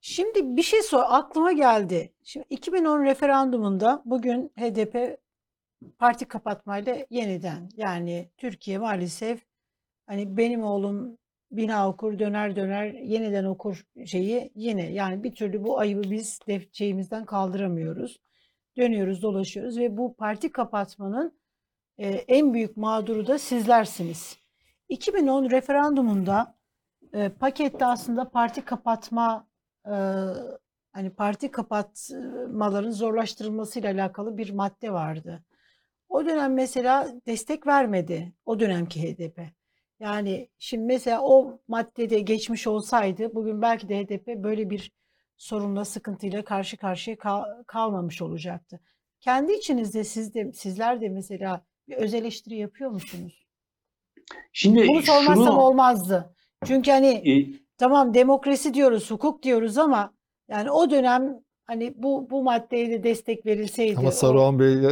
Şimdi 0.00 0.56
bir 0.56 0.62
şey 0.62 0.82
sor 0.82 1.02
aklıma 1.06 1.52
geldi. 1.52 2.12
Şimdi 2.24 2.46
2010 2.50 3.04
referandumunda 3.04 4.02
bugün 4.04 4.52
HDP 4.58 5.18
parti 5.98 6.24
kapatmayla 6.24 7.06
yeniden 7.10 7.68
yani 7.76 8.30
Türkiye 8.36 8.78
maalesef 8.78 9.40
hani 10.06 10.36
benim 10.36 10.62
oğlum 10.62 11.18
bina 11.50 11.88
okur 11.88 12.18
döner 12.18 12.56
döner 12.56 12.92
yeniden 12.92 13.44
okur 13.44 13.84
şeyi 14.06 14.52
yine 14.54 14.92
yani 14.92 15.24
bir 15.24 15.34
türlü 15.34 15.64
bu 15.64 15.78
ayıbı 15.78 16.10
biz 16.10 16.40
şeyimizden 16.72 17.24
kaldıramıyoruz. 17.24 18.20
Dönüyoruz 18.78 19.22
dolaşıyoruz 19.22 19.78
ve 19.78 19.96
bu 19.96 20.16
parti 20.16 20.52
kapatmanın 20.52 21.38
e, 21.98 22.08
en 22.08 22.54
büyük 22.54 22.76
mağduru 22.76 23.26
da 23.26 23.38
sizlersiniz. 23.38 24.38
2010 24.88 25.50
referandumunda 25.50 26.54
e, 27.14 27.28
pakette 27.28 27.86
aslında 27.86 28.28
parti 28.28 28.64
kapatma 28.64 29.46
e, 29.86 29.94
hani 30.92 31.10
parti 31.10 31.50
kapatmaların 31.50 32.90
zorlaştırılmasıyla 32.90 33.92
alakalı 33.92 34.38
bir 34.38 34.50
madde 34.50 34.92
vardı. 34.92 35.44
O 36.08 36.26
dönem 36.26 36.54
mesela 36.54 37.08
destek 37.26 37.66
vermedi 37.66 38.32
o 38.46 38.60
dönemki 38.60 39.02
HDP. 39.02 39.40
Yani 40.00 40.48
şimdi 40.58 40.84
mesela 40.84 41.22
o 41.22 41.60
maddede 41.68 42.20
geçmiş 42.20 42.66
olsaydı 42.66 43.34
bugün 43.34 43.62
belki 43.62 43.88
de 43.88 44.04
HDP 44.04 44.26
böyle 44.26 44.70
bir 44.70 44.92
sorunla 45.38 45.84
sıkıntıyla 45.84 46.44
karşı 46.44 46.76
karşıya 46.76 47.18
kal- 47.18 47.62
kalmamış 47.66 48.22
olacaktı. 48.22 48.80
Kendi 49.20 49.52
içinizde 49.52 50.04
siz 50.04 50.34
de 50.34 50.52
sizler 50.52 51.00
de 51.00 51.08
mesela 51.08 51.64
bir 51.88 51.96
öz 51.96 52.14
eleştiri 52.14 52.56
yapıyor 52.56 52.90
musunuz? 52.90 53.46
Şimdi 54.52 54.88
Bunu 54.88 55.02
sormazsam 55.02 55.34
şunu 55.44 55.60
olmazdı. 55.60 56.34
Çünkü 56.64 56.90
hani 56.90 57.06
e, 57.30 57.46
tamam 57.78 58.14
demokrasi 58.14 58.74
diyoruz, 58.74 59.10
hukuk 59.10 59.42
diyoruz 59.42 59.78
ama 59.78 60.14
yani 60.48 60.70
o 60.70 60.90
dönem 60.90 61.34
hani 61.64 61.94
bu 61.96 62.30
bu 62.30 62.42
maddeye 62.42 62.90
de 62.90 63.02
destek 63.02 63.46
verilseydi. 63.46 63.96
Ama 63.98 64.08
o- 64.08 64.12
Saruhan 64.12 64.58
Bey'e 64.58 64.90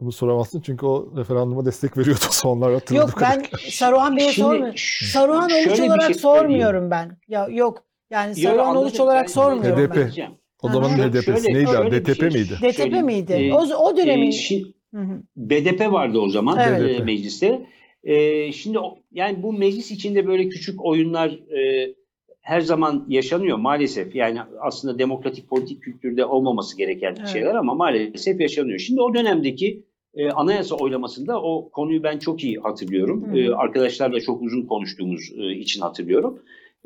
bunu 0.00 0.12
soramazsın 0.12 0.60
çünkü 0.60 0.86
o 0.86 1.16
referanduma 1.16 1.64
destek 1.64 1.96
veriyordu 1.98 2.20
sonlar 2.30 2.72
hatırladığı 2.74 3.10
Yok 3.10 3.20
ben. 3.20 3.44
Saruhan 3.70 4.16
Bey'e 4.16 4.32
sormuyorum. 4.32 4.76
Saruhan 5.12 5.50
Oluç 5.50 5.66
bir 5.66 5.82
olarak 5.82 6.06
şey 6.06 6.14
sormuyorum 6.14 6.90
ben. 6.90 7.18
Ya 7.28 7.48
yok. 7.48 7.84
Yani 8.10 8.28
Yo, 8.40 8.50
Saruhan. 8.50 8.76
Oluç 8.76 9.00
olarak 9.00 9.22
Ben- 9.22 9.32
sormuyorum 9.32 9.78
HDP. 9.80 9.96
ben. 9.96 10.30
O 10.62 10.68
zamanın 10.68 10.96
Şöyle- 10.96 11.08
HDP'si 11.18 11.54
neydi 11.54 11.66
şöyle 11.70 11.92
bir 11.92 12.04
DTP 12.04 12.20
şey 12.20 12.28
miydi? 12.28 12.54
DTP 12.62 12.72
söyleyeyim. 12.74 13.06
miydi? 13.06 13.32
Ee, 13.32 13.52
o, 13.52 13.58
o 13.78 13.96
dönemin 13.96 14.26
e, 14.26 14.30
şi- 14.30 14.72
Hı 14.94 15.00
hı. 15.00 15.22
BDP 15.36 15.92
vardı 15.92 16.18
o 16.18 16.28
zaman 16.28 16.58
Evet. 16.68 17.00
e, 17.00 17.04
mecliste. 17.04 17.66
E, 18.04 18.52
şimdi 18.52 18.78
o- 18.78 18.98
yani 19.12 19.42
bu 19.42 19.52
meclis 19.52 19.90
içinde 19.90 20.26
böyle 20.26 20.48
küçük 20.48 20.84
oyunlar 20.84 21.28
e, 21.30 21.94
her 22.40 22.60
zaman 22.60 23.04
yaşanıyor 23.08 23.56
maalesef. 23.58 24.14
Yani 24.14 24.38
aslında 24.60 24.98
demokratik 24.98 25.48
politik 25.48 25.82
kültürde 25.82 26.24
olmaması 26.24 26.76
gereken 26.78 27.14
Evet. 27.18 27.28
şeyler 27.28 27.54
ama 27.54 27.74
maalesef 27.74 28.40
yaşanıyor. 28.40 28.78
Şimdi 28.78 29.00
o 29.00 29.14
dönemdeki 29.14 29.82
e, 30.14 30.30
anayasa 30.30 30.74
oylamasında 30.76 31.42
o 31.42 31.68
konuyu 31.70 32.02
ben 32.02 32.18
çok 32.18 32.44
iyi 32.44 32.56
hatırlıyorum. 32.56 33.26
Hı 33.28 33.32
hı. 33.32 33.38
E, 33.38 33.54
arkadaşlarla 33.54 34.20
çok 34.20 34.42
uzun 34.42 34.62
konuştuğumuz 34.62 35.32
e, 35.38 35.52
için 35.52 35.80
hatırlıyorum. 35.80 36.38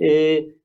E, 0.03 0.09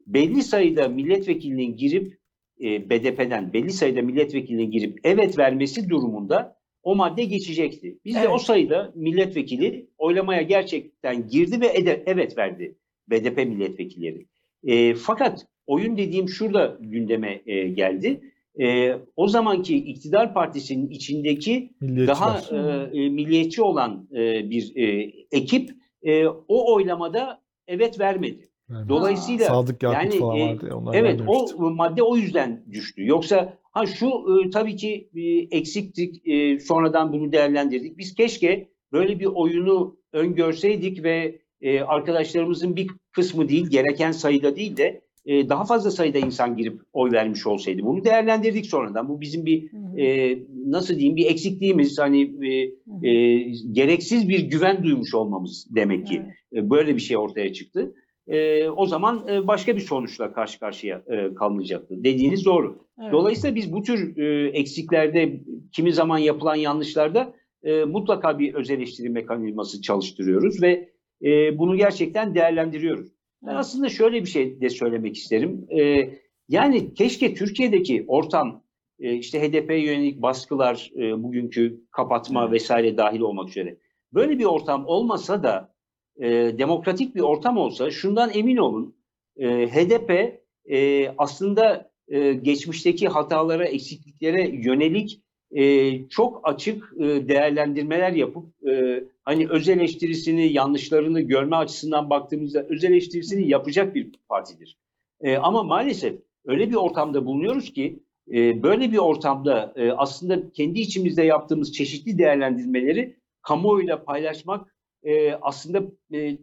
belli 0.07 0.41
sayıda 0.43 0.88
milletvekilinin 0.88 1.77
girip 1.77 2.17
e, 2.61 2.89
BDP'den 2.89 3.53
belli 3.53 3.71
sayıda 3.71 4.01
milletvekilinin 4.01 4.71
girip 4.71 4.99
evet 5.03 5.38
vermesi 5.38 5.89
durumunda 5.89 6.55
o 6.84 6.95
madde 6.95 7.23
geçecekti. 7.23 7.97
Biz 8.05 8.15
de 8.15 8.19
Evet. 8.19 8.30
o 8.34 8.38
sayıda 8.38 8.91
milletvekili 8.95 9.88
oylamaya 9.97 10.41
gerçekten 10.41 11.27
girdi 11.27 11.61
ve 11.61 11.67
ede- 11.67 12.03
evet 12.05 12.38
verdi 12.38 12.75
BDP 13.09 13.38
milletvekilleri. 13.38 14.25
E, 14.63 14.93
fakat 14.95 15.45
oyun 15.67 15.97
dediğim 15.97 16.30
şurada 16.30 16.77
gündeme 16.81 17.41
e, 17.45 17.67
geldi. 17.69 18.21
E, 18.61 18.93
o 19.15 19.27
zamanki 19.27 19.75
iktidar 19.77 20.34
partisinin 20.34 20.89
içindeki 20.89 21.69
daha 21.81 22.34
Milliyetçiler. 22.34 22.91
e, 22.93 23.05
e, 23.05 23.09
milliyetçi 23.09 23.61
olan 23.61 24.07
e, 24.15 24.49
bir 24.49 24.75
e, 24.75 25.11
ekip 25.31 25.69
e, 26.03 26.27
o 26.27 26.73
oylamada 26.75 27.41
evet 27.67 27.99
vermedi. 27.99 28.49
Yani 28.73 28.89
Dolayısıyla 28.89 29.47
Sadık 29.47 29.83
Yakut 29.83 30.03
yani, 30.03 30.19
falan 30.19 30.37
e, 30.37 30.49
vardı 30.49 30.67
ya 30.69 30.77
onlar 30.77 30.93
Evet 30.93 31.21
o 31.27 31.71
madde 31.71 32.03
o 32.03 32.15
yüzden 32.15 32.63
düştü. 32.71 33.05
Yoksa 33.05 33.57
ha 33.71 33.85
şu 33.85 34.07
e, 34.07 34.49
tabii 34.49 34.75
ki 34.75 35.09
e, 35.15 35.21
eksiktik 35.57 36.27
e, 36.27 36.59
sonradan 36.59 37.13
bunu 37.13 37.31
değerlendirdik. 37.31 37.97
Biz 37.97 38.15
keşke 38.15 38.69
böyle 38.91 39.19
bir 39.19 39.25
oyunu 39.25 39.97
öngörseydik 40.13 41.03
ve 41.03 41.39
e, 41.61 41.81
arkadaşlarımızın 41.81 42.75
bir 42.75 42.87
kısmı 43.11 43.49
değil 43.49 43.69
gereken 43.69 44.11
sayıda 44.11 44.55
değil 44.55 44.77
de 44.77 45.01
e, 45.25 45.49
daha 45.49 45.65
fazla 45.65 45.91
sayıda 45.91 46.17
insan 46.17 46.57
girip 46.57 46.81
oy 46.93 47.11
vermiş 47.11 47.47
olsaydı. 47.47 47.81
Bunu 47.83 48.03
değerlendirdik 48.03 48.65
sonradan. 48.65 49.09
Bu 49.09 49.21
bizim 49.21 49.45
bir 49.45 49.71
Hı 49.71 49.77
hı. 49.77 49.99
e, 49.99 50.39
nasıl 50.65 50.95
diyeyim 50.95 51.15
bir 51.15 51.25
eksikliğimiz 51.25 51.99
hani 51.99 52.21
e, 52.21 52.65
Hı 52.65 52.91
hı. 52.91 53.07
e, 53.07 53.43
gereksiz 53.71 54.29
bir 54.29 54.39
güven 54.39 54.83
duymuş 54.83 55.13
olmamız 55.13 55.67
demek 55.75 56.07
ki. 56.07 56.21
Evet. 56.53 56.65
E, 56.65 56.69
böyle 56.69 56.95
bir 56.95 57.01
şey 57.01 57.17
ortaya 57.17 57.53
çıktı. 57.53 57.93
E, 58.27 58.69
o 58.69 58.85
zaman 58.85 59.27
e, 59.29 59.47
başka 59.47 59.75
bir 59.75 59.81
sonuçla 59.81 60.33
karşı 60.33 60.59
karşıya 60.59 61.03
e, 61.07 61.33
kalınacaktı. 61.33 62.03
Dediğiniz 62.03 62.45
doğru. 62.45 62.77
Evet. 63.01 63.11
Dolayısıyla 63.11 63.55
biz 63.55 63.73
bu 63.73 63.83
tür 63.83 64.17
e, 64.17 64.49
eksiklerde, 64.49 65.41
kimi 65.71 65.93
zaman 65.93 66.17
yapılan 66.17 66.55
yanlışlarda 66.55 67.33
e, 67.63 67.83
mutlaka 67.83 68.39
bir 68.39 68.53
öz 68.53 68.69
eleştiri 68.69 69.09
mekanizması 69.09 69.81
çalıştırıyoruz 69.81 70.61
ve 70.61 70.89
e, 71.23 71.57
bunu 71.57 71.75
gerçekten 71.75 72.35
değerlendiriyoruz. 72.35 73.07
Ben 73.43 73.47
Evet. 73.47 73.59
aslında 73.59 73.89
şöyle 73.89 74.21
bir 74.21 74.29
şey 74.29 74.61
de 74.61 74.69
söylemek 74.69 75.17
isterim. 75.17 75.67
E, 75.79 76.09
yani 76.49 76.93
keşke 76.93 77.33
Türkiye'deki 77.33 78.05
ortam, 78.07 78.63
e, 78.99 79.13
işte 79.13 79.41
HDP'ye 79.41 79.85
yönelik 79.85 80.21
baskılar, 80.21 80.91
e, 80.97 81.23
bugünkü 81.23 81.81
kapatma 81.91 82.43
Evet. 82.43 82.53
vesaire 82.53 82.97
dahil 82.97 83.19
olmak 83.19 83.49
üzere. 83.49 83.77
Böyle 84.13 84.39
bir 84.39 84.45
ortam 84.45 84.85
olmasa 84.85 85.43
da 85.43 85.72
e, 86.18 86.30
demokratik 86.57 87.15
bir 87.15 87.22
ortam 87.22 87.57
olsa 87.57 87.91
şundan 87.91 88.31
emin 88.34 88.57
olun 88.57 88.95
e, 89.38 89.68
HDP 89.68 90.40
e, 90.65 91.10
aslında 91.18 91.91
e, 92.07 92.34
geçmişteki 92.34 93.07
hatalara, 93.07 93.65
eksikliklere 93.65 94.49
yönelik 94.49 95.22
e, 95.52 96.07
çok 96.07 96.41
açık 96.44 96.94
e, 96.99 97.03
değerlendirmeler 97.03 98.11
yapıp 98.11 98.68
e, 98.69 99.03
hani 99.23 99.49
öz 99.49 99.69
eleştirisini, 99.69 100.53
yanlışlarını 100.53 101.22
görme 101.22 101.56
açısından 101.56 102.10
baktığımızda 102.10 102.64
öz 102.64 102.84
eleştirisini 102.84 103.49
yapacak 103.49 103.95
bir 103.95 104.11
partidir. 104.30 104.77
E, 105.22 105.38
ama 105.38 105.64
maalesef 105.64 106.14
öyle 106.45 106.69
bir 106.69 106.76
ortamda 106.76 107.26
bulunuyoruz 107.26 107.73
ki 107.73 107.99
e, 108.31 108.64
böyle 108.64 108.91
bir 108.91 108.98
ortamda 108.98 109.73
e, 109.76 109.91
aslında 109.91 110.52
kendi 110.52 110.80
içimizde 110.80 111.23
yaptığımız 111.23 111.73
çeşitli 111.73 112.18
değerlendirmeleri 112.18 113.15
kamuoyuyla 113.41 114.03
paylaşmak 114.03 114.72
e, 115.03 115.34
aslında 115.34 115.84
e, 116.13 116.38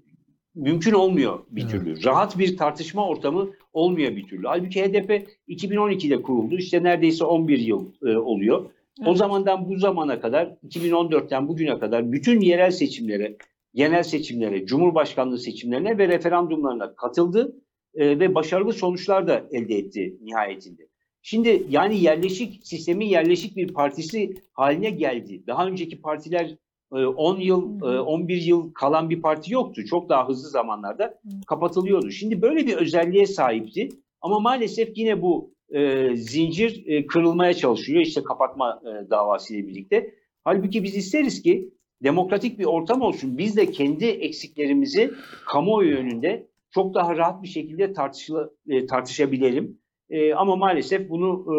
mümkün 0.54 0.92
olmuyor 0.92 1.38
bir 1.50 1.62
Evet. 1.62 1.70
türlü. 1.70 2.04
Rahat 2.04 2.38
bir 2.38 2.56
tartışma 2.56 3.08
ortamı 3.08 3.50
olmuyor 3.72 4.16
bir 4.16 4.26
türlü. 4.26 4.46
Halbuki 4.46 4.82
HDP 4.82 5.28
2012'de 5.48 6.22
kuruldu. 6.22 6.56
İşte 6.56 6.82
neredeyse 6.82 7.24
11 7.24 7.58
yıl 7.58 7.92
e, 8.06 8.16
oluyor. 8.16 8.70
O 9.00 9.04
Evet. 9.06 9.16
zamandan 9.16 9.68
bu 9.68 9.76
zamana 9.76 10.20
kadar 10.20 10.56
2014'ten 10.68 11.48
bugüne 11.48 11.78
kadar 11.78 12.12
bütün 12.12 12.40
yerel 12.40 12.70
seçimlere, 12.70 13.36
genel 13.74 14.02
seçimlere, 14.02 14.66
cumhurbaşkanlığı 14.66 15.38
seçimlerine 15.38 15.98
ve 15.98 16.08
referandumlarına 16.08 16.94
katıldı 16.94 17.56
e, 17.94 18.18
ve 18.20 18.34
başarılı 18.34 18.72
sonuçlar 18.72 19.28
da 19.28 19.46
elde 19.52 19.74
etti 19.74 20.18
nihayetinde. 20.22 20.88
Şimdi 21.22 21.62
yani 21.70 22.00
yerleşik 22.00 22.66
sistemin 22.66 23.06
yerleşik 23.06 23.56
bir 23.56 23.74
partisi 23.74 24.34
haline 24.52 24.90
geldi. 24.90 25.46
Daha 25.46 25.66
önceki 25.66 26.00
partiler 26.00 26.56
10 26.90 27.40
yıl, 27.40 27.80
Hı 27.80 27.86
hı. 27.86 27.94
e, 27.94 28.00
11 28.00 28.42
yıl 28.42 28.72
kalan 28.72 29.10
bir 29.10 29.22
parti 29.22 29.52
yoktu. 29.52 29.82
Çok 29.84 30.08
daha 30.08 30.28
hızlı 30.28 30.48
zamanlarda 30.48 31.20
kapatılıyordu. 31.46 32.10
Şimdi 32.10 32.42
böyle 32.42 32.66
bir 32.66 32.76
özelliğe 32.76 33.26
sahipti 33.26 33.88
ama 34.20 34.40
maalesef 34.40 34.98
yine 34.98 35.22
bu 35.22 35.54
e, 35.70 36.10
zincir 36.16 36.86
e, 36.86 37.06
kırılmaya 37.06 37.54
çalışıyor 37.54 38.00
işte 38.00 38.22
kapatma 38.22 38.82
e, 38.84 39.10
davasıyla 39.10 39.68
birlikte. 39.68 40.14
Halbuki 40.44 40.82
biz 40.82 40.96
isteriz 40.96 41.42
ki 41.42 41.70
demokratik 42.02 42.58
bir 42.58 42.64
ortam 42.64 43.00
olsun. 43.02 43.38
Biz 43.38 43.56
de 43.56 43.70
kendi 43.70 44.04
eksiklerimizi 44.04 45.10
kamuoyu 45.46 45.96
önünde 45.96 46.50
çok 46.70 46.94
daha 46.94 47.16
rahat 47.16 47.42
bir 47.42 47.48
şekilde 47.48 47.92
tartışıla, 47.92 48.50
e, 48.68 48.86
tartışabilelim. 48.86 49.78
E, 50.10 50.34
ama 50.34 50.56
maalesef 50.56 51.10
bunu 51.10 51.44
e, 51.48 51.54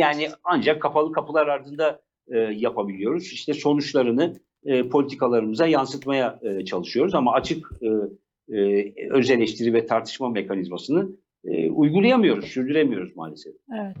yani 0.00 0.28
ancak 0.44 0.82
kapalı 0.82 1.12
kapılar 1.12 1.46
ardında 1.46 2.00
e, 2.32 2.38
yapabiliyoruz. 2.38 3.32
İşte 3.32 3.54
sonuçlarını 3.54 4.40
e, 4.64 4.88
politikalarımıza 4.88 5.66
yansıtmaya 5.66 6.38
e, 6.42 6.64
çalışıyoruz 6.64 7.14
ama 7.14 7.32
açık 7.32 7.70
e, 7.82 7.88
e, 8.58 8.92
öz 9.10 9.30
eleştiri 9.30 9.74
ve 9.74 9.86
tartışma 9.86 10.28
mekanizmasını 10.28 11.08
e, 11.44 11.70
uygulayamıyoruz, 11.70 12.44
sürdüremiyoruz 12.44 13.16
maalesef. 13.16 13.54
Evet. 13.74 13.96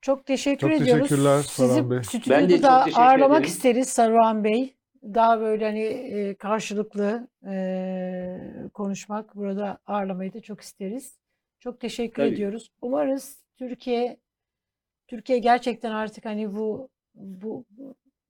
Çok 0.00 0.26
teşekkür 0.26 0.68
Çok 0.70 0.82
ediyoruz. 0.82 1.08
teşekkürler 1.08 1.42
Sizi 1.42 1.68
Saruhan 1.68 1.90
Bey. 1.90 2.02
stüdyoda 2.02 2.38
Ben 2.40 2.48
de 2.48 2.54
çok 2.54 2.62
da 2.62 2.84
teşekkür 2.84 3.02
ağırlamak 3.02 3.36
ederim. 3.40 3.48
isteriz 3.54 3.88
Saruhan 3.88 4.44
Bey. 4.44 4.72
Daha 5.02 5.40
böyle 5.40 5.64
hani 5.64 5.80
e, 5.82 6.34
karşılıklı 6.34 7.28
e, 7.48 8.38
konuşmak, 8.74 9.36
burada 9.36 9.78
ağırlamayı 9.86 10.32
da 10.32 10.40
çok 10.40 10.60
isteriz. 10.60 11.18
Çok 11.60 11.80
teşekkür 11.80 12.22
Tabii. 12.22 12.34
ediyoruz. 12.34 12.70
Umarız 12.82 13.44
Türkiye 13.58 14.16
Türkiye 15.08 15.38
gerçekten 15.38 15.90
artık 15.90 16.24
hani 16.24 16.56
bu 16.56 16.88
bu 17.14 17.64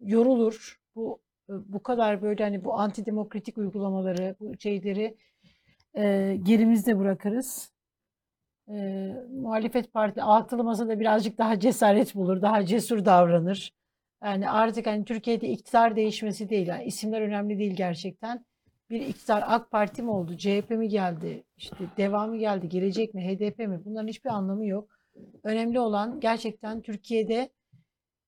yorulur. 0.00 0.80
Bu 0.94 1.20
bu 1.48 1.82
kadar 1.82 2.22
böyle 2.22 2.44
hani 2.44 2.64
bu 2.64 2.74
antidemokratik 2.74 3.58
uygulamaları, 3.58 4.36
bu 4.40 4.58
şeyleri 4.58 5.16
e, 5.96 6.36
gerimizde 6.42 6.98
bırakırız. 6.98 7.72
E, 8.68 8.74
muhalefet 9.32 9.92
parti 9.92 10.22
altılı 10.22 10.64
masada 10.64 11.00
birazcık 11.00 11.38
daha 11.38 11.60
cesaret 11.60 12.14
bulur, 12.14 12.42
daha 12.42 12.66
cesur 12.66 13.04
davranır. 13.04 13.72
Yani 14.24 14.50
artık 14.50 14.86
hani 14.86 15.04
Türkiye'de 15.04 15.48
iktidar 15.48 15.96
değişmesi 15.96 16.48
değil, 16.50 16.66
yani 16.66 16.84
isimler 16.84 17.20
önemli 17.20 17.58
değil 17.58 17.76
gerçekten. 17.76 18.44
Bir 18.90 19.00
iktidar 19.00 19.44
AK 19.46 19.70
Parti 19.70 20.02
mi 20.02 20.10
oldu, 20.10 20.36
CHP 20.36 20.70
mi 20.70 20.88
geldi, 20.88 21.44
işte 21.56 21.76
devamı 21.96 22.36
geldi, 22.36 22.68
gelecek 22.68 23.14
mi, 23.14 23.22
HDP 23.28 23.58
mi? 23.58 23.80
Bunların 23.84 24.08
hiçbir 24.08 24.30
anlamı 24.30 24.66
yok. 24.66 24.88
Önemli 25.42 25.80
olan 25.80 26.20
gerçekten 26.20 26.80
Türkiye'de 26.82 27.34
e, 27.34 27.50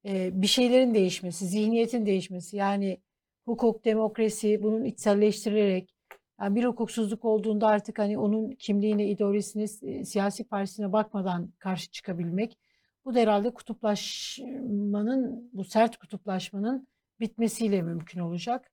bir 0.04 0.46
şeylerin 0.46 0.94
değişmesi, 0.94 1.46
zihniyetin 1.46 2.06
değişmesi. 2.06 2.56
Yani 2.56 3.00
hukuk, 3.44 3.84
demokrasi 3.84 4.62
bunun 4.62 4.84
içselleştirilerek 4.84 5.94
yani 6.40 6.56
bir 6.56 6.64
hukuksuzluk 6.64 7.24
olduğunda 7.24 7.66
artık 7.66 7.98
hani 7.98 8.18
onun 8.18 8.50
kimliğine, 8.50 9.08
ideolojisine, 9.08 9.66
si- 9.66 10.04
siyasi 10.04 10.44
partisine 10.44 10.92
bakmadan 10.92 11.52
karşı 11.58 11.90
çıkabilmek. 11.90 12.58
Bu 13.04 13.14
da 13.14 13.18
herhalde 13.20 13.50
kutuplaşmanın, 13.54 15.50
bu 15.52 15.64
sert 15.64 15.96
kutuplaşmanın 15.96 16.88
bitmesiyle 17.20 17.82
mümkün 17.82 18.20
olacak. 18.20 18.70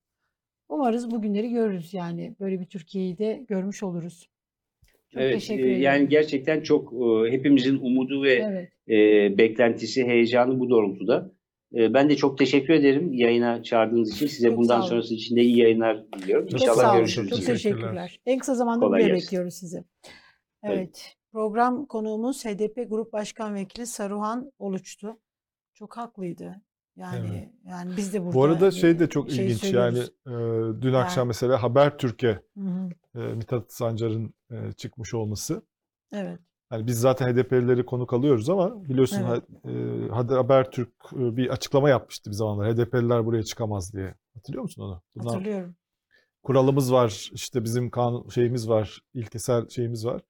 Umarız 0.68 1.10
bugünleri 1.10 1.50
görürüz 1.50 1.94
yani 1.94 2.36
böyle 2.40 2.60
bir 2.60 2.66
Türkiye'yi 2.66 3.18
de 3.18 3.44
görmüş 3.48 3.82
oluruz. 3.82 4.28
Çok 5.12 5.22
evet, 5.22 5.34
teşekkür 5.34 5.64
e, 5.64 5.66
ederim. 5.66 5.82
yani 5.82 6.08
gerçekten 6.08 6.60
çok 6.60 6.92
e, 6.92 7.32
hepimizin 7.32 7.78
umudu 7.78 8.22
ve 8.22 8.32
evet. 8.32 8.68
e, 8.88 9.38
beklentisi, 9.38 10.04
heyecanı 10.04 10.60
bu 10.60 10.70
doğrultuda. 10.70 11.32
E, 11.74 11.94
ben 11.94 12.10
de 12.10 12.16
çok 12.16 12.38
teşekkür 12.38 12.74
ederim 12.74 13.12
yayına 13.12 13.62
çağırdığınız 13.62 14.14
için. 14.14 14.26
Size 14.26 14.48
Çok 14.48 14.58
bundan 14.58 14.80
sonrası 14.80 15.14
için 15.14 15.36
de 15.36 15.42
iyi 15.42 15.58
yayınlar 15.58 16.12
diliyorum. 16.12 16.46
Çok 16.46 16.60
Çok 16.60 16.68
İnşallah 16.68 16.92
sağ 16.92 16.98
görüşürüz. 16.98 17.30
Çok. 17.30 17.38
Teşekkürler. 17.38 17.78
teşekkürler. 17.78 18.20
En 18.26 18.38
kısa 18.38 18.54
zamanda 18.54 18.86
Kolay 18.86 19.00
gelsin. 19.00 19.16
bekliyoruz 19.16 19.54
sizi. 19.54 19.84
Evet. 20.62 20.78
Evet. 20.78 21.16
Program 21.32 21.86
konuğumuz 21.86 22.44
HDP 22.44 22.90
Grup 22.90 23.12
Başkan 23.12 23.54
Vekili 23.54 23.86
Saruhan 23.86 24.52
Oluç'tu. 24.58 25.18
Çok 25.74 25.96
haklıydı. 25.96 26.62
Yani 26.96 27.28
Evet. 27.30 27.48
yani 27.64 27.90
biz 27.96 28.14
de 28.14 28.20
burada 28.24 28.34
Bu 28.34 28.44
arada 28.44 28.66
e, 28.66 28.70
şey 28.70 28.98
de 28.98 29.08
çok 29.08 29.30
şey 29.30 29.46
ilginç 29.46 29.64
yani 29.64 29.96
söylüyoruz. 30.24 30.78
e, 30.78 30.82
dün 30.82 30.92
akşam 30.92 31.28
mesela 31.28 31.62
Habertürk'e 31.62 32.40
Hı 32.58 32.60
hı. 32.60 32.88
E, 33.16 33.18
Mithat 33.20 33.72
Sancar'ın 33.72 34.34
e, 34.50 34.72
çıkmış 34.72 35.14
olması. 35.14 35.62
Evet. 36.12 36.40
Yani 36.72 36.86
biz 36.86 37.00
zaten 37.00 37.26
HDP'lileri 37.34 37.84
konuk 37.86 38.12
alıyoruz 38.12 38.50
ama 38.50 38.88
biliyorsun 38.88 39.24
Evet. 39.28 39.42
e, 39.64 40.08
Hadi 40.12 40.34
Habertürk 40.34 40.92
e, 41.12 41.36
bir 41.36 41.48
açıklama 41.48 41.90
yapmıştı 41.90 42.30
bir 42.30 42.34
zamanlar. 42.36 42.74
HDP'liler 42.74 43.26
buraya 43.26 43.42
çıkamaz 43.42 43.92
diye. 43.94 44.14
Hatırlıyor 44.34 44.62
musun 44.62 44.82
onu? 44.82 45.02
Bundan 45.14 45.28
Hatırlıyorum. 45.30 45.76
kuralımız 46.42 46.92
var, 46.92 47.30
işte 47.32 47.64
bizim 47.64 47.90
kanun 47.90 48.28
şeyimiz 48.28 48.68
var, 48.68 49.00
ilkesel 49.14 49.68
şeyimiz 49.68 50.06
var. 50.06 50.22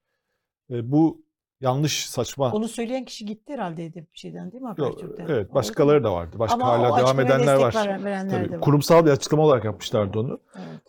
E, 0.71 0.91
bu 0.91 1.26
yanlış, 1.61 2.09
saçma. 2.09 2.51
Onu 2.51 2.67
söyleyen 2.67 3.05
kişi 3.05 3.25
gitti 3.25 3.53
herhalde 3.53 3.89
HDP 3.89 4.07
şeyden 4.13 4.51
değil 4.51 4.63
mi 4.63 4.69
Yok, 4.69 4.79
Habertürk'ten? 4.79 5.25
evet, 5.29 5.53
başkaları 5.53 6.03
da 6.03 6.13
vardı. 6.13 6.35
Başka 6.39 6.55
Ama 6.55 6.67
hala 6.67 6.97
devam 6.97 7.19
edenler 7.19 7.55
var. 7.55 7.73
verenler 8.03 8.29
Tabii, 8.29 8.49
de 8.49 8.55
var. 8.55 8.61
kurumsal 8.61 9.05
bir 9.05 9.11
açıklama 9.11 9.43
olarak 9.43 9.65
yapmışlardı 9.65 10.19
onu. 10.19 10.39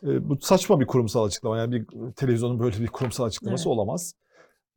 Evet. 0.03 0.16
E, 0.23 0.28
bu 0.28 0.36
saçma 0.40 0.81
bir 0.81 0.86
kurumsal 0.86 1.24
açıklama. 1.24 1.59
Yani 1.59 1.73
bir 1.73 1.86
televizyonun 2.16 2.61
böyle 2.61 2.78
bir 2.81 2.86
kurumsal 2.86 3.24
açıklaması 3.24 3.69
Evet. 3.69 3.78
olamaz. 3.78 4.15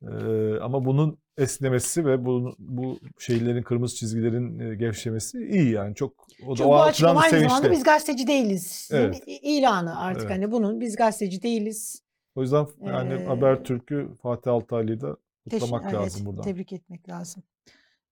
E, 0.02 0.14
ama 0.62 0.84
bunun 0.84 1.18
esnemesi 1.38 2.06
ve 2.06 2.24
bu, 2.24 2.54
bu 2.58 2.98
şeylerin, 3.18 3.62
kırmızı 3.62 3.96
çizgilerin 3.96 4.58
e, 4.58 4.74
gevşemesi 4.74 5.38
iyi 5.38 5.70
yani. 5.72 5.94
Çok 5.94 6.12
o 6.46 6.58
da 6.58 6.64
o 6.64 6.68
bu 6.68 6.82
açıklama 6.82 7.20
aynı 7.20 7.30
sevinçli. 7.30 7.48
zamanda 7.48 7.70
biz 7.72 7.82
gazeteci 7.82 8.26
değiliz. 8.26 8.88
Evet. 8.92 9.22
İlanı 9.26 10.00
artık 10.00 10.22
Evet. 10.22 10.32
hani 10.36 10.52
bunun 10.52 10.80
biz 10.80 10.96
gazeteci 10.96 11.42
değiliz. 11.42 12.02
O 12.34 12.40
yüzden 12.42 12.66
yani 12.86 13.12
Ee, 13.14 13.24
Habertürk'ü 13.24 14.08
Fatih 14.22 14.52
Altaylı'yı 14.52 15.00
da 15.00 15.16
kutlamak 15.50 15.84
Teş- 15.84 15.94
lazım 15.94 16.20
evet, 16.22 16.26
buradan. 16.26 16.42
Tebrik 16.42 16.72
etmek 16.72 17.08
lazım. 17.08 17.42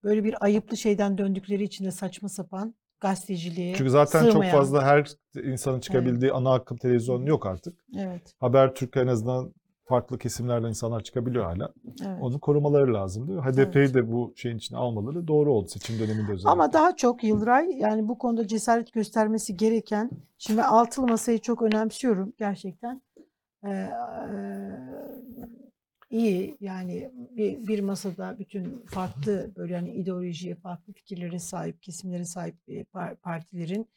Böyle 0.04 0.24
bir 0.24 0.44
ayıplı 0.44 0.76
şeyden 0.76 1.18
döndükleri 1.18 1.64
için 1.64 1.84
de 1.84 1.90
saçma 1.90 2.28
sapan 2.28 2.74
gazeteciliğe 3.00 3.74
Çünkü 3.74 3.90
zaten 3.90 4.22
çok 4.22 4.32
sığmayan. 4.32 4.56
fazla 4.56 4.82
her 4.82 5.10
insanın 5.44 5.80
çıkabildiği 5.80 6.32
ana 6.32 6.54
akım 6.54 6.76
televizyon 6.76 7.26
yok 7.26 7.46
artık. 7.46 7.84
Evet, 7.98 8.34
Habertürk 8.40 8.96
en 8.96 9.06
azından 9.06 9.54
farklı 9.84 10.18
kesimlerden 10.18 10.68
insanlar 10.68 11.00
çıkabiliyor 11.02 11.44
hala. 11.44 11.72
evet. 12.06 12.18
Onu 12.22 12.40
korumaları 12.40 12.94
lazım 12.94 13.24
mi? 13.30 13.40
HDP'yi 13.40 13.94
de 13.94 14.12
bu 14.12 14.32
şeyin 14.36 14.56
içine 14.56 14.78
almaları 14.78 15.28
doğru 15.28 15.52
oldu 15.52 15.68
seçim 15.68 15.98
döneminde 15.98 16.32
özellikle. 16.32 16.50
Ama 16.50 16.72
daha 16.72 16.96
çok 16.96 17.24
Yıldıray 17.24 17.70
yani 17.78 18.08
bu 18.08 18.18
konuda 18.18 18.46
cesaret 18.46 18.92
göstermesi 18.92 19.56
gereken 19.56 20.10
şimdi 20.38 20.62
altılı 20.62 21.06
masayı 21.06 21.38
çok 21.38 21.62
önemsiyorum 21.62 22.32
gerçekten. 22.38 23.02
Ee, 23.64 23.90
iyi 26.10 26.56
yani 26.60 27.10
bir, 27.36 27.66
bir 27.68 27.80
masada 27.80 28.36
bütün 28.38 28.84
farklı 28.86 29.50
böyle 29.56 29.74
hani 29.74 29.90
ideolojiye 29.90 30.54
farklı 30.54 30.92
fikirlere 30.92 31.38
sahip 31.38 31.82
kesimlere 31.82 32.24
sahip 32.24 32.56
e, 32.68 32.80
par- 32.82 33.16
partilerin 33.16 33.88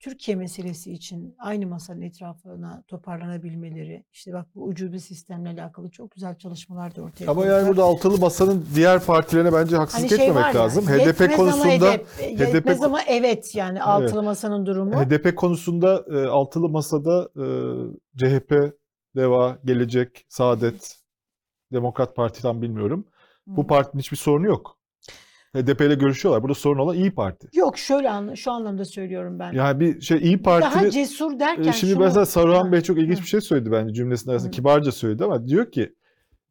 Türkiye 0.00 0.36
meselesi 0.36 0.92
için 0.92 1.34
aynı 1.38 1.66
masanın 1.66 2.00
etrafına 2.00 2.82
toparlanabilmeleri 2.88 4.04
işte 4.12 4.32
bak 4.32 4.46
bu 4.54 4.64
ucube 4.64 4.98
sistemle 4.98 5.48
alakalı 5.50 5.90
çok 5.90 6.10
güzel 6.10 6.34
çalışmalar 6.38 6.96
da 6.96 7.02
ortaya 7.02 7.26
Ama 7.30 7.46
yani 7.46 7.68
burada 7.68 7.84
altılı 7.84 8.18
masanın 8.18 8.66
diğer 8.74 9.00
partilerine 9.04 9.52
bence 9.52 9.76
haksızlık 9.76 10.10
Hani 10.10 10.18
şey 10.18 10.28
etmemek 10.28 10.54
ya, 10.54 10.60
lazım. 10.60 10.84
yetmez 10.88 11.14
HDP 11.14 11.20
ama 11.20 11.36
konusunda 11.36 11.92
HDP, 11.92 12.20
yetmez 12.40 12.78
HDP 12.78 12.82
ama 12.84 13.00
evet 13.08 13.54
yani 13.54 13.82
altılı 13.82 14.22
masanın 14.22 14.66
durumu. 14.66 14.96
HDP 15.04 15.36
konusunda 15.36 16.04
e, 16.12 16.26
altılı 16.26 16.68
masada 16.68 17.28
e, 17.36 17.44
CHP, 18.18 18.52
DEVA, 19.16 19.58
Gelecek, 19.64 20.24
Saadet, 20.28 21.01
Demokrat 21.72 22.16
Parti 22.16 22.42
tam 22.42 22.62
bilmiyorum. 22.62 23.04
Bu 23.46 23.62
Hı. 23.62 23.66
partinin 23.66 24.02
hiçbir 24.02 24.16
sorunu 24.16 24.46
yok. 24.46 24.78
HDP 25.56 25.80
ile 25.80 25.94
görüşüyorlar. 25.94 26.42
Burada 26.42 26.54
sorun 26.54 26.78
olan 26.78 26.96
İyi 26.96 27.10
Parti. 27.14 27.48
Yok 27.52 27.78
şöyle 27.78 28.10
anla, 28.10 28.36
şu 28.36 28.52
anlamda 28.52 28.84
söylüyorum 28.84 29.38
ben. 29.38 29.52
Yani 29.52 29.80
bir 29.80 30.00
şey 30.00 30.18
İyi 30.18 30.44
Daha 30.44 30.60
Parti'nin 30.60 30.90
cesur 30.90 31.32
e, 31.32 31.38
derken 31.40 31.70
şimdi 31.72 31.92
şunu- 31.92 32.04
mesela 32.04 32.26
Saruhan 32.26 32.64
Ha, 32.66 32.72
Bey 32.72 32.80
çok 32.80 32.98
ilginç 32.98 33.18
hı. 33.18 33.22
bir 33.22 33.26
şey 33.26 33.40
söyledi 33.40 33.72
bence 33.72 33.94
cümlesinin 33.94 34.30
arasında 34.32 34.48
Hı. 34.48 34.52
kibarca 34.52 34.92
söyledi 34.92 35.24
ama 35.24 35.46
diyor 35.48 35.70
ki 35.70 35.94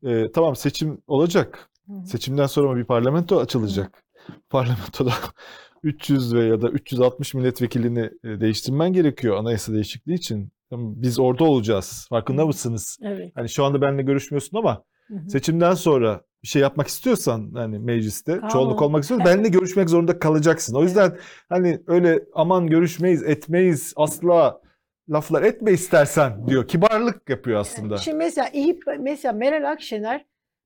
e, 0.03 0.31
tamam 0.31 0.55
seçim 0.55 1.01
olacak. 1.07 1.69
Hı 1.87 1.93
hı. 1.93 2.05
Seçimden 2.05 2.45
sonra 2.45 2.77
bir 2.77 2.83
parlamento 2.85 3.39
açılacak. 3.39 4.03
Parlamentoda 4.49 5.11
300 5.83 6.33
ve 6.35 6.43
ya 6.45 6.61
da 6.61 6.69
360 6.69 7.33
milletvekilini 7.33 8.09
e, 8.23 8.39
değiştirmen 8.39 8.93
gerekiyor 8.93 9.37
anayasa 9.37 9.73
değişikliği 9.73 10.13
için. 10.13 10.51
Biz 10.71 11.19
orada 11.19 11.43
olacağız. 11.43 12.05
Farkında 12.09 12.41
Hı. 12.41 12.45
mısınız? 12.47 12.97
Evet. 13.03 13.31
Hani 13.35 13.49
şu 13.49 13.65
anda 13.65 13.81
benimle 13.81 14.01
görüşmüyorsun 14.03 14.57
ama 14.57 14.83
Hı 15.11 15.15
hı. 15.15 15.29
seçimden 15.29 15.73
sonra 15.73 16.21
bir 16.43 16.47
şey 16.47 16.61
yapmak 16.61 16.87
istiyorsan 16.87 17.51
hani 17.53 17.79
mecliste 17.79 18.35
Kanun. 18.37 18.49
çoğunluk 18.49 18.81
olmak 18.81 19.03
istiyorsan 19.03 19.27
benimle 19.27 19.49
görüşmek 19.49 19.89
zorunda 19.89 20.19
kalacaksın. 20.19 20.75
O 20.75 20.83
yüzden 20.83 21.17
hani 21.49 21.81
öyle 21.87 22.25
aman 22.33 22.67
görüşmeyiz, 22.67 23.23
etmeyiz, 23.23 23.93
asla 23.95 24.61
laflar 25.09 25.43
etme 25.43 25.71
istersen 25.71 26.47
diyor. 26.47 26.67
Kibarlık 26.67 27.29
yapıyor 27.29 27.59
aslında. 27.59 27.97
Şimdi 27.97 28.17
mesela 28.17 28.49
iyi 28.49 28.79
mesela 28.99 29.33
Meral 29.33 29.71
Akşener 29.71 30.25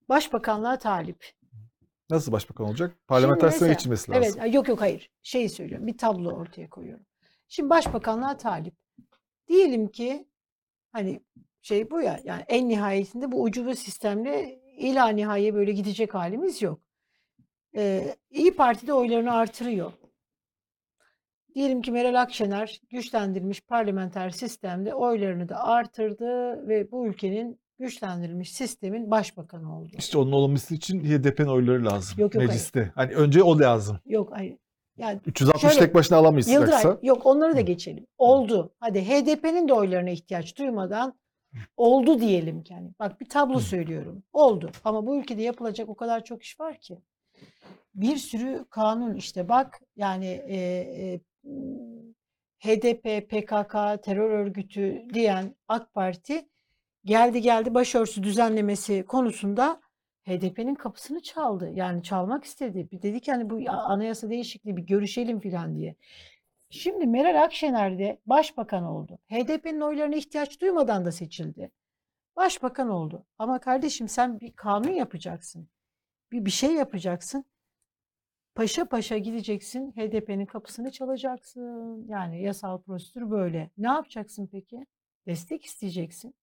başbakanlığa 0.09 0.77
talip. 0.77 1.31
Nasıl 2.09 2.31
başbakan 2.31 2.67
olacak? 2.67 2.95
Parlamenter 3.07 3.49
mesela- 3.49 3.73
geçilmesi 3.73 4.11
lazım. 4.11 4.39
Evet, 4.41 4.53
yok 4.53 4.67
yok 4.67 4.81
hayır. 4.81 5.11
Şeyi 5.23 5.49
söylüyorum. 5.49 5.87
Bir 5.87 5.97
tablo 5.97 6.31
ortaya 6.31 6.69
koyuyorum. 6.69 7.05
Şimdi 7.47 7.69
başbakanlığa 7.69 8.37
talip. 8.37 8.75
Diyelim 9.47 9.87
ki 9.87 10.27
hani 10.91 11.23
şey 11.65 11.91
bu 11.91 12.01
ya 12.01 12.19
yani 12.23 12.43
en 12.47 12.69
nihayetinde 12.69 13.31
bu 13.31 13.41
ucube 13.41 13.75
sistemle 13.75 14.59
ila 14.77 15.07
nihaye 15.07 15.53
böyle 15.55 15.71
gidecek 15.71 16.13
halimiz 16.13 16.61
yok. 16.61 16.79
Ee, 17.75 18.15
İyi 18.29 18.55
Parti 18.55 18.87
de 18.87 18.93
oylarını 18.93 19.33
artırıyor. 19.33 19.91
Diyelim 21.55 21.81
ki 21.81 21.91
Meral 21.91 22.21
Akşener 22.21 22.81
güçlendirilmiş 22.89 23.61
parlamenter 23.61 24.29
sistemde 24.29 24.93
oylarını 24.93 25.49
da 25.49 25.63
artırdı 25.63 26.27
ve 26.67 26.91
bu 26.91 27.07
ülkenin 27.07 27.59
güçlendirilmiş 27.79 28.53
sistemin 28.53 29.11
başbakanı 29.11 29.77
oldu. 29.79 29.89
İşte 29.97 30.17
onun 30.17 30.31
olması 30.31 30.75
için 30.75 31.03
HDP'nin 31.03 31.47
oyları 31.47 31.85
lazım. 31.85 32.19
Yok, 32.19 32.33
yok, 32.33 32.41
hayır. 32.41 32.47
mecliste. 32.47 32.91
Hani 32.95 33.13
önce 33.13 33.43
o 33.43 33.59
lazım. 33.59 33.99
Yok 34.05 34.31
hayır. 34.31 34.57
Yani 34.97 35.19
360 35.25 35.61
Şöyle, 35.61 35.85
tek 35.85 35.95
başına 35.95 36.17
alamayız 36.17 36.47
Yıldıray 36.47 36.83
yoksa. 36.83 36.99
yok 37.03 37.25
onları 37.25 37.55
da 37.55 37.61
geçelim. 37.61 38.07
Oldu. 38.17 38.75
Hadi 38.79 39.01
HDP'nin 39.01 39.67
de 39.67 39.73
oylarına 39.73 40.09
ihtiyaç 40.09 40.57
duymadan 40.57 41.13
oldu 41.77 42.19
diyelim 42.19 42.63
ki. 42.63 42.73
Yani 42.73 42.91
bak 42.99 43.21
bir 43.21 43.29
tablo 43.29 43.59
söylüyorum. 43.59 44.23
Oldu. 44.33 44.71
Ama 44.83 45.05
bu 45.05 45.17
ülkede 45.17 45.41
yapılacak 45.41 45.89
o 45.89 45.95
kadar 45.95 46.23
çok 46.23 46.43
iş 46.43 46.59
var 46.59 46.79
ki. 46.79 46.97
Bir 47.95 48.17
sürü 48.17 48.65
kanun 48.69 49.15
işte 49.15 49.49
bak 49.49 49.81
yani 49.95 50.27
e, 50.47 50.57
e, 50.57 51.19
HDP, 52.59 53.29
PKK, 53.29 54.03
terör 54.03 54.29
örgütü 54.29 55.03
diyen 55.13 55.55
AK 55.67 55.93
Parti 55.93 56.49
geldi 57.05 57.41
geldi 57.41 57.73
başörtüsü 57.73 58.23
düzenlemesi 58.23 59.05
konusunda 59.05 59.81
HDP'nin 60.27 60.75
kapısını 60.75 61.21
çaldı. 61.21 61.71
Yani 61.73 62.03
çalmak 62.03 62.43
istedi. 62.43 62.87
Bir 62.91 63.01
dedi 63.01 63.19
ki 63.19 63.31
hani 63.31 63.49
bu 63.49 63.71
anayasa 63.71 64.29
değişikliği 64.29 64.77
bir 64.77 64.81
görüşelim 64.81 65.39
filan 65.39 65.75
diye. 65.75 65.95
Şimdi 66.69 67.07
Meral 67.07 67.43
Akşener 67.43 67.99
de 67.99 68.21
başbakan 68.25 68.83
oldu. 68.83 69.19
HDP'nin 69.31 69.81
oylarına 69.81 70.15
ihtiyaç 70.15 70.61
duymadan 70.61 71.05
da 71.05 71.11
seçildi. 71.11 71.71
Başbakan 72.35 72.89
oldu. 72.89 73.25
Ama 73.37 73.59
kardeşim 73.59 74.07
sen 74.07 74.39
bir 74.39 74.53
kanun 74.53 74.91
yapacaksın. 74.91 75.69
Bir 76.31 76.45
bir 76.45 76.51
şey 76.51 76.73
yapacaksın. 76.73 77.45
Paşa 78.55 78.85
paşa 78.85 79.17
gideceksin. 79.17 79.91
HDP'nin 79.91 80.45
kapısını 80.45 80.91
çalacaksın. 80.91 82.07
Yani 82.07 82.41
yasal 82.43 82.81
prosedür 82.81 83.31
böyle. 83.31 83.69
Ne 83.77 83.87
yapacaksın 83.87 84.49
peki? 84.51 84.85
Destek 85.27 85.65
isteyeceksin. 85.65 86.35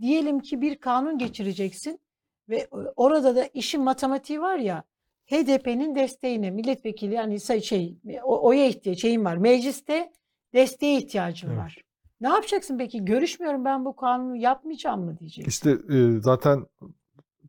Diyelim 0.00 0.40
ki 0.40 0.60
bir 0.60 0.78
kanun 0.78 1.18
geçireceksin 1.18 2.00
ve 2.48 2.68
orada 2.96 3.36
da 3.36 3.46
işin 3.46 3.82
matematiği 3.82 4.40
var 4.40 4.58
ya 4.58 4.84
HDP'nin 5.26 5.94
desteğine 5.94 6.50
milletvekili 6.50 7.14
yani 7.14 7.40
şey 7.62 7.98
o- 8.24 8.48
oya 8.48 8.66
ihtiyaç 8.66 9.00
şeyim 9.00 9.24
var. 9.24 9.36
Mecliste 9.36 10.12
desteğe 10.54 10.98
ihtiyacım 10.98 11.50
Evet. 11.50 11.60
var. 11.60 11.78
Ne 12.20 12.28
yapacaksın 12.28 12.78
peki? 12.78 13.04
Görüşmüyorum 13.04 13.64
ben 13.64 13.84
bu 13.84 13.96
kanunu 13.96 14.36
yapmayacağım 14.36 15.04
mı 15.04 15.18
diyeceksin. 15.18 15.48
İşte 15.48 15.70
e, 15.96 16.20
zaten 16.20 16.66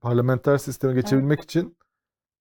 parlamenter 0.02 0.58
sisteme 0.58 0.94
geçebilmek 0.94 1.42
için 1.42 1.78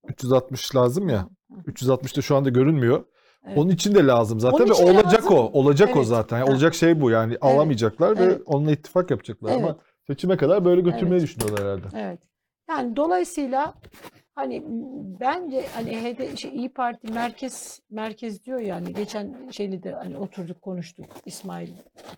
360 0.08 0.76
lazım 0.76 1.08
ya. 1.08 1.20
Hı, 1.22 1.54
hı. 1.54 1.60
360 1.66 2.16
da 2.16 2.22
şu 2.22 2.36
anda 2.36 2.48
görünmüyor. 2.48 3.04
Evet. 3.46 3.58
Onun 3.58 3.70
için 3.70 3.94
de 3.94 4.06
lazım 4.06 4.40
zaten 4.40 4.68
ve 4.68 4.72
olacak 4.72 5.14
lazım. 5.24 5.34
o. 5.34 5.50
Olacak 5.52 5.96
o 5.96 5.98
Evet. 5.98 6.08
zaten. 6.08 6.38
Yani 6.38 6.50
olacak 6.50 6.74
şey 6.74 7.00
bu 7.00 7.10
yani 7.10 7.36
alamayacaklar 7.40 8.18
ve 8.18 8.24
Evet. 8.24 8.42
onunla 8.46 8.72
ittifak 8.72 9.10
yapacaklar 9.10 9.52
ama 9.56 9.66
Evet. 9.68 9.76
seçime 10.06 10.36
kadar 10.36 10.64
böyle 10.64 10.80
götürmeyi 10.80 11.12
Evet. 11.20 11.22
düşünüyorlar 11.22 11.64
herhalde. 11.64 11.86
Evet. 12.08 12.20
Yani 12.70 12.96
dolayısıyla 12.96 13.74
hani 14.34 14.62
bence 15.20 15.66
hani 15.74 15.96
HD, 15.96 16.36
şey, 16.36 16.56
İyi 16.56 16.68
Parti 16.68 17.12
merkez 17.12 17.80
merkez 17.90 18.44
diyor 18.44 18.58
yani 18.60 18.94
geçen 18.94 19.50
şeyle 19.50 19.82
de 19.82 19.92
hani 19.92 20.16
oturduk 20.16 20.62
konuştuk 20.62 21.06
İsmail 21.26 21.68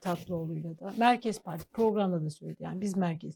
Tatlıoğlu'yla 0.01 0.79
da. 0.79 0.93
Merkez 0.99 1.43
Parti 1.43 1.65
programda 1.69 2.25
da 2.25 2.31
söyledi 2.31 2.63
yani 2.63 2.81
biz 2.81 2.97
merkez. 2.97 3.35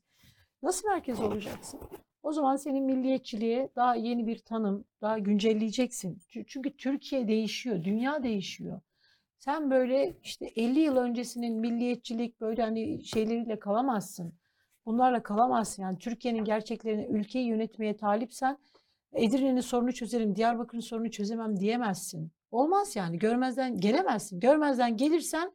Nasıl 0.63 0.89
merkez 0.89 1.21
olacaksın? 1.21 1.81
O 2.23 2.33
zaman 2.33 2.57
senin 2.57 2.85
milliyetçiliğe 2.85 3.69
daha 3.77 3.95
yeni 3.95 4.27
bir 4.27 4.39
tanım, 4.39 4.85
daha 5.01 5.19
güncelleyeceksin. 5.19 6.19
Çü- 6.29 6.45
Çünkü 6.47 6.77
Türkiye 6.77 7.29
değişiyor, 7.29 7.85
dünya 7.85 8.23
değişiyor. 8.23 8.81
Sen 9.39 9.71
böyle 9.71 10.15
işte 10.23 10.47
50 10.57 10.81
yıl 10.81 10.97
öncesinin 10.97 11.57
milliyetçilik 11.57 12.41
böyle 12.41 12.63
hani 12.63 13.05
şeyleriyle 13.05 13.59
kalamazsın. 13.59 14.33
Bunlarla 14.87 15.23
kalamazsın. 15.23 15.83
Yani 15.83 15.99
Türkiye'nin 15.99 16.45
gerçeklerini, 16.45 17.07
ülkeyi 17.07 17.47
yönetmeye 17.47 17.97
talipsen 17.97 18.59
Edirne'nin 19.13 19.61
sorunu 19.61 19.93
çözerim, 19.93 20.37
Diyarbakır'ın 20.37 20.81
sorunu 20.81 21.11
çözemem 21.11 21.61
diyemezsin. 21.61 22.33
Olmaz 22.51 22.97
yani. 22.97 23.19
Görmezden 23.19 23.77
gelemezsin. 23.77 24.41
Görmezden 24.41 24.97
gelirsen 24.97 25.53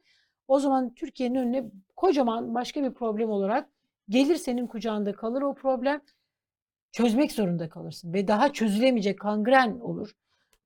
o 0.48 0.58
zaman 0.58 0.94
Türkiye'nin 0.94 1.34
önüne 1.34 1.64
kocaman 1.96 2.54
başka 2.54 2.82
bir 2.82 2.94
problem 2.94 3.30
olarak 3.30 3.68
gelir 4.08 4.36
senin 4.36 4.66
kucağında 4.66 5.12
kalır 5.12 5.42
o 5.42 5.54
problem. 5.54 6.00
Çözmek 6.92 7.32
zorunda 7.32 7.68
kalırsın 7.68 8.12
ve 8.12 8.28
daha 8.28 8.52
çözülemeyecek 8.52 9.20
kangren 9.20 9.80
olur. 9.80 10.12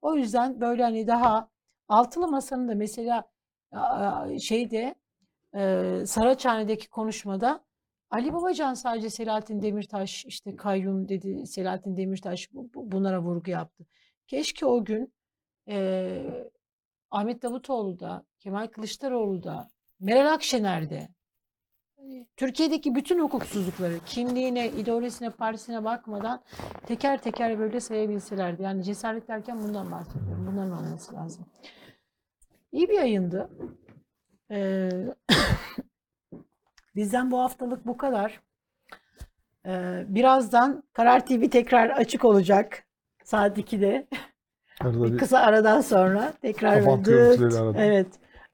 O 0.02 0.16
yüzden 0.16 0.60
böyle 0.60 0.82
hani 0.82 1.06
daha 1.06 1.48
altılı 1.88 2.28
masanın 2.28 2.68
da 2.68 2.74
mesela 2.74 3.24
şeyde 4.40 4.94
Saraçhane'deki 6.06 6.88
konuşmada 6.88 7.64
Ali 8.10 8.32
Babacan 8.32 8.74
sadece 8.74 9.10
Selahattin 9.10 9.62
Demirtaş 9.62 10.24
işte 10.24 10.56
kayyum 10.56 11.08
dedi 11.08 11.46
Selahattin 11.46 11.96
Demirtaş 11.96 12.52
bu- 12.54 12.70
bu- 12.74 12.92
bunlara 12.92 13.22
vurgu 13.22 13.50
yaptı. 13.50 13.86
Keşke 14.26 14.66
o 14.66 14.84
gün 14.84 15.12
e, 15.68 16.46
Ahmet 17.10 17.42
Davutoğlu 17.42 18.00
da 18.00 18.24
Kemal 18.38 18.66
Kılıçdaroğlu 18.66 19.42
da 19.42 19.68
Meral 20.00 20.32
Akşener 20.32 20.90
de 20.90 21.08
hani 21.96 22.26
Türkiye'deki 22.36 22.94
bütün 22.94 23.20
hukuksuzlukları 23.20 23.98
kimliğine, 24.06 24.68
ideolojisine, 24.68 25.30
partisine 25.30 25.84
bakmadan 25.84 26.42
teker 26.86 27.22
teker 27.22 27.58
böyle 27.58 27.80
sayabilselerdi. 27.80 28.62
Yani 28.62 28.84
cesaret 28.84 29.28
derken 29.28 29.62
bundan 29.62 29.90
bahsediyorum. 29.92 30.46
Bunların 30.52 30.72
olması 30.72 31.14
lazım. 31.14 31.46
İyi 32.72 32.88
bir 32.88 32.94
yayındı. 32.94 33.50
Ee, 34.50 34.88
bizden 36.94 37.30
bu 37.30 37.40
haftalık 37.40 37.86
bu 37.86 37.96
kadar. 37.96 38.40
Ee, 39.66 40.04
birazdan 40.08 40.82
Karar 40.92 41.26
TV 41.26 41.48
tekrar 41.48 41.90
açık 41.90 42.24
olacak. 42.24 42.84
Saat 43.24 43.58
2'de. 43.58 44.06
Arada 44.80 45.04
Bir 45.04 45.18
kısa 45.18 45.38
aradan 45.38 45.80
sonra 45.80 46.32
tekrar 46.42 46.86
ve. 46.86 47.84
Evet. 47.84 48.06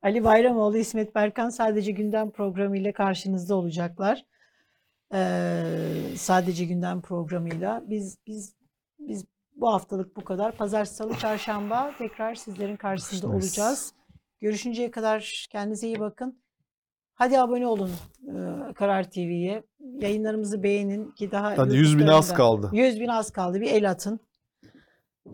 Ali 0.02 0.24
Bayramoğlu, 0.24 0.78
İsmet 0.78 1.14
Berkan 1.14 1.48
sadece 1.48 1.92
gündem 1.92 2.30
programıyla 2.30 2.92
karşınızda 2.92 3.54
olacaklar. 3.54 4.24
Ee, 5.14 5.62
sadece 6.16 6.64
gündem 6.64 7.00
programıyla. 7.00 7.82
Biz 7.86 8.18
biz 8.26 8.54
biz 8.98 9.24
bu 9.56 9.72
haftalık 9.72 10.16
bu 10.16 10.24
kadar. 10.24 10.56
Pazartesi, 10.56 10.96
Salı, 10.96 11.18
Çarşamba 11.18 11.92
tekrar 11.98 12.34
sizlerin 12.34 12.76
karşısında 12.76 13.32
olacağız. 13.36 13.92
Görüşünceye 14.40 14.90
kadar 14.90 15.46
kendinize 15.50 15.86
iyi 15.86 16.00
bakın. 16.00 16.42
Hadi 17.16 17.38
abone 17.38 17.66
olun 17.66 17.90
e, 18.28 18.72
Karar 18.74 19.10
TV'ye. 19.10 19.62
Yayınlarımızı 19.80 20.62
beğenin 20.62 21.10
ki 21.10 21.30
daha 21.30 21.58
Hadi 21.58 21.76
100 21.76 21.98
bine 21.98 22.12
az 22.12 22.34
kaldı. 22.34 22.70
100 22.72 23.00
bin 23.00 23.08
az 23.08 23.30
kaldı. 23.30 23.60
Bir 23.60 23.70
el 23.70 23.90
atın. 23.90 24.20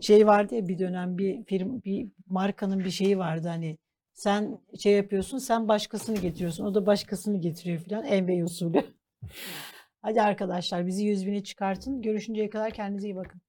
Şey 0.01 0.27
vardı 0.27 0.55
ya 0.55 0.67
bir 0.67 0.79
dönem 0.79 1.17
bir 1.17 1.43
firm 1.43 1.81
bir 1.81 2.07
markanın 2.27 2.79
bir 2.79 2.89
şeyi 2.89 3.17
vardı 3.17 3.47
hani 3.47 3.77
sen 4.13 4.59
şey 4.79 4.93
yapıyorsun 4.93 5.37
sen 5.37 5.67
başkasını 5.67 6.17
getiriyorsun 6.19 6.65
o 6.65 6.75
da 6.75 6.85
başkasını 6.85 7.41
getiriyor 7.41 7.79
filan 7.79 8.05
Envey 8.05 8.41
usulü. 8.41 8.83
Hadi 10.01 10.21
arkadaşlar 10.21 10.87
bizi 10.87 11.05
100 11.05 11.27
bine 11.27 11.43
çıkartın. 11.43 12.01
Görüşünceye 12.01 12.49
kadar 12.49 12.71
kendinize 12.71 13.07
iyi 13.07 13.15
bakın. 13.15 13.41